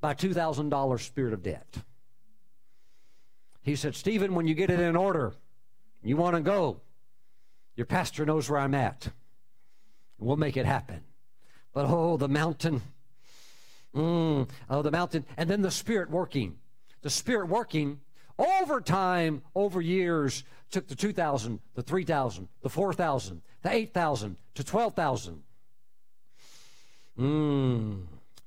by 0.00 0.14
$2,000 0.14 1.00
spirit 1.00 1.32
of 1.32 1.42
debt. 1.42 1.78
He 3.62 3.74
said, 3.74 3.96
Stephen, 3.96 4.34
when 4.34 4.46
you 4.46 4.54
get 4.54 4.70
it 4.70 4.78
in 4.78 4.94
order, 4.94 5.34
you 6.04 6.16
want 6.16 6.36
to 6.36 6.40
go, 6.40 6.80
your 7.74 7.86
pastor 7.86 8.24
knows 8.24 8.48
where 8.48 8.60
I'm 8.60 8.74
at. 8.74 9.08
We'll 10.18 10.36
make 10.36 10.56
it 10.56 10.66
happen. 10.66 11.02
But 11.72 11.86
oh, 11.86 12.16
the 12.16 12.28
mountain. 12.28 12.82
Mm, 13.96 14.48
oh, 14.70 14.82
the 14.82 14.90
mountain. 14.90 15.24
And 15.36 15.48
then 15.50 15.62
the 15.62 15.70
Spirit 15.70 16.10
working. 16.10 16.58
The 17.02 17.10
Spirit 17.10 17.48
working 17.48 18.00
over 18.38 18.80
time, 18.80 19.42
over 19.54 19.80
years, 19.80 20.44
took 20.70 20.88
the 20.88 20.94
2,000, 20.94 21.60
the 21.74 21.82
3,000, 21.82 22.48
the 22.62 22.68
4,000, 22.68 23.42
the 23.62 23.72
8,000, 23.72 24.36
to 24.54 24.64
12,000. 24.64 25.42
Mm. 27.18 28.02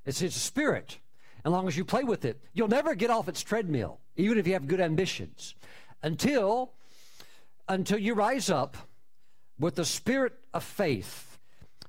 It's, 0.05 0.21
a 0.21 0.29
spirit. 0.29 0.99
As 1.43 1.51
long 1.51 1.67
as 1.67 1.77
you 1.77 1.85
play 1.85 2.03
with 2.03 2.25
it, 2.25 2.41
you'll 2.53 2.67
never 2.67 2.93
get 2.93 3.09
off 3.09 3.27
its 3.27 3.41
treadmill, 3.41 3.99
even 4.15 4.37
if 4.37 4.45
you 4.45 4.53
have 4.53 4.67
good 4.67 4.79
ambitions, 4.81 5.55
until 6.03 6.73
until 7.67 7.99
you 7.99 8.15
rise 8.15 8.49
up 8.49 8.75
with 9.59 9.75
the 9.75 9.85
spirit 9.85 10.33
of 10.55 10.63
faith 10.63 11.37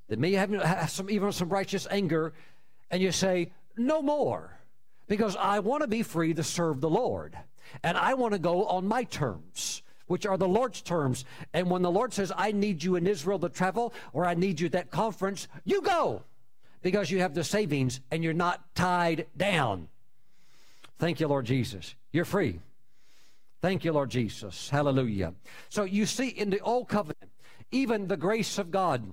that 0.08 0.18
may 0.18 0.32
have, 0.32 0.50
have 0.50 0.90
some 0.90 1.10
even 1.10 1.32
some 1.32 1.48
righteous 1.48 1.86
anger, 1.90 2.34
and 2.90 3.02
you 3.02 3.12
say, 3.12 3.52
No 3.76 4.02
more, 4.02 4.58
because 5.06 5.36
I 5.36 5.60
want 5.60 5.82
to 5.82 5.88
be 5.88 6.02
free 6.02 6.34
to 6.34 6.42
serve 6.42 6.80
the 6.80 6.90
Lord. 6.90 7.36
And 7.82 7.96
I 7.96 8.14
want 8.14 8.32
to 8.32 8.38
go 8.38 8.64
on 8.66 8.86
my 8.86 9.04
terms, 9.04 9.82
which 10.06 10.26
are 10.26 10.36
the 10.36 10.48
Lord's 10.48 10.82
terms. 10.82 11.24
And 11.52 11.70
when 11.70 11.82
the 11.82 11.90
Lord 11.90 12.12
says, 12.12 12.32
I 12.36 12.52
need 12.52 12.82
you 12.82 12.96
in 12.96 13.06
Israel 13.06 13.38
to 13.38 13.48
travel, 13.48 13.94
or 14.12 14.24
I 14.24 14.34
need 14.34 14.58
you 14.58 14.66
at 14.66 14.72
that 14.72 14.90
conference, 14.90 15.46
you 15.64 15.82
go 15.82 16.22
because 16.82 17.10
you 17.10 17.20
have 17.20 17.34
the 17.34 17.44
savings 17.44 18.00
and 18.10 18.24
you're 18.24 18.32
not 18.32 18.74
tied 18.74 19.26
down. 19.36 19.88
Thank 20.98 21.20
you, 21.20 21.28
Lord 21.28 21.46
Jesus. 21.46 21.94
You're 22.12 22.24
free. 22.24 22.60
Thank 23.60 23.84
you, 23.84 23.92
Lord 23.92 24.10
Jesus. 24.10 24.70
Hallelujah. 24.70 25.34
So 25.68 25.84
you 25.84 26.06
see 26.06 26.28
in 26.28 26.50
the 26.50 26.60
old 26.60 26.88
covenant, 26.88 27.30
even 27.70 28.08
the 28.08 28.16
grace 28.16 28.58
of 28.58 28.70
God. 28.70 29.12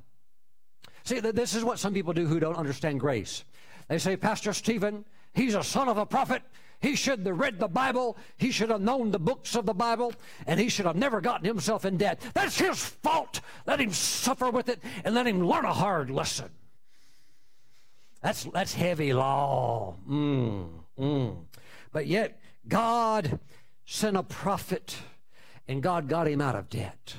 See, 1.03 1.19
this 1.19 1.53
is 1.53 1.63
what 1.63 1.79
some 1.79 1.93
people 1.93 2.13
do 2.13 2.25
who 2.25 2.39
don't 2.39 2.55
understand 2.55 2.99
grace. 2.99 3.43
They 3.87 3.97
say, 3.97 4.17
Pastor 4.17 4.53
Stephen, 4.53 5.05
he's 5.33 5.55
a 5.55 5.63
son 5.63 5.87
of 5.87 5.97
a 5.97 6.05
prophet. 6.05 6.41
He 6.79 6.95
should 6.95 7.25
have 7.25 7.39
read 7.39 7.59
the 7.59 7.67
Bible. 7.67 8.17
He 8.37 8.51
should 8.51 8.69
have 8.69 8.81
known 8.81 9.11
the 9.11 9.19
books 9.19 9.55
of 9.55 9.65
the 9.65 9.73
Bible, 9.73 10.13
and 10.45 10.59
he 10.59 10.69
should 10.69 10.85
have 10.85 10.95
never 10.95 11.21
gotten 11.21 11.45
himself 11.45 11.85
in 11.85 11.97
debt. 11.97 12.21
That's 12.33 12.59
his 12.59 12.77
fault. 12.77 13.41
Let 13.65 13.81
him 13.81 13.91
suffer 13.91 14.51
with 14.51 14.69
it 14.69 14.81
and 15.03 15.15
let 15.15 15.25
him 15.25 15.45
learn 15.45 15.65
a 15.65 15.73
hard 15.73 16.09
lesson. 16.09 16.49
That's, 18.21 18.43
that's 18.45 18.73
heavy 18.73 19.13
law. 19.13 19.95
Mm, 20.07 20.69
mm. 20.99 21.37
But 21.91 22.07
yet, 22.07 22.39
God 22.67 23.39
sent 23.85 24.17
a 24.17 24.23
prophet, 24.23 24.97
and 25.67 25.81
God 25.81 26.07
got 26.07 26.27
him 26.27 26.41
out 26.41 26.55
of 26.55 26.69
debt. 26.69 27.15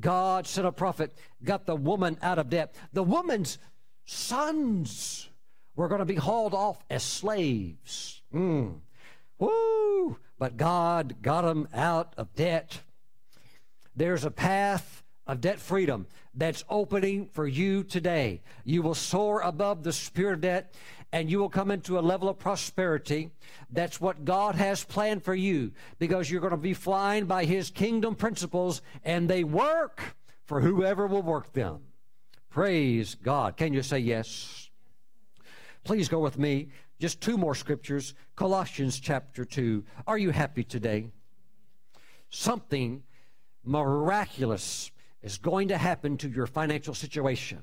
God 0.00 0.46
sent 0.46 0.66
a 0.66 0.72
prophet, 0.72 1.16
got 1.42 1.66
the 1.66 1.76
woman 1.76 2.18
out 2.22 2.38
of 2.38 2.48
debt. 2.48 2.74
The 2.92 3.02
woman's 3.02 3.58
sons 4.04 5.28
were 5.78 5.86
going 5.86 6.00
to 6.00 6.04
be 6.04 6.16
hauled 6.16 6.54
off 6.54 6.84
as 6.90 7.04
slaves. 7.04 8.20
Mm. 8.34 8.80
Woo! 9.38 10.18
But 10.36 10.56
God 10.56 11.22
got 11.22 11.42
them 11.42 11.68
out 11.72 12.14
of 12.16 12.34
debt. 12.34 12.80
There's 13.94 14.24
a 14.24 14.30
path 14.32 15.04
of 15.24 15.40
debt 15.40 15.60
freedom 15.60 16.08
that's 16.34 16.64
opening 16.68 17.26
for 17.26 17.46
you 17.46 17.84
today. 17.84 18.42
You 18.64 18.82
will 18.82 18.96
soar 18.96 19.40
above 19.40 19.84
the 19.84 19.92
spirit 19.92 20.34
of 20.34 20.40
debt 20.40 20.74
and 21.12 21.30
you 21.30 21.38
will 21.38 21.48
come 21.48 21.70
into 21.70 21.96
a 21.96 22.00
level 22.00 22.28
of 22.28 22.40
prosperity. 22.40 23.30
That's 23.70 24.00
what 24.00 24.24
God 24.24 24.56
has 24.56 24.82
planned 24.82 25.22
for 25.22 25.34
you 25.34 25.70
because 26.00 26.28
you're 26.28 26.40
going 26.40 26.50
to 26.50 26.56
be 26.56 26.74
flying 26.74 27.26
by 27.26 27.44
His 27.44 27.70
kingdom 27.70 28.16
principles 28.16 28.82
and 29.04 29.30
they 29.30 29.44
work 29.44 30.16
for 30.44 30.60
whoever 30.60 31.06
will 31.06 31.22
work 31.22 31.52
them. 31.52 31.82
Praise 32.50 33.14
God. 33.14 33.56
Can 33.56 33.72
you 33.72 33.82
say 33.84 34.00
yes? 34.00 34.67
Please 35.88 36.10
go 36.10 36.18
with 36.18 36.38
me. 36.38 36.68
Just 37.00 37.22
two 37.22 37.38
more 37.38 37.54
scriptures. 37.54 38.12
Colossians 38.36 39.00
chapter 39.00 39.42
2. 39.46 39.82
Are 40.06 40.18
you 40.18 40.28
happy 40.28 40.62
today? 40.62 41.08
Something 42.28 43.04
miraculous 43.64 44.90
is 45.22 45.38
going 45.38 45.68
to 45.68 45.78
happen 45.78 46.18
to 46.18 46.28
your 46.28 46.46
financial 46.46 46.92
situation. 46.92 47.62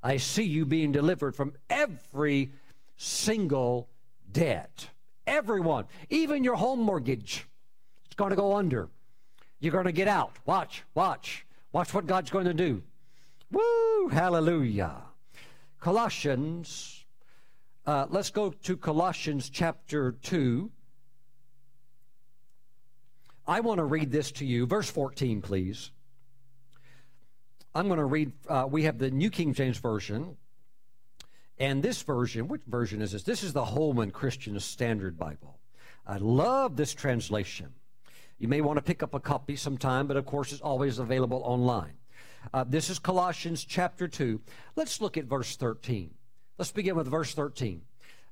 I 0.00 0.18
see 0.18 0.44
you 0.44 0.64
being 0.64 0.92
delivered 0.92 1.34
from 1.34 1.54
every 1.68 2.52
single 2.96 3.88
debt. 4.30 4.90
Everyone, 5.26 5.86
even 6.10 6.44
your 6.44 6.54
home 6.54 6.78
mortgage, 6.78 7.48
it's 8.06 8.14
going 8.14 8.30
to 8.30 8.36
go 8.36 8.54
under. 8.54 8.90
You're 9.58 9.72
going 9.72 9.86
to 9.86 9.92
get 9.92 10.06
out. 10.06 10.36
Watch, 10.46 10.84
watch. 10.94 11.44
Watch 11.72 11.92
what 11.92 12.06
God's 12.06 12.30
going 12.30 12.46
to 12.46 12.54
do. 12.54 12.84
Woo! 13.50 14.08
Hallelujah. 14.12 15.02
Colossians, 15.80 17.03
uh, 17.86 18.06
let's 18.08 18.30
go 18.30 18.50
to 18.50 18.76
Colossians 18.76 19.50
chapter 19.50 20.12
2. 20.22 20.70
I 23.46 23.60
want 23.60 23.78
to 23.78 23.84
read 23.84 24.10
this 24.10 24.32
to 24.32 24.46
you. 24.46 24.66
Verse 24.66 24.88
14, 24.90 25.42
please. 25.42 25.90
I'm 27.74 27.88
going 27.88 27.98
to 27.98 28.04
read, 28.04 28.32
uh, 28.48 28.66
we 28.70 28.84
have 28.84 28.98
the 28.98 29.10
New 29.10 29.30
King 29.30 29.52
James 29.52 29.78
Version. 29.78 30.36
And 31.58 31.82
this 31.82 32.02
version, 32.02 32.48
which 32.48 32.62
version 32.66 33.02
is 33.02 33.12
this? 33.12 33.22
This 33.22 33.42
is 33.42 33.52
the 33.52 33.64
Holman 33.64 34.10
Christian 34.10 34.58
Standard 34.58 35.18
Bible. 35.18 35.58
I 36.06 36.16
love 36.16 36.76
this 36.76 36.94
translation. 36.94 37.74
You 38.38 38.48
may 38.48 38.60
want 38.60 38.78
to 38.78 38.82
pick 38.82 39.02
up 39.02 39.14
a 39.14 39.20
copy 39.20 39.56
sometime, 39.56 40.06
but 40.06 40.16
of 40.16 40.26
course 40.26 40.52
it's 40.52 40.60
always 40.60 40.98
available 40.98 41.42
online. 41.44 41.94
Uh, 42.52 42.64
this 42.64 42.90
is 42.90 42.98
Colossians 42.98 43.64
chapter 43.64 44.08
2. 44.08 44.40
Let's 44.74 45.00
look 45.00 45.16
at 45.16 45.24
verse 45.24 45.56
13. 45.56 46.10
Let's 46.56 46.70
begin 46.70 46.94
with 46.94 47.08
verse 47.08 47.34
13. 47.34 47.82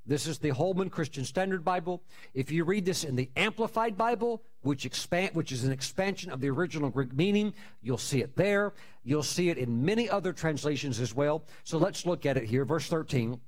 This 0.06 0.28
is 0.28 0.38
the 0.38 0.50
Holman 0.50 0.90
Christian 0.90 1.24
Standard 1.24 1.64
Bible. 1.64 2.04
If 2.34 2.52
you 2.52 2.62
read 2.64 2.84
this 2.84 3.02
in 3.02 3.16
the 3.16 3.30
Amplified 3.34 3.96
Bible, 3.96 4.44
which 4.62 4.86
expand, 4.86 5.34
which 5.34 5.50
is 5.50 5.64
an 5.64 5.72
expansion 5.72 6.30
of 6.30 6.40
the 6.40 6.50
original 6.50 6.88
Greek 6.88 7.12
meaning, 7.12 7.52
you'll 7.82 7.98
see 7.98 8.20
it 8.20 8.36
there. 8.36 8.74
You'll 9.02 9.24
see 9.24 9.48
it 9.48 9.58
in 9.58 9.84
many 9.84 10.08
other 10.08 10.32
translations 10.32 11.00
as 11.00 11.12
well. 11.12 11.44
So 11.64 11.78
let's 11.78 12.06
look 12.06 12.24
at 12.24 12.36
it 12.36 12.44
here, 12.44 12.64
verse 12.64 12.86
13. 12.86 13.40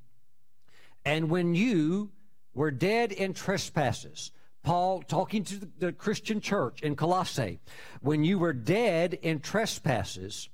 And 1.04 1.30
when 1.30 1.54
you 1.54 2.10
were 2.52 2.72
dead 2.72 3.12
in 3.12 3.32
trespasses, 3.32 4.32
Paul 4.64 5.02
talking 5.02 5.44
to 5.44 5.68
the 5.78 5.92
Christian 5.92 6.40
church 6.40 6.82
in 6.82 6.96
Colossae, 6.96 7.60
when 8.00 8.24
you 8.24 8.40
were 8.40 8.52
dead 8.52 9.14
in 9.22 9.38
trespasses 9.38 10.48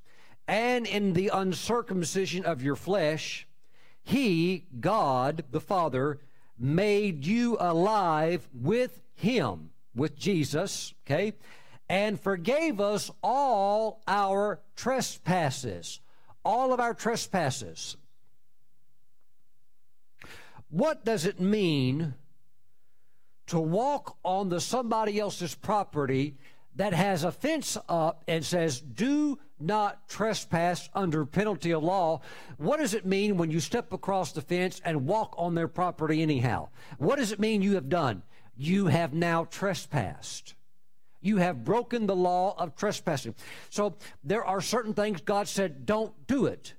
and 0.47 0.87
in 0.87 1.15
the 1.15 1.31
uncircumcision 1.33 2.45
of 2.45 2.63
your 2.63 2.77
flesh, 2.77 3.47
he, 4.03 4.67
God 4.79 5.45
the 5.51 5.61
Father, 5.61 6.19
made 6.59 7.27
you 7.27 7.57
alive 7.61 8.49
with 8.53 9.03
Him, 9.15 9.71
with 9.95 10.17
Jesus, 10.17 10.95
okay, 11.07 11.35
and 11.89 12.21
forgave 12.21 12.81
us 12.81 13.11
all 13.23 14.03
our 14.07 14.61
trespasses. 14.77 16.01
All 16.45 16.73
of 16.73 16.81
our 16.81 16.95
trespasses. 16.95 17.97
What 20.71 21.05
does 21.05 21.27
it 21.27 21.41
mean 21.41 22.15
to 23.49 23.59
walk 23.59 24.17
on 24.25 24.49
the 24.49 24.61
somebody 24.61 25.19
else's 25.19 25.55
property 25.55 26.37
that 26.77 26.93
has 26.93 27.25
a 27.25 27.33
fence 27.33 27.77
up 27.89 28.25
and 28.29 28.45
says, 28.45 28.81
do 28.81 29.39
not 29.59 30.09
trespass 30.09 30.89
under 30.95 31.27
penalty 31.27 31.73
of 31.73 31.83
law. 31.83 32.21
What 32.57 32.79
does 32.79 32.95
it 32.95 33.05
mean 33.05 33.37
when 33.37 33.51
you 33.51 33.61
step 33.61 33.93
across 33.93 34.33
the 34.33 34.41
fence 34.41 34.81
and 34.85 35.07
walk 35.07 35.35
on 35.37 35.55
their 35.55 35.69
property 35.69 36.23
anyhow? 36.23 36.69
What 36.99 37.17
does 37.17 37.33
it 37.33 37.41
mean 37.41 37.63
you 37.63 37.75
have 37.75 37.89
done? 37.89 38.23
You 38.57 38.87
have 38.87 39.13
now 39.13 39.45
trespassed. 39.45 40.55
You 41.21 41.37
have 41.37 41.65
broken 41.65 42.07
the 42.07 42.17
law 42.17 42.55
of 42.57 42.75
trespassing. 42.75 43.35
So 43.69 43.97
there 44.25 44.45
are 44.45 44.61
certain 44.61 44.95
things 44.95 45.21
God 45.21 45.49
said, 45.49 45.85
don't 45.85 46.15
do 46.27 46.47
it. 46.47 46.75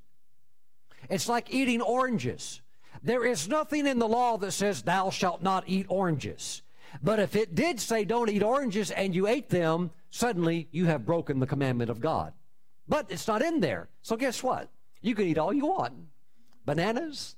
It's 1.10 1.30
like 1.30 1.54
eating 1.54 1.82
oranges. 1.82 2.62
There 3.04 3.26
is 3.26 3.48
nothing 3.48 3.88
in 3.88 4.00
the 4.00 4.08
law 4.08 4.38
that 4.38 4.52
says, 4.52 4.84
Thou 4.84 5.10
shalt 5.10 5.42
not 5.42 5.64
eat 5.68 5.88
oranges. 5.90 6.62
But 7.02 7.20
if 7.20 7.36
it 7.36 7.56
did 7.56 7.80
say, 7.80 8.06
Don't 8.06 8.30
eat 8.30 8.44
oranges, 8.44 8.92
and 8.92 9.16
you 9.16 9.28
ate 9.28 9.50
them, 9.50 9.92
suddenly 10.10 10.68
you 10.72 10.86
have 10.86 11.06
broken 11.06 11.40
the 11.40 11.48
commandment 11.48 11.90
of 11.90 12.02
God. 12.02 12.34
But 12.88 13.08
it's 13.10 13.28
not 13.28 13.42
in 13.42 13.60
there. 13.60 13.90
So 14.02 14.16
guess 14.16 14.44
what? 14.44 14.70
You 15.02 15.16
can 15.16 15.28
eat 15.28 15.38
all 15.38 15.54
you 15.54 15.66
want 15.68 15.94
bananas, 16.66 17.36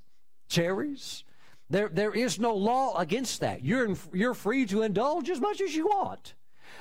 cherries. 0.48 1.24
There, 1.70 1.88
there 1.88 2.12
is 2.12 2.38
no 2.38 2.54
law 2.54 2.96
against 2.98 3.40
that. 3.40 3.64
You're, 3.64 3.96
you're 4.12 4.34
free 4.34 4.66
to 4.66 4.82
indulge 4.82 5.30
as 5.30 5.40
much 5.40 5.60
as 5.60 5.74
you 5.74 5.86
want. 5.86 6.34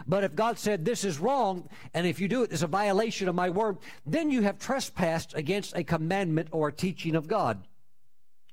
But 0.07 0.23
if 0.23 0.35
God 0.35 0.57
said 0.57 0.83
this 0.83 1.03
is 1.03 1.19
wrong, 1.19 1.69
and 1.93 2.05
if 2.05 2.19
you 2.19 2.27
do 2.27 2.43
it, 2.43 2.51
it's 2.51 2.63
a 2.63 2.67
violation 2.67 3.29
of 3.29 3.35
my 3.35 3.49
word, 3.49 3.77
then 4.05 4.29
you 4.29 4.41
have 4.41 4.59
trespassed 4.59 5.33
against 5.35 5.75
a 5.75 5.83
commandment 5.83 6.49
or 6.51 6.67
a 6.67 6.73
teaching 6.73 7.15
of 7.15 7.27
God. 7.27 7.63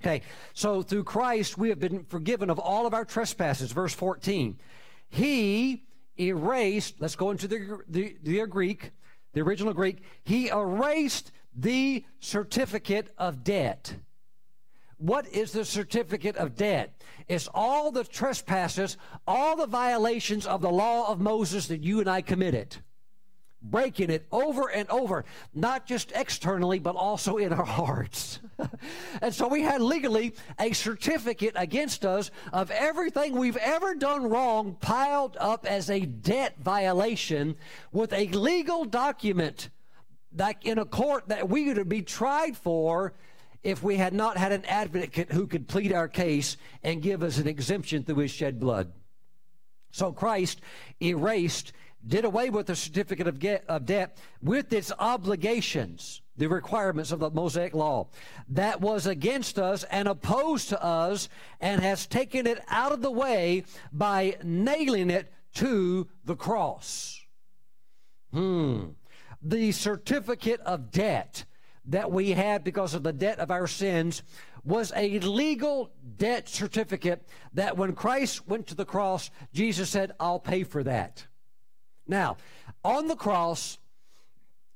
Okay, 0.00 0.22
so 0.54 0.82
through 0.82 1.04
Christ 1.04 1.58
we 1.58 1.68
have 1.68 1.78
been 1.78 2.04
forgiven 2.04 2.48
of 2.48 2.58
all 2.58 2.86
of 2.86 2.94
our 2.94 3.04
trespasses. 3.04 3.72
Verse 3.72 3.92
14. 3.92 4.58
He 5.08 5.84
erased, 6.18 6.96
let's 7.00 7.16
go 7.16 7.30
into 7.30 7.48
the, 7.48 7.80
the, 7.88 8.16
the 8.22 8.46
Greek, 8.46 8.92
the 9.34 9.42
original 9.42 9.74
Greek, 9.74 10.02
he 10.24 10.48
erased 10.48 11.32
the 11.54 12.04
certificate 12.20 13.12
of 13.18 13.44
debt. 13.44 13.94
What 14.96 15.26
is 15.28 15.52
the 15.52 15.64
certificate 15.64 16.36
of 16.36 16.56
debt? 16.56 17.02
It's 17.28 17.48
all 17.54 17.90
the 17.90 18.04
trespasses, 18.04 18.96
all 19.26 19.56
the 19.56 19.66
violations 19.66 20.46
of 20.46 20.60
the 20.60 20.70
law 20.70 21.10
of 21.10 21.20
Moses 21.20 21.66
that 21.68 21.82
you 21.82 22.00
and 22.00 22.08
I 22.08 22.22
committed 22.22 22.76
breaking 23.62 24.10
it 24.10 24.26
over 24.32 24.68
and 24.68 24.88
over, 24.90 25.24
not 25.54 25.86
just 25.86 26.12
externally, 26.14 26.78
but 26.78 26.96
also 26.96 27.36
in 27.36 27.52
our 27.52 27.64
hearts. 27.64 28.40
and 29.22 29.34
so 29.34 29.48
we 29.48 29.62
had 29.62 29.80
legally 29.80 30.34
a 30.58 30.72
certificate 30.72 31.52
against 31.56 32.04
us 32.04 32.30
of 32.52 32.70
everything 32.70 33.34
we've 33.34 33.56
ever 33.58 33.94
done 33.94 34.28
wrong 34.28 34.76
piled 34.80 35.36
up 35.40 35.66
as 35.66 35.90
a 35.90 36.00
debt 36.00 36.54
violation 36.58 37.56
with 37.92 38.12
a 38.12 38.28
legal 38.28 38.84
document 38.84 39.70
like 40.36 40.64
in 40.64 40.78
a 40.78 40.84
court 40.84 41.28
that 41.28 41.48
we 41.48 41.72
would 41.72 41.88
be 41.88 42.02
tried 42.02 42.56
for 42.56 43.12
if 43.62 43.82
we 43.82 43.96
had 43.96 44.14
not 44.14 44.36
had 44.36 44.52
an 44.52 44.64
advocate 44.64 45.32
who 45.32 45.46
could 45.46 45.68
plead 45.68 45.92
our 45.92 46.08
case 46.08 46.56
and 46.82 47.02
give 47.02 47.22
us 47.22 47.38
an 47.38 47.46
exemption 47.46 48.02
through 48.02 48.16
his 48.16 48.30
shed 48.30 48.58
blood. 48.58 48.92
So 49.90 50.12
Christ 50.12 50.60
erased 51.02 51.72
did 52.06 52.24
away 52.24 52.50
with 52.50 52.66
the 52.66 52.76
certificate 52.76 53.26
of, 53.26 53.38
get, 53.38 53.64
of 53.68 53.86
debt 53.86 54.16
with 54.42 54.72
its 54.72 54.92
obligations, 54.98 56.22
the 56.36 56.48
requirements 56.48 57.12
of 57.12 57.20
the 57.20 57.30
Mosaic 57.30 57.74
law. 57.74 58.08
That 58.48 58.80
was 58.80 59.06
against 59.06 59.58
us 59.58 59.84
and 59.84 60.08
opposed 60.08 60.70
to 60.70 60.82
us 60.82 61.28
and 61.60 61.82
has 61.82 62.06
taken 62.06 62.46
it 62.46 62.60
out 62.68 62.92
of 62.92 63.02
the 63.02 63.10
way 63.10 63.64
by 63.92 64.36
nailing 64.42 65.10
it 65.10 65.32
to 65.54 66.08
the 66.24 66.36
cross. 66.36 67.20
Hmm. 68.32 68.90
The 69.42 69.72
certificate 69.72 70.60
of 70.60 70.90
debt 70.90 71.44
that 71.86 72.10
we 72.10 72.30
had 72.30 72.62
because 72.62 72.94
of 72.94 73.02
the 73.02 73.12
debt 73.12 73.38
of 73.38 73.50
our 73.50 73.66
sins 73.66 74.22
was 74.64 74.92
a 74.94 75.18
legal 75.20 75.90
debt 76.18 76.48
certificate 76.48 77.26
that 77.54 77.76
when 77.76 77.94
Christ 77.94 78.46
went 78.46 78.66
to 78.68 78.74
the 78.74 78.84
cross, 78.84 79.30
Jesus 79.52 79.88
said, 79.88 80.12
I'll 80.20 80.38
pay 80.38 80.64
for 80.64 80.82
that. 80.84 81.26
Now, 82.06 82.36
on 82.84 83.08
the 83.08 83.16
cross, 83.16 83.78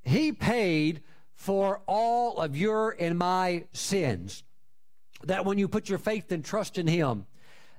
he 0.03 0.33
paid 0.33 1.03
for 1.35 1.81
all 1.87 2.39
of 2.39 2.57
your 2.57 2.97
and 2.99 3.19
my 3.19 3.65
sins. 3.73 4.45
That 5.25 5.45
when 5.45 5.59
you 5.59 5.69
put 5.69 5.89
your 5.89 5.99
faith 5.99 6.31
and 6.33 6.45
trust 6.45 6.79
in 6.79 6.87
him, 6.87 7.27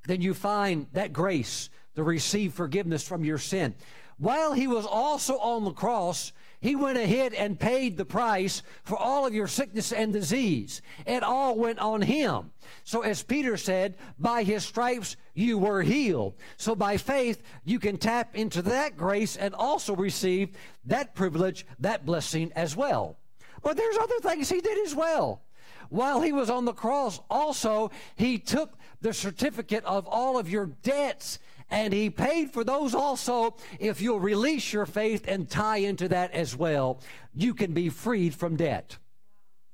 then 0.07 0.21
you 0.21 0.33
find 0.33 0.87
that 0.93 1.13
grace 1.13 1.69
to 1.95 2.03
receive 2.03 2.53
forgiveness 2.53 3.07
from 3.07 3.23
your 3.23 3.37
sin. 3.37 3.75
While 4.17 4.53
he 4.53 4.67
was 4.67 4.85
also 4.85 5.37
on 5.39 5.63
the 5.63 5.71
cross, 5.71 6.31
he 6.65 6.75
went 6.75 6.97
ahead 6.97 7.35
and 7.35 7.59
paid 7.59 7.95
the 7.95 8.05
price 8.05 8.63
for 8.83 8.97
all 8.97 9.27
of 9.27 9.35
your 9.35 9.45
sickness 9.45 9.91
and 9.91 10.11
disease. 10.11 10.81
It 11.05 11.21
all 11.21 11.55
went 11.55 11.77
on 11.77 12.01
him. 12.01 12.49
So 12.83 13.01
as 13.01 13.21
Peter 13.21 13.55
said, 13.55 13.97
by 14.17 14.41
his 14.41 14.65
stripes 14.65 15.15
you 15.35 15.59
were 15.59 15.83
healed. 15.83 16.33
So 16.57 16.73
by 16.73 16.97
faith, 16.97 17.43
you 17.65 17.77
can 17.77 17.99
tap 17.99 18.35
into 18.35 18.63
that 18.63 18.97
grace 18.97 19.37
and 19.37 19.53
also 19.53 19.95
receive 19.95 20.57
that 20.85 21.13
privilege, 21.13 21.67
that 21.77 22.03
blessing 22.03 22.51
as 22.55 22.75
well. 22.75 23.19
But 23.61 23.77
there's 23.77 23.97
other 23.97 24.19
things 24.23 24.49
he 24.49 24.59
did 24.59 24.87
as 24.87 24.95
well. 24.95 25.43
While 25.89 26.21
he 26.21 26.31
was 26.31 26.49
on 26.49 26.65
the 26.65 26.73
cross, 26.73 27.19
also, 27.29 27.91
he 28.15 28.39
took 28.39 28.75
the 29.01 29.13
certificate 29.13 29.85
of 29.85 30.07
all 30.07 30.39
of 30.39 30.49
your 30.49 30.65
debts 30.65 31.37
and 31.69 31.93
he 31.93 32.09
paid 32.09 32.51
for 32.51 32.63
those 32.63 32.93
also. 32.93 33.55
If 33.79 34.01
you'll 34.01 34.19
release 34.19 34.71
your 34.71 34.85
faith 34.85 35.25
and 35.27 35.49
tie 35.49 35.77
into 35.77 36.07
that 36.09 36.31
as 36.31 36.55
well, 36.55 37.01
you 37.33 37.53
can 37.53 37.73
be 37.73 37.89
freed 37.89 38.35
from 38.35 38.55
debt. 38.55 38.97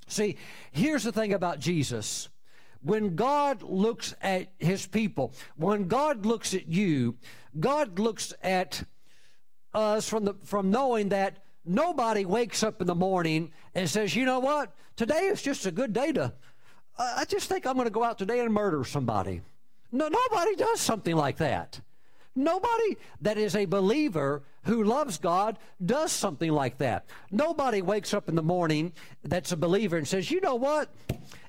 See, 0.08 0.38
here's 0.72 1.04
the 1.04 1.12
thing 1.12 1.34
about 1.34 1.60
Jesus. 1.60 2.30
When 2.82 3.16
God 3.16 3.62
looks 3.62 4.16
at 4.22 4.52
his 4.58 4.88
people, 4.88 5.34
when 5.56 5.88
God 5.88 6.26
looks 6.26 6.54
at 6.54 6.68
you, 6.68 7.16
God 7.60 8.00
looks 8.00 8.34
at 8.42 8.84
us 9.74 10.10
from 10.10 10.26
the 10.26 10.34
from 10.44 10.72
knowing 10.72 11.10
that 11.10 11.44
nobody 11.64 12.26
wakes 12.26 12.64
up 12.64 12.82
in 12.82 12.88
the 12.88 12.96
morning 12.96 13.52
and 13.76 13.90
says, 13.90 14.16
"You 14.16 14.26
know 14.26 14.40
what? 14.40 14.76
Today 14.96 15.28
is 15.28 15.42
just 15.42 15.66
a 15.66 15.72
good 15.72 15.94
day 15.94 16.12
to 16.14 16.34
I 16.98 17.26
just 17.26 17.48
think 17.48 17.66
I'm 17.66 17.76
going 17.76 17.86
to 17.86 17.92
go 17.92 18.04
out 18.04 18.18
today 18.18 18.40
and 18.40 18.54
murder 18.54 18.84
somebody." 18.84 19.42
No, 19.92 20.08
nobody 20.08 20.56
does 20.56 20.80
something 20.80 21.16
like 21.16 21.38
that. 21.38 21.82
Nobody 22.36 22.98
that 23.22 23.38
is 23.38 23.56
a 23.56 23.66
believer 23.66 24.44
who 24.64 24.84
loves 24.84 25.18
God 25.18 25.58
does 25.84 26.12
something 26.12 26.52
like 26.52 26.78
that. 26.78 27.06
Nobody 27.30 27.82
wakes 27.82 28.14
up 28.14 28.30
in 28.30 28.36
the 28.36 28.44
morning 28.44 28.94
that's 29.24 29.52
a 29.52 29.58
believer 29.58 29.98
and 29.98 30.08
says, 30.08 30.32
you 30.32 30.40
know 30.40 30.56
what? 30.56 30.90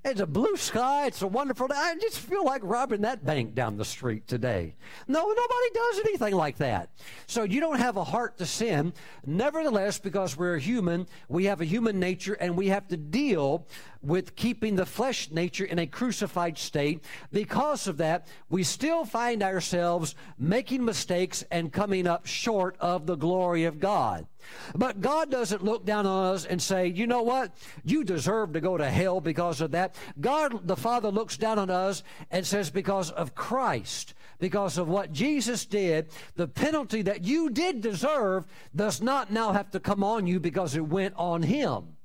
It's 0.05 0.21
a 0.21 0.27
blue 0.27 0.57
sky. 0.57 1.07
It's 1.07 1.23
a 1.23 1.29
wonderful 1.29 1.69
day. 1.69 1.77
I 1.77 1.95
just 2.01 2.19
feel 2.19 2.45
like 2.45 2.61
robbing 2.65 3.03
that 3.03 3.25
bank 3.25 3.55
down 3.55 3.77
the 3.77 3.85
street 3.85 4.27
today. 4.27 4.75
No, 5.07 5.21
nobody 5.21 5.71
does 5.75 6.01
anything 6.01 6.35
like 6.35 6.57
that. 6.59 6.91
So 7.29 7.45
you 7.45 7.61
don't 7.61 7.79
have 7.79 7.97
a 7.97 8.03
heart 8.03 8.37
to 8.39 8.47
sin. 8.47 8.95
Nevertheless, 9.25 10.01
because 10.01 10.37
we're 10.37 10.59
human, 10.59 11.07
we 11.29 11.45
have 11.45 11.61
a 11.61 11.65
human 11.65 12.01
nature 12.01 12.35
and 12.35 12.57
we 12.57 12.67
have 12.69 12.89
to 12.89 12.97
deal 12.97 13.69
with 14.03 14.35
keeping 14.35 14.75
the 14.75 14.87
flesh 14.87 15.31
nature 15.31 15.65
in 15.65 15.79
a 15.79 15.87
crucified 15.87 16.59
state. 16.59 17.05
Because 17.31 17.87
of 17.87 17.99
that, 17.99 18.27
we 18.51 18.65
still 18.65 19.05
find 19.05 19.41
ourselves 19.41 20.17
making 20.37 20.85
mistakes 20.85 21.45
and 21.53 21.73
coming 21.73 22.09
up 22.09 22.27
short 22.27 22.77
of 22.81 23.07
the 23.07 23.15
glory 23.17 23.65
of 23.65 23.79
God. 23.79 24.27
But 24.75 25.01
God 25.01 25.31
doesn't 25.31 25.65
look 25.65 25.85
down 25.85 26.07
on 26.07 26.35
us 26.35 26.45
and 26.45 26.61
say, 26.61 26.87
you 26.87 27.07
know 27.07 27.23
what? 27.23 27.53
You 27.85 28.05
deserve 28.05 28.53
to 28.53 28.61
go 28.61 28.77
to 28.77 28.89
hell 28.91 29.21
because 29.21 29.61
of 29.61 29.73
that. 29.73 29.95
God, 30.21 30.67
the 30.67 30.77
Father, 30.77 31.11
looks 31.11 31.37
down 31.37 31.59
on 31.59 31.71
us 31.71 32.03
and 32.31 32.47
says, 32.47 32.71
because 32.71 33.11
of 33.11 33.35
Christ, 33.35 34.15
because 34.39 34.79
of 34.79 34.89
what 34.89 35.13
Jesus 35.13 35.67
did, 35.67 36.11
the 36.35 36.49
penalty 36.49 37.03
that 37.03 37.25
you 37.25 37.51
did 37.51 37.81
deserve 37.81 38.45
does 38.75 39.01
not 39.01 39.31
now 39.31 39.53
have 39.53 39.71
to 39.71 39.81
come 39.81 40.03
on 40.03 40.27
you 40.27 40.41
because 40.41 40.75
it 40.75 40.87
went 40.87 41.15
on 41.17 41.43
Him. 41.43 41.97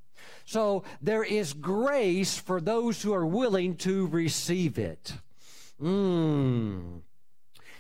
So 0.46 0.84
there 1.02 1.24
is 1.24 1.54
grace 1.54 2.38
for 2.38 2.62
those 2.62 3.02
who 3.02 3.14
are 3.14 3.26
willing 3.26 3.76
to 3.78 4.08
receive 4.08 4.78
it. 4.78 5.14
Mm. 5.82 7.02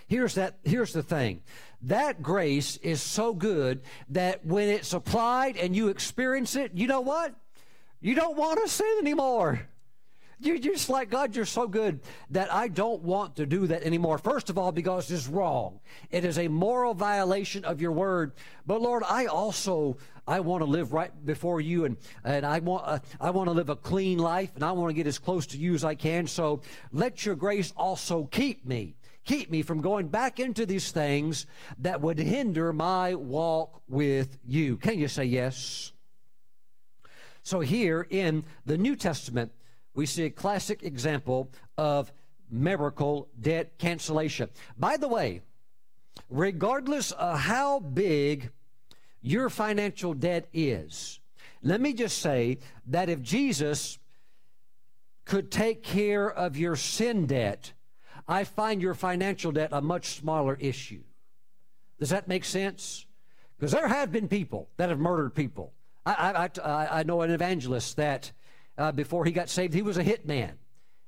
Here's 0.08 0.36
that. 0.36 0.58
Here's 0.64 0.94
the 0.94 1.04
thing. 1.04 1.42
That 1.84 2.22
grace 2.24 2.78
is 2.78 3.02
so 3.02 3.34
good 3.34 3.82
that 4.10 4.46
when 4.46 4.70
it's 4.70 4.94
applied 4.94 5.58
and 5.58 5.76
you 5.76 5.90
experience 5.90 6.56
it, 6.56 6.72
you 6.74 6.88
know 6.88 7.02
what? 7.02 7.36
You 8.00 8.16
don't 8.16 8.38
want 8.38 8.62
to 8.64 8.70
sin 8.70 8.96
anymore. 9.00 9.68
You're 10.40 10.60
just 10.60 10.88
like, 10.88 11.10
God, 11.10 11.36
you're 11.36 11.46
so 11.46 11.68
good 11.68 12.02
that 12.30 12.54
I 12.54 12.68
don't 12.68 13.02
want 13.02 13.38
to 13.38 13.46
do 13.48 13.68
that 13.68 13.82
anymore. 13.82 14.20
First 14.20 14.52
of 14.52 14.58
all, 14.58 14.72
because 14.72 15.10
it's 15.10 15.28
wrong. 15.28 15.80
It 16.12 16.26
is 16.26 16.38
a 16.38 16.48
moral 16.48 16.94
violation 16.94 17.66
of 17.66 17.82
your 17.82 17.92
word. 17.92 18.34
But 18.66 18.82
Lord, 18.82 19.02
I 19.04 19.26
also, 19.26 19.98
I 20.28 20.42
want 20.42 20.62
to 20.62 20.70
live 20.70 20.94
right 20.94 21.12
before 21.26 21.60
you 21.60 21.86
and, 21.86 21.98
and 22.24 22.46
I 22.46 22.60
want, 22.60 22.84
uh, 22.86 23.00
I 23.20 23.32
want 23.32 23.48
to 23.48 23.54
live 23.54 23.70
a 23.70 23.76
clean 23.76 24.20
life 24.20 24.52
and 24.54 24.64
I 24.64 24.74
want 24.74 24.92
to 24.92 24.94
get 24.94 25.08
as 25.08 25.18
close 25.18 25.48
to 25.48 25.58
you 25.58 25.74
as 25.74 25.84
I 25.84 25.96
can. 25.96 26.28
So 26.28 26.62
let 26.92 27.26
your 27.26 27.36
grace 27.36 27.74
also 27.76 28.26
keep 28.26 28.64
me 28.64 28.96
keep 29.28 29.52
me 29.52 29.62
from 29.62 29.82
going 29.82 30.08
back 30.08 30.40
into 30.40 30.66
these 30.66 30.90
things 30.90 31.46
that 31.78 32.02
would 32.02 32.18
hinder 32.18 32.74
my 32.74 33.14
walk 33.14 33.82
with 33.88 34.40
you. 34.48 34.78
Can 34.78 34.98
you 34.98 35.08
say 35.08 35.26
yes? 35.26 35.92
So, 37.44 37.60
here 37.60 38.08
in 38.10 38.46
the 38.66 38.78
New 38.78 38.96
Testament, 38.96 39.52
we 39.94 40.06
see 40.06 40.24
a 40.24 40.30
classic 40.30 40.84
example 40.84 41.52
of 41.78 42.12
miracle 42.50 43.28
debt 43.40 43.78
cancellation. 43.78 44.50
By 44.78 44.98
the 44.98 45.08
way, 45.08 45.42
regardless 46.30 47.12
of 47.12 47.40
how 47.40 47.80
big 47.80 48.50
your 49.22 49.50
financial 49.50 50.14
debt 50.14 50.48
is, 50.54 51.20
let 51.62 51.82
me 51.82 51.94
just 51.94 52.20
say 52.20 52.60
that 52.86 53.10
if 53.10 53.22
Jesus 53.22 54.00
could 55.26 55.52
take 55.52 55.84
care 55.84 56.32
of 56.32 56.56
your 56.56 56.76
sin 56.76 57.26
debt, 57.26 57.74
I 58.28 58.44
find 58.44 58.82
your 58.82 58.94
financial 58.94 59.52
debt 59.52 59.70
a 59.72 59.82
much 59.82 60.20
smaller 60.20 60.58
issue. 60.60 61.02
Does 62.00 62.10
that 62.10 62.28
make 62.28 62.46
sense? 62.46 63.06
Because 63.58 63.72
there 63.72 63.88
have 63.88 64.12
been 64.12 64.28
people 64.28 64.70
that 64.78 64.90
have 64.90 65.00
murdered 65.00 65.34
people. 65.34 65.74
I, 66.06 66.50
I, 66.62 66.62
I, 66.64 67.00
I 67.00 67.04
know 67.04 67.22
an 67.22 67.32
evangelist 67.32 67.98
that 67.98 68.32
uh, 68.78 68.92
before 68.92 69.26
he 69.26 69.32
got 69.32 69.50
saved, 69.50 69.74
he 69.74 69.82
was 69.82 69.98
a 69.98 70.04
hitman. 70.04 70.54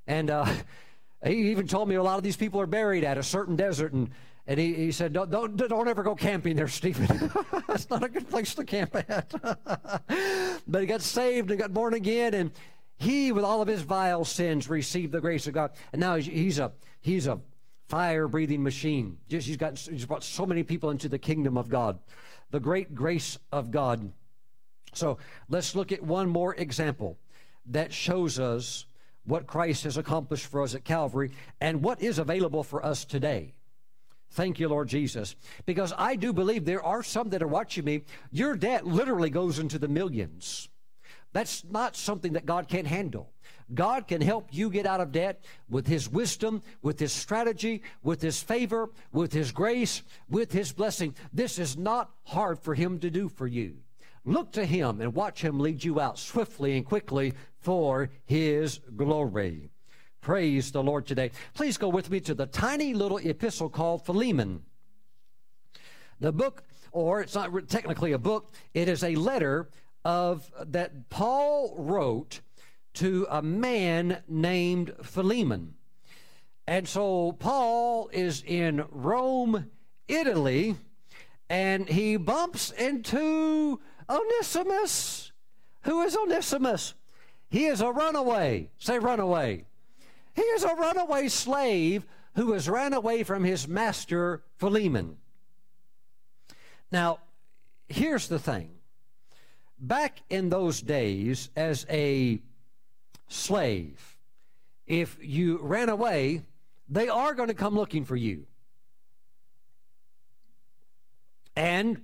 And 0.07 0.29
uh, 0.29 0.45
he 1.25 1.51
even 1.51 1.67
told 1.67 1.87
me 1.87 1.95
a 1.95 2.03
lot 2.03 2.17
of 2.17 2.23
these 2.23 2.37
people 2.37 2.59
are 2.59 2.67
buried 2.67 3.03
at 3.03 3.17
a 3.17 3.23
certain 3.23 3.55
desert. 3.55 3.93
And, 3.93 4.09
and 4.47 4.59
he, 4.59 4.73
he 4.73 4.91
said, 4.91 5.13
don't, 5.13 5.29
don't, 5.29 5.55
don't 5.55 5.87
ever 5.87 6.01
go 6.01 6.15
camping 6.15 6.55
there, 6.55 6.67
Stephen. 6.67 7.31
That's 7.67 7.89
not 7.89 8.03
a 8.03 8.09
good 8.09 8.27
place 8.29 8.55
to 8.55 8.63
camp 8.63 8.95
at. 8.95 9.31
but 10.67 10.81
he 10.81 10.87
got 10.87 11.01
saved 11.01 11.51
and 11.51 11.59
got 11.59 11.73
born 11.73 11.93
again. 11.93 12.33
And 12.33 12.51
he, 12.99 13.31
with 13.31 13.45
all 13.45 13.61
of 13.61 13.67
his 13.67 13.81
vile 13.81 14.25
sins, 14.25 14.69
received 14.69 15.13
the 15.13 15.21
grace 15.21 15.47
of 15.47 15.53
God. 15.53 15.71
And 15.93 16.01
now 16.01 16.15
he's, 16.17 16.59
a, 16.59 16.73
he's 16.99 17.27
a 17.27 17.39
fire 17.87 18.27
breathing 18.27 18.61
machine. 18.61 19.17
Just, 19.29 19.47
he's, 19.47 19.57
got, 19.57 19.79
he's 19.79 20.05
brought 20.05 20.23
so 20.23 20.45
many 20.45 20.63
people 20.63 20.89
into 20.89 21.07
the 21.07 21.17
kingdom 21.17 21.57
of 21.57 21.69
God. 21.69 21.97
The 22.51 22.59
great 22.59 22.93
grace 22.93 23.39
of 23.53 23.71
God. 23.71 24.11
So 24.93 25.17
let's 25.47 25.75
look 25.75 25.93
at 25.93 26.03
one 26.03 26.29
more 26.29 26.53
example 26.55 27.17
that 27.67 27.93
shows 27.93 28.37
us 28.37 28.85
what 29.23 29.47
Christ 29.47 29.85
has 29.85 29.95
accomplished 29.95 30.47
for 30.47 30.61
us 30.61 30.75
at 30.75 30.83
Calvary 30.83 31.31
and 31.61 31.81
what 31.81 32.01
is 32.01 32.19
available 32.19 32.63
for 32.63 32.85
us 32.85 33.05
today. 33.05 33.53
Thank 34.31 34.59
you, 34.59 34.67
Lord 34.67 34.89
Jesus. 34.89 35.35
Because 35.65 35.93
I 35.97 36.15
do 36.17 36.33
believe 36.33 36.65
there 36.65 36.83
are 36.83 37.01
some 37.01 37.29
that 37.29 37.41
are 37.41 37.47
watching 37.47 37.85
me. 37.85 38.01
Your 38.31 38.57
debt 38.57 38.85
literally 38.85 39.29
goes 39.29 39.57
into 39.57 39.79
the 39.79 39.87
millions. 39.87 40.67
That's 41.31 41.63
not 41.63 41.95
something 41.95 42.33
that 42.33 42.45
God 42.45 42.67
can't 42.67 42.87
handle. 42.87 43.31
God 43.73 44.07
can 44.07 44.21
help 44.21 44.47
you 44.51 44.69
get 44.69 44.87
out 44.87 44.99
of 44.99 45.11
debt 45.11 45.43
with 45.69 45.85
His 45.85 46.09
wisdom, 46.09 46.63
with 46.81 46.99
His 46.99 47.11
strategy, 47.11 47.83
with 48.01 48.21
His 48.21 48.41
favor, 48.41 48.89
with 49.11 49.31
His 49.31 49.51
grace, 49.51 50.01
with 50.27 50.51
His 50.51 50.71
blessing. 50.71 51.13
This 51.31 51.59
is 51.59 51.77
not 51.77 52.11
hard 52.23 52.59
for 52.59 52.73
Him 52.73 52.99
to 52.99 53.11
do 53.11 53.29
for 53.29 53.45
you. 53.45 53.77
Look 54.25 54.51
to 54.53 54.65
him 54.65 55.01
and 55.01 55.15
watch 55.15 55.41
him 55.41 55.59
lead 55.59 55.83
you 55.83 55.99
out 55.99 56.19
swiftly 56.19 56.75
and 56.77 56.85
quickly 56.85 57.33
for 57.57 58.09
his 58.25 58.79
glory. 58.95 59.71
Praise 60.21 60.71
the 60.71 60.83
Lord 60.83 61.05
today. 61.05 61.31
Please 61.53 61.77
go 61.77 61.89
with 61.89 62.09
me 62.09 62.19
to 62.21 62.33
the 62.33 62.45
tiny 62.45 62.93
little 62.93 63.17
epistle 63.17 63.69
called 63.69 64.05
Philemon. 64.05 64.63
The 66.19 66.33
book, 66.33 66.63
or 66.91 67.21
it's 67.21 67.35
not 67.35 67.69
technically 67.69 68.11
a 68.11 68.17
book, 68.17 68.51
it 68.73 68.89
is 68.89 69.03
a 69.03 69.15
letter 69.15 69.69
of 70.03 70.51
that 70.65 71.09
Paul 71.09 71.75
wrote 71.77 72.41
to 72.95 73.27
a 73.29 73.41
man 73.41 74.23
named 74.27 74.93
Philemon. 75.03 75.75
And 76.67 76.87
so 76.87 77.31
Paul 77.33 78.09
is 78.13 78.43
in 78.45 78.85
Rome, 78.91 79.71
Italy, 80.07 80.75
and 81.49 81.89
he 81.89 82.17
bumps 82.17 82.71
into 82.71 83.79
Onesimus. 84.09 85.31
Who 85.83 86.01
is 86.01 86.15
Onesimus? 86.15 86.93
He 87.49 87.65
is 87.65 87.81
a 87.81 87.91
runaway. 87.91 88.69
Say 88.77 88.99
runaway. 88.99 89.65
He 90.35 90.41
is 90.41 90.63
a 90.63 90.75
runaway 90.75 91.27
slave 91.27 92.05
who 92.35 92.53
has 92.53 92.69
ran 92.69 92.93
away 92.93 93.23
from 93.23 93.43
his 93.43 93.67
master 93.67 94.43
Philemon. 94.57 95.17
Now, 96.91 97.19
here's 97.87 98.27
the 98.27 98.39
thing. 98.39 98.78
Back 99.79 100.21
in 100.29 100.49
those 100.49 100.81
days, 100.81 101.49
as 101.55 101.85
a 101.89 102.41
slave, 103.27 104.17
if 104.85 105.17
you 105.21 105.59
ran 105.61 105.89
away, 105.89 106.43
they 106.89 107.07
are 107.07 107.33
going 107.33 107.47
to 107.47 107.53
come 107.53 107.75
looking 107.75 108.03
for 108.03 108.15
you. 108.15 108.45
And 111.55 112.01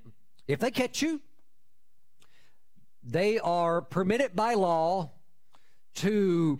if 0.47 0.59
they 0.59 0.71
catch 0.71 1.01
you, 1.01 1.21
they 3.03 3.39
are 3.39 3.81
permitted 3.81 4.35
by 4.35 4.53
law 4.53 5.11
to 5.95 6.59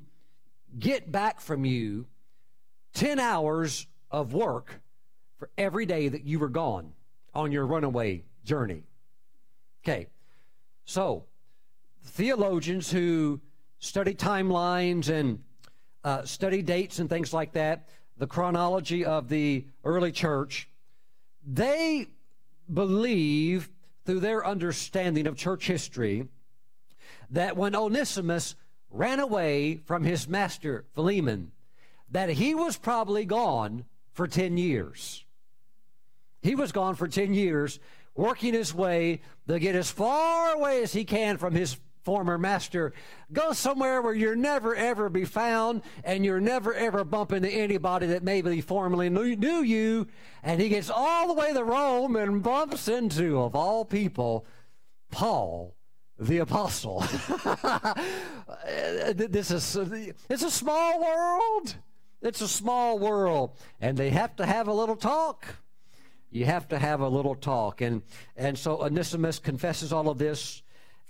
get 0.78 1.12
back 1.12 1.40
from 1.40 1.66
you 1.66 2.08
10 2.94 3.20
hours 3.20 3.88
of 4.12 4.34
work 4.34 4.82
for 5.38 5.50
every 5.58 5.86
day 5.86 6.08
that 6.08 6.26
you 6.26 6.40
were 6.40 6.50
gone 6.50 6.94
on 7.34 7.52
your 7.52 7.66
runaway 7.66 8.24
journey. 8.44 8.84
Okay, 9.84 10.08
so 10.86 11.26
theologians 12.04 12.92
who 12.92 13.42
study 13.80 14.14
timelines 14.14 15.10
and 15.10 15.44
uh, 16.04 16.24
study 16.24 16.62
dates 16.62 17.00
and 17.00 17.10
things 17.10 17.34
like 17.34 17.54
that, 17.54 17.90
the 18.18 18.28
chronology 18.28 19.04
of 19.04 19.28
the 19.28 19.66
early 19.84 20.12
church, 20.12 20.70
they 21.46 22.08
believe 22.72 23.70
through 24.06 24.20
their 24.20 24.46
understanding 24.46 25.28
of 25.28 25.36
church 25.36 25.68
history 25.68 26.28
that 27.32 27.58
when 27.58 27.76
Onesimus 27.76 28.56
ran 28.92 29.20
away 29.20 29.78
from 29.86 30.04
his 30.04 30.28
master, 30.28 30.86
Philemon, 30.94 31.52
that 32.10 32.30
he 32.30 32.56
was 32.56 32.78
probably 32.78 33.26
gone 33.26 33.86
for 34.14 34.28
10 34.28 34.58
years. 34.58 35.26
He 36.42 36.56
was 36.56 36.72
gone 36.72 36.96
for 36.96 37.08
10 37.08 37.34
years, 37.34 37.80
working 38.16 38.54
his 38.54 38.74
way 38.74 39.22
to 39.48 39.60
get 39.60 39.76
as 39.76 39.92
far 39.92 40.54
away 40.56 40.82
as 40.82 40.94
he 40.94 41.04
can 41.04 41.38
from 41.38 41.54
his 41.54 41.78
former 42.04 42.38
master. 42.38 42.94
Go 43.34 43.52
somewhere 43.52 44.02
where 44.02 44.14
you're 44.14 44.36
never 44.36 44.76
ever 44.76 45.10
be 45.10 45.26
found 45.26 45.82
and 46.04 46.24
you're 46.24 46.40
never 46.40 46.74
ever 46.74 47.04
bump 47.04 47.34
into 47.34 47.50
anybody 47.50 48.08
that 48.08 48.24
maybe 48.24 48.62
formerly 48.62 49.10
knew, 49.10 49.62
you. 49.62 50.08
And 50.44 50.62
he 50.62 50.70
gets 50.70 50.90
all 50.90 51.28
the 51.28 51.34
way 51.34 51.54
to 51.54 51.64
Rome 51.64 52.16
and 52.16 52.44
bumps 52.44 52.88
into, 52.88 53.42
of 53.42 53.56
all 53.56 53.84
people, 53.84 54.46
Paul 55.12 55.76
the 56.20 56.40
apostle. 56.40 57.04
Uh, 58.48 59.14
this 59.16 59.52
is 59.52 59.76
it's 60.30 60.44
a 60.44 60.50
small 60.50 61.00
world. 61.00 61.76
It's 62.22 62.42
a 62.42 62.48
small 62.48 62.98
world, 62.98 63.58
and 63.80 63.96
they 63.96 64.10
have 64.10 64.36
to 64.38 64.46
have 64.46 64.68
a 64.68 64.74
little 64.74 64.96
talk. 64.96 65.46
You 66.36 66.46
have 66.46 66.68
to 66.70 66.80
have 66.80 67.00
a 67.00 67.08
little 67.08 67.36
talk, 67.36 67.82
and 67.82 68.02
and 68.36 68.58
so 68.58 68.82
Onesimus 68.82 69.40
confesses 69.40 69.94
all 69.94 70.10
of 70.10 70.18
this, 70.18 70.64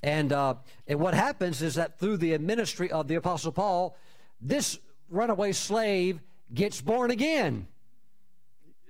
and 0.04 0.32
uh, 0.32 0.56
and 0.88 1.00
what 1.00 1.14
happens 1.14 1.62
is 1.62 1.76
that 1.76 2.00
through 2.00 2.18
the 2.18 2.38
ministry 2.38 2.92
of 2.92 3.08
the 3.08 3.16
apostle 3.16 3.52
Paul, 3.52 3.98
this 4.40 4.78
runaway 5.10 5.52
slave 5.52 6.22
gets 6.54 6.80
born 6.80 7.10
again. 7.12 7.68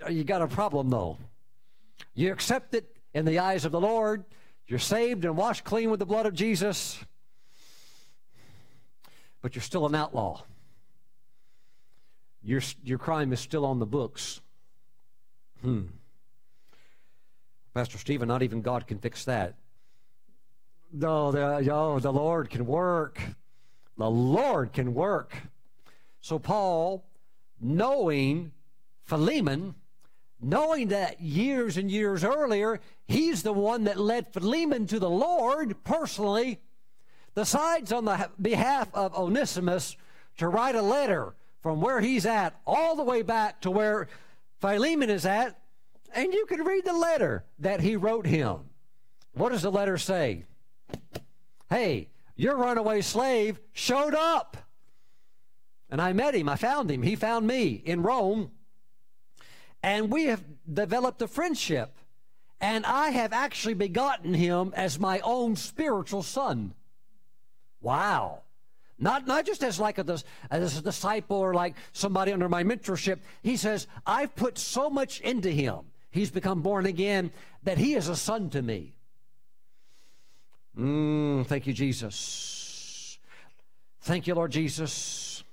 You 0.10 0.24
got 0.24 0.42
a 0.42 0.48
problem 0.48 0.90
though. 0.90 1.18
You 2.14 2.34
accept 2.34 2.74
it 2.74 2.98
in 3.14 3.26
the 3.26 3.40
eyes 3.40 3.64
of 3.64 3.72
the 3.72 3.80
Lord 3.80 4.26
you're 4.68 4.80
saved 4.80 5.26
and 5.26 5.38
washed 5.38 5.64
clean 5.64 5.92
with 5.92 6.00
the 6.00 6.06
blood 6.06 6.26
of 6.26 6.34
Jesus, 6.34 7.04
but 9.42 9.56
you're 9.56 9.62
still 9.62 9.86
an 9.86 9.94
outlaw. 9.94 10.42
Your, 12.42 12.62
your 12.84 12.98
crime 12.98 13.32
is 13.32 13.40
still 13.40 13.66
on 13.66 13.80
the 13.80 13.86
books. 13.86 14.42
Hmm. 15.62 15.84
Pastor 17.76 17.98
Stephen, 17.98 18.30
not 18.30 18.42
even 18.42 18.62
God 18.62 18.88
can 18.88 19.00
fix 19.00 19.26
that. 19.26 19.56
No, 20.94 21.34
the, 21.34 22.00
the 22.02 22.12
Lord 22.12 22.50
can 22.50 22.66
work. 22.66 23.22
The 23.98 24.10
Lord 24.10 24.72
can 24.72 24.94
work. 24.94 25.36
So, 26.22 26.40
Paul, 26.40 27.06
knowing 27.60 28.54
Philemon, 29.04 29.76
knowing 30.42 30.88
that 30.88 31.20
years 31.20 31.76
and 31.76 31.92
years 31.92 32.24
earlier, 32.24 32.80
he's 33.10 33.44
the 33.44 33.52
one 33.52 33.84
that 33.84 34.00
led 34.00 34.32
Philemon 34.32 34.88
to 34.88 34.98
the 34.98 35.10
Lord 35.10 35.84
personally, 35.84 36.62
decides 37.36 37.92
on 37.92 38.06
the 38.06 38.30
behalf 38.42 38.88
of 38.94 39.14
Onesimus 39.16 39.98
to 40.38 40.48
write 40.48 40.76
a 40.76 40.82
letter 40.82 41.36
from 41.60 41.82
where 41.82 42.00
he's 42.00 42.26
at 42.26 42.58
all 42.66 42.96
the 42.96 43.04
way 43.04 43.22
back 43.22 43.60
to 43.62 43.70
where 43.70 44.08
Philemon 44.62 45.10
is 45.10 45.26
at, 45.26 45.60
and 46.16 46.34
you 46.34 46.46
can 46.46 46.64
read 46.64 46.86
the 46.86 46.94
letter 46.94 47.44
that 47.60 47.82
he 47.82 47.96
wrote 47.96 48.26
him. 48.26 48.70
What 49.34 49.52
does 49.52 49.62
the 49.64 49.72
letter 49.72 49.98
say? 49.98 50.46
Hey, 51.70 52.08
your 52.36 52.56
runaway 52.56 53.02
slave 53.02 53.60
showed 53.74 54.16
up. 54.16 54.58
And 55.90 56.02
I 56.02 56.14
met 56.14 56.34
him, 56.34 56.50
I 56.50 56.56
found 56.56 56.90
him, 56.90 57.04
he 57.04 57.16
found 57.16 57.46
me 57.46 57.82
in 57.86 58.02
Rome. 58.02 58.52
And 59.84 60.10
we 60.12 60.26
have 60.26 60.44
developed 60.72 61.22
a 61.22 61.28
friendship. 61.28 61.96
And 62.62 62.86
I 62.86 63.10
have 63.10 63.34
actually 63.34 63.76
begotten 63.76 64.34
him 64.34 64.74
as 64.76 65.00
my 65.00 65.20
own 65.20 65.56
spiritual 65.56 66.24
son. 66.24 66.74
Wow. 67.82 68.42
Not, 68.98 69.28
not 69.28 69.46
just 69.46 69.62
as 69.62 69.80
like 69.80 69.98
a, 69.98 70.18
as 70.50 70.78
a 70.78 70.82
disciple 70.82 71.38
or 71.38 71.54
like 71.54 71.76
somebody 71.92 72.32
under 72.32 72.48
my 72.48 72.64
mentorship. 72.64 73.20
He 73.44 73.58
says, 73.58 73.88
I've 74.06 74.36
put 74.36 74.58
so 74.58 74.90
much 74.90 75.20
into 75.20 75.52
him. 75.52 75.82
He's 76.16 76.32
become 76.32 76.62
born 76.62 76.86
again 76.86 77.30
that 77.64 77.78
he 77.78 77.94
is 77.94 78.08
a 78.08 78.16
son 78.16 78.50
to 78.52 78.62
me. 78.62 78.94
Mm, 80.78 81.46
thank 81.46 81.68
you, 81.68 81.74
Jesus. 81.74 83.20
Thank 84.00 84.26
you, 84.26 84.34
Lord 84.34 84.54
Jesus. 84.54 85.44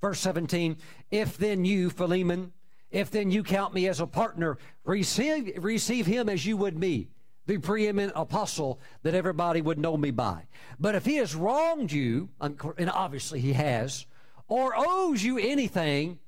Verse 0.00 0.18
17, 0.20 0.78
if 1.10 1.36
then 1.36 1.66
you, 1.66 1.90
Philemon, 1.90 2.52
if 2.90 3.10
then 3.10 3.30
you 3.30 3.42
count 3.42 3.74
me 3.74 3.88
as 3.88 4.00
a 4.00 4.06
partner, 4.06 4.56
receive, 4.84 5.52
receive 5.62 6.06
him 6.06 6.30
as 6.30 6.46
you 6.46 6.56
would 6.56 6.78
me, 6.78 7.08
the 7.44 7.58
preeminent 7.58 8.14
apostle 8.16 8.80
that 9.02 9.14
everybody 9.14 9.60
would 9.60 9.78
know 9.78 9.98
me 9.98 10.12
by. 10.12 10.46
But 10.80 10.94
if 10.94 11.04
he 11.04 11.16
has 11.16 11.34
wronged 11.34 11.92
you, 11.92 12.30
and 12.40 12.88
obviously 12.88 13.40
he 13.40 13.52
has, 13.52 14.06
or 14.48 14.72
owes 14.74 15.22
you 15.22 15.36
anything, 15.36 16.20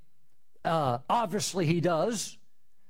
uh, 0.62 0.98
obviously 1.08 1.64
he 1.64 1.80
does. 1.80 2.36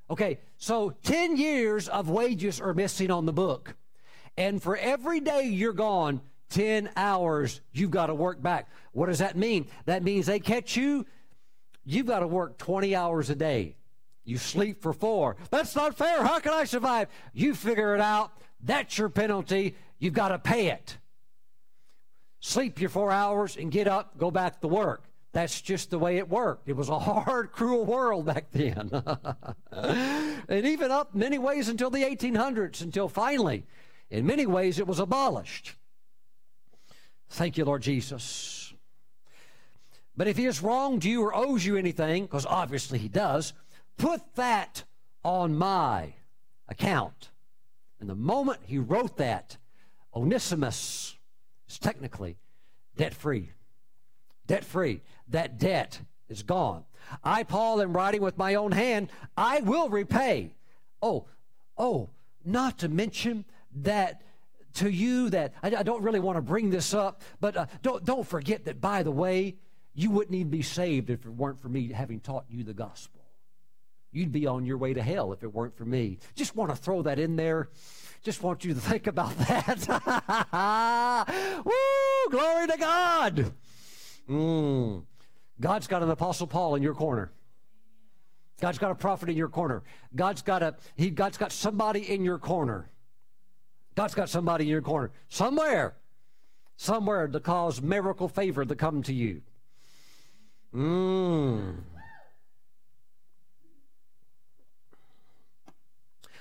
Okay, 0.09 0.39
so 0.57 0.93
10 1.03 1.37
years 1.37 1.89
of 1.89 2.09
wages 2.09 2.61
are 2.61 2.73
missing 2.73 3.11
on 3.11 3.25
the 3.25 3.33
book. 3.33 3.75
And 4.37 4.61
for 4.61 4.77
every 4.77 5.19
day 5.19 5.43
you're 5.43 5.73
gone, 5.73 6.21
10 6.49 6.89
hours 6.95 7.61
you've 7.73 7.91
got 7.91 8.07
to 8.07 8.15
work 8.15 8.41
back. 8.41 8.69
What 8.93 9.07
does 9.07 9.19
that 9.19 9.35
mean? 9.35 9.67
That 9.85 10.03
means 10.03 10.25
they 10.25 10.39
catch 10.39 10.77
you, 10.77 11.05
you've 11.83 12.05
got 12.05 12.19
to 12.19 12.27
work 12.27 12.57
20 12.57 12.95
hours 12.95 13.29
a 13.29 13.35
day. 13.35 13.75
You 14.23 14.37
sleep 14.37 14.81
for 14.81 14.93
four. 14.93 15.37
That's 15.51 15.75
not 15.75 15.97
fair. 15.97 16.23
How 16.23 16.39
can 16.39 16.53
I 16.53 16.65
survive? 16.65 17.07
You 17.33 17.55
figure 17.55 17.95
it 17.95 18.01
out. 18.01 18.31
That's 18.61 18.97
your 18.97 19.09
penalty. 19.09 19.75
You've 19.99 20.13
got 20.13 20.29
to 20.29 20.39
pay 20.39 20.67
it. 20.67 20.97
Sleep 22.39 22.79
your 22.79 22.89
four 22.89 23.11
hours 23.11 23.57
and 23.57 23.71
get 23.71 23.87
up, 23.87 24.17
go 24.17 24.29
back 24.29 24.61
to 24.61 24.67
work. 24.67 25.06
That's 25.33 25.61
just 25.61 25.91
the 25.91 25.99
way 25.99 26.17
it 26.17 26.29
worked. 26.29 26.69
It 26.69 26.75
was 26.75 26.89
a 26.89 26.99
hard, 26.99 27.51
cruel 27.53 27.85
world 27.85 28.25
back 28.25 28.51
then. 28.51 28.89
and 29.71 30.65
even 30.65 30.91
up 30.91 31.13
many 31.13 31.37
ways 31.37 31.69
until 31.69 31.89
the 31.89 32.03
1800s, 32.03 32.81
until 32.81 33.07
finally, 33.09 33.65
in 34.09 34.25
many 34.25 34.45
ways, 34.45 34.79
it 34.79 34.87
was 34.87 34.99
abolished. 34.99 35.75
Thank 37.29 37.57
you, 37.57 37.65
Lord 37.65 37.81
Jesus. 37.81 38.73
But 40.15 40.27
if 40.27 40.37
he 40.37 40.45
has 40.45 40.63
wronged 40.63 41.05
you 41.05 41.21
or 41.21 41.35
owes 41.35 41.65
you 41.65 41.77
anything, 41.77 42.23
because 42.23 42.45
obviously 42.45 42.97
he 42.97 43.09
does, 43.09 43.53
put 43.97 44.21
that 44.35 44.83
on 45.23 45.55
my 45.55 46.13
account. 46.67 47.29
And 47.99 48.09
the 48.09 48.15
moment 48.15 48.59
he 48.65 48.77
wrote 48.77 49.17
that, 49.17 49.57
Onesimus 50.15 51.17
is 51.67 51.77
technically 51.77 52.37
debt 52.95 53.13
free. 53.13 53.51
Debt 54.47 54.63
free. 54.63 55.01
That 55.29 55.57
debt 55.57 56.01
is 56.29 56.43
gone. 56.43 56.85
I, 57.23 57.43
Paul, 57.43 57.81
am 57.81 57.95
writing 57.95 58.21
with 58.21 58.37
my 58.37 58.55
own 58.55 58.71
hand, 58.71 59.09
I 59.35 59.61
will 59.61 59.89
repay. 59.89 60.55
Oh, 61.01 61.25
oh, 61.77 62.09
not 62.43 62.79
to 62.79 62.89
mention 62.89 63.45
that 63.75 64.21
to 64.75 64.89
you 64.89 65.29
that 65.29 65.53
I, 65.63 65.75
I 65.75 65.83
don't 65.83 66.03
really 66.03 66.19
want 66.19 66.37
to 66.37 66.41
bring 66.41 66.69
this 66.69 66.93
up, 66.93 67.21
but 67.39 67.57
uh, 67.57 67.65
don't, 67.81 68.03
don't 68.05 68.27
forget 68.27 68.65
that, 68.65 68.81
by 68.81 69.03
the 69.03 69.11
way, 69.11 69.55
you 69.93 70.11
wouldn't 70.11 70.35
even 70.35 70.49
be 70.49 70.61
saved 70.61 71.09
if 71.09 71.25
it 71.25 71.29
weren't 71.29 71.61
for 71.61 71.69
me 71.69 71.91
having 71.91 72.19
taught 72.19 72.45
you 72.49 72.63
the 72.63 72.73
gospel. 72.73 73.21
You'd 74.11 74.31
be 74.31 74.47
on 74.47 74.65
your 74.65 74.77
way 74.77 74.93
to 74.93 75.01
hell 75.01 75.33
if 75.33 75.43
it 75.43 75.53
weren't 75.53 75.75
for 75.75 75.85
me. 75.85 76.19
Just 76.35 76.55
want 76.55 76.71
to 76.71 76.77
throw 76.77 77.01
that 77.03 77.19
in 77.19 77.35
there. 77.35 77.69
Just 78.23 78.41
want 78.43 78.63
you 78.63 78.73
to 78.73 78.79
think 78.79 79.07
about 79.07 79.37
that. 79.39 79.87
Woo! 81.65 82.37
Glory 82.37 82.67
to 82.67 82.77
God. 82.77 83.53
Mm. 84.29 85.03
God's 85.59 85.87
got 85.87 86.03
an 86.03 86.09
apostle 86.09 86.47
Paul 86.47 86.75
in 86.75 86.83
your 86.83 86.93
corner. 86.93 87.31
God's 88.59 88.77
got 88.79 88.91
a 88.91 88.95
prophet 88.95 89.29
in 89.29 89.37
your 89.37 89.49
corner. 89.49 89.83
God's 90.15 90.41
got 90.41 90.63
a 90.63 90.75
he 90.95 91.09
God's 91.09 91.37
got 91.37 91.51
somebody 91.51 92.11
in 92.11 92.23
your 92.23 92.39
corner. 92.39 92.89
God's 93.95 94.13
got 94.13 94.29
somebody 94.29 94.65
in 94.65 94.69
your 94.69 94.81
corner 94.81 95.11
somewhere, 95.29 95.95
somewhere 96.75 97.27
to 97.27 97.39
cause 97.39 97.81
miracle 97.81 98.27
favor 98.27 98.65
to 98.65 98.75
come 98.75 99.03
to 99.03 99.13
you. 99.13 99.41
Mm. 100.73 101.77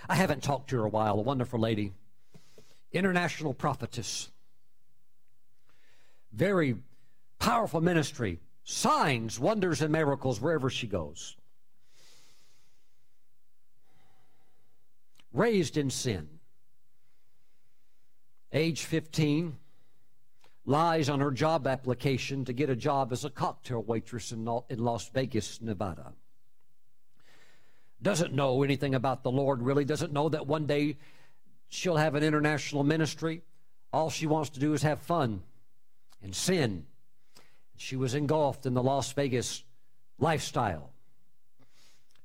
I 0.08 0.14
haven't 0.14 0.42
talked 0.42 0.70
to 0.70 0.76
her 0.76 0.84
a 0.84 0.88
while. 0.88 1.18
A 1.18 1.22
wonderful 1.22 1.58
lady, 1.58 1.92
international 2.92 3.54
prophetess, 3.54 4.30
very 6.32 6.76
powerful 7.38 7.80
ministry, 7.80 8.40
signs, 8.66 9.40
wonders, 9.40 9.80
and 9.80 9.90
miracles 9.90 10.40
wherever 10.40 10.68
she 10.68 10.86
goes. 10.86 11.36
Raised 15.32 15.78
in 15.78 15.88
sin 15.88 16.28
age 18.52 18.84
15, 18.84 19.56
lies 20.64 21.08
on 21.08 21.20
her 21.20 21.30
job 21.30 21.66
application 21.66 22.44
to 22.44 22.52
get 22.52 22.70
a 22.70 22.76
job 22.76 23.12
as 23.12 23.24
a 23.24 23.30
cocktail 23.30 23.82
waitress 23.82 24.32
in 24.32 24.44
Las 24.44 25.10
Vegas, 25.10 25.60
Nevada. 25.60 26.12
Doesn't 28.00 28.32
know 28.32 28.62
anything 28.62 28.94
about 28.94 29.22
the 29.22 29.30
Lord, 29.30 29.62
really, 29.62 29.84
doesn't 29.84 30.12
know 30.12 30.28
that 30.28 30.46
one 30.46 30.66
day 30.66 30.96
she'll 31.68 31.96
have 31.96 32.14
an 32.14 32.22
international 32.22 32.82
ministry. 32.82 33.42
All 33.92 34.10
she 34.10 34.26
wants 34.26 34.50
to 34.50 34.60
do 34.60 34.72
is 34.72 34.82
have 34.82 35.00
fun 35.00 35.42
and 36.22 36.34
sin. 36.34 36.86
She 37.76 37.96
was 37.96 38.14
engulfed 38.14 38.66
in 38.66 38.74
the 38.74 38.82
Las 38.82 39.12
Vegas 39.12 39.64
lifestyle. 40.18 40.90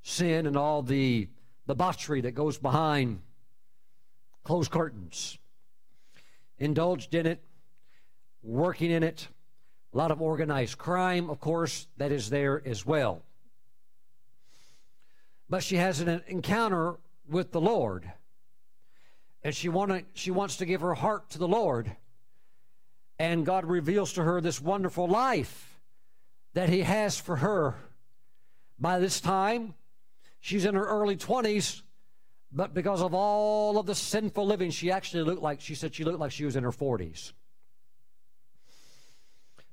Sin 0.04 0.48
and 0.48 0.58
all 0.58 0.82
the 0.82 1.28
debauchery 1.68 2.22
that 2.22 2.32
goes 2.32 2.58
behind 2.58 3.22
closed 4.44 4.72
curtains 4.72 5.38
indulged 6.58 7.16
in 7.16 7.26
it, 7.26 7.44
working 8.44 8.92
in 8.92 9.04
it. 9.04 9.28
A 9.94 9.98
lot 9.98 10.12
of 10.12 10.22
organized 10.22 10.78
crime, 10.78 11.30
of 11.30 11.40
course, 11.40 11.88
that 11.98 12.12
is 12.12 12.30
there 12.30 12.62
as 12.66 12.86
well. 12.86 13.24
But 15.50 15.64
she 15.64 15.76
has 15.76 16.00
an 16.00 16.24
encounter 16.28 16.98
with 17.28 17.52
the 17.52 17.60
Lord. 17.60 18.10
And 19.44 19.54
she, 19.54 19.70
wanna, 19.70 20.04
she 20.14 20.32
wants 20.32 20.58
to 20.58 20.66
give 20.66 20.82
her 20.82 20.94
heart 20.94 21.32
to 21.32 21.40
the 21.40 21.48
Lord. 21.48 21.94
And 23.22 23.46
God 23.46 23.66
reveals 23.66 24.14
to 24.14 24.24
her 24.24 24.42
this 24.42 24.60
wonderful 24.60 25.08
life 25.08 25.80
that 26.54 26.70
He 26.70 26.82
has 26.82 27.20
for 27.20 27.38
her. 27.38 27.76
By 28.80 29.00
this 29.00 29.22
time, 29.22 29.76
she's 30.40 30.66
in 30.66 30.76
her 30.76 30.86
early 30.86 31.16
20s 31.16 31.84
but 32.52 32.74
because 32.74 33.02
of 33.02 33.14
all 33.14 33.78
of 33.78 33.86
the 33.86 33.96
sinful 33.96 34.46
living, 34.46 34.72
she 34.72 34.92
actually 34.92 35.24
looked 35.24 35.42
like, 35.42 35.62
she 35.62 35.76
said 35.76 35.96
she 35.96 36.04
looked 36.04 36.20
like 36.20 36.32
she 36.32 36.44
was 36.44 36.56
in 36.56 36.64
her 36.64 36.72
40s. 36.72 37.32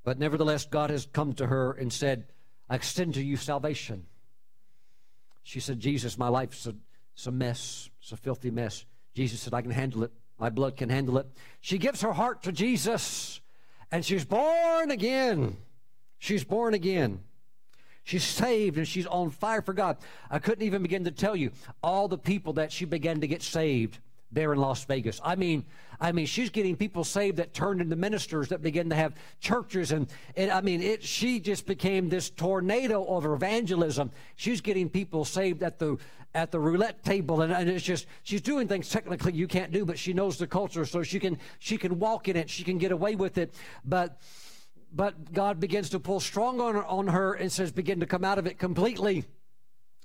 But 0.04 0.18
nevertheless, 0.18 0.64
God 0.64 0.90
has 0.90 1.06
come 1.06 1.32
to 1.34 1.46
her 1.46 1.72
and 1.72 1.92
said, 1.92 2.26
I 2.70 2.76
extend 2.76 3.14
to 3.14 3.22
you 3.22 3.36
salvation. 3.36 4.06
She 5.42 5.60
said, 5.60 5.80
Jesus, 5.80 6.16
my 6.16 6.28
life's 6.28 6.66
a, 6.66 6.74
it's 7.14 7.26
a 7.26 7.32
mess. 7.32 7.90
It's 8.00 8.12
a 8.12 8.16
filthy 8.16 8.50
mess. 8.50 8.84
Jesus 9.14 9.40
said, 9.40 9.54
I 9.54 9.62
can 9.62 9.72
handle 9.72 10.04
it. 10.04 10.12
My 10.38 10.50
blood 10.50 10.76
can 10.76 10.88
handle 10.88 11.18
it. 11.18 11.26
She 11.60 11.78
gives 11.78 12.00
her 12.02 12.12
heart 12.12 12.42
to 12.44 12.52
Jesus, 12.52 13.40
and 13.90 14.04
she's 14.04 14.24
born 14.24 14.90
again. 14.90 15.56
She's 16.18 16.44
born 16.44 16.74
again. 16.74 17.20
She's 18.04 18.24
saved 18.24 18.78
and 18.78 18.88
she's 18.88 19.06
on 19.06 19.28
fire 19.28 19.60
for 19.60 19.74
God. 19.74 19.98
I 20.30 20.38
couldn't 20.38 20.64
even 20.64 20.82
begin 20.82 21.04
to 21.04 21.10
tell 21.10 21.36
you 21.36 21.50
all 21.82 22.08
the 22.08 22.16
people 22.16 22.54
that 22.54 22.72
she 22.72 22.86
began 22.86 23.20
to 23.20 23.26
get 23.26 23.42
saved 23.42 23.98
there 24.32 24.52
in 24.52 24.58
Las 24.58 24.84
Vegas. 24.84 25.20
I 25.22 25.36
mean, 25.36 25.64
I 26.00 26.12
mean, 26.12 26.26
she's 26.26 26.50
getting 26.50 26.76
people 26.76 27.02
saved 27.02 27.38
that 27.38 27.52
turned 27.52 27.80
into 27.80 27.96
ministers 27.96 28.48
that 28.48 28.62
began 28.62 28.88
to 28.90 28.94
have 28.94 29.14
churches, 29.40 29.90
and, 29.90 30.06
and 30.36 30.50
I 30.50 30.60
mean, 30.60 30.80
it. 30.80 31.02
She 31.02 31.40
just 31.40 31.66
became 31.66 32.08
this 32.08 32.30
tornado 32.30 33.04
of 33.04 33.24
evangelism. 33.24 34.10
She's 34.36 34.60
getting 34.60 34.88
people 34.88 35.24
saved 35.24 35.62
at 35.62 35.78
the 35.78 35.96
at 36.34 36.50
the 36.50 36.60
roulette 36.60 37.02
table, 37.02 37.42
and, 37.42 37.52
and 37.52 37.68
it's 37.68 37.84
just 37.84 38.06
she's 38.22 38.42
doing 38.42 38.68
things 38.68 38.88
technically 38.88 39.32
you 39.32 39.48
can't 39.48 39.72
do, 39.72 39.84
but 39.84 39.98
she 39.98 40.12
knows 40.12 40.38
the 40.38 40.46
culture, 40.46 40.84
so 40.84 41.02
she 41.02 41.18
can 41.18 41.38
she 41.58 41.78
can 41.78 41.98
walk 41.98 42.28
in 42.28 42.36
it, 42.36 42.50
she 42.50 42.64
can 42.64 42.78
get 42.78 42.92
away 42.92 43.16
with 43.16 43.38
it, 43.38 43.54
but 43.84 44.20
but 44.92 45.32
God 45.32 45.60
begins 45.60 45.90
to 45.90 46.00
pull 46.00 46.20
strong 46.20 46.60
on 46.60 46.74
her, 46.74 46.84
on 46.84 47.08
her 47.08 47.34
and 47.34 47.52
says, 47.52 47.72
begin 47.72 48.00
to 48.00 48.06
come 48.06 48.24
out 48.24 48.38
of 48.38 48.46
it 48.46 48.58
completely. 48.58 49.24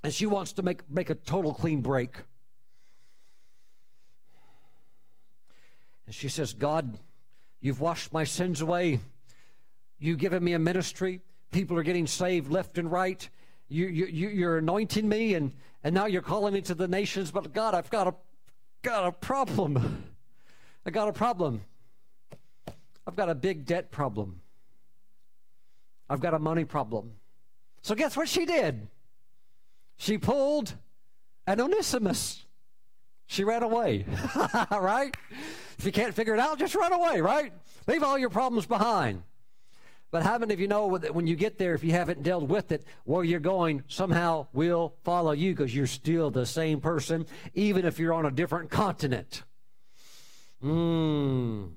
And 0.02 0.12
she 0.12 0.26
wants 0.26 0.52
to 0.54 0.62
make, 0.62 0.88
make 0.90 1.08
a 1.08 1.14
total 1.14 1.54
clean 1.54 1.80
break. 1.80 2.16
And 6.04 6.14
she 6.14 6.28
says, 6.28 6.52
God, 6.52 6.98
you've 7.60 7.80
washed 7.80 8.12
my 8.12 8.24
sins 8.24 8.60
away. 8.60 9.00
You've 9.98 10.18
given 10.18 10.44
me 10.44 10.52
a 10.52 10.58
ministry. 10.58 11.22
People 11.50 11.78
are 11.78 11.82
getting 11.82 12.06
saved 12.06 12.50
left 12.50 12.76
and 12.76 12.92
right. 12.92 13.26
You, 13.68 13.86
you, 13.86 14.28
you're 14.28 14.58
anointing 14.58 15.08
me, 15.08 15.32
and, 15.32 15.54
and 15.84 15.94
now 15.94 16.06
you're 16.06 16.22
calling 16.22 16.54
me 16.54 16.62
to 16.62 16.74
the 16.74 16.88
nations. 16.88 17.30
But 17.30 17.52
God, 17.52 17.74
I've 17.74 17.90
got 17.90 18.08
a, 18.08 18.14
got 18.82 19.06
a 19.06 19.12
problem. 19.12 20.04
I 20.86 20.90
got 20.90 21.08
a 21.08 21.12
problem. 21.12 21.60
I've 23.06 23.14
got 23.14 23.28
a 23.28 23.34
big 23.34 23.66
debt 23.66 23.90
problem. 23.90 24.40
I've 26.08 26.20
got 26.20 26.32
a 26.32 26.38
money 26.38 26.64
problem. 26.64 27.12
So 27.82 27.94
guess 27.94 28.16
what 28.16 28.28
she 28.28 28.46
did? 28.46 28.88
She 29.98 30.16
pulled 30.16 30.74
an 31.46 31.60
Onesimus. 31.60 32.46
She 33.26 33.44
ran 33.44 33.62
away, 33.62 34.06
right? 34.70 35.14
If 35.78 35.84
you 35.84 35.92
can't 35.92 36.14
figure 36.14 36.34
it 36.34 36.40
out, 36.40 36.58
just 36.58 36.74
run 36.74 36.92
away, 36.92 37.20
right? 37.20 37.52
Leave 37.86 38.02
all 38.02 38.18
your 38.18 38.30
problems 38.30 38.66
behind. 38.66 39.22
But 40.14 40.22
how 40.22 40.38
many 40.38 40.54
of 40.54 40.60
you 40.60 40.68
know 40.68 40.96
that 40.96 41.12
when 41.12 41.26
you 41.26 41.34
get 41.34 41.58
there, 41.58 41.74
if 41.74 41.82
you 41.82 41.90
haven't 41.90 42.22
dealt 42.22 42.44
with 42.44 42.70
it, 42.70 42.86
where 43.02 43.24
you're 43.24 43.40
going 43.40 43.82
somehow 43.88 44.46
will 44.52 44.94
follow 45.02 45.32
you 45.32 45.52
because 45.52 45.74
you're 45.74 45.88
still 45.88 46.30
the 46.30 46.46
same 46.46 46.80
person, 46.80 47.26
even 47.52 47.84
if 47.84 47.98
you're 47.98 48.14
on 48.14 48.24
a 48.24 48.30
different 48.30 48.70
continent? 48.70 49.42
Mmm. 50.62 51.72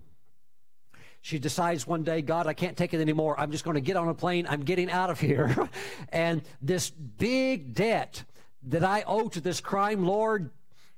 She 1.21 1.39
decides 1.39 1.87
one 1.87 2.03
day, 2.03 2.21
God, 2.21 2.45
I 2.45 2.53
can't 2.53 2.77
take 2.77 2.93
it 2.93 3.01
anymore. 3.01 3.39
I'm 3.39 3.51
just 3.51 3.63
going 3.63 3.73
to 3.73 3.81
get 3.81 3.97
on 3.97 4.07
a 4.07 4.13
plane. 4.13 4.45
I'm 4.47 4.61
getting 4.61 4.91
out 4.91 5.09
of 5.09 5.19
here. 5.19 5.67
and 6.09 6.43
this 6.61 6.91
big 6.91 7.73
debt 7.73 8.23
that 8.67 8.83
I 8.83 9.03
owe 9.07 9.29
to 9.29 9.41
this 9.41 9.61
crime 9.61 10.05
lord, 10.05 10.51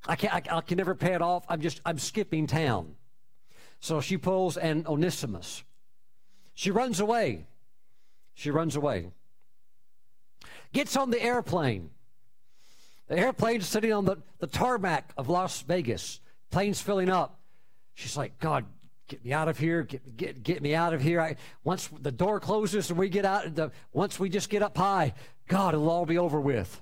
I, 0.05 0.17
can't, 0.17 0.33
I, 0.33 0.57
I 0.57 0.59
can 0.59 0.75
never 0.75 0.93
pay 0.93 1.13
it 1.13 1.21
off. 1.21 1.45
I'm 1.47 1.61
just, 1.61 1.79
I'm 1.85 1.99
skipping 1.99 2.47
town. 2.47 2.95
So 3.79 4.01
she 4.01 4.17
pulls 4.17 4.57
an 4.57 4.85
Onesimus. 4.85 5.63
She 6.59 6.71
runs 6.71 6.99
away. 6.99 7.45
She 8.33 8.51
runs 8.51 8.75
away. 8.75 9.11
Gets 10.73 10.97
on 10.97 11.09
the 11.09 11.23
airplane. 11.23 11.89
The 13.07 13.17
airplane's 13.17 13.65
sitting 13.65 13.93
on 13.93 14.03
the, 14.03 14.17
the 14.39 14.47
tarmac 14.47 15.13
of 15.15 15.29
Las 15.29 15.61
Vegas. 15.61 16.19
Plane's 16.51 16.81
filling 16.81 17.09
up. 17.09 17.39
She's 17.93 18.17
like, 18.17 18.39
God, 18.41 18.65
get 19.07 19.23
me 19.23 19.31
out 19.31 19.47
of 19.47 19.57
here. 19.57 19.83
Get, 19.83 20.17
get, 20.17 20.43
get 20.43 20.61
me 20.61 20.75
out 20.75 20.93
of 20.93 21.01
here. 21.01 21.21
I, 21.21 21.37
once 21.63 21.89
the 22.01 22.11
door 22.11 22.41
closes 22.41 22.89
and 22.89 22.99
we 22.99 23.07
get 23.07 23.23
out, 23.23 23.55
the, 23.55 23.71
once 23.93 24.19
we 24.19 24.27
just 24.27 24.49
get 24.49 24.61
up 24.61 24.75
high, 24.75 25.13
God, 25.47 25.75
it'll 25.75 25.89
all 25.89 26.05
be 26.05 26.17
over 26.17 26.41
with. 26.41 26.81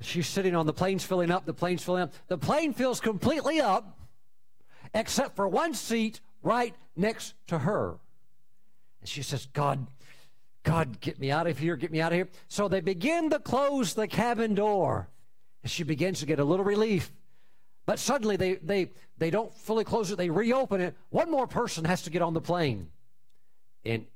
She's 0.00 0.26
sitting 0.26 0.56
on 0.56 0.66
the 0.66 0.72
plane's 0.72 1.04
filling 1.04 1.30
up. 1.30 1.46
The 1.46 1.54
plane's 1.54 1.84
filling 1.84 2.02
up. 2.02 2.12
The 2.26 2.38
plane 2.38 2.72
fills 2.72 2.98
completely 2.98 3.60
up 3.60 4.00
except 4.94 5.36
for 5.36 5.46
one 5.46 5.74
seat 5.74 6.20
right 6.42 6.74
next 6.96 7.34
to 7.46 7.60
her. 7.60 8.00
And 9.00 9.08
she 9.08 9.22
says, 9.22 9.46
God, 9.52 9.86
God, 10.62 11.00
get 11.00 11.18
me 11.18 11.30
out 11.30 11.46
of 11.46 11.58
here, 11.58 11.76
get 11.76 11.90
me 11.90 12.00
out 12.00 12.12
of 12.12 12.16
here. 12.16 12.28
So 12.48 12.68
they 12.68 12.80
begin 12.80 13.30
to 13.30 13.38
close 13.38 13.94
the 13.94 14.08
cabin 14.08 14.54
door. 14.54 15.08
And 15.62 15.70
she 15.70 15.82
begins 15.82 16.20
to 16.20 16.26
get 16.26 16.40
a 16.40 16.44
little 16.44 16.64
relief. 16.64 17.12
But 17.86 17.98
suddenly 17.98 18.36
they, 18.36 18.54
they, 18.56 18.90
they 19.16 19.30
don't 19.30 19.52
fully 19.54 19.84
close 19.84 20.10
it, 20.10 20.18
they 20.18 20.30
reopen 20.30 20.80
it. 20.80 20.94
One 21.10 21.30
more 21.30 21.46
person 21.46 21.84
has 21.84 22.02
to 22.02 22.10
get 22.10 22.22
on 22.22 22.34
the 22.34 22.40
plane. 22.40 22.90
And 23.84 24.06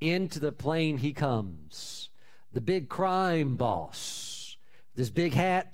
into 0.00 0.40
the 0.40 0.52
plane 0.52 0.98
he 0.98 1.12
comes. 1.12 2.10
The 2.52 2.60
big 2.60 2.88
crime 2.88 3.56
boss. 3.56 4.56
This 4.94 5.08
big 5.08 5.32
hat, 5.32 5.72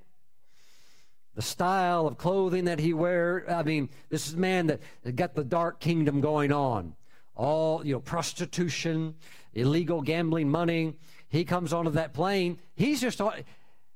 the 1.35 1.43
style 1.43 2.07
of 2.07 2.19
clothing 2.19 2.67
that 2.67 2.79
he 2.79 2.93
wears. 2.93 3.49
I 3.49 3.63
mean, 3.63 3.89
this 4.09 4.29
is 4.29 4.35
a 4.35 4.39
man 4.39 4.67
that 4.67 5.17
got 5.17 5.35
the 5.35 5.45
dark 5.45 5.81
kingdom 5.81 6.21
going 6.21 6.53
on. 6.53 6.95
All, 7.39 7.87
you 7.87 7.95
know, 7.95 8.01
prostitution, 8.01 9.15
illegal 9.55 10.03
gambling 10.03 10.51
money. 10.51 10.95
He 11.29 11.45
comes 11.45 11.73
onto 11.73 11.93
that 11.93 12.13
plane. 12.13 12.59
He's 12.75 13.01
just 13.01 13.21
on, 13.21 13.33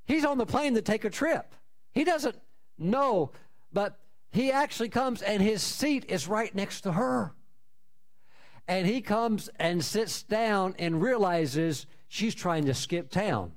he's 0.06 0.24
on 0.24 0.38
the 0.38 0.46
plane 0.46 0.74
to 0.74 0.80
take 0.80 1.04
a 1.04 1.10
trip. 1.10 1.54
He 1.92 2.04
doesn't 2.04 2.36
know, 2.78 3.32
but 3.72 3.98
he 4.30 4.52
actually 4.52 4.88
comes 4.88 5.20
and 5.22 5.42
his 5.42 5.60
seat 5.60 6.06
is 6.08 6.28
right 6.28 6.54
next 6.54 6.82
to 6.82 6.92
her. 6.92 7.34
And 8.68 8.86
he 8.86 9.00
comes 9.00 9.50
and 9.56 9.84
sits 9.84 10.22
down 10.22 10.76
and 10.78 11.02
realizes 11.02 11.86
she's 12.06 12.34
trying 12.34 12.66
to 12.66 12.74
skip 12.74 13.10
town. 13.10 13.52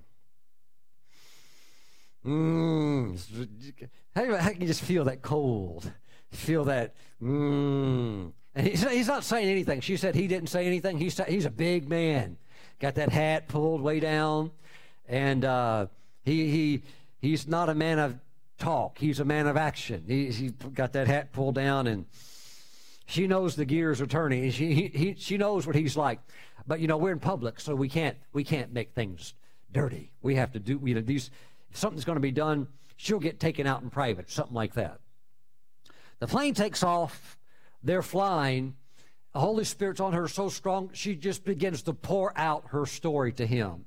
Mm. 2.26 3.88
How, 4.16 4.36
how 4.38 4.50
can 4.50 4.62
you 4.62 4.68
just 4.68 4.82
feel 4.82 5.04
that 5.04 5.22
cold? 5.22 5.92
Feel 6.32 6.64
that, 6.66 6.96
mmm. 7.22 8.32
And 8.56 8.66
he's, 8.66 8.90
he's 8.90 9.08
not 9.08 9.24
saying 9.24 9.50
anything. 9.50 9.82
She 9.82 9.98
said 9.98 10.16
he 10.16 10.28
didn't 10.28 10.48
say 10.48 10.66
anything. 10.66 10.98
He's, 10.98 11.20
he's 11.28 11.46
a 11.46 11.52
big 11.52 11.90
man. 11.90 12.38
Got 12.80 12.96
that 12.96 13.10
hat 13.10 13.48
pulled 13.48 13.82
way 13.82 14.00
down. 14.00 14.52
And 15.08 15.44
uh, 15.44 15.88
he, 16.24 16.50
he, 16.50 16.84
he's 17.20 17.48
not 17.48 17.70
a 17.70 17.76
man 17.76 18.00
of 18.00 18.18
talk. 18.58 18.98
He's 18.98 19.20
a 19.20 19.26
man 19.26 19.48
of 19.48 19.58
action. 19.58 20.06
He, 20.08 20.32
he 20.32 20.50
got 20.50 20.94
that 20.94 21.08
hat 21.08 21.34
pulled 21.34 21.56
down 21.56 21.88
and 21.88 22.06
she 23.06 23.28
knows 23.28 23.56
the 23.56 23.66
gears 23.66 24.02
are 24.02 24.08
turning. 24.08 24.50
She, 24.52 24.74
he, 24.74 24.88
he, 24.88 25.16
she 25.18 25.38
knows 25.38 25.68
what 25.68 25.76
he's 25.76 25.98
like. 25.98 26.20
But, 26.66 26.80
you 26.80 26.88
know, 26.88 26.98
we're 26.98 27.12
in 27.12 27.20
public, 27.20 27.60
so 27.60 27.76
we 27.76 27.90
can't, 27.90 28.18
we 28.34 28.44
can't 28.44 28.74
make 28.74 28.94
things 28.94 29.36
dirty. 29.72 30.12
We 30.24 30.36
have 30.36 30.54
to 30.54 30.60
do, 30.60 30.80
you 30.84 30.96
know, 30.96 31.02
these, 31.02 31.30
if 31.70 31.78
something's 31.78 32.06
going 32.06 32.16
to 32.16 32.22
be 32.22 32.32
done, 32.32 32.68
she'll 32.96 33.20
get 33.20 33.40
taken 33.40 33.68
out 33.68 33.84
in 33.84 33.92
private, 33.92 34.32
something 34.32 34.56
like 34.56 34.74
that. 34.74 35.00
The 36.20 36.28
plane 36.28 36.56
takes 36.56 36.82
off. 36.82 37.35
They're 37.86 38.02
flying. 38.02 38.76
The 39.34 39.40
Holy 39.40 39.64
Spirit's 39.64 40.00
on 40.00 40.14
her 40.14 40.28
so 40.28 40.50
strong, 40.50 40.90
she 40.94 41.16
just 41.16 41.46
begins 41.46 41.84
to 41.84 41.94
pour 41.94 42.38
out 42.38 42.70
her 42.70 42.86
story 42.86 43.32
to 43.34 43.46
him. 43.46 43.86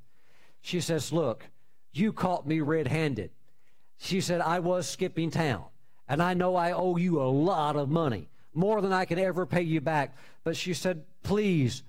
She 0.61 0.81
says, 0.81 1.13
Look, 1.13 1.45
you 1.93 2.13
caught 2.13 2.47
me 2.47 2.61
red 2.61 2.87
handed. 2.87 3.31
She 3.99 4.21
said, 4.21 4.41
I 4.41 4.61
was 4.61 4.89
skipping 4.89 5.31
town, 5.31 5.65
and 6.09 6.23
I 6.23 6.35
know 6.35 6.55
I 6.55 6.73
owe 6.73 6.97
you 6.97 7.21
a 7.21 7.25
lot 7.25 7.75
of 7.75 7.89
money, 7.89 8.29
more 8.55 8.81
than 8.81 8.93
I 8.93 9.05
can 9.05 9.19
ever 9.19 9.47
pay 9.47 9.63
you 9.63 9.81
back. 9.81 10.17
But 10.45 10.57
she 10.57 10.75
said, 10.75 11.05
Please, 11.25 11.83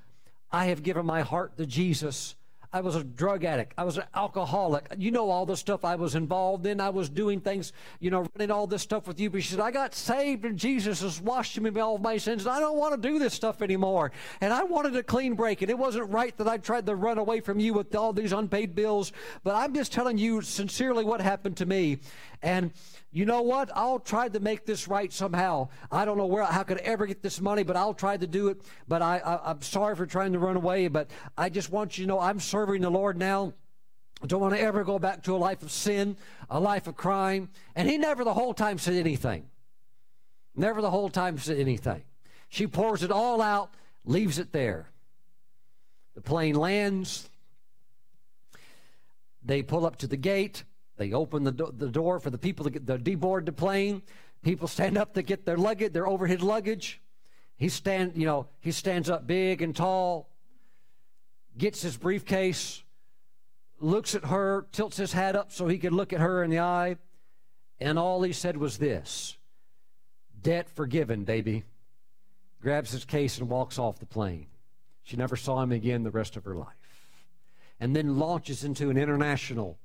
I 0.51 0.65
have 0.65 0.81
given 0.81 1.05
my 1.05 1.21
heart 1.21 1.57
to 1.57 1.65
Jesus. 1.67 2.35
I 2.71 2.81
was 2.81 2.95
a 2.95 3.03
drug 3.03 3.45
addict. 3.45 3.73
I 3.79 3.83
was 3.83 3.97
an 3.97 4.03
alcoholic. 4.13 4.93
You 4.95 5.09
know 5.09 5.31
all 5.31 5.47
the 5.47 5.57
stuff 5.57 5.83
I 5.83 5.95
was 5.95 6.13
involved 6.13 6.67
in. 6.67 6.79
I 6.79 6.89
was 6.89 7.09
doing 7.09 7.41
things, 7.41 7.73
you 7.99 8.11
know, 8.11 8.27
running 8.35 8.51
all 8.51 8.67
this 8.67 8.83
stuff 8.83 9.07
with 9.07 9.19
you. 9.19 9.31
But 9.31 9.41
she 9.41 9.49
said, 9.49 9.59
I 9.59 9.71
got 9.71 9.95
saved 9.95 10.45
and 10.45 10.55
Jesus 10.55 11.01
has 11.01 11.19
washed 11.19 11.59
me 11.59 11.69
of 11.69 11.77
all 11.77 11.97
my 11.97 12.17
sins. 12.17 12.45
And 12.45 12.53
I 12.53 12.59
don't 12.59 12.77
want 12.77 13.01
to 13.01 13.09
do 13.09 13.17
this 13.17 13.33
stuff 13.33 13.63
anymore. 13.63 14.11
And 14.39 14.53
I 14.53 14.63
wanted 14.63 14.95
a 14.95 15.01
clean 15.01 15.33
break. 15.33 15.63
And 15.63 15.71
it 15.71 15.79
wasn't 15.79 16.11
right 16.11 16.37
that 16.37 16.47
I 16.47 16.57
tried 16.57 16.85
to 16.85 16.95
run 16.95 17.17
away 17.17 17.39
from 17.39 17.59
you 17.59 17.73
with 17.73 17.95
all 17.95 18.13
these 18.13 18.33
unpaid 18.33 18.75
bills. 18.75 19.13
But 19.43 19.55
I'm 19.55 19.73
just 19.73 19.91
telling 19.91 20.19
you 20.19 20.41
sincerely 20.43 21.03
what 21.03 21.21
happened 21.21 21.57
to 21.57 21.65
me. 21.65 21.99
And 22.41 22.71
you 23.11 23.25
know 23.25 23.41
what? 23.41 23.69
I'll 23.75 23.99
try 23.99 24.29
to 24.29 24.39
make 24.39 24.65
this 24.65 24.87
right 24.87 25.11
somehow. 25.11 25.69
I 25.91 26.05
don't 26.05 26.17
know 26.17 26.25
where, 26.25 26.43
how 26.43 26.61
I 26.61 26.63
could 26.63 26.77
I 26.77 26.83
ever 26.83 27.05
get 27.05 27.21
this 27.21 27.41
money, 27.41 27.63
but 27.63 27.75
I'll 27.75 27.93
try 27.93 28.15
to 28.15 28.27
do 28.27 28.47
it. 28.47 28.61
But 28.87 29.01
I, 29.01 29.17
I, 29.19 29.51
I'm 29.51 29.61
sorry 29.61 29.95
for 29.95 30.05
trying 30.05 30.33
to 30.33 30.39
run 30.39 30.55
away. 30.55 30.87
But 30.87 31.11
I 31.37 31.49
just 31.49 31.69
want 31.69 31.97
you 31.97 32.05
to 32.05 32.07
know 32.07 32.19
I'm 32.19 32.39
serving 32.39 32.81
the 32.81 32.89
Lord 32.89 33.17
now. 33.17 33.53
I 34.21 34.27
don't 34.27 34.41
want 34.41 34.53
to 34.53 34.61
ever 34.61 34.83
go 34.83 34.99
back 34.99 35.23
to 35.23 35.35
a 35.35 35.37
life 35.37 35.63
of 35.63 35.71
sin, 35.71 36.17
a 36.49 36.59
life 36.59 36.87
of 36.87 36.95
crime. 36.95 37.49
And 37.75 37.89
he 37.89 37.97
never 37.97 38.23
the 38.23 38.33
whole 38.33 38.53
time 38.53 38.77
said 38.77 38.95
anything. 38.95 39.49
Never 40.55 40.81
the 40.81 40.91
whole 40.91 41.09
time 41.09 41.37
said 41.37 41.57
anything. 41.57 42.03
She 42.49 42.67
pours 42.67 43.03
it 43.03 43.11
all 43.11 43.41
out, 43.41 43.73
leaves 44.05 44.39
it 44.39 44.51
there. 44.51 44.89
The 46.15 46.21
plane 46.21 46.55
lands. 46.55 47.29
They 49.43 49.61
pull 49.61 49.85
up 49.85 49.97
to 49.97 50.07
the 50.07 50.17
gate. 50.17 50.63
They 50.99 51.13
open 51.13 51.45
the, 51.45 51.53
do- 51.53 51.73
the 51.75 51.87
door 51.87 52.19
for 52.19 52.29
the 52.29 52.37
people 52.37 52.65
to 52.65 52.69
get 52.69 52.85
the 52.85 52.97
deboard 52.97 53.45
the 53.45 53.53
plane. 53.53 54.03
People 54.43 54.67
stand 54.67 54.97
up 54.97 55.13
to 55.13 55.21
get 55.21 55.45
their 55.45 55.55
luggage, 55.55 55.93
their 55.93 56.05
overhead 56.05 56.41
luggage. 56.41 57.01
He 57.55 57.69
stand, 57.69 58.13
you 58.15 58.25
know, 58.25 58.47
he 58.59 58.73
stands 58.73 59.09
up 59.09 59.25
big 59.25 59.61
and 59.61 59.73
tall, 59.73 60.29
gets 61.57 61.81
his 61.81 61.95
briefcase, 61.95 62.83
looks 63.79 64.13
at 64.13 64.25
her, 64.25 64.67
tilts 64.73 64.97
his 64.97 65.13
hat 65.13 65.37
up 65.37 65.53
so 65.53 65.67
he 65.67 65.77
could 65.77 65.93
look 65.93 66.11
at 66.11 66.19
her 66.19 66.43
in 66.43 66.49
the 66.49 66.59
eye, 66.59 66.97
and 67.79 67.97
all 67.97 68.21
he 68.21 68.33
said 68.33 68.57
was 68.57 68.77
this 68.77 69.37
Debt 70.41 70.69
forgiven, 70.69 71.23
baby. 71.23 71.63
Grabs 72.61 72.91
his 72.91 73.05
case 73.05 73.37
and 73.37 73.47
walks 73.47 73.79
off 73.79 73.99
the 73.99 74.05
plane. 74.05 74.47
She 75.03 75.15
never 75.15 75.37
saw 75.37 75.61
him 75.61 75.71
again 75.71 76.03
the 76.03 76.11
rest 76.11 76.35
of 76.35 76.43
her 76.43 76.55
life. 76.55 76.67
And 77.79 77.95
then 77.95 78.19
launches 78.19 78.65
into 78.65 78.89
an 78.89 78.97
international 78.97 79.79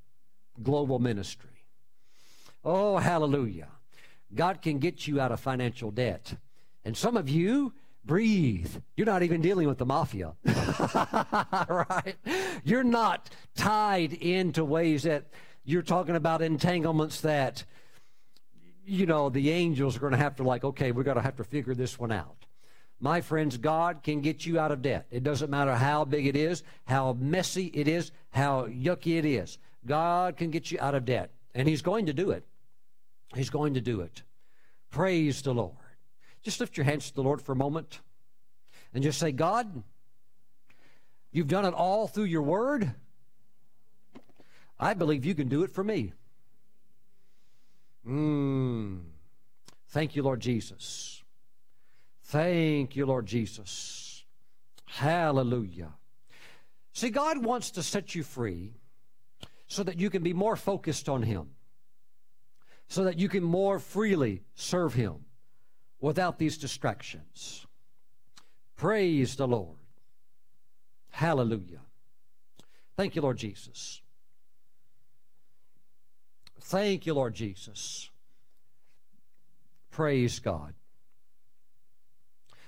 global 0.63 0.99
ministry. 0.99 1.51
Oh, 2.65 2.99
hallelujah. 2.99 3.69
God 4.35 4.63
can 4.63 4.79
get 4.79 5.07
you 5.07 5.21
out 5.21 5.33
of 5.33 5.41
financial 5.41 5.91
debt. 5.91 6.35
And 6.85 6.97
some 6.97 7.17
of 7.17 7.29
you, 7.29 7.73
breathe. 8.05 8.75
You're 8.97 9.07
not 9.07 9.23
even 9.23 9.41
dealing 9.41 9.67
with 9.67 9.79
the 9.79 9.87
mafia. 9.87 10.35
right? 10.45 12.17
You're 12.65 12.85
not 12.85 13.31
tied 13.57 14.13
into 14.13 14.65
ways 14.65 15.05
that 15.05 15.27
you're 15.65 15.83
talking 15.83 16.17
about 16.17 16.43
entanglements 16.43 17.23
that, 17.23 17.65
you 18.85 19.07
know, 19.07 19.31
the 19.31 19.51
angels 19.51 19.97
are 19.97 20.01
going 20.01 20.13
to 20.13 20.19
have 20.19 20.37
to, 20.37 20.43
like, 20.43 20.65
okay, 20.65 20.93
we're 20.93 21.05
going 21.05 21.17
to 21.17 21.23
have 21.23 21.37
to 21.37 21.45
figure 21.45 21.75
this 21.75 21.99
one 21.99 22.13
out. 22.13 22.47
My 23.01 23.21
friends, 23.21 23.57
God 23.57 24.03
can 24.03 24.21
get 24.21 24.47
you 24.47 24.59
out 24.59 24.73
of 24.73 24.83
debt. 24.83 25.07
It 25.11 25.23
doesn't 25.23 25.51
matter 25.51 25.75
how 25.75 26.05
big 26.05 26.27
it 26.27 26.37
is, 26.37 26.63
how 26.87 27.15
messy 27.15 27.67
it 27.67 27.89
is, 27.89 28.13
how 28.31 28.67
yucky 28.67 29.19
it 29.19 29.25
is. 29.25 29.59
God 29.87 30.37
can 30.37 30.51
get 30.51 30.71
you 30.71 30.79
out 30.81 30.95
of 30.95 31.05
debt, 31.05 31.31
and 31.55 31.69
He's 31.69 31.83
going 31.83 32.07
to 32.07 32.13
do 32.13 32.31
it. 32.31 32.45
He's 33.35 33.51
going 33.51 33.75
to 33.75 33.81
do 33.81 34.01
it. 34.01 34.23
Praise 34.91 35.43
the 35.43 35.53
Lord. 35.53 35.77
Just 36.43 36.61
lift 36.61 36.77
your 36.77 36.85
hands 36.85 37.09
to 37.09 37.15
the 37.15 37.23
Lord 37.23 37.43
for 37.43 37.53
a 37.53 37.57
moment 37.57 38.01
and 38.93 39.03
just 39.03 39.19
say, 39.19 39.33
God, 39.33 39.83
you've 41.33 41.49
done 41.49 41.65
it 41.65 41.75
all 41.75 42.07
through 42.07 42.25
your 42.25 42.43
word. 42.43 42.95
I 44.79 44.95
believe 44.95 45.25
you 45.25 45.35
can 45.35 45.49
do 45.49 45.63
it 45.63 45.71
for 45.71 45.83
me. 45.83 46.13
Mm. 48.07 49.01
Thank 49.89 50.15
you, 50.15 50.23
Lord 50.23 50.41
Jesus. 50.41 51.23
Thank 52.25 52.95
you, 52.95 53.07
Lord 53.07 53.27
Jesus. 53.27 54.25
Hallelujah. 54.87 55.93
See, 56.93 57.11
God 57.11 57.45
wants 57.45 57.73
to 57.73 57.83
set 57.83 58.15
you 58.15 58.23
free 58.23 58.75
so 59.67 59.83
that 59.83 59.99
you 59.99 60.11
can 60.11 60.23
be 60.23 60.33
more 60.33 60.57
focused 60.57 61.09
on 61.09 61.23
Him, 61.23 61.51
so 62.89 63.05
that 63.05 63.19
you 63.19 63.29
can 63.29 63.43
more 63.43 63.79
freely 63.79 64.43
serve 64.55 64.95
Him 64.95 65.25
without 66.01 66.39
these 66.39 66.59
distractions. 66.59 67.67
Praise 68.77 69.37
the 69.37 69.47
Lord. 69.47 69.79
Hallelujah. 71.11 71.81
Thank 72.97 73.17
you, 73.17 73.23
Lord 73.23 73.39
Jesus. 73.39 74.03
Thank 76.61 77.07
you, 77.07 77.15
Lord 77.15 77.35
Jesus. 77.35 78.11
Praise 79.91 80.39
God. 80.41 80.75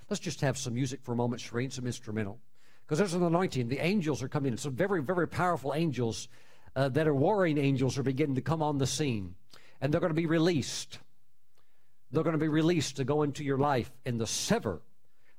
Let's 0.09 0.21
just 0.21 0.41
have 0.43 0.57
some 0.57 0.75
music 0.75 1.01
for 1.03 1.13
a 1.13 1.17
moment, 1.17 1.43
Shereen, 1.43 1.73
some 1.73 1.87
instrumental. 1.87 2.39
Because 2.85 2.99
there's 2.99 3.15
an 3.15 3.25
anointing. 3.25 3.69
The 3.69 3.81
angels 3.81 4.23
are 4.23 4.29
coming 4.29 4.53
in. 4.53 4.59
Some 4.59 4.75
very, 4.75 5.03
very 5.03 5.27
powerful 5.27 5.75
angels 5.75 6.29
uh, 6.77 6.91
that 6.91 7.09
are 7.09 7.15
warring 7.15 7.57
angels 7.57 7.97
are 7.97 8.03
beginning 8.03 8.35
to 8.35 8.43
come 8.43 8.63
on 8.63 8.77
the 8.79 8.87
scene. 8.87 9.35
And 9.81 9.93
they're 9.93 10.01
going 10.01 10.11
to 10.11 10.15
be 10.15 10.27
released. 10.27 10.99
They're 12.13 12.23
going 12.23 12.35
to 12.35 12.39
be 12.39 12.49
released 12.49 12.97
to 12.97 13.05
go 13.05 13.23
into 13.23 13.43
your 13.43 13.59
life 13.59 13.91
and 14.05 14.21
to 14.21 14.27
sever 14.27 14.83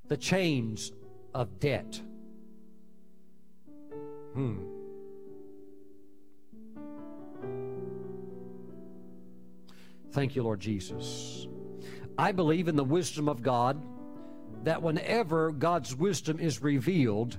the 0.07 0.18
chains 0.18 0.91
of 1.34 1.59
debt. 1.59 2.01
Hmm. 4.34 4.57
Thank 10.11 10.35
you, 10.35 10.43
Lord 10.43 10.59
Jesus. 10.59 11.47
I 12.18 12.31
believe 12.31 12.68
in 12.68 12.76
the 12.76 12.84
wisdom 12.84 13.30
of 13.30 13.43
God 13.43 13.84
that 14.64 14.81
whenever 14.81 15.51
God's 15.51 15.95
wisdom 15.95 16.39
is 16.39 16.64
revealed, 16.64 17.38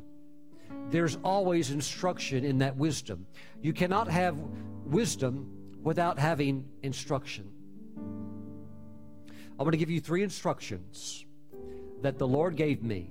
there's 0.90 1.18
always 1.22 1.70
instruction 1.70 2.44
in 2.44 2.58
that 2.58 2.76
wisdom. 2.76 3.26
You 3.60 3.72
cannot 3.72 4.08
have 4.08 4.38
wisdom 4.84 5.50
without 5.82 6.18
having 6.18 6.66
instruction. 6.82 7.50
I'm 7.96 9.64
going 9.64 9.72
to 9.72 9.78
give 9.78 9.90
you 9.90 10.00
three 10.00 10.22
instructions 10.22 11.26
that 12.02 12.16
the 12.16 12.26
Lord 12.26 12.56
gave 12.56 12.82
me 12.82 13.10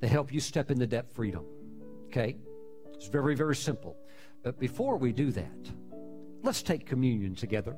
to 0.00 0.08
help 0.08 0.32
you 0.32 0.40
step 0.40 0.70
into 0.70 0.86
debt 0.86 1.12
freedom. 1.12 1.44
Okay? 2.06 2.36
It's 2.94 3.06
very, 3.06 3.34
very 3.34 3.56
simple. 3.56 3.96
But 4.42 4.58
before 4.58 4.96
we 4.96 5.12
do 5.12 5.30
that, 5.32 5.72
let's 6.42 6.62
take 6.62 6.86
communion 6.86 7.34
together. 7.34 7.76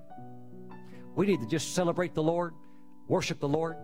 We 1.14 1.26
need 1.26 1.40
to 1.40 1.46
just 1.46 1.74
celebrate 1.74 2.14
the 2.14 2.22
Lord, 2.22 2.54
worship 3.08 3.40
the 3.40 3.48
Lord. 3.48 3.76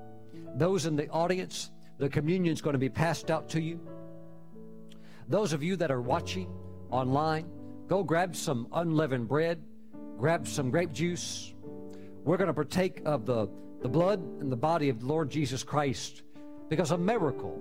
Those 0.55 0.87
in 0.87 0.97
the 0.97 1.09
audience, 1.09 1.71
the 1.99 2.09
communion 2.09 2.53
is 2.53 2.61
going 2.61 2.75
to 2.75 2.79
be 2.79 2.89
passed 2.89 3.31
out 3.31 3.49
to 3.51 3.61
you. 3.61 3.81
Those 5.29 5.53
of 5.53 5.63
you 5.63 5.77
that 5.77 5.91
are 5.91 6.01
watching 6.01 6.53
online, 6.91 7.47
go 7.89 8.03
grab 8.03 8.37
some 8.37 8.69
unleavened 8.73 9.29
bread, 9.29 9.63
grab 10.19 10.47
some 10.47 10.71
grape 10.71 10.93
juice. 10.93 11.55
We're 12.25 12.37
going 12.37 12.49
to 12.49 12.55
partake 12.55 13.03
of 13.05 13.27
the, 13.27 13.49
the 13.81 13.89
blood 13.89 14.21
and 14.41 14.51
the 14.51 14.57
body 14.57 14.89
of 14.89 15.01
the 15.01 15.07
Lord 15.07 15.31
Jesus 15.31 15.63
Christ 15.63 16.23
because 16.69 16.91
a 16.91 16.99
miracle, 16.99 17.61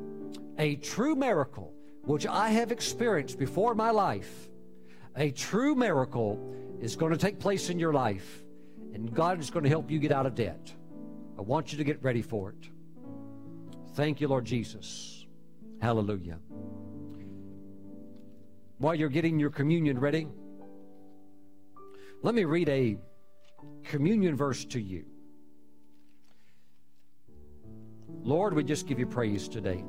a 0.57 0.75
true 0.75 1.15
miracle, 1.15 1.73
which 2.03 2.25
I 2.25 2.49
have 2.49 2.71
experienced 2.71 3.38
before 3.38 3.75
my 3.75 3.91
life, 3.91 4.49
a 5.15 5.31
true 5.31 5.75
miracle 5.75 6.55
is 6.79 6.95
going 6.95 7.11
to 7.11 7.17
take 7.17 7.39
place 7.39 7.69
in 7.69 7.77
your 7.77 7.93
life, 7.93 8.43
and 8.93 9.13
God 9.13 9.39
is 9.39 9.49
going 9.49 9.63
to 9.63 9.69
help 9.69 9.91
you 9.91 9.99
get 9.99 10.11
out 10.11 10.25
of 10.25 10.35
debt. 10.35 10.73
I 11.38 11.41
want 11.41 11.71
you 11.71 11.77
to 11.77 11.83
get 11.83 12.01
ready 12.03 12.21
for 12.21 12.51
it. 12.51 12.69
Thank 13.93 14.21
you, 14.21 14.27
Lord 14.27 14.45
Jesus. 14.45 15.25
Hallelujah. 15.81 16.39
While 18.81 18.95
you're 18.95 19.09
getting 19.09 19.39
your 19.39 19.51
communion 19.51 19.99
ready, 19.99 20.27
let 22.23 22.33
me 22.33 22.45
read 22.45 22.67
a 22.67 22.97
communion 23.83 24.35
verse 24.35 24.65
to 24.65 24.81
you. 24.81 25.05
Lord, 28.23 28.55
we 28.55 28.63
just 28.63 28.87
give 28.87 28.97
you 28.97 29.05
praise 29.05 29.47
today. 29.47 29.83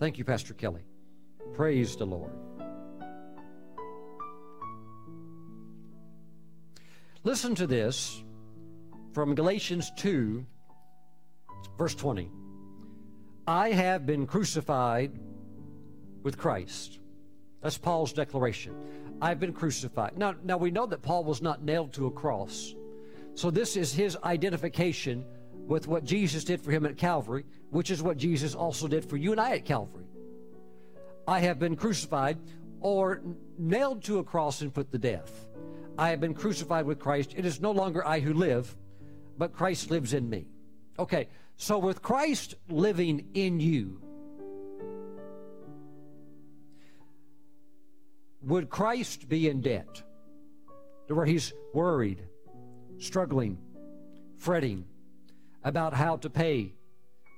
Thank 0.00 0.16
you, 0.16 0.24
Pastor 0.24 0.54
Kelly. 0.54 0.80
Praise 1.52 1.96
the 1.96 2.06
Lord. 2.06 2.32
Listen 7.24 7.54
to 7.56 7.66
this 7.66 8.24
from 9.12 9.34
Galatians 9.34 9.92
2, 9.98 10.46
verse 11.76 11.94
20. 11.94 12.30
I 13.46 13.72
have 13.72 14.06
been 14.06 14.26
crucified 14.26 15.12
with 16.22 16.38
Christ. 16.38 16.98
That's 17.60 17.78
Paul's 17.78 18.12
declaration. 18.12 18.74
I've 19.20 19.38
been 19.38 19.52
crucified. 19.52 20.18
Now, 20.18 20.34
now 20.42 20.56
we 20.56 20.70
know 20.70 20.86
that 20.86 21.02
Paul 21.02 21.24
was 21.24 21.40
not 21.42 21.62
nailed 21.62 21.92
to 21.94 22.06
a 22.06 22.10
cross. 22.10 22.74
So 23.34 23.50
this 23.50 23.76
is 23.76 23.92
his 23.92 24.16
identification 24.24 25.24
with 25.66 25.86
what 25.86 26.04
Jesus 26.04 26.44
did 26.44 26.60
for 26.60 26.72
him 26.72 26.84
at 26.84 26.96
Calvary, 26.96 27.44
which 27.70 27.90
is 27.90 28.02
what 28.02 28.16
Jesus 28.16 28.54
also 28.54 28.88
did 28.88 29.04
for 29.04 29.16
you 29.16 29.30
and 29.30 29.40
I 29.40 29.52
at 29.52 29.64
Calvary. 29.64 30.06
I 31.26 31.38
have 31.40 31.58
been 31.58 31.76
crucified 31.76 32.38
or 32.80 33.22
nailed 33.58 34.02
to 34.04 34.18
a 34.18 34.24
cross 34.24 34.60
and 34.60 34.74
put 34.74 34.90
to 34.90 34.98
death. 34.98 35.48
I 35.96 36.08
have 36.10 36.20
been 36.20 36.34
crucified 36.34 36.84
with 36.84 36.98
Christ. 36.98 37.34
It 37.36 37.46
is 37.46 37.60
no 37.60 37.70
longer 37.70 38.04
I 38.06 38.18
who 38.18 38.34
live, 38.34 38.74
but 39.38 39.52
Christ 39.52 39.90
lives 39.90 40.14
in 40.14 40.28
me. 40.28 40.46
Okay, 40.98 41.28
so 41.56 41.78
with 41.78 42.02
Christ 42.02 42.56
living 42.68 43.28
in 43.34 43.60
you, 43.60 44.02
would 48.42 48.70
Christ 48.70 49.28
be 49.28 49.48
in 49.48 49.60
debt 49.60 50.02
to 51.08 51.14
where 51.14 51.26
he's 51.26 51.52
worried, 51.72 52.22
struggling, 52.98 53.58
fretting, 54.36 54.84
about 55.64 55.94
how 55.94 56.16
to 56.16 56.30
pay 56.30 56.74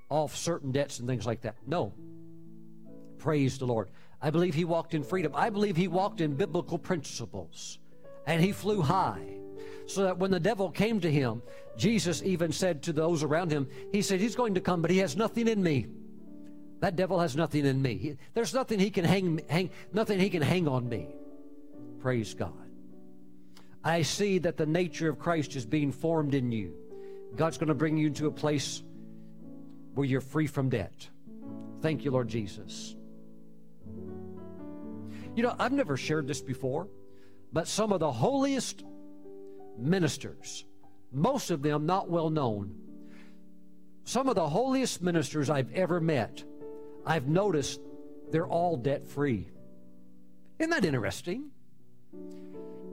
off 0.08 0.36
certain 0.36 0.72
debts 0.72 0.98
and 0.98 1.08
things 1.08 1.26
like 1.26 1.42
that. 1.42 1.56
No. 1.66 1.92
Praise 3.18 3.58
the 3.58 3.66
Lord. 3.66 3.90
I 4.20 4.30
believe 4.30 4.54
he 4.54 4.64
walked 4.64 4.94
in 4.94 5.02
freedom. 5.02 5.32
I 5.34 5.50
believe 5.50 5.76
he 5.76 5.88
walked 5.88 6.20
in 6.20 6.34
biblical 6.34 6.78
principles. 6.78 7.78
And 8.26 8.42
he 8.42 8.52
flew 8.52 8.80
high. 8.80 9.38
So 9.86 10.04
that 10.04 10.18
when 10.18 10.30
the 10.30 10.40
devil 10.40 10.70
came 10.70 11.00
to 11.00 11.10
him, 11.10 11.42
Jesus 11.76 12.22
even 12.22 12.52
said 12.52 12.82
to 12.84 12.92
those 12.92 13.22
around 13.22 13.50
him, 13.50 13.68
He 13.92 14.00
said, 14.00 14.20
He's 14.20 14.34
going 14.34 14.54
to 14.54 14.60
come, 14.60 14.80
but 14.80 14.90
he 14.90 14.98
has 14.98 15.16
nothing 15.16 15.46
in 15.46 15.62
me. 15.62 15.88
That 16.80 16.96
devil 16.96 17.20
has 17.20 17.36
nothing 17.36 17.64
in 17.64 17.80
me. 17.80 17.96
He, 17.96 18.16
there's 18.34 18.52
nothing 18.54 18.78
he 18.78 18.90
can 18.90 19.04
hang, 19.04 19.40
hang, 19.48 19.70
nothing 19.92 20.18
he 20.18 20.30
can 20.30 20.42
hang 20.42 20.68
on 20.68 20.88
me. 20.88 21.08
Praise 22.00 22.34
God. 22.34 22.52
I 23.82 24.02
see 24.02 24.38
that 24.38 24.56
the 24.56 24.66
nature 24.66 25.08
of 25.08 25.18
Christ 25.18 25.56
is 25.56 25.66
being 25.66 25.92
formed 25.92 26.34
in 26.34 26.50
you. 26.52 26.74
God's 27.36 27.58
going 27.58 27.68
to 27.68 27.74
bring 27.74 27.96
you 27.96 28.06
into 28.06 28.26
a 28.26 28.30
place 28.30 28.82
where 29.94 30.06
you're 30.06 30.20
free 30.20 30.46
from 30.46 30.68
debt. 30.68 31.08
Thank 31.80 32.04
you, 32.04 32.10
Lord 32.10 32.28
Jesus. 32.28 32.96
You 35.34 35.42
know, 35.42 35.54
I've 35.58 35.72
never 35.72 35.96
shared 35.96 36.26
this 36.26 36.40
before, 36.40 36.88
but 37.52 37.68
some 37.68 37.92
of 37.92 38.00
the 38.00 38.12
holiest 38.12 38.84
ministers, 39.76 40.64
most 41.12 41.50
of 41.50 41.62
them 41.62 41.86
not 41.86 42.08
well 42.08 42.30
known, 42.30 42.74
some 44.04 44.28
of 44.28 44.34
the 44.34 44.48
holiest 44.48 45.02
ministers 45.02 45.50
I've 45.50 45.72
ever 45.72 46.00
met, 46.00 46.44
I've 47.06 47.28
noticed 47.28 47.80
they're 48.30 48.46
all 48.46 48.76
debt 48.76 49.06
free. 49.06 49.48
Isn't 50.58 50.70
that 50.70 50.84
interesting? 50.84 51.50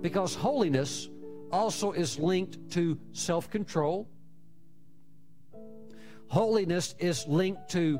Because 0.01 0.35
holiness 0.35 1.09
also 1.51 1.91
is 1.91 2.17
linked 2.17 2.71
to 2.71 2.99
self 3.13 3.49
control 3.49 4.07
Holiness 6.31 6.95
is 6.97 7.27
linked 7.27 7.71
to 7.71 7.99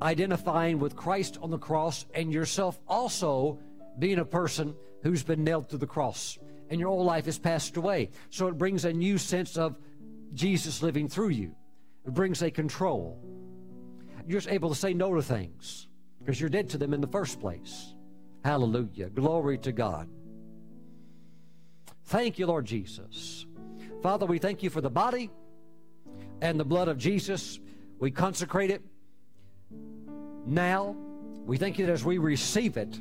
identifying 0.00 0.78
with 0.78 0.94
Christ 0.94 1.38
on 1.42 1.50
the 1.50 1.58
cross 1.58 2.06
and 2.14 2.32
yourself 2.32 2.78
also 2.86 3.58
being 3.98 4.20
a 4.20 4.24
person 4.24 4.76
who's 5.02 5.24
been 5.24 5.42
nailed 5.42 5.70
to 5.70 5.76
the 5.76 5.88
cross 5.88 6.38
and 6.68 6.78
your 6.78 6.88
old 6.88 7.04
life 7.04 7.24
has 7.24 7.36
passed 7.36 7.76
away. 7.76 8.10
So 8.30 8.46
it 8.46 8.56
brings 8.56 8.84
a 8.84 8.92
new 8.92 9.18
sense 9.18 9.56
of 9.56 9.76
Jesus 10.34 10.84
living 10.84 11.08
through 11.08 11.30
you. 11.30 11.56
It 12.06 12.14
brings 12.14 12.42
a 12.42 12.50
control. 12.52 13.18
You're 14.30 14.38
just 14.38 14.52
able 14.52 14.68
to 14.68 14.76
say 14.76 14.94
no 14.94 15.12
to 15.12 15.22
things 15.22 15.88
because 16.20 16.40
you're 16.40 16.50
dead 16.50 16.68
to 16.68 16.78
them 16.78 16.94
in 16.94 17.00
the 17.00 17.08
first 17.08 17.40
place. 17.40 17.96
Hallelujah. 18.44 19.10
Glory 19.10 19.58
to 19.58 19.72
God. 19.72 20.08
Thank 22.04 22.38
you, 22.38 22.46
Lord 22.46 22.64
Jesus. 22.64 23.44
Father, 24.04 24.26
we 24.26 24.38
thank 24.38 24.62
you 24.62 24.70
for 24.70 24.80
the 24.80 24.88
body 24.88 25.32
and 26.40 26.60
the 26.60 26.64
blood 26.64 26.86
of 26.86 26.96
Jesus. 26.96 27.58
We 27.98 28.12
consecrate 28.12 28.70
it 28.70 28.82
now. 30.46 30.94
We 31.44 31.56
thank 31.56 31.80
you 31.80 31.86
that 31.86 31.92
as 31.92 32.04
we 32.04 32.18
receive 32.18 32.76
it, 32.76 33.00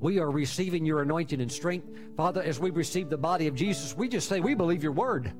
we 0.00 0.18
are 0.18 0.30
receiving 0.30 0.84
your 0.84 1.00
anointing 1.00 1.40
and 1.40 1.50
strength. 1.50 1.88
Father, 2.14 2.42
as 2.42 2.60
we 2.60 2.68
receive 2.68 3.08
the 3.08 3.16
body 3.16 3.46
of 3.46 3.54
Jesus, 3.54 3.96
we 3.96 4.10
just 4.10 4.28
say, 4.28 4.40
We 4.40 4.54
believe 4.54 4.82
your 4.82 4.92
word. 4.92 5.32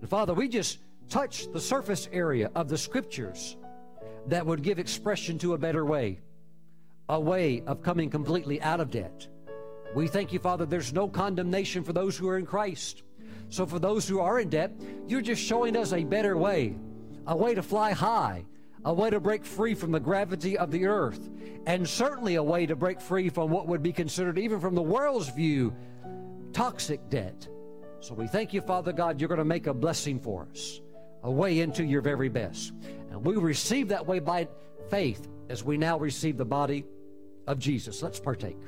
And 0.00 0.08
Father, 0.08 0.32
we 0.32 0.48
just 0.48 0.78
touch 1.10 1.52
the 1.52 1.60
surface 1.60 2.08
area 2.12 2.50
of 2.54 2.68
the 2.68 2.78
scriptures 2.78 3.56
that 4.26 4.46
would 4.46 4.62
give 4.62 4.78
expression 4.78 5.38
to 5.38 5.54
a 5.54 5.58
better 5.58 5.84
way, 5.84 6.20
a 7.08 7.20
way 7.20 7.62
of 7.66 7.82
coming 7.82 8.08
completely 8.08 8.62
out 8.62 8.80
of 8.80 8.90
debt. 8.90 9.26
We 9.94 10.06
thank 10.06 10.32
you, 10.32 10.38
Father, 10.38 10.66
there's 10.66 10.92
no 10.92 11.08
condemnation 11.08 11.82
for 11.82 11.92
those 11.92 12.16
who 12.16 12.28
are 12.28 12.38
in 12.38 12.46
Christ. 12.46 13.02
So 13.48 13.66
for 13.66 13.80
those 13.80 14.06
who 14.06 14.20
are 14.20 14.38
in 14.38 14.48
debt, 14.48 14.72
you're 15.08 15.20
just 15.20 15.42
showing 15.42 15.76
us 15.76 15.92
a 15.92 16.04
better 16.04 16.36
way, 16.36 16.76
a 17.26 17.36
way 17.36 17.54
to 17.54 17.62
fly 17.62 17.90
high, 17.90 18.44
a 18.84 18.94
way 18.94 19.10
to 19.10 19.18
break 19.18 19.44
free 19.44 19.74
from 19.74 19.90
the 19.90 19.98
gravity 19.98 20.56
of 20.56 20.70
the 20.70 20.86
earth, 20.86 21.28
and 21.66 21.86
certainly 21.88 22.36
a 22.36 22.42
way 22.42 22.66
to 22.66 22.76
break 22.76 23.00
free 23.00 23.28
from 23.28 23.50
what 23.50 23.66
would 23.66 23.82
be 23.82 23.92
considered, 23.92 24.38
even 24.38 24.60
from 24.60 24.76
the 24.76 24.82
world's 24.82 25.28
view, 25.30 25.74
toxic 26.52 27.10
debt. 27.10 27.48
So 27.98 28.14
we 28.14 28.28
thank 28.28 28.54
you, 28.54 28.60
Father 28.60 28.92
God, 28.92 29.20
you're 29.20 29.28
going 29.28 29.38
to 29.38 29.44
make 29.44 29.66
a 29.66 29.74
blessing 29.74 30.20
for 30.20 30.46
us, 30.50 30.80
a 31.22 31.30
way 31.30 31.60
into 31.60 31.84
your 31.84 32.02
very 32.02 32.28
best. 32.28 32.72
And 33.10 33.24
we 33.24 33.36
receive 33.36 33.88
that 33.88 34.06
way 34.06 34.18
by 34.18 34.48
faith 34.88 35.28
as 35.48 35.64
we 35.64 35.76
now 35.76 35.98
receive 35.98 36.36
the 36.36 36.44
body 36.44 36.84
of 37.46 37.58
Jesus. 37.58 38.02
Let's 38.02 38.20
partake. 38.20 38.58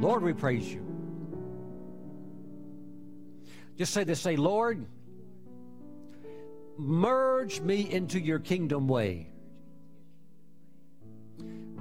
Lord, 0.00 0.24
we 0.24 0.32
praise 0.32 0.72
you. 0.72 0.84
Just 3.78 3.94
say 3.94 4.04
this 4.04 4.20
say, 4.20 4.36
Lord, 4.36 4.84
merge 6.76 7.60
me 7.60 7.90
into 7.90 8.18
your 8.18 8.38
kingdom 8.38 8.88
way. 8.88 9.31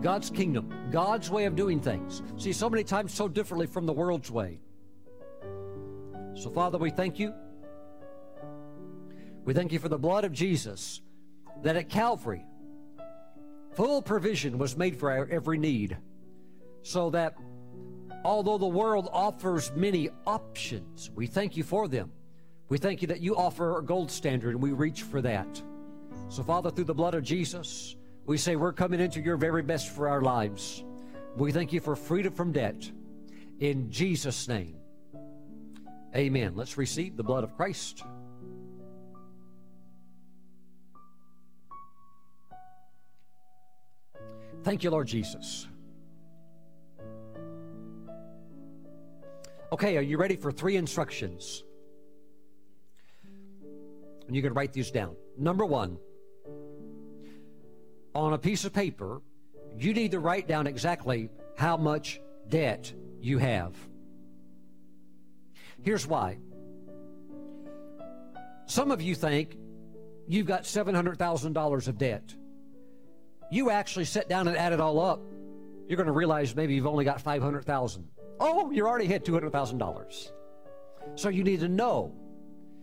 God's 0.02 0.30
kingdom, 0.30 0.90
God's 0.92 1.30
way 1.30 1.46
of 1.46 1.56
doing 1.56 1.80
things. 1.80 2.22
See, 2.38 2.54
so 2.54 2.70
many 2.70 2.84
times 2.84 3.14
so 3.14 3.28
differently 3.28 3.68
from 3.68 3.86
the 3.86 3.94
world's 3.94 4.32
way. 4.32 4.60
So, 6.34 6.50
Father, 6.50 6.78
we 6.78 6.90
thank 6.90 7.20
you. 7.20 7.34
We 9.46 9.54
thank 9.54 9.72
you 9.72 9.80
for 9.80 9.90
the 9.90 10.00
blood 10.00 10.24
of 10.24 10.32
Jesus 10.32 11.02
that 11.64 11.76
at 11.76 11.90
Calvary, 11.90 12.46
full 13.74 14.02
provision 14.02 14.58
was 14.58 14.76
made 14.76 14.98
for 14.98 15.12
our 15.12 15.28
every 15.30 15.58
need, 15.58 15.98
so 16.82 17.10
that 17.12 17.36
although 18.24 18.58
the 18.58 18.68
world 18.68 19.10
offers 19.12 19.72
many 19.76 20.10
options, 20.26 21.12
we 21.16 21.28
thank 21.28 21.56
you 21.56 21.64
for 21.64 21.88
them. 21.88 22.12
We 22.70 22.78
thank 22.78 23.02
you 23.02 23.08
that 23.10 23.20
you 23.20 23.36
offer 23.36 23.78
a 23.78 23.84
gold 23.84 24.10
standard 24.10 24.52
and 24.52 24.64
we 24.64 24.72
reach 24.72 25.04
for 25.04 25.22
that. 25.22 25.62
So, 26.30 26.42
Father, 26.44 26.72
through 26.72 26.86
the 26.86 26.94
blood 26.94 27.14
of 27.14 27.24
Jesus, 27.24 27.98
we 28.26 28.38
say 28.38 28.56
we're 28.56 28.74
coming 28.74 29.00
into 29.00 29.22
your 29.22 29.38
very 29.38 29.62
best 29.62 29.90
for 29.90 30.08
our 30.08 30.22
lives. 30.22 30.84
We 31.36 31.52
thank 31.52 31.74
you 31.74 31.80
for 31.80 31.96
freedom 31.96 32.34
from 32.34 32.52
debt. 32.52 32.90
In 33.60 33.92
Jesus' 33.92 34.48
name, 34.48 34.76
amen. 36.16 36.54
Let's 36.56 36.78
receive 36.78 37.16
the 37.16 37.24
blood 37.24 37.44
of 37.44 37.56
Christ. 37.56 38.04
Thank 44.64 44.84
you, 44.84 44.92
Lord 44.92 45.08
Jesus. 45.08 45.68
Okay, 49.74 49.98
are 49.98 50.02
you 50.02 50.18
ready 50.18 50.36
for 50.36 50.52
three 50.52 50.76
instructions? 50.76 51.64
And 54.28 54.36
you 54.36 54.42
can 54.42 54.54
write 54.54 54.74
these 54.74 54.92
down. 54.92 55.16
Number 55.38 55.66
one, 55.66 55.98
on 58.14 58.34
a 58.34 58.38
piece 58.38 58.66
of 58.66 58.74
paper, 58.74 59.22
you 59.78 59.94
need 59.94 60.12
to 60.12 60.20
write 60.20 60.48
down 60.48 60.68
exactly 60.68 61.30
how 61.58 61.78
much 61.78 62.22
debt 62.50 62.92
you 63.20 63.38
have. 63.38 63.76
Here's 65.84 66.06
why. 66.06 66.38
Some 68.66 68.92
of 68.92 69.02
you 69.02 69.16
think 69.16 69.58
you've 70.28 70.48
got 70.48 70.64
$700,000 70.64 71.88
of 71.88 71.98
debt. 71.98 72.36
You 73.52 73.70
actually 73.70 74.06
sit 74.06 74.30
down 74.30 74.48
and 74.48 74.56
add 74.56 74.72
it 74.74 74.80
all 74.80 75.00
up, 75.00 75.22
you're 75.88 75.98
going 75.98 76.08
to 76.08 76.14
realize 76.14 76.56
maybe 76.56 76.74
you've 76.74 76.88
only 76.88 77.04
got 77.04 77.20
500,000. 77.20 78.08
Oh, 78.40 78.72
you're 78.72 78.88
already 78.88 79.08
hit 79.08 79.26
$200,000. 79.26 80.32
So 81.16 81.30
you 81.30 81.44
need 81.44 81.60
to 81.60 81.68
know. 81.68 82.16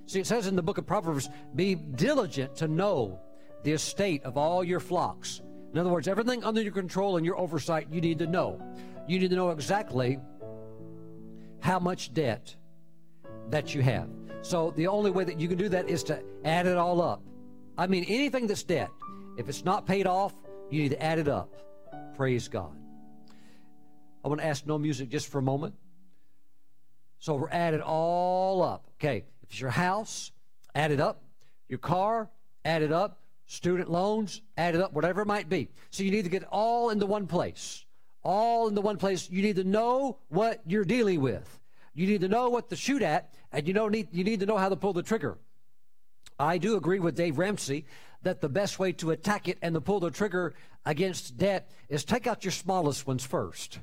See, 0.07 0.21
it 0.21 0.27
says 0.27 0.47
in 0.47 0.57
the 0.57 0.63
book 0.63 0.79
of 0.79 0.87
Proverbs, 0.87 1.29
be 1.55 1.75
diligent 1.75 2.57
to 2.57 2.69
know 2.69 3.21
the 3.63 3.73
estate 3.73 4.23
of 4.25 4.37
all 4.37 4.63
your 4.63 4.81
flocks. 4.81 5.43
In 5.73 5.79
other 5.79 5.91
words, 5.91 6.09
everything 6.09 6.45
under 6.45 6.63
your 6.63 6.73
control 6.73 7.17
and 7.17 7.27
your 7.27 7.39
oversight, 7.39 7.89
you 7.91 8.01
need 8.01 8.19
to 8.21 8.27
know. 8.27 8.61
You 9.07 9.19
need 9.19 9.31
to 9.31 9.37
know 9.37 9.51
exactly 9.51 10.19
how 11.61 11.79
much 11.79 12.13
debt 12.15 12.55
that 13.51 13.75
you 13.75 13.83
have. 13.83 14.09
So 14.43 14.73
the 14.77 14.87
only 14.87 15.11
way 15.11 15.25
that 15.25 15.41
you 15.41 15.49
can 15.49 15.59
do 15.59 15.69
that 15.71 15.89
is 15.89 16.03
to 16.05 16.23
add 16.45 16.67
it 16.67 16.77
all 16.77 17.03
up. 17.03 17.23
I 17.77 17.87
mean, 17.87 18.05
anything 18.05 18.47
that's 18.47 18.63
debt, 18.63 18.91
if 19.37 19.49
it's 19.49 19.65
not 19.65 19.87
paid 19.87 20.07
off, 20.07 20.35
you 20.71 20.83
need 20.83 20.91
to 20.91 21.03
add 21.03 21.19
it 21.19 21.29
up. 21.29 21.55
Praise 22.17 22.49
God. 22.49 22.77
I 24.25 24.29
want 24.29 24.41
to 24.41 24.47
ask 24.47 24.67
no 24.67 24.79
music 24.79 25.09
just 25.09 25.29
for 25.29 25.39
a 25.39 25.43
moment. 25.43 25.75
So 27.21 27.35
we're 27.35 27.51
added 27.51 27.81
all 27.81 28.63
up. 28.63 28.87
Okay, 28.99 29.25
if 29.43 29.51
it's 29.51 29.61
your 29.61 29.71
house, 29.71 30.33
add 30.75 30.91
it 30.91 31.01
up. 31.01 31.23
Your 31.69 31.79
car, 31.79 32.31
add 32.65 32.83
it 32.83 32.93
up 32.93 33.18
student 33.49 33.91
loans, 33.91 34.43
added 34.57 34.81
up, 34.81 34.93
whatever 34.93 35.23
it 35.23 35.27
might 35.27 35.49
be. 35.49 35.69
So 35.91 36.05
you 36.05 36.13
need 36.13 36.25
to 36.25 36.31
get 36.31 36.45
all 36.45 36.91
into 36.91 37.07
one 37.07 37.27
place. 37.27 37.85
All 38.23 38.69
into 38.69 38.83
one 38.83 38.99
place. 38.99 39.29
You 39.29 39.43
need 39.43 39.57
to 39.57 39.65
know 39.65 40.19
what 40.29 40.61
you're 40.67 40.85
dealing 40.85 41.21
with. 41.21 41.59
You 41.95 42.07
need 42.07 42.21
to 42.21 42.29
know 42.29 42.51
what 42.51 42.69
to 42.69 42.77
shoot 42.77 43.03
at, 43.03 43.33
and 43.51 43.67
you 43.67 43.75
don't 43.75 43.91
need 43.91 44.09
you 44.13 44.23
need 44.23 44.41
to 44.41 44.47
know 44.47 44.59
how 44.59 44.69
to 44.69 44.77
pull 44.77 44.93
the 44.93 45.03
trigger. 45.03 45.39
I 46.39 46.59
do 46.59 46.77
agree 46.77 47.01
with 47.01 47.17
Dave 47.17 47.39
Ramsey 47.39 47.87
that 48.23 48.41
the 48.41 48.49
best 48.49 48.79
way 48.79 48.93
to 48.93 49.11
attack 49.11 49.49
it 49.49 49.59
and 49.63 49.75
to 49.75 49.81
pull 49.81 49.99
the 49.99 50.11
trigger 50.11 50.55
against 50.85 51.37
debt 51.37 51.71
is 51.89 52.05
take 52.05 52.27
out 52.27 52.45
your 52.45 52.53
smallest 52.53 53.07
ones 53.07 53.25
first. 53.25 53.81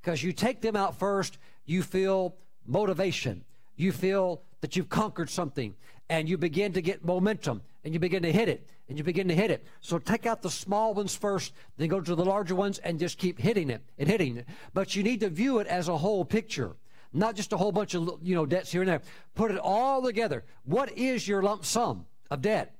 Because 0.00 0.22
you 0.22 0.32
take 0.32 0.62
them 0.62 0.76
out 0.76 0.98
first, 0.98 1.38
you 1.64 1.82
feel 1.82 2.36
motivation. 2.66 3.44
You 3.76 3.92
feel 3.92 4.42
that 4.60 4.76
you've 4.76 4.88
conquered 4.88 5.30
something 5.30 5.74
and 6.08 6.28
you 6.28 6.38
begin 6.38 6.72
to 6.72 6.82
get 6.82 7.04
momentum 7.04 7.62
and 7.84 7.94
you 7.94 8.00
begin 8.00 8.22
to 8.22 8.32
hit 8.32 8.48
it 8.48 8.68
and 8.88 8.98
you 8.98 9.04
begin 9.04 9.28
to 9.28 9.34
hit 9.34 9.50
it. 9.50 9.66
So 9.80 9.98
take 9.98 10.26
out 10.26 10.42
the 10.42 10.50
small 10.50 10.94
ones 10.94 11.14
first, 11.14 11.52
then 11.76 11.88
go 11.88 12.00
to 12.00 12.14
the 12.14 12.24
larger 12.24 12.54
ones 12.54 12.78
and 12.78 12.98
just 12.98 13.18
keep 13.18 13.38
hitting 13.38 13.70
it 13.70 13.82
and 13.98 14.08
hitting 14.08 14.38
it. 14.38 14.46
But 14.74 14.96
you 14.96 15.02
need 15.02 15.20
to 15.20 15.28
view 15.28 15.58
it 15.58 15.66
as 15.66 15.88
a 15.88 15.96
whole 15.96 16.24
picture, 16.24 16.76
not 17.12 17.36
just 17.36 17.52
a 17.52 17.56
whole 17.56 17.72
bunch 17.72 17.94
of 17.94 18.18
you 18.22 18.34
know 18.34 18.46
debts 18.46 18.72
here 18.72 18.82
and 18.82 18.88
there. 18.88 19.02
Put 19.34 19.50
it 19.50 19.58
all 19.58 20.02
together. 20.02 20.44
What 20.64 20.96
is 20.96 21.28
your 21.28 21.42
lump 21.42 21.64
sum 21.64 22.06
of 22.30 22.42
debt? 22.42 22.74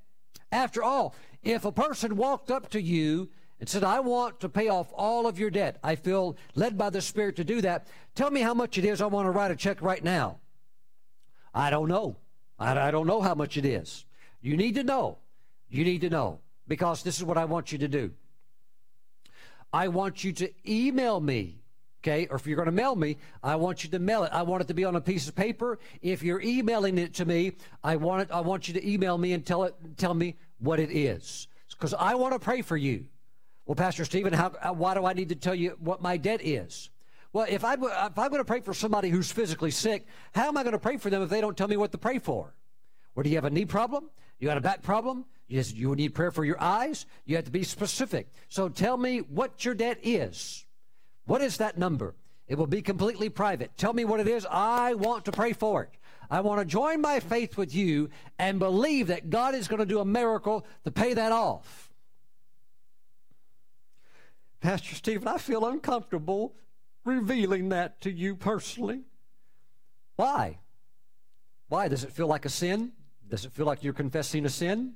After 0.51 0.83
all, 0.83 1.15
if 1.43 1.63
a 1.63 1.71
person 1.71 2.15
walked 2.15 2.49
up 2.51 2.69
to 2.71 2.81
you 2.81 3.29
and 3.59 3.67
said, 3.67 3.83
I 3.83 3.99
want 3.99 4.39
to 4.39 4.49
pay 4.49 4.69
off 4.69 4.91
all 4.93 5.27
of 5.27 5.37
your 5.37 5.49
debt. 5.49 5.77
I 5.83 5.95
feel 5.95 6.37
led 6.55 6.77
by 6.77 6.89
the 6.89 7.01
Spirit 7.01 7.35
to 7.37 7.43
do 7.43 7.61
that. 7.61 7.87
Tell 8.15 8.31
me 8.31 8.41
how 8.41 8.53
much 8.53 8.77
it 8.77 8.85
is. 8.85 9.01
I 9.01 9.05
want 9.07 9.25
to 9.25 9.31
write 9.31 9.51
a 9.51 9.55
check 9.55 9.81
right 9.81 10.03
now. 10.03 10.39
I 11.53 11.69
don't 11.69 11.87
know. 11.87 12.17
I, 12.57 12.77
I 12.87 12.91
don't 12.91 13.07
know 13.07 13.21
how 13.21 13.35
much 13.35 13.57
it 13.57 13.65
is. 13.65 14.05
You 14.41 14.57
need 14.57 14.75
to 14.75 14.83
know. 14.83 15.17
You 15.69 15.83
need 15.83 16.01
to 16.01 16.09
know 16.09 16.39
because 16.67 17.03
this 17.03 17.17
is 17.17 17.23
what 17.23 17.37
I 17.37 17.45
want 17.45 17.71
you 17.71 17.77
to 17.79 17.87
do. 17.87 18.11
I 19.71 19.87
want 19.87 20.23
you 20.23 20.31
to 20.33 20.49
email 20.67 21.19
me, 21.19 21.61
okay? 22.01 22.27
Or 22.27 22.37
if 22.37 22.47
you're 22.47 22.55
going 22.55 22.65
to 22.65 22.71
mail 22.71 22.95
me, 22.95 23.17
I 23.43 23.55
want 23.55 23.83
you 23.83 23.89
to 23.91 23.99
mail 23.99 24.23
it. 24.23 24.31
I 24.33 24.41
want 24.41 24.63
it 24.63 24.67
to 24.69 24.73
be 24.73 24.83
on 24.83 24.95
a 24.95 25.01
piece 25.01 25.27
of 25.27 25.35
paper. 25.35 25.77
If 26.01 26.23
you're 26.23 26.41
emailing 26.41 26.97
it 26.97 27.13
to 27.15 27.25
me, 27.25 27.53
I 27.83 27.97
want 27.97 28.23
it. 28.23 28.31
I 28.31 28.41
want 28.41 28.67
you 28.67 28.73
to 28.75 28.89
email 28.89 29.17
me 29.17 29.33
and 29.33 29.45
tell 29.45 29.63
it. 29.63 29.75
Tell 29.97 30.13
me 30.13 30.37
what 30.59 30.79
it 30.79 30.91
is 30.91 31.47
because 31.71 31.93
I 31.93 32.15
want 32.15 32.33
to 32.33 32.39
pray 32.39 32.61
for 32.61 32.77
you. 32.77 33.05
Well, 33.65 33.75
Pastor 33.75 34.05
Stephen, 34.05 34.33
how, 34.33 34.49
why 34.73 34.95
do 34.95 35.05
I 35.05 35.13
need 35.13 35.29
to 35.29 35.35
tell 35.35 35.53
you 35.53 35.77
what 35.79 36.01
my 36.01 36.17
debt 36.17 36.41
is? 36.43 36.89
Well, 37.31 37.45
if, 37.47 37.63
I, 37.63 37.73
if 37.73 38.17
I'm 38.17 38.29
going 38.29 38.41
to 38.41 38.45
pray 38.45 38.61
for 38.61 38.73
somebody 38.73 39.09
who's 39.09 39.31
physically 39.31 39.71
sick, 39.71 40.07
how 40.33 40.47
am 40.47 40.57
I 40.57 40.63
going 40.63 40.73
to 40.73 40.79
pray 40.79 40.97
for 40.97 41.09
them 41.09 41.21
if 41.21 41.29
they 41.29 41.41
don't 41.41 41.55
tell 41.55 41.67
me 41.67 41.77
what 41.77 41.91
to 41.91 41.97
pray 41.97 42.19
for? 42.19 42.55
Or 43.15 43.23
do 43.23 43.29
you 43.29 43.35
have 43.35 43.45
a 43.45 43.49
knee 43.49 43.65
problem? 43.65 44.09
You 44.39 44.47
got 44.47 44.57
a 44.57 44.61
back 44.61 44.81
problem? 44.81 45.25
You 45.47 45.95
need 45.95 46.15
prayer 46.15 46.31
for 46.31 46.45
your 46.45 46.61
eyes. 46.61 47.05
You 47.25 47.35
have 47.35 47.45
to 47.45 47.51
be 47.51 47.63
specific. 47.63 48.31
So 48.47 48.69
tell 48.69 48.97
me 48.97 49.19
what 49.19 49.65
your 49.65 49.73
debt 49.73 49.99
is. 50.03 50.65
What 51.25 51.41
is 51.41 51.57
that 51.57 51.77
number? 51.77 52.15
It 52.47 52.57
will 52.57 52.67
be 52.67 52.81
completely 52.81 53.29
private. 53.29 53.77
Tell 53.77 53.93
me 53.93 54.05
what 54.05 54.19
it 54.19 54.27
is. 54.27 54.47
I 54.49 54.95
want 54.95 55.25
to 55.25 55.31
pray 55.31 55.53
for 55.53 55.83
it. 55.83 55.91
I 56.31 56.41
want 56.41 56.59
to 56.61 56.65
join 56.65 57.01
my 57.01 57.19
faith 57.19 57.57
with 57.57 57.73
you 57.75 58.09
and 58.37 58.59
believe 58.59 59.07
that 59.07 59.29
God 59.29 59.55
is 59.55 59.67
going 59.67 59.79
to 59.79 59.85
do 59.85 59.99
a 59.99 60.05
miracle 60.05 60.65
to 60.83 60.91
pay 60.91 61.13
that 61.13 61.31
off. 61.31 61.91
Pastor 64.61 64.95
Stephen, 64.95 65.27
I 65.27 65.37
feel 65.37 65.65
uncomfortable 65.65 66.55
revealing 67.05 67.69
that 67.69 68.01
to 68.01 68.11
you 68.11 68.35
personally. 68.35 69.01
Why? 70.15 70.59
Why? 71.69 71.87
Does 71.87 72.03
it 72.03 72.11
feel 72.11 72.27
like 72.27 72.45
a 72.45 72.49
sin? 72.49 72.91
Does 73.27 73.45
it 73.45 73.53
feel 73.53 73.65
like 73.65 73.83
you're 73.83 73.93
confessing 73.93 74.45
a 74.45 74.49
sin? 74.49 74.93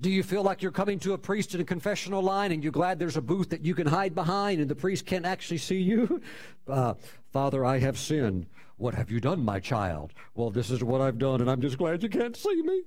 Do 0.00 0.10
you 0.10 0.22
feel 0.22 0.44
like 0.44 0.62
you're 0.62 0.70
coming 0.70 1.00
to 1.00 1.12
a 1.14 1.18
priest 1.18 1.54
in 1.54 1.60
a 1.60 1.64
confessional 1.64 2.22
line 2.22 2.52
and 2.52 2.62
you're 2.62 2.70
glad 2.70 3.00
there's 3.00 3.16
a 3.16 3.22
booth 3.22 3.50
that 3.50 3.64
you 3.64 3.74
can 3.74 3.86
hide 3.88 4.14
behind 4.14 4.60
and 4.60 4.70
the 4.70 4.76
priest 4.76 5.06
can't 5.06 5.26
actually 5.26 5.58
see 5.58 5.80
you? 5.80 6.22
Uh, 6.68 6.92
Father, 7.32 7.64
I 7.64 7.78
have 7.78 7.98
sinned. 7.98 8.44
What 8.76 8.94
have 8.94 9.10
you 9.10 9.20
done, 9.20 9.42
my 9.42 9.58
child? 9.58 10.12
Well, 10.34 10.50
this 10.50 10.70
is 10.70 10.84
what 10.84 11.00
I've 11.00 11.16
done, 11.16 11.40
and 11.40 11.50
I'm 11.50 11.62
just 11.62 11.78
glad 11.78 12.02
you 12.02 12.10
can't 12.10 12.36
see 12.36 12.60
me. 12.60 12.82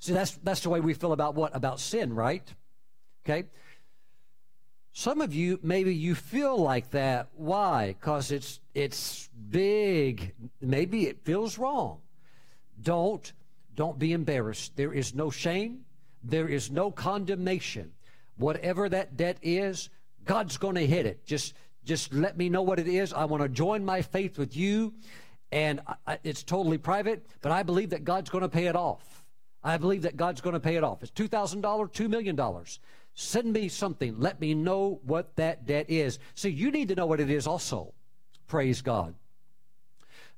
See, 0.00 0.14
that's, 0.14 0.32
that's 0.38 0.62
the 0.62 0.70
way 0.70 0.80
we 0.80 0.94
feel 0.94 1.12
about 1.12 1.34
what? 1.34 1.54
About 1.54 1.78
sin, 1.78 2.14
right? 2.14 2.42
Okay? 3.24 3.48
Some 4.98 5.20
of 5.20 5.32
you, 5.32 5.60
maybe 5.62 5.94
you 5.94 6.16
feel 6.16 6.56
like 6.56 6.90
that. 6.90 7.28
Why? 7.36 7.94
Because 8.00 8.32
it's, 8.32 8.58
it's 8.74 9.28
big. 9.48 10.34
Maybe 10.60 11.06
it 11.06 11.24
feels 11.24 11.56
wrong. 11.56 12.00
Don't 12.82 13.32
don't 13.76 13.96
be 13.96 14.12
embarrassed. 14.12 14.74
There 14.74 14.92
is 14.92 15.14
no 15.14 15.30
shame. 15.30 15.84
There 16.24 16.48
is 16.48 16.72
no 16.72 16.90
condemnation. 16.90 17.92
Whatever 18.38 18.88
that 18.88 19.16
debt 19.16 19.38
is, 19.40 19.88
God's 20.24 20.56
going 20.56 20.74
to 20.74 20.84
hit 20.84 21.06
it. 21.06 21.24
Just, 21.24 21.54
just 21.84 22.12
let 22.12 22.36
me 22.36 22.48
know 22.48 22.62
what 22.62 22.80
it 22.80 22.88
is. 22.88 23.12
I 23.12 23.24
want 23.26 23.44
to 23.44 23.48
join 23.48 23.84
my 23.84 24.02
faith 24.02 24.36
with 24.36 24.56
you. 24.56 24.94
And 25.52 25.80
I, 26.08 26.18
it's 26.24 26.42
totally 26.42 26.76
private, 26.76 27.24
but 27.40 27.52
I 27.52 27.62
believe 27.62 27.90
that 27.90 28.02
God's 28.02 28.30
going 28.30 28.42
to 28.42 28.48
pay 28.48 28.66
it 28.66 28.74
off. 28.74 29.22
I 29.62 29.76
believe 29.76 30.02
that 30.02 30.16
God's 30.16 30.40
going 30.40 30.54
to 30.54 30.60
pay 30.60 30.74
it 30.74 30.82
off. 30.82 31.04
It's 31.04 31.12
$2,000, 31.12 31.62
$2 31.62 32.08
million. 32.08 32.36
Send 33.20 33.52
me 33.52 33.68
something. 33.68 34.20
Let 34.20 34.40
me 34.40 34.54
know 34.54 35.00
what 35.02 35.34
that 35.34 35.66
debt 35.66 35.86
is. 35.90 36.20
See, 36.36 36.50
you 36.50 36.70
need 36.70 36.86
to 36.86 36.94
know 36.94 37.06
what 37.06 37.18
it 37.18 37.28
is 37.28 37.48
also. 37.48 37.92
Praise 38.46 38.80
God. 38.80 39.16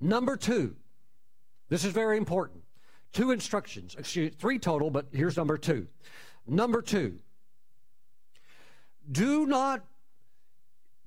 Number 0.00 0.34
two, 0.34 0.76
this 1.68 1.84
is 1.84 1.92
very 1.92 2.16
important. 2.16 2.62
Two 3.12 3.32
instructions, 3.32 3.96
excuse 3.98 4.34
three 4.34 4.58
total, 4.58 4.88
but 4.90 5.08
here's 5.12 5.36
number 5.36 5.58
two. 5.58 5.88
Number 6.46 6.80
two, 6.80 7.18
do 9.12 9.44
not 9.44 9.84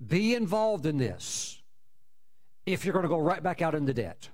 be 0.05 0.35
involved 0.35 0.85
in 0.85 0.99
this 0.99 1.59
if 2.67 2.85
you're 2.85 2.93
going 2.93 3.01
to 3.01 3.09
go 3.09 3.17
right 3.17 3.41
back 3.41 3.63
out 3.63 3.73
into 3.73 3.95
debt. 3.95 4.29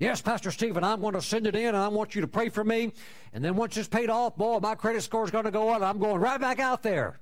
Yes, 0.00 0.22
Pastor 0.22 0.50
Stephen, 0.50 0.82
I'm 0.82 1.02
going 1.02 1.12
to 1.12 1.20
send 1.20 1.46
it 1.46 1.54
in 1.54 1.68
and 1.68 1.76
I 1.76 1.88
want 1.88 2.14
you 2.14 2.22
to 2.22 2.26
pray 2.26 2.48
for 2.48 2.64
me. 2.64 2.94
And 3.34 3.44
then 3.44 3.54
once 3.54 3.76
it's 3.76 3.86
paid 3.86 4.08
off, 4.08 4.34
boy, 4.34 4.58
my 4.58 4.74
credit 4.74 5.02
score 5.02 5.24
is 5.24 5.30
going 5.30 5.44
to 5.44 5.50
go 5.50 5.68
up. 5.68 5.82
I'm 5.82 5.98
going 5.98 6.22
right 6.22 6.40
back 6.40 6.58
out 6.58 6.82
there. 6.82 7.20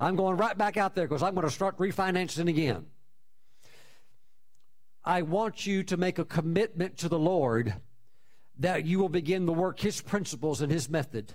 I'm 0.00 0.16
going 0.16 0.38
right 0.38 0.56
back 0.56 0.78
out 0.78 0.94
there 0.94 1.06
because 1.06 1.22
I'm 1.22 1.34
going 1.34 1.46
to 1.46 1.52
start 1.52 1.76
refinancing 1.76 2.48
again. 2.48 2.86
I 5.04 5.20
want 5.20 5.66
you 5.66 5.82
to 5.82 5.98
make 5.98 6.18
a 6.18 6.24
commitment 6.24 6.96
to 6.98 7.10
the 7.10 7.18
Lord 7.18 7.74
that 8.58 8.86
you 8.86 9.00
will 9.00 9.10
begin 9.10 9.44
to 9.44 9.52
work 9.52 9.78
His 9.78 10.00
principles 10.00 10.62
and 10.62 10.72
His 10.72 10.88
method. 10.88 11.34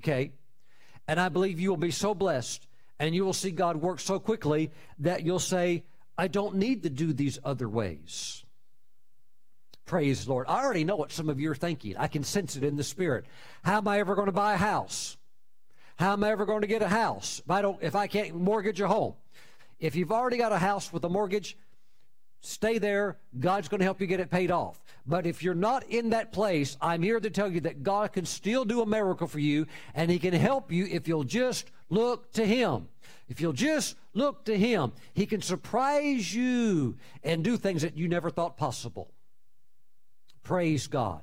Okay? 0.00 0.32
And 1.08 1.18
I 1.18 1.30
believe 1.30 1.58
you 1.58 1.70
will 1.70 1.78
be 1.78 1.90
so 1.90 2.14
blessed 2.14 2.68
and 2.98 3.14
you 3.14 3.24
will 3.24 3.32
see 3.32 3.52
God 3.52 3.78
work 3.78 4.00
so 4.00 4.18
quickly 4.18 4.70
that 4.98 5.24
you'll 5.24 5.38
say, 5.38 5.84
I 6.18 6.28
don't 6.28 6.56
need 6.56 6.82
to 6.82 6.90
do 6.90 7.14
these 7.14 7.38
other 7.42 7.70
ways. 7.70 8.44
Praise 9.86 10.24
the 10.24 10.30
Lord. 10.30 10.46
I 10.48 10.62
already 10.62 10.84
know 10.84 10.96
what 10.96 11.12
some 11.12 11.28
of 11.28 11.40
you 11.40 11.50
are 11.50 11.56
thinking. 11.56 11.96
I 11.96 12.08
can 12.08 12.24
sense 12.24 12.56
it 12.56 12.64
in 12.64 12.76
the 12.76 12.84
spirit. 12.84 13.24
How 13.62 13.78
am 13.78 13.88
I 13.88 14.00
ever 14.00 14.14
going 14.14 14.26
to 14.26 14.32
buy 14.32 14.54
a 14.54 14.58
house? 14.58 15.16
How 15.96 16.12
am 16.12 16.24
I 16.24 16.30
ever 16.30 16.44
going 16.44 16.60
to 16.60 16.66
get 16.66 16.82
a 16.82 16.88
house 16.88 17.40
if 17.42 17.50
I 17.50 17.62
don't 17.62 17.82
if 17.82 17.94
I 17.94 18.06
can't 18.06 18.34
mortgage 18.34 18.80
a 18.80 18.88
home? 18.88 19.14
If 19.78 19.94
you've 19.94 20.12
already 20.12 20.36
got 20.36 20.52
a 20.52 20.58
house 20.58 20.92
with 20.92 21.04
a 21.04 21.08
mortgage, 21.08 21.56
Stay 22.46 22.78
there. 22.78 23.18
God's 23.40 23.68
going 23.68 23.80
to 23.80 23.84
help 23.84 24.00
you 24.00 24.06
get 24.06 24.20
it 24.20 24.30
paid 24.30 24.52
off. 24.52 24.80
But 25.04 25.26
if 25.26 25.42
you're 25.42 25.54
not 25.54 25.82
in 25.88 26.10
that 26.10 26.32
place, 26.32 26.76
I'm 26.80 27.02
here 27.02 27.18
to 27.18 27.28
tell 27.28 27.50
you 27.50 27.60
that 27.62 27.82
God 27.82 28.12
can 28.12 28.24
still 28.24 28.64
do 28.64 28.82
a 28.82 28.86
miracle 28.86 29.26
for 29.26 29.40
you, 29.40 29.66
and 29.94 30.10
He 30.10 30.20
can 30.20 30.32
help 30.32 30.70
you 30.70 30.86
if 30.86 31.08
you'll 31.08 31.24
just 31.24 31.72
look 31.90 32.32
to 32.34 32.46
Him. 32.46 32.88
If 33.28 33.40
you'll 33.40 33.52
just 33.52 33.96
look 34.14 34.44
to 34.44 34.56
Him, 34.56 34.92
He 35.12 35.26
can 35.26 35.42
surprise 35.42 36.32
you 36.32 36.96
and 37.24 37.42
do 37.42 37.56
things 37.56 37.82
that 37.82 37.96
you 37.96 38.06
never 38.06 38.30
thought 38.30 38.56
possible. 38.56 39.10
Praise 40.46 40.86
God. 40.86 41.22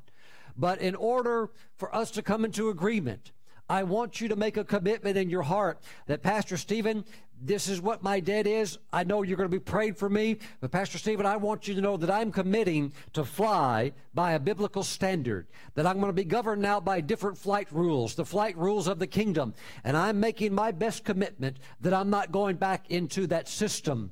But 0.57 0.81
in 0.81 0.95
order 0.95 1.49
for 1.77 1.95
us 1.95 2.11
to 2.11 2.21
come 2.21 2.43
into 2.43 2.67
agreement, 2.67 3.31
I 3.69 3.83
want 3.83 4.19
you 4.19 4.27
to 4.27 4.35
make 4.35 4.57
a 4.57 4.65
commitment 4.65 5.15
in 5.15 5.29
your 5.29 5.43
heart 5.43 5.79
that, 6.07 6.21
Pastor 6.21 6.57
Stephen, 6.57 7.05
this 7.41 7.69
is 7.69 7.79
what 7.79 8.03
my 8.03 8.19
debt 8.19 8.47
is. 8.47 8.79
I 8.91 9.05
know 9.05 9.21
you're 9.21 9.37
going 9.37 9.49
to 9.49 9.57
be 9.57 9.63
prayed 9.63 9.97
for 9.97 10.09
me, 10.09 10.39
but 10.59 10.71
Pastor 10.71 10.97
Stephen, 10.97 11.25
I 11.25 11.37
want 11.37 11.69
you 11.69 11.73
to 11.73 11.79
know 11.79 11.95
that 11.95 12.11
I'm 12.11 12.33
committing 12.33 12.91
to 13.13 13.23
fly 13.23 13.93
by 14.13 14.33
a 14.33 14.39
biblical 14.41 14.83
standard, 14.83 15.47
that 15.75 15.87
I'm 15.87 16.01
going 16.01 16.09
to 16.09 16.13
be 16.13 16.25
governed 16.25 16.61
now 16.61 16.81
by 16.81 16.99
different 16.99 17.37
flight 17.37 17.69
rules, 17.71 18.15
the 18.15 18.25
flight 18.25 18.57
rules 18.57 18.89
of 18.89 18.99
the 18.99 19.07
kingdom, 19.07 19.53
and 19.85 19.95
I'm 19.95 20.19
making 20.19 20.53
my 20.53 20.71
best 20.71 21.05
commitment 21.05 21.59
that 21.79 21.93
I'm 21.93 22.09
not 22.09 22.33
going 22.33 22.57
back 22.57 22.91
into 22.91 23.25
that 23.27 23.47
system 23.47 24.11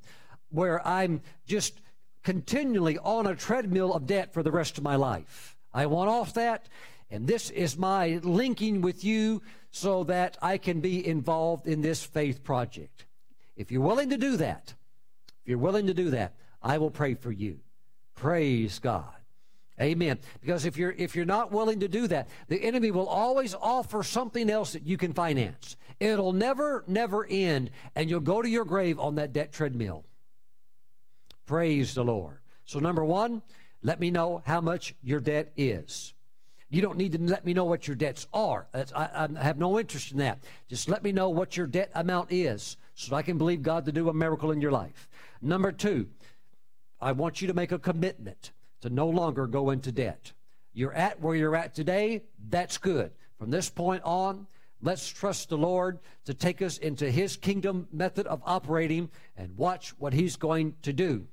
where 0.52 0.86
I'm 0.88 1.22
just 1.46 1.82
continually 2.24 2.98
on 3.00 3.28
a 3.28 3.36
treadmill 3.36 3.94
of 3.94 4.06
debt 4.06 4.34
for 4.34 4.44
the 4.44 4.52
rest 4.52 4.78
of 4.78 4.84
my 4.84 4.96
life. 4.96 5.56
I 5.74 5.86
want 5.86 6.10
off 6.10 6.34
that, 6.34 6.68
and 7.10 7.28
this 7.28 7.50
is 7.50 7.78
my 7.78 8.20
linking 8.24 8.82
with 8.82 9.04
you 9.04 9.42
so 9.72 10.04
that 10.06 10.38
I 10.42 10.58
can 10.58 10.82
be 10.82 11.06
involved 11.06 11.68
in 11.68 11.82
this 11.82 12.04
faith 12.04 12.44
project. 12.44 13.06
If 13.56 13.72
you're 13.72 13.82
willing 13.82 14.10
to 14.10 14.18
do 14.18 14.38
that, 14.38 14.74
if 15.42 15.48
you're 15.48 15.58
willing 15.58 15.88
to 15.88 15.94
do 15.94 16.12
that, 16.12 16.36
I 16.62 16.78
will 16.78 16.92
pray 16.92 17.16
for 17.16 17.32
you. 17.32 17.60
Praise 18.16 18.80
God. 18.80 19.14
Amen. 19.80 20.20
Because 20.42 20.66
if 20.66 20.78
you're 20.78 20.92
if 20.92 21.16
you're 21.16 21.26
not 21.26 21.52
willing 21.52 21.80
to 21.80 21.88
do 21.88 22.08
that, 22.08 22.30
the 22.48 22.62
enemy 22.64 22.92
will 22.92 23.08
always 23.08 23.56
offer 23.56 24.04
something 24.04 24.50
else 24.50 24.74
that 24.74 24.86
you 24.86 24.96
can 24.96 25.12
finance. 25.14 25.76
It'll 26.00 26.34
never 26.34 26.84
never 26.88 27.26
end 27.26 27.72
and 27.96 28.10
you'll 28.10 28.20
go 28.20 28.42
to 28.42 28.50
your 28.50 28.66
grave 28.66 29.00
on 29.00 29.16
that 29.16 29.34
debt 29.34 29.52
treadmill. 29.52 30.06
Praise 31.46 31.94
the 31.94 32.04
Lord. 32.04 32.40
So 32.66 32.80
number 32.80 33.04
1, 33.04 33.42
let 33.84 34.00
me 34.00 34.12
know 34.12 34.42
how 34.46 34.62
much 34.62 34.96
your 35.02 35.20
debt 35.20 35.52
is. 35.58 36.14
You 36.70 36.82
don't 36.82 36.98
need 36.98 37.12
to 37.12 37.20
let 37.20 37.46
me 37.46 37.54
know 37.54 37.66
what 37.66 37.88
your 37.88 37.96
debts 37.96 38.28
are. 38.34 38.68
I, 38.74 38.86
I 38.96 39.44
have 39.44 39.58
no 39.58 39.78
interest 39.78 40.14
in 40.14 40.20
that. 40.20 40.40
Just 40.70 40.88
let 40.88 41.04
me 41.04 41.12
know 41.12 41.30
what 41.30 41.58
your 41.58 41.68
debt 41.68 41.92
amount 41.94 42.32
is 42.32 42.78
so 42.96 43.16
I 43.16 43.24
can 43.24 43.38
believe 43.38 43.62
God 43.62 43.86
to 43.86 43.92
do 43.92 44.08
a 44.08 44.14
miracle 44.14 44.52
in 44.52 44.62
your 44.62 44.72
life. 44.72 45.10
Number 45.42 45.74
two, 45.74 46.08
I 47.02 47.12
want 47.12 47.42
you 47.42 47.48
to 47.48 47.54
make 47.54 47.74
a 47.74 47.80
commitment 47.80 48.52
to 48.82 48.90
no 48.90 49.10
longer 49.10 49.48
go 49.48 49.72
into 49.72 49.92
debt. 49.92 50.32
You're 50.74 50.94
at 50.94 51.20
where 51.20 51.36
you're 51.36 51.56
at 51.56 51.76
today, 51.76 52.24
that's 52.50 52.78
good. 52.78 53.12
From 53.38 53.50
this 53.50 53.70
point 53.70 54.04
on, 54.06 54.48
let's 54.82 55.08
trust 55.08 55.50
the 55.50 55.58
Lord 55.58 56.00
to 56.26 56.34
take 56.34 56.62
us 56.62 56.78
into 56.78 57.10
His 57.10 57.38
kingdom 57.38 57.88
method 57.92 58.28
of 58.28 58.42
operating 58.46 59.10
and 59.38 59.58
watch 59.58 59.94
what 59.98 60.14
He's 60.14 60.36
going 60.36 60.76
to 60.82 60.94
do. 60.94 61.28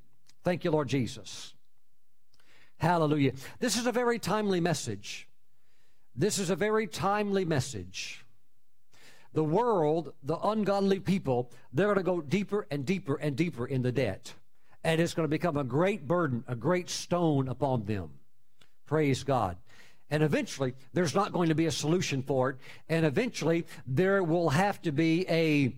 Thank 0.44 0.64
you, 0.64 0.70
Lord 0.70 0.88
Jesus. 0.88 1.54
Hallelujah. 2.78 3.32
This 3.58 3.76
is 3.76 3.86
a 3.86 3.92
very 3.92 4.18
timely 4.18 4.60
message. 4.60 5.28
This 6.14 6.38
is 6.38 6.50
a 6.50 6.56
very 6.56 6.86
timely 6.86 7.44
message 7.44 8.24
the 9.32 9.44
world, 9.44 10.12
the 10.22 10.38
ungodly 10.38 11.00
people, 11.00 11.50
they're 11.72 11.86
going 11.86 11.98
to 11.98 12.02
go 12.02 12.20
deeper 12.20 12.66
and 12.70 12.84
deeper 12.84 13.16
and 13.16 13.36
deeper 13.36 13.66
in 13.66 13.82
the 13.82 13.92
debt. 13.92 14.34
And 14.84 15.00
it's 15.00 15.14
going 15.14 15.24
to 15.24 15.30
become 15.30 15.56
a 15.56 15.64
great 15.64 16.08
burden, 16.08 16.44
a 16.48 16.56
great 16.56 16.88
stone 16.88 17.48
upon 17.48 17.84
them. 17.84 18.10
Praise 18.86 19.22
God. 19.22 19.56
And 20.10 20.22
eventually, 20.22 20.74
there's 20.92 21.14
not 21.14 21.32
going 21.32 21.50
to 21.50 21.54
be 21.54 21.66
a 21.66 21.70
solution 21.70 22.22
for 22.22 22.50
it. 22.50 22.56
And 22.88 23.04
eventually, 23.04 23.66
there 23.86 24.22
will 24.22 24.50
have 24.50 24.80
to 24.82 24.92
be 24.92 25.26
a 25.28 25.72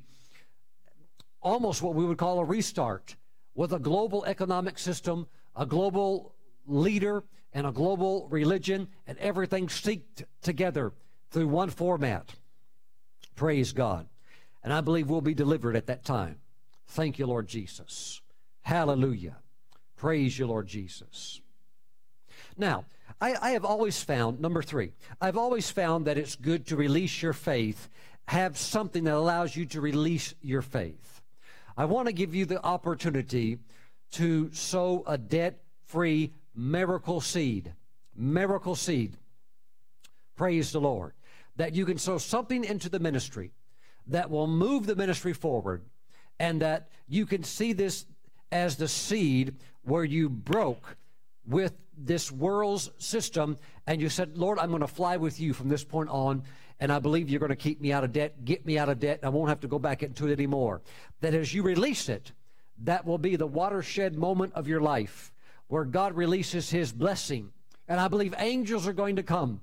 almost 1.43 1.83
what 1.83 1.95
we 1.95 2.05
would 2.05 2.19
call 2.19 2.39
a 2.39 2.45
restart 2.45 3.17
with 3.55 3.73
a 3.73 3.79
global 3.79 4.25
economic 4.25 4.79
system, 4.79 5.27
a 5.57 5.67
global 5.67 6.35
leader, 6.67 7.25
and 7.53 7.67
a 7.67 7.73
global 7.73 8.29
religion, 8.29 8.89
and 9.07 9.19
everything 9.19 9.67
synced 9.67 10.25
together 10.43 10.93
through 11.31 11.49
one 11.49 11.71
format. 11.71 12.35
Praise 13.35 13.73
God. 13.73 14.07
And 14.63 14.73
I 14.73 14.81
believe 14.81 15.09
we'll 15.09 15.23
be 15.23 15.35
delivered 15.35 15.75
at 15.75 15.87
that 15.87 16.05
time. 16.05 16.37
Thank 16.89 17.19
you, 17.19 17.27
Lord 17.27 17.49
Jesus. 17.49 18.21
Hallelujah. 18.63 19.39
Praise 19.97 20.39
you, 20.39 20.47
Lord 20.47 20.67
Jesus. 20.67 21.41
Now, 22.57 22.85
I, 23.21 23.37
I, 23.41 23.51
have 23.51 23.65
always 23.65 24.03
found, 24.03 24.41
number 24.41 24.63
three, 24.63 24.93
I've 25.21 25.37
always 25.37 25.71
found 25.71 26.07
that 26.07 26.17
it's 26.17 26.37
good 26.37 26.67
to 26.69 26.77
release 26.77 27.23
your 27.23 27.33
faith, 27.33 27.89
have 28.29 28.57
something 28.57 29.05
that 29.05 29.15
allows 29.15 29.55
you 29.55 29.67
to 29.67 29.81
release 29.81 30.35
your 30.41 30.63
faith. 30.63 31.21
I 31.77 31.85
want 31.85 32.07
to 32.09 32.13
give 32.13 32.35
you 32.35 32.47
the 32.47 32.65
opportunity 32.65 33.59
to 34.13 34.53
sow 34.53 35.05
a 35.07 35.19
debt 35.19 35.63
free 35.85 36.33
miracle 36.55 37.21
seed. 37.21 37.75
Miracle 38.17 38.75
seed. 38.75 39.17
Praise 40.37 40.73
the 40.73 40.81
Lord 40.81 41.13
that 41.57 41.75
you 41.75 41.85
can 41.85 41.99
sow 41.99 42.17
something 42.17 42.65
into 42.65 42.89
the 42.89 42.99
ministry 42.99 43.53
that 44.07 44.31
will 44.31 44.47
move 44.47 44.87
the 44.87 44.97
ministry 44.97 45.35
forward 45.35 45.85
and 46.39 46.63
that 46.63 46.89
you 47.07 47.27
can 47.27 47.43
see 47.43 47.75
this 47.75 48.07
as 48.51 48.77
the 48.77 48.89
seed 48.89 49.57
where 49.83 50.05
you 50.05 50.31
broke 50.31 50.97
with 51.47 51.75
this 51.97 52.31
world's 52.31 52.91
system 52.99 53.57
and 53.87 54.01
you 54.01 54.09
said, 54.09 54.39
Lord, 54.39 54.59
I'm 54.59 54.69
going 54.71 54.81
to 54.81 54.87
fly 54.87 55.17
with 55.17 55.41
you 55.41 55.53
from 55.53 55.69
this 55.69 55.85
point 55.85 56.11
on, 56.11 56.45
and 56.79 56.93
I 56.93 56.99
believe 56.99 57.29
you're 57.29 57.41
going 57.41 57.51
to 57.51 57.57
keep 57.57 57.81
me 57.81 57.93
out 57.93 58.05
of 58.05 58.13
debt, 58.13 58.45
get 58.45 58.65
me 58.65 58.79
out 58.79 58.89
of 58.89 59.01
debt, 59.01 59.19
and 59.21 59.27
I 59.27 59.31
won't 59.31 59.49
have 59.49 59.61
to 59.61 59.69
go 59.69 59.79
back 59.79 60.03
into 60.03 60.29
it 60.29 60.33
anymore. 60.33 60.81
That 61.21 61.35
as 61.35 61.53
you 61.53 61.63
release 61.63 62.09
it, 62.09 62.33
that 62.83 63.05
will 63.05 63.19
be 63.19 63.37
the 63.37 63.47
watershed 63.47 64.17
moment 64.17 64.55
of 64.55 64.67
your 64.67 64.81
life 64.81 65.33
where 65.69 65.85
God 65.85 66.15
releases 66.15 66.71
His 66.71 66.93
blessing. 66.93 67.51
And 67.89 68.01
I 68.01 68.09
believe 68.09 68.35
angels 68.39 68.87
are 68.87 68.93
going 68.93 69.17
to 69.17 69.23
come. 69.23 69.61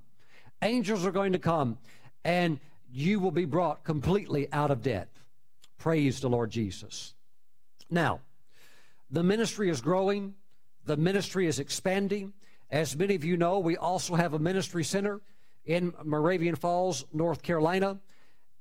Angels 0.62 1.04
are 1.06 1.12
going 1.12 1.32
to 1.32 1.38
come, 1.38 1.78
and 2.24 2.60
you 2.92 3.20
will 3.20 3.30
be 3.30 3.44
brought 3.44 3.84
completely 3.84 4.50
out 4.52 4.70
of 4.70 4.82
debt. 4.82 5.08
Praise 5.78 6.20
the 6.20 6.28
Lord 6.28 6.50
Jesus. 6.50 7.14
Now, 7.90 8.20
the 9.10 9.22
ministry 9.22 9.70
is 9.70 9.80
growing, 9.80 10.34
the 10.88 10.96
ministry 10.96 11.46
is 11.46 11.58
expanding. 11.58 12.32
As 12.70 12.96
many 12.96 13.14
of 13.14 13.22
you 13.22 13.36
know, 13.36 13.58
we 13.58 13.76
also 13.76 14.14
have 14.14 14.32
a 14.32 14.38
ministry 14.38 14.82
center 14.82 15.20
in 15.66 15.92
Moravian 16.02 16.56
Falls, 16.56 17.04
North 17.12 17.42
Carolina, 17.42 18.00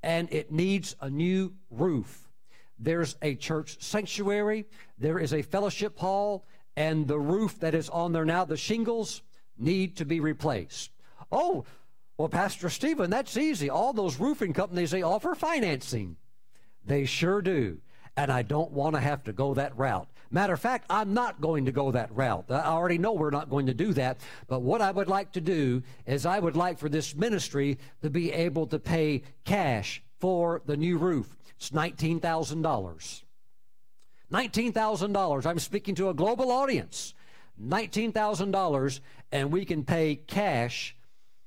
and 0.04 0.32
it 0.32 0.52
needs 0.52 0.96
a 1.00 1.10
new 1.10 1.54
roof. 1.72 2.30
There's 2.78 3.16
a 3.22 3.36
church 3.36 3.82
sanctuary, 3.82 4.66
there 5.00 5.20
is 5.20 5.34
a 5.34 5.42
fellowship 5.42 5.98
hall, 5.98 6.46
and 6.76 7.08
the 7.08 7.18
roof 7.18 7.60
that 7.62 7.74
is 7.74 7.90
on 7.90 8.12
there 8.12 8.26
now, 8.26 8.44
the 8.44 8.58
shingles, 8.58 9.24
need 9.58 9.96
to 9.96 10.06
be 10.06 10.20
replaced. 10.20 10.92
Oh, 11.32 11.66
well, 12.18 12.30
Pastor 12.30 12.70
Stephen, 12.70 13.10
that's 13.10 13.38
easy. 13.38 13.70
All 13.70 13.94
those 13.94 14.20
roofing 14.20 14.52
companies, 14.52 14.92
they 14.92 15.02
offer 15.02 15.34
financing. 15.34 16.18
They 16.86 17.06
sure 17.06 17.42
do. 17.42 17.78
And 18.18 18.32
I 18.32 18.42
don't 18.42 18.72
want 18.72 18.96
to 18.96 19.02
have 19.02 19.24
to 19.24 19.34
go 19.34 19.54
that 19.54 19.78
route. 19.78 20.10
Matter 20.30 20.54
of 20.54 20.60
fact, 20.60 20.86
I'm 20.90 21.14
not 21.14 21.40
going 21.40 21.66
to 21.66 21.72
go 21.72 21.92
that 21.92 22.14
route. 22.16 22.46
I 22.50 22.66
already 22.66 22.98
know 22.98 23.14
we're 23.14 23.30
not 23.30 23.50
going 23.50 23.68
to 23.68 23.74
do 23.74 23.94
that. 23.94 24.18
But 24.48 24.62
what 24.62 24.82
I 24.82 24.92
would 24.92 25.08
like 25.08 25.32
to 25.34 25.42
do 25.42 25.84
is 26.06 26.26
I 26.26 26.40
would 26.40 26.56
like 26.56 26.80
for 26.80 26.90
this 26.90 27.16
ministry 27.16 27.78
to 28.02 28.10
be 28.10 28.32
able 28.34 28.68
to 28.68 28.80
pay 28.80 29.24
cash 29.46 30.04
for 30.20 30.62
the 30.66 30.78
new 30.78 30.98
roof. 30.98 31.38
It's 31.58 31.70
$19,000. 31.70 33.24
$19,000. 34.32 35.46
I'm 35.46 35.60
speaking 35.60 35.96
to 35.96 36.10
a 36.10 36.14
global 36.14 36.52
audience. 36.52 37.14
$19,000, 37.62 39.00
and 39.32 39.52
we 39.52 39.66
can 39.66 39.84
pay 39.84 40.16
cash. 40.16 40.96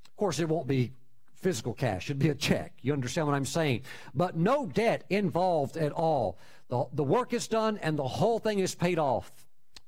Of 0.07 0.16
course, 0.16 0.39
it 0.40 0.48
won't 0.48 0.66
be 0.66 0.93
physical 1.35 1.73
cash, 1.73 2.07
it'd 2.07 2.19
be 2.19 2.28
a 2.28 2.35
check. 2.35 2.74
You 2.82 2.93
understand 2.93 3.27
what 3.27 3.35
I'm 3.35 3.47
saying? 3.47 3.82
But 4.15 4.36
no 4.36 4.66
debt 4.66 5.05
involved 5.09 5.78
at 5.78 5.93
all. 5.93 6.39
The, 6.71 6.87
the 6.93 7.05
work 7.05 7.33
is 7.33 7.49
done 7.49 7.79
and 7.79 7.99
the 7.99 8.07
whole 8.07 8.39
thing 8.39 8.61
is 8.61 8.75
paid 8.75 8.99
off. 8.99 9.31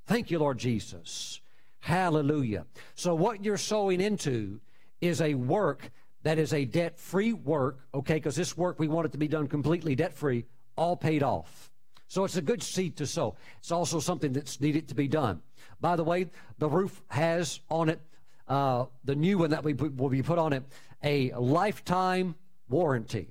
Thank 0.07 0.33
you, 0.33 0.41
Lord 0.41 0.59
Jesus. 0.59 1.41
Hallelujah. 1.79 2.67
So, 2.97 3.15
what 3.15 3.45
you're 3.45 3.57
sowing 3.57 4.01
into 4.01 4.61
is 5.01 5.21
a 5.21 5.35
work 5.35 5.91
that 6.25 6.39
is 6.39 6.53
a 6.53 6.65
debt 6.65 6.99
free 6.99 7.33
work, 7.33 7.79
okay? 7.95 8.15
Because 8.15 8.37
this 8.37 8.57
work, 8.57 8.79
we 8.79 8.89
want 8.89 9.07
it 9.07 9.13
to 9.13 9.19
be 9.19 9.29
done 9.29 9.47
completely 9.47 9.95
debt 9.95 10.13
free, 10.13 10.45
all 10.77 10.97
paid 10.97 11.23
off. 11.23 11.71
So, 12.09 12.25
it's 12.25 12.37
a 12.37 12.43
good 12.43 12.63
seed 12.63 12.97
to 12.97 13.07
sow. 13.07 13.37
It's 13.59 13.71
also 13.71 14.01
something 14.01 14.33
that's 14.33 14.61
needed 14.61 14.89
to 14.89 14.95
be 14.95 15.07
done. 15.07 15.41
By 15.81 15.95
the 15.95 16.05
way, 16.05 16.31
the 16.59 16.69
roof 16.69 17.01
has 17.09 17.61
on 17.71 17.91
it, 17.91 18.01
uh, 18.49 18.87
the 19.05 19.15
new 19.15 19.39
one 19.39 19.51
that 19.51 19.63
we 19.63 19.75
put, 19.75 19.97
will 19.97 20.09
be 20.09 20.23
put 20.23 20.39
on 20.39 20.53
it, 20.53 20.65
a 21.05 21.33
lifetime 21.33 22.35
warranty. 22.69 23.29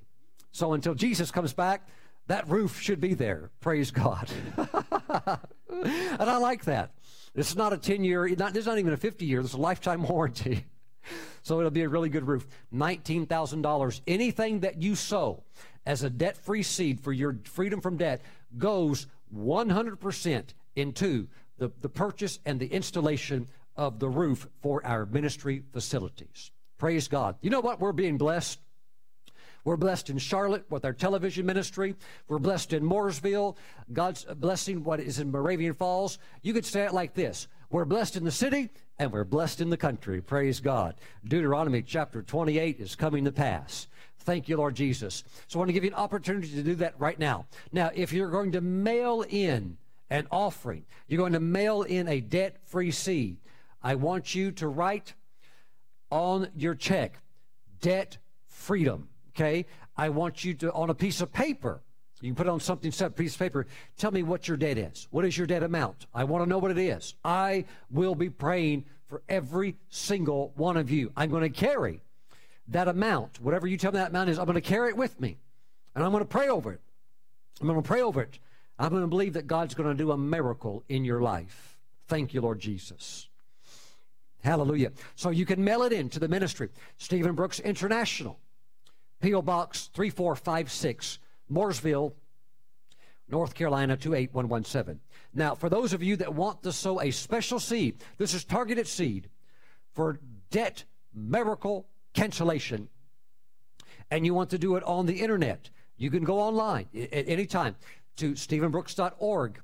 So, 0.52 0.72
until 0.72 0.94
Jesus 0.94 1.30
comes 1.30 1.52
back, 1.52 1.86
that 2.26 2.48
roof 2.48 2.80
should 2.80 3.00
be 3.00 3.14
there. 3.14 3.50
Praise 3.60 3.90
God. 3.90 4.30
and 5.68 6.30
I 6.30 6.36
like 6.38 6.64
that. 6.64 6.92
It's 7.34 7.56
not 7.56 7.72
a 7.72 7.78
10 7.78 8.04
year, 8.04 8.28
not, 8.36 8.56
it's 8.56 8.66
not 8.66 8.78
even 8.78 8.92
a 8.92 8.96
50 8.96 9.24
year, 9.24 9.40
it's 9.40 9.54
a 9.54 9.58
lifetime 9.58 10.02
warranty. 10.02 10.64
So 11.44 11.58
it'll 11.58 11.72
be 11.72 11.82
a 11.82 11.88
really 11.88 12.08
good 12.08 12.28
roof. 12.28 12.46
$19,000. 12.72 14.00
Anything 14.06 14.60
that 14.60 14.80
you 14.80 14.94
sow 14.94 15.42
as 15.84 16.04
a 16.04 16.10
debt 16.10 16.36
free 16.36 16.62
seed 16.62 17.00
for 17.00 17.12
your 17.12 17.36
freedom 17.42 17.80
from 17.80 17.96
debt 17.96 18.22
goes 18.56 19.08
100% 19.36 20.44
into 20.76 21.26
the, 21.58 21.72
the 21.80 21.88
purchase 21.88 22.38
and 22.46 22.60
the 22.60 22.68
installation 22.68 23.48
of 23.76 23.98
the 23.98 24.08
roof 24.08 24.48
for 24.60 24.84
our 24.86 25.06
ministry 25.06 25.62
facilities. 25.72 26.50
Praise 26.78 27.08
God. 27.08 27.36
You 27.40 27.50
know 27.50 27.60
what? 27.60 27.80
We're 27.80 27.92
being 27.92 28.18
blessed. 28.18 28.60
We're 29.64 29.76
blessed 29.76 30.10
in 30.10 30.18
Charlotte 30.18 30.64
with 30.70 30.84
our 30.84 30.92
television 30.92 31.46
ministry. 31.46 31.94
We're 32.28 32.40
blessed 32.40 32.72
in 32.72 32.82
Mooresville. 32.82 33.56
God's 33.92 34.24
blessing 34.24 34.82
what 34.82 35.00
is 35.00 35.20
in 35.20 35.30
Moravian 35.30 35.74
Falls. 35.74 36.18
You 36.42 36.52
could 36.52 36.66
say 36.66 36.84
it 36.84 36.92
like 36.92 37.14
this 37.14 37.46
We're 37.70 37.84
blessed 37.84 38.16
in 38.16 38.24
the 38.24 38.30
city 38.30 38.70
and 38.98 39.12
we're 39.12 39.24
blessed 39.24 39.60
in 39.60 39.70
the 39.70 39.76
country. 39.76 40.20
Praise 40.20 40.60
God. 40.60 40.96
Deuteronomy 41.24 41.82
chapter 41.82 42.22
28 42.22 42.80
is 42.80 42.96
coming 42.96 43.24
to 43.24 43.32
pass. 43.32 43.86
Thank 44.20 44.48
you, 44.48 44.56
Lord 44.56 44.74
Jesus. 44.74 45.24
So 45.48 45.58
I 45.58 45.60
want 45.60 45.68
to 45.68 45.72
give 45.72 45.84
you 45.84 45.90
an 45.90 45.96
opportunity 45.96 46.48
to 46.54 46.62
do 46.62 46.74
that 46.76 46.94
right 46.98 47.18
now. 47.18 47.46
Now, 47.72 47.90
if 47.94 48.12
you're 48.12 48.30
going 48.30 48.52
to 48.52 48.60
mail 48.60 49.24
in 49.28 49.76
an 50.10 50.26
offering, 50.30 50.84
you're 51.08 51.18
going 51.18 51.32
to 51.32 51.40
mail 51.40 51.82
in 51.82 52.06
a 52.06 52.20
debt 52.20 52.58
free 52.64 52.90
seed, 52.90 53.38
I 53.82 53.94
want 53.94 54.34
you 54.34 54.52
to 54.52 54.68
write 54.68 55.14
on 56.10 56.48
your 56.54 56.74
check 56.74 57.18
debt 57.80 58.18
freedom. 58.46 59.08
Okay? 59.34 59.66
I 59.96 60.08
want 60.08 60.44
you 60.44 60.54
to, 60.54 60.72
on 60.72 60.90
a 60.90 60.94
piece 60.94 61.20
of 61.20 61.32
paper, 61.32 61.80
you 62.20 62.28
can 62.28 62.36
put 62.36 62.46
it 62.46 62.50
on 62.50 62.60
something, 62.60 62.92
set 62.92 63.16
piece 63.16 63.34
of 63.34 63.40
paper. 63.40 63.66
Tell 63.96 64.12
me 64.12 64.22
what 64.22 64.46
your 64.46 64.56
debt 64.56 64.78
is. 64.78 65.08
What 65.10 65.24
is 65.24 65.36
your 65.36 65.46
debt 65.46 65.62
amount? 65.62 66.06
I 66.14 66.24
want 66.24 66.44
to 66.44 66.48
know 66.48 66.58
what 66.58 66.70
it 66.70 66.78
is. 66.78 67.14
I 67.24 67.64
will 67.90 68.14
be 68.14 68.30
praying 68.30 68.84
for 69.08 69.22
every 69.28 69.76
single 69.90 70.52
one 70.56 70.76
of 70.76 70.90
you. 70.90 71.12
I'm 71.16 71.30
going 71.30 71.42
to 71.42 71.50
carry 71.50 72.00
that 72.68 72.88
amount, 72.88 73.40
whatever 73.40 73.66
you 73.66 73.76
tell 73.76 73.92
me 73.92 73.98
that 73.98 74.10
amount 74.10 74.30
is, 74.30 74.38
I'm 74.38 74.46
going 74.46 74.54
to 74.54 74.60
carry 74.60 74.88
it 74.90 74.96
with 74.96 75.20
me. 75.20 75.38
And 75.94 76.04
I'm 76.04 76.10
going 76.10 76.22
to 76.22 76.28
pray 76.28 76.48
over 76.48 76.72
it. 76.72 76.80
I'm 77.60 77.66
going 77.66 77.80
to 77.80 77.86
pray 77.86 78.02
over 78.02 78.22
it. 78.22 78.38
I'm 78.78 78.90
going 78.90 79.02
to 79.02 79.08
believe 79.08 79.34
that 79.34 79.46
God's 79.46 79.74
going 79.74 79.88
to 79.88 79.94
do 79.94 80.12
a 80.12 80.16
miracle 80.16 80.82
in 80.88 81.04
your 81.04 81.20
life. 81.20 81.76
Thank 82.08 82.34
you, 82.34 82.40
Lord 82.40 82.60
Jesus. 82.60 83.28
Hallelujah. 84.42 84.92
So 85.14 85.30
you 85.30 85.46
can 85.46 85.62
mail 85.62 85.82
it 85.82 85.92
in 85.92 86.08
to 86.10 86.18
the 86.18 86.28
ministry. 86.28 86.70
Stephen 86.96 87.34
Brooks 87.34 87.60
International. 87.60 88.38
P.O. 89.22 89.40
Box 89.40 89.88
3456, 89.94 91.20
Mooresville, 91.50 92.12
North 93.28 93.54
Carolina 93.54 93.96
28117. 93.96 95.00
Now, 95.32 95.54
for 95.54 95.68
those 95.68 95.92
of 95.92 96.02
you 96.02 96.16
that 96.16 96.34
want 96.34 96.64
to 96.64 96.72
sow 96.72 97.00
a 97.00 97.12
special 97.12 97.60
seed, 97.60 98.02
this 98.18 98.34
is 98.34 98.44
targeted 98.44 98.88
seed 98.88 99.30
for 99.92 100.18
debt 100.50 100.84
miracle 101.14 101.86
cancellation, 102.14 102.88
and 104.10 104.26
you 104.26 104.34
want 104.34 104.50
to 104.50 104.58
do 104.58 104.74
it 104.74 104.82
on 104.82 105.06
the 105.06 105.20
internet, 105.20 105.70
you 105.96 106.10
can 106.10 106.24
go 106.24 106.40
online 106.40 106.88
at 106.94 107.28
any 107.28 107.46
time 107.46 107.76
to 108.16 108.32
stephenbrooks.org. 108.32 109.60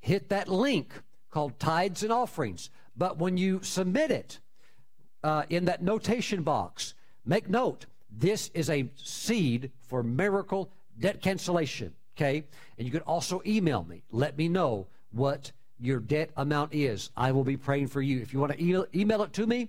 Hit 0.00 0.28
that 0.28 0.48
link 0.48 0.92
called 1.30 1.58
Tithes 1.58 2.04
and 2.04 2.12
Offerings. 2.12 2.70
But 2.96 3.18
when 3.18 3.36
you 3.36 3.62
submit 3.62 4.12
it 4.12 4.38
uh, 5.24 5.42
in 5.50 5.64
that 5.64 5.82
notation 5.82 6.42
box, 6.42 6.94
make 7.24 7.48
note 7.50 7.86
this 8.16 8.50
is 8.54 8.70
a 8.70 8.88
seed 8.96 9.70
for 9.80 10.02
miracle 10.02 10.70
debt 10.98 11.22
cancellation. 11.22 11.94
Okay? 12.16 12.44
And 12.78 12.86
you 12.86 12.92
can 12.92 13.02
also 13.02 13.42
email 13.46 13.84
me. 13.84 14.02
Let 14.10 14.36
me 14.36 14.48
know 14.48 14.88
what 15.10 15.52
your 15.80 15.98
debt 15.98 16.30
amount 16.36 16.74
is. 16.74 17.10
I 17.16 17.32
will 17.32 17.44
be 17.44 17.56
praying 17.56 17.88
for 17.88 18.02
you. 18.02 18.20
If 18.20 18.32
you 18.32 18.38
want 18.38 18.52
to 18.52 18.62
email, 18.62 18.86
email 18.94 19.22
it 19.22 19.32
to 19.34 19.46
me, 19.46 19.68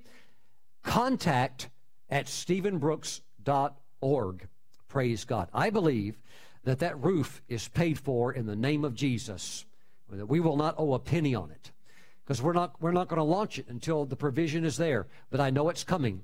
contact 0.84 1.70
at 2.10 2.28
stephenbrooks.org. 2.28 4.48
Praise 4.88 5.26
God. 5.26 5.50
I 5.54 5.70
believe 5.70 6.18
that 6.64 6.80
that 6.80 7.04
roof 7.04 7.42
is 7.48 7.68
paid 7.68 7.98
for 7.98 8.32
in 8.32 8.46
the 8.46 8.56
name 8.56 8.86
of 8.86 8.94
Jesus. 8.94 9.66
That 10.12 10.28
we 10.28 10.40
will 10.40 10.58
not 10.58 10.76
owe 10.78 10.94
a 10.94 11.00
penny 11.00 11.34
on 11.34 11.50
it 11.50 11.72
because 12.24 12.40
we're 12.42 12.54
not 12.54 12.76
we're 12.80 12.92
not 12.92 13.08
going 13.08 13.18
to 13.18 13.24
launch 13.24 13.58
it 13.58 13.68
until 13.68 14.06
the 14.06 14.16
provision 14.16 14.64
is 14.64 14.78
there. 14.78 15.08
But 15.32 15.40
I 15.40 15.50
know 15.50 15.70
it's 15.70 15.84
coming. 15.84 16.24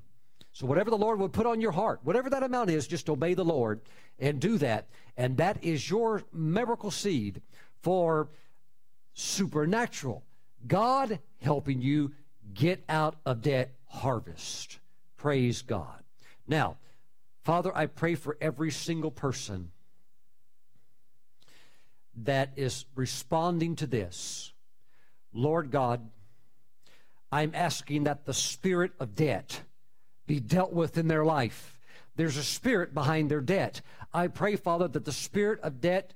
So, 0.52 0.66
whatever 0.66 0.90
the 0.90 0.98
Lord 0.98 1.20
would 1.20 1.32
put 1.32 1.46
on 1.46 1.60
your 1.60 1.72
heart, 1.72 2.00
whatever 2.02 2.28
that 2.30 2.42
amount 2.42 2.70
is, 2.70 2.86
just 2.86 3.08
obey 3.08 3.34
the 3.34 3.44
Lord 3.44 3.80
and 4.18 4.40
do 4.40 4.58
that. 4.58 4.88
And 5.16 5.36
that 5.36 5.62
is 5.62 5.88
your 5.88 6.22
miracle 6.32 6.90
seed 6.90 7.40
for 7.82 8.28
supernatural. 9.14 10.24
God 10.66 11.20
helping 11.40 11.80
you 11.80 12.12
get 12.52 12.84
out 12.88 13.16
of 13.24 13.42
debt 13.42 13.74
harvest. 13.86 14.78
Praise 15.16 15.62
God. 15.62 16.02
Now, 16.46 16.76
Father, 17.42 17.74
I 17.76 17.86
pray 17.86 18.14
for 18.14 18.36
every 18.40 18.70
single 18.70 19.10
person 19.10 19.70
that 22.24 22.52
is 22.56 22.84
responding 22.94 23.76
to 23.76 23.86
this. 23.86 24.52
Lord 25.32 25.70
God, 25.70 26.10
I'm 27.32 27.52
asking 27.54 28.04
that 28.04 28.26
the 28.26 28.34
spirit 28.34 28.92
of 28.98 29.14
debt 29.14 29.62
be 30.30 30.38
dealt 30.38 30.72
with 30.72 30.96
in 30.96 31.08
their 31.08 31.24
life. 31.24 31.76
There's 32.14 32.36
a 32.36 32.44
spirit 32.44 32.94
behind 32.94 33.28
their 33.28 33.40
debt. 33.40 33.80
I 34.14 34.28
pray, 34.28 34.54
Father, 34.54 34.86
that 34.86 35.04
the 35.04 35.10
spirit 35.10 35.58
of 35.62 35.80
debt 35.80 36.14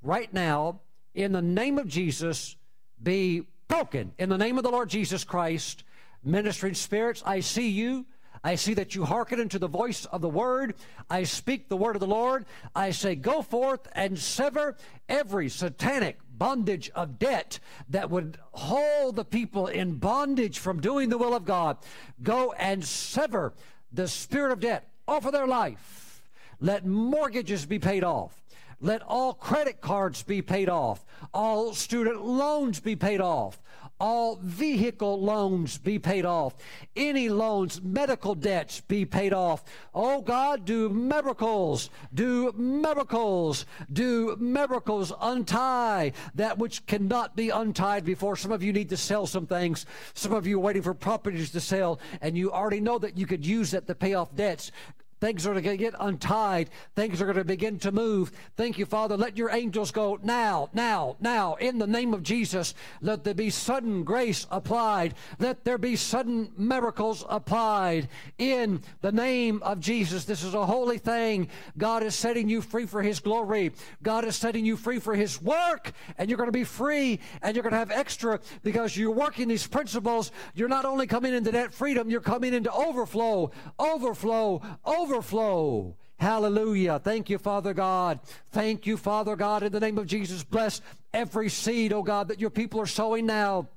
right 0.00 0.32
now, 0.32 0.80
in 1.14 1.32
the 1.32 1.42
name 1.42 1.76
of 1.76 1.86
Jesus, 1.86 2.56
be 3.02 3.42
broken 3.68 4.12
in 4.18 4.30
the 4.30 4.38
name 4.38 4.56
of 4.56 4.64
the 4.64 4.70
Lord 4.70 4.88
Jesus 4.88 5.24
Christ. 5.24 5.84
Ministering 6.24 6.72
spirits, 6.72 7.22
I 7.26 7.40
see 7.40 7.68
you. 7.68 8.06
I 8.42 8.54
see 8.54 8.72
that 8.72 8.94
you 8.94 9.04
hearken 9.04 9.38
unto 9.38 9.58
the 9.58 9.68
voice 9.68 10.06
of 10.06 10.22
the 10.22 10.30
word. 10.30 10.74
I 11.10 11.24
speak 11.24 11.68
the 11.68 11.76
word 11.76 11.96
of 11.96 12.00
the 12.00 12.06
Lord. 12.06 12.46
I 12.74 12.92
say, 12.92 13.14
go 13.14 13.42
forth 13.42 13.86
and 13.92 14.18
sever 14.18 14.74
every 15.06 15.50
satanic 15.50 16.18
bondage 16.40 16.90
of 16.94 17.18
debt 17.18 17.60
that 17.90 18.10
would 18.10 18.38
hold 18.52 19.14
the 19.14 19.24
people 19.24 19.66
in 19.66 19.96
bondage 19.96 20.58
from 20.58 20.80
doing 20.80 21.10
the 21.10 21.18
will 21.18 21.34
of 21.34 21.44
God. 21.44 21.76
Go 22.22 22.52
and 22.54 22.82
sever 22.82 23.52
the 23.92 24.08
spirit 24.08 24.50
of 24.50 24.60
debt 24.60 24.88
off 25.06 25.26
of 25.26 25.32
their 25.32 25.46
life. 25.46 26.22
Let 26.58 26.86
mortgages 26.86 27.66
be 27.66 27.78
paid 27.78 28.02
off. 28.02 28.42
Let 28.80 29.02
all 29.02 29.34
credit 29.34 29.82
cards 29.82 30.22
be 30.22 30.40
paid 30.40 30.70
off. 30.70 31.04
All 31.34 31.74
student 31.74 32.24
loans 32.24 32.80
be 32.80 32.96
paid 32.96 33.20
off 33.20 33.60
all 34.00 34.36
vehicle 34.42 35.20
loans 35.20 35.78
be 35.78 35.98
paid 35.98 36.24
off, 36.24 36.56
any 36.96 37.28
loans, 37.28 37.82
medical 37.82 38.34
debts 38.34 38.80
be 38.80 39.04
paid 39.04 39.32
off. 39.32 39.62
Oh 39.94 40.22
God, 40.22 40.64
do 40.64 40.88
miracles, 40.88 41.90
do 42.12 42.52
miracles, 42.56 43.66
do 43.92 44.36
miracles, 44.40 45.12
untie 45.20 46.12
that 46.34 46.58
which 46.58 46.86
cannot 46.86 47.36
be 47.36 47.50
untied 47.50 48.04
before. 48.04 48.36
Some 48.36 48.52
of 48.52 48.62
you 48.62 48.72
need 48.72 48.88
to 48.88 48.96
sell 48.96 49.26
some 49.26 49.46
things. 49.46 49.86
Some 50.14 50.32
of 50.32 50.46
you 50.46 50.56
are 50.56 50.60
waiting 50.60 50.82
for 50.82 50.94
properties 50.94 51.50
to 51.50 51.60
sell, 51.60 52.00
and 52.20 52.36
you 52.36 52.50
already 52.50 52.80
know 52.80 52.98
that 52.98 53.18
you 53.18 53.26
could 53.26 53.44
use 53.44 53.72
that 53.72 53.86
to 53.86 53.94
pay 53.94 54.14
off 54.14 54.34
debts. 54.34 54.72
Things 55.20 55.46
are 55.46 55.52
going 55.52 55.64
to 55.64 55.76
get 55.76 55.94
untied. 56.00 56.70
Things 56.96 57.20
are 57.20 57.26
going 57.26 57.36
to 57.36 57.44
begin 57.44 57.78
to 57.80 57.92
move. 57.92 58.32
Thank 58.56 58.78
you, 58.78 58.86
Father. 58.86 59.18
Let 59.18 59.36
your 59.36 59.50
angels 59.50 59.90
go 59.90 60.18
now, 60.22 60.70
now, 60.72 61.16
now, 61.20 61.56
in 61.56 61.78
the 61.78 61.86
name 61.86 62.14
of 62.14 62.22
Jesus. 62.22 62.72
Let 63.02 63.22
there 63.22 63.34
be 63.34 63.50
sudden 63.50 64.02
grace 64.02 64.46
applied. 64.50 65.14
Let 65.38 65.64
there 65.64 65.76
be 65.76 65.96
sudden 65.96 66.52
miracles 66.56 67.22
applied 67.28 68.08
in 68.38 68.80
the 69.02 69.12
name 69.12 69.62
of 69.62 69.80
Jesus. 69.80 70.24
This 70.24 70.42
is 70.42 70.54
a 70.54 70.64
holy 70.64 70.96
thing. 70.96 71.48
God 71.76 72.02
is 72.02 72.14
setting 72.14 72.48
you 72.48 72.62
free 72.62 72.86
for 72.86 73.02
His 73.02 73.20
glory. 73.20 73.72
God 74.02 74.24
is 74.24 74.36
setting 74.36 74.64
you 74.64 74.78
free 74.78 75.00
for 75.00 75.14
His 75.14 75.40
work. 75.42 75.92
And 76.16 76.30
you're 76.30 76.38
going 76.38 76.48
to 76.48 76.52
be 76.52 76.64
free 76.64 77.20
and 77.42 77.54
you're 77.54 77.62
going 77.62 77.72
to 77.72 77.78
have 77.78 77.90
extra 77.90 78.40
because 78.62 78.96
you're 78.96 79.10
working 79.10 79.48
these 79.48 79.66
principles. 79.66 80.32
You're 80.54 80.68
not 80.68 80.86
only 80.86 81.06
coming 81.06 81.34
into 81.34 81.52
that 81.52 81.74
freedom, 81.74 82.08
you're 82.08 82.22
coming 82.22 82.54
into 82.54 82.72
overflow, 82.72 83.50
overflow, 83.78 84.62
overflow 84.86 85.09
overflow. 85.10 85.96
Hallelujah. 86.18 86.98
Thank 86.98 87.30
you, 87.30 87.38
Father 87.38 87.74
God. 87.74 88.20
Thank 88.52 88.86
you, 88.86 88.96
Father 88.96 89.36
God, 89.36 89.62
in 89.62 89.72
the 89.72 89.80
name 89.80 89.98
of 89.98 90.06
Jesus. 90.06 90.44
Bless 90.44 90.82
every 91.12 91.48
seed, 91.48 91.92
oh 91.92 92.02
God, 92.02 92.28
that 92.28 92.40
your 92.40 92.50
people 92.50 92.80
are 92.80 92.86
sowing 92.86 93.26
now 93.26 93.68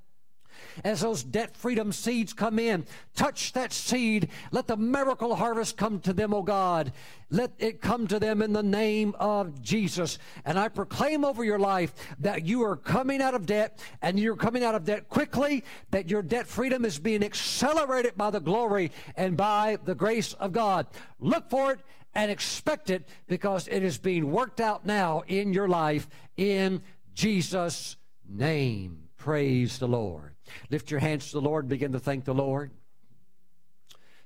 as 0.84 1.02
those 1.02 1.24
debt 1.24 1.56
freedom 1.56 1.92
seeds 1.92 2.34
come 2.34 2.60
in. 2.60 2.86
Touch 3.16 3.54
that 3.54 3.74
seed. 3.74 4.30
Let 4.52 4.68
the 4.68 4.78
miracle 4.78 5.36
harvest 5.36 5.78
come 5.78 6.00
to 6.02 6.14
them, 6.14 6.34
oh 6.34 6.44
God. 6.44 6.94
Let 7.30 7.52
it 7.58 7.82
come 7.82 8.08
to 8.08 8.20
them 8.20 8.42
in 8.42 8.54
the 8.54 8.64
name 8.64 9.16
of 9.20 9.62
Jesus. 9.62 10.20
And 10.46 10.60
I 10.60 10.68
proclaim 10.68 11.26
over 11.26 11.44
your 11.44 11.60
life 11.60 11.94
that 12.20 12.46
you 12.46 12.64
are 12.64 12.76
coming 12.76 13.22
out 13.22 13.34
of 13.34 13.46
debt 13.46 13.80
and 14.02 14.20
you're 14.20 14.36
coming 14.36 14.64
out 14.64 14.76
of 14.76 14.86
debt 14.86 15.10
quickly, 15.10 15.64
that 15.92 16.10
your 16.10 16.22
debt 16.22 16.48
freedom 16.48 16.86
is 16.86 17.00
being 17.00 17.24
accelerated 17.24 18.16
by 18.16 18.30
the 18.30 18.40
glory 18.40 18.92
and 19.16 19.36
by 19.36 19.78
the 19.84 19.96
grace 19.96 20.34
of 20.34 20.52
God. 20.52 20.86
Look 21.20 21.50
for 21.50 21.72
it 21.72 21.80
and 22.16 22.30
expect 22.30 22.90
it 22.90 23.08
because 23.28 23.68
it 23.68 23.84
is 23.84 23.98
being 23.98 24.32
worked 24.32 24.62
out 24.62 24.86
now 24.86 25.24
in 25.28 25.54
your 25.54 25.68
life 25.68 26.08
in 26.38 26.82
Jesus' 27.14 27.98
name. 28.28 29.10
Praise 29.18 29.80
the 29.80 29.88
Lord. 29.88 30.33
Lift 30.70 30.92
your 30.92 31.00
hands 31.00 31.28
to 31.28 31.34
the 31.34 31.42
Lord. 31.42 31.68
Begin 31.68 31.92
to 31.94 32.00
thank 32.00 32.26
the 32.26 32.34
Lord. 32.34 32.72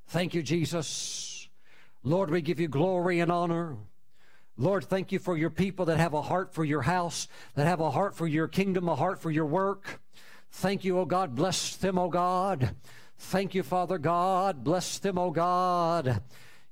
Thank 0.08 0.34
you, 0.34 0.42
Jesus. 0.42 1.50
Lord, 2.04 2.30
we 2.30 2.42
give 2.42 2.60
you 2.60 2.68
glory 2.68 3.20
and 3.20 3.32
honor. 3.32 3.76
Lord, 4.58 4.86
thank 4.86 5.12
you 5.12 5.20
for 5.20 5.38
your 5.38 5.50
people 5.50 5.86
that 5.86 5.98
have 5.98 6.14
a 6.14 6.22
heart 6.22 6.54
for 6.54 6.66
your 6.66 6.82
house, 6.82 7.28
that 7.56 7.68
have 7.68 7.80
a 7.80 7.92
heart 7.92 8.16
for 8.16 8.26
your 8.26 8.48
kingdom, 8.48 8.90
a 8.90 8.96
heart 8.96 9.22
for 9.22 9.30
your 9.30 9.46
work. 9.46 10.02
Thank 10.52 10.84
you, 10.84 10.98
O 10.98 11.02
oh 11.02 11.06
God. 11.06 11.36
Bless 11.36 11.76
them, 11.76 12.00
O 12.00 12.04
oh 12.04 12.10
God. 12.10 12.76
Thank 13.20 13.54
you, 13.54 13.64
Father 13.64 13.98
God. 13.98 14.64
Bless 14.64 14.98
them, 15.00 15.18
O 15.18 15.26
oh 15.26 15.32
God. 15.32 16.22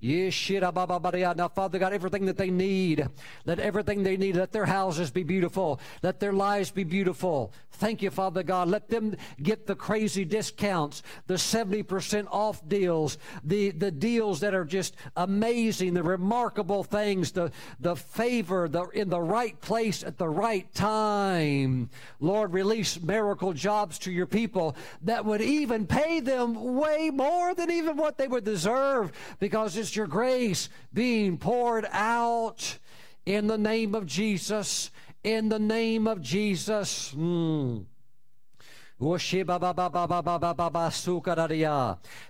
Now, 0.05 1.47
Father 1.47 1.79
God, 1.79 1.93
everything 1.93 2.25
that 2.25 2.37
they 2.37 2.51
need, 2.51 3.07
let 3.45 3.59
everything 3.59 4.03
they 4.03 4.17
need, 4.17 4.35
let 4.35 4.51
their 4.51 4.65
houses 4.65 5.09
be 5.09 5.23
beautiful, 5.23 5.79
let 6.03 6.19
their 6.19 6.33
lives 6.33 6.69
be 6.69 6.83
beautiful. 6.83 7.51
Thank 7.77 8.01
you, 8.01 8.09
Father 8.09 8.43
God. 8.43 8.69
Let 8.69 8.89
them 8.89 9.15
get 9.41 9.67
the 9.67 9.75
crazy 9.75 10.23
discounts, 10.23 11.03
the 11.27 11.33
70% 11.33 12.27
off 12.31 12.65
deals, 12.67 13.17
the, 13.43 13.71
the 13.71 13.91
deals 13.91 14.39
that 14.39 14.53
are 14.53 14.63
just 14.63 14.95
amazing, 15.17 15.93
the 15.93 16.03
remarkable 16.03 16.83
things, 16.83 17.31
the, 17.31 17.51
the 17.79 17.95
favor 17.95 18.69
the, 18.69 18.83
in 18.89 19.09
the 19.09 19.19
right 19.19 19.59
place 19.59 20.03
at 20.03 20.17
the 20.17 20.29
right 20.29 20.73
time. 20.73 21.89
Lord, 22.19 22.53
release 22.53 23.01
miracle 23.01 23.53
jobs 23.53 23.99
to 23.99 24.11
your 24.11 24.27
people 24.27 24.75
that 25.01 25.25
would 25.25 25.41
even 25.41 25.85
pay 25.85 26.19
them 26.19 26.75
way 26.75 27.09
more 27.13 27.53
than 27.55 27.71
even 27.71 27.97
what 27.97 28.17
they 28.17 28.27
would 28.27 28.45
deserve 28.45 29.11
because 29.39 29.75
it's 29.75 29.94
your 29.95 30.07
grace 30.07 30.69
being 30.93 31.37
poured 31.37 31.87
out 31.91 32.77
in 33.25 33.47
the 33.47 33.57
name 33.57 33.95
of 33.95 34.05
Jesus. 34.05 34.91
In 35.23 35.49
the 35.49 35.59
name 35.59 36.07
of 36.07 36.21
Jesus. 36.21 37.13
Mm. 37.17 37.85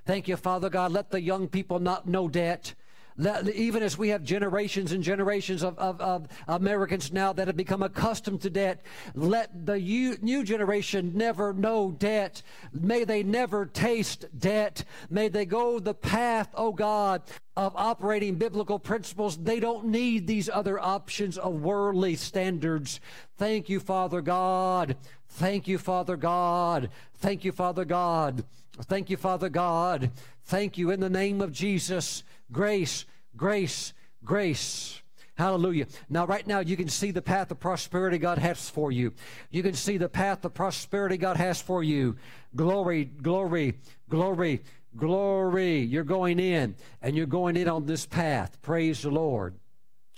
Thank 0.06 0.28
you, 0.28 0.36
Father 0.36 0.70
God. 0.70 0.92
Let 0.92 1.12
the 1.12 1.22
young 1.22 1.48
people 1.48 1.80
not 1.80 2.08
know 2.08 2.28
debt. 2.28 2.74
Even 3.18 3.82
as 3.82 3.98
we 3.98 4.10
have 4.10 4.24
generations 4.24 4.92
and 4.92 5.02
generations 5.02 5.64
of, 5.64 5.78
of, 5.80 6.02
of, 6.02 6.28
Americans 6.50 7.14
now 7.14 7.32
that 7.32 7.48
have 7.48 7.56
become 7.56 7.82
accustomed 7.82 8.42
to 8.42 8.50
debt, 8.50 8.82
let 9.14 9.66
the 9.66 9.80
new 10.22 10.44
generation 10.44 11.14
never 11.16 11.54
know 11.54 11.92
debt. 11.92 12.42
May 12.74 13.06
they 13.06 13.24
never 13.24 13.66
taste 13.66 14.26
debt. 14.38 14.84
May 15.10 15.30
they 15.30 15.46
go 15.46 15.80
the 15.80 15.94
path, 15.94 16.50
oh 16.56 16.74
God, 16.74 17.22
of 17.56 17.74
operating 17.78 18.36
biblical 18.36 18.80
principles. 18.80 19.38
They 19.38 19.62
don't 19.62 19.86
need 19.86 20.28
these 20.28 20.50
other 20.50 20.78
options 20.78 21.38
of 21.38 21.62
worldly 21.62 22.16
standards. 22.16 23.00
Thank 23.38 23.70
you, 23.70 23.80
Father 23.80 24.22
God. 24.22 24.98
Thank 25.30 25.70
you, 25.70 25.78
Father 25.78 26.18
God. 26.18 26.90
Thank 27.16 27.46
you, 27.46 27.54
Father 27.54 27.86
God. 27.86 28.44
Thank 28.84 29.10
you, 29.10 29.16
Father 29.16 29.48
God. 29.48 30.12
Thank 30.44 30.78
you 30.78 30.92
in 30.92 31.00
the 31.00 31.10
name 31.10 31.42
of 31.42 31.54
Jesus. 31.54 32.24
Grace, 32.52 33.06
grace, 33.36 33.94
grace. 34.24 35.02
Hallelujah. 35.36 35.88
Now, 36.10 36.26
right 36.26 36.48
now, 36.48 36.60
you 36.60 36.78
can 36.78 36.88
see 36.88 37.12
the 37.12 37.22
path 37.22 37.52
of 37.52 37.60
prosperity 37.60 38.18
God 38.18 38.38
has 38.38 38.70
for 38.70 38.92
you. 38.92 39.14
You 39.52 39.64
can 39.64 39.74
see 39.74 39.98
the 39.98 40.08
path 40.08 40.46
of 40.46 40.54
prosperity 40.54 41.18
God 41.18 41.36
has 41.36 41.62
for 41.62 41.84
you. 41.84 42.16
Glory, 42.56 43.04
glory, 43.06 43.76
glory, 44.10 44.62
glory. 44.96 45.80
You're 45.82 46.06
going 46.06 46.40
in, 46.40 46.76
and 47.02 47.18
you're 47.18 47.26
going 47.26 47.58
in 47.58 47.68
on 47.68 47.86
this 47.86 48.06
path. 48.06 48.62
Praise 48.62 49.02
the 49.02 49.12
Lord. 49.12 49.56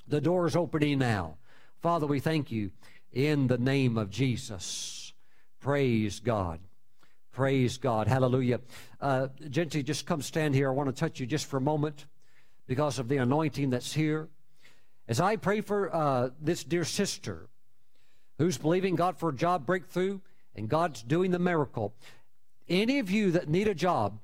The 0.08 0.22
door 0.22 0.45
is 0.45 0.56
opening 0.56 0.99
now. 0.99 1.38
Father, 1.82 2.06
we 2.06 2.20
thank 2.20 2.52
you 2.52 2.70
in 3.12 3.48
the 3.48 3.58
name 3.58 3.98
of 3.98 4.12
Jesus. 4.12 5.14
Praise 5.60 6.20
God. 6.20 6.60
Praise 7.32 7.78
God. 7.78 8.08
Hallelujah. 8.08 8.60
Uh, 9.02 9.28
Genty, 9.49 9.82
just 9.82 10.06
come 10.06 10.22
stand 10.22 10.54
here. 10.54 10.70
I 10.70 10.74
want 10.74 10.90
to 10.90 10.99
touch 10.99 11.20
you 11.20 11.26
just 11.26 11.48
for 11.48 11.58
a 11.58 11.62
moment 11.62 12.06
because 12.68 12.99
of 12.99 13.07
the 13.07 13.18
anointing 13.18 13.69
that's 13.69 13.94
here. 13.94 14.27
As 15.07 15.19
I 15.22 15.38
pray 15.38 15.61
for 15.61 15.94
uh, 15.95 16.30
this 16.39 16.64
dear 16.64 16.84
sister 16.84 17.48
who's 18.38 18.57
believing 18.57 18.95
God 18.95 19.18
for 19.18 19.30
a 19.30 19.35
job 19.35 19.65
breakthrough 19.65 20.19
and 20.56 20.68
God's 20.68 21.02
doing 21.02 21.31
the 21.31 21.39
miracle, 21.39 21.95
any 22.68 22.99
of 22.99 23.10
you 23.10 23.31
that 23.31 23.48
need 23.48 23.69
a 23.69 23.73
job, 23.73 24.19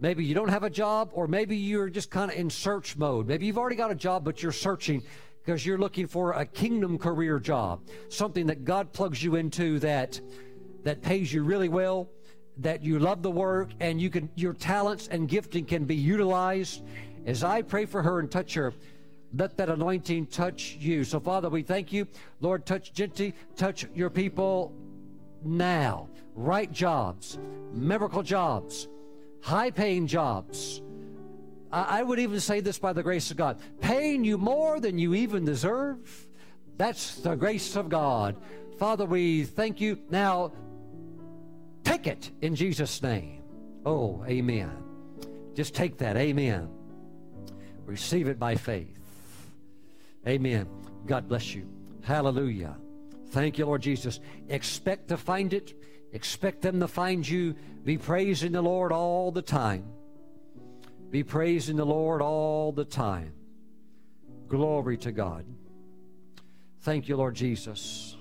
maybe 0.00 0.24
you 0.24 0.34
don't 0.34 0.48
have 0.48 0.64
a 0.64 0.70
job, 0.70 1.10
or 1.12 1.28
maybe 1.28 1.56
you're 1.56 1.88
just 1.88 2.10
kind 2.10 2.30
of 2.30 2.36
in 2.36 2.50
search 2.50 2.96
mode. 2.96 3.28
Maybe 3.28 3.46
you've 3.46 3.58
already 3.58 3.76
got 3.76 3.92
a 3.92 3.94
job, 3.94 4.24
but 4.24 4.42
you're 4.42 4.52
searching 4.52 5.02
because 5.44 5.64
you're 5.64 5.78
looking 5.78 6.08
for 6.08 6.32
a 6.32 6.44
kingdom 6.44 6.98
career 6.98 7.38
job, 7.38 7.82
something 8.08 8.46
that 8.46 8.64
God 8.64 8.92
plugs 8.92 9.22
you 9.22 9.36
into 9.36 9.78
that 9.80 10.20
that 10.82 11.02
pays 11.02 11.32
you 11.32 11.44
really 11.44 11.68
well, 11.68 12.10
that 12.58 12.82
you 12.82 12.98
love 12.98 13.22
the 13.22 13.30
work, 13.30 13.70
and 13.78 14.00
you 14.00 14.10
can 14.10 14.28
your 14.34 14.54
talents 14.54 15.06
and 15.08 15.28
gifting 15.28 15.64
can 15.64 15.84
be 15.84 15.94
utilized 15.94 16.82
as 17.26 17.42
I 17.44 17.62
pray 17.62 17.86
for 17.86 18.02
her 18.02 18.20
and 18.20 18.30
touch 18.30 18.54
her, 18.54 18.72
let 19.36 19.56
that 19.56 19.68
anointing 19.68 20.26
touch 20.26 20.76
you. 20.78 21.04
So, 21.04 21.18
Father, 21.18 21.48
we 21.48 21.62
thank 21.62 21.92
you. 21.92 22.06
Lord, 22.40 22.66
touch 22.66 22.92
Genty, 22.92 23.34
touch 23.56 23.86
your 23.94 24.10
people 24.10 24.72
now. 25.44 26.08
Right 26.36 26.70
jobs, 26.70 27.38
miracle 27.72 28.22
jobs, 28.22 28.88
high 29.40 29.70
paying 29.70 30.06
jobs. 30.06 30.82
I, 31.72 32.00
I 32.00 32.02
would 32.02 32.18
even 32.18 32.40
say 32.40 32.60
this 32.60 32.78
by 32.78 32.92
the 32.92 33.02
grace 33.02 33.30
of 33.30 33.36
God 33.36 33.60
paying 33.80 34.24
you 34.24 34.38
more 34.38 34.80
than 34.80 34.98
you 34.98 35.14
even 35.14 35.44
deserve. 35.44 36.26
That's 36.76 37.16
the 37.16 37.34
grace 37.36 37.76
of 37.76 37.88
God. 37.88 38.36
Father, 38.78 39.06
we 39.06 39.44
thank 39.44 39.80
you. 39.80 39.98
Now, 40.10 40.52
take 41.84 42.06
it 42.06 42.30
in 42.42 42.56
Jesus' 42.56 43.00
name. 43.02 43.42
Oh, 43.86 44.24
amen. 44.26 44.72
Just 45.54 45.74
take 45.74 45.98
that. 45.98 46.16
Amen. 46.16 46.68
Receive 47.86 48.28
it 48.28 48.38
by 48.38 48.56
faith. 48.56 48.98
Amen. 50.26 50.68
God 51.06 51.28
bless 51.28 51.54
you. 51.54 51.68
Hallelujah. 52.02 52.76
Thank 53.30 53.58
you, 53.58 53.66
Lord 53.66 53.82
Jesus. 53.82 54.20
Expect 54.48 55.08
to 55.08 55.16
find 55.16 55.52
it. 55.52 55.74
Expect 56.12 56.62
them 56.62 56.80
to 56.80 56.88
find 56.88 57.28
you. 57.28 57.54
Be 57.84 57.98
praising 57.98 58.52
the 58.52 58.62
Lord 58.62 58.92
all 58.92 59.32
the 59.32 59.42
time. 59.42 59.84
Be 61.10 61.22
praising 61.22 61.76
the 61.76 61.84
Lord 61.84 62.22
all 62.22 62.72
the 62.72 62.84
time. 62.84 63.32
Glory 64.48 64.96
to 64.98 65.12
God. 65.12 65.44
Thank 66.80 67.08
you, 67.08 67.16
Lord 67.16 67.34
Jesus. 67.34 68.16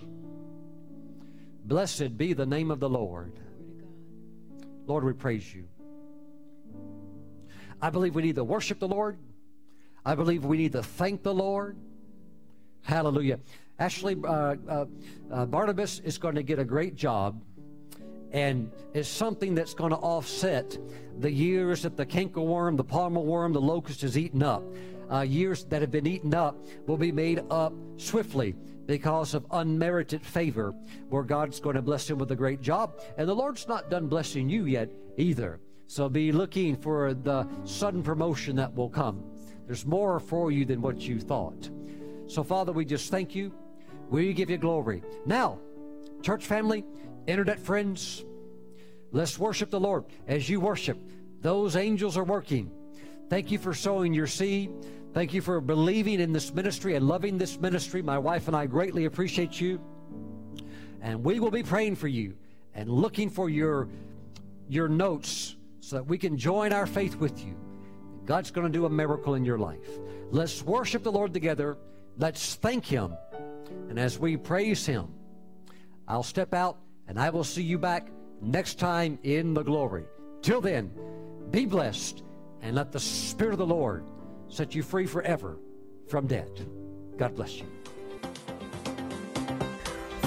Blessed 1.65 2.17
be 2.17 2.33
the 2.33 2.45
name 2.45 2.71
of 2.71 2.79
the 2.79 2.89
Lord. 2.89 3.33
Lord, 4.85 5.03
we 5.03 5.13
praise 5.13 5.53
you. 5.53 5.67
I 7.81 7.89
believe 7.89 8.15
we 8.15 8.21
need 8.21 8.35
to 8.35 8.43
worship 8.43 8.79
the 8.79 8.87
Lord. 8.87 9.17
I 10.05 10.15
believe 10.15 10.43
we 10.43 10.57
need 10.57 10.73
to 10.73 10.83
thank 10.83 11.23
the 11.23 11.33
Lord. 11.33 11.77
Hallelujah. 12.81 13.39
Actually, 13.79 14.17
uh, 14.23 14.55
uh, 14.67 14.85
uh, 15.31 15.45
Barnabas 15.45 15.99
is 15.99 16.17
going 16.17 16.35
to 16.35 16.43
get 16.43 16.59
a 16.59 16.65
great 16.65 16.95
job, 16.95 17.41
and 18.31 18.71
it's 18.93 19.07
something 19.07 19.55
that's 19.55 19.73
going 19.73 19.91
to 19.91 19.97
offset 19.97 20.77
the 21.19 21.31
years 21.31 21.83
that 21.83 21.95
the 21.95 22.05
cankerworm, 22.05 22.75
the 22.75 22.83
palmer 22.83 23.21
worm, 23.21 23.53
the 23.53 23.61
locust 23.61 24.01
has 24.01 24.17
eaten 24.17 24.43
up. 24.43 24.63
Uh, 25.11 25.21
years 25.21 25.63
that 25.65 25.81
have 25.81 25.91
been 25.91 26.07
eaten 26.07 26.33
up 26.33 26.57
will 26.87 26.97
be 26.97 27.11
made 27.11 27.41
up 27.49 27.73
swiftly 27.97 28.55
because 28.85 29.33
of 29.33 29.45
unmerited 29.51 30.25
favor, 30.25 30.73
where 31.09 31.23
God's 31.23 31.59
going 31.59 31.75
to 31.75 31.81
bless 31.81 32.09
him 32.09 32.17
with 32.17 32.31
a 32.31 32.35
great 32.35 32.61
job. 32.61 32.99
And 33.17 33.27
the 33.27 33.35
Lord's 33.35 33.67
not 33.67 33.89
done 33.89 34.07
blessing 34.07 34.49
you 34.49 34.65
yet 34.65 34.89
either. 35.17 35.59
So 35.87 36.09
be 36.09 36.31
looking 36.31 36.75
for 36.75 37.13
the 37.13 37.47
sudden 37.63 38.03
promotion 38.03 38.55
that 38.57 38.73
will 38.73 38.89
come. 38.89 39.23
There's 39.65 39.85
more 39.85 40.19
for 40.19 40.51
you 40.51 40.65
than 40.65 40.81
what 40.81 40.99
you 40.99 41.19
thought. 41.19 41.69
So, 42.27 42.43
Father, 42.43 42.71
we 42.71 42.85
just 42.85 43.11
thank 43.11 43.35
you. 43.35 43.53
We 44.09 44.33
give 44.33 44.49
you 44.49 44.57
glory. 44.57 45.03
Now, 45.25 45.59
church 46.21 46.45
family, 46.45 46.83
internet 47.27 47.59
friends, 47.59 48.23
let's 49.11 49.39
worship 49.39 49.69
the 49.69 49.79
Lord. 49.79 50.05
As 50.27 50.49
you 50.49 50.59
worship, 50.59 50.97
those 51.41 51.75
angels 51.75 52.17
are 52.17 52.23
working. 52.23 52.71
Thank 53.29 53.51
you 53.51 53.57
for 53.57 53.73
sowing 53.73 54.13
your 54.13 54.27
seed. 54.27 54.71
Thank 55.13 55.33
you 55.33 55.41
for 55.41 55.61
believing 55.61 56.19
in 56.19 56.33
this 56.33 56.53
ministry 56.53 56.95
and 56.95 57.07
loving 57.07 57.37
this 57.37 57.59
ministry. 57.59 58.01
My 58.01 58.17
wife 58.17 58.47
and 58.47 58.55
I 58.55 58.65
greatly 58.65 59.05
appreciate 59.05 59.59
you. 59.61 59.79
And 61.01 61.23
we 61.23 61.39
will 61.39 61.51
be 61.51 61.63
praying 61.63 61.97
for 61.97 62.07
you 62.07 62.35
and 62.73 62.89
looking 62.89 63.29
for 63.29 63.49
your, 63.49 63.89
your 64.69 64.87
notes 64.87 65.55
so 65.81 65.97
that 65.97 66.03
we 66.03 66.17
can 66.17 66.37
join 66.37 66.73
our 66.73 66.87
faith 66.87 67.15
with 67.17 67.45
you. 67.45 67.55
God's 68.25 68.51
going 68.51 68.65
to 68.65 68.71
do 68.71 68.85
a 68.85 68.89
miracle 68.89 69.35
in 69.35 69.43
your 69.43 69.57
life. 69.57 69.99
Let's 70.31 70.63
worship 70.63 71.03
the 71.03 71.11
Lord 71.11 71.33
together. 71.33 71.77
Let's 72.17 72.55
thank 72.55 72.85
Him. 72.85 73.15
And 73.89 73.99
as 73.99 74.17
we 74.17 74.37
praise 74.37 74.85
Him, 74.85 75.07
I'll 76.07 76.23
step 76.23 76.53
out 76.53 76.77
and 77.07 77.19
I 77.19 77.29
will 77.29 77.43
see 77.43 77.63
you 77.63 77.77
back 77.77 78.09
next 78.41 78.79
time 78.79 79.19
in 79.23 79.53
the 79.53 79.63
glory. 79.63 80.05
Till 80.41 80.61
then, 80.61 80.91
be 81.51 81.65
blessed 81.65 82.23
and 82.61 82.75
let 82.75 82.91
the 82.91 82.99
Spirit 82.99 83.53
of 83.53 83.59
the 83.59 83.65
Lord 83.65 84.05
set 84.47 84.73
you 84.73 84.83
free 84.83 85.05
forever 85.05 85.57
from 86.07 86.27
debt. 86.27 86.61
God 87.17 87.35
bless 87.35 87.57
you. 87.57 87.65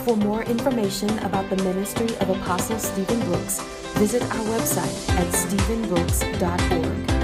For 0.04 0.16
more 0.16 0.44
information 0.44 1.18
about 1.20 1.50
the 1.50 1.56
ministry 1.64 2.14
of 2.18 2.30
Apostle 2.30 2.78
Stephen 2.78 3.20
Brooks, 3.26 3.60
visit 3.94 4.22
our 4.22 4.44
website 4.44 5.08
at 5.18 5.26
stephenbrooks.org. 5.34 7.15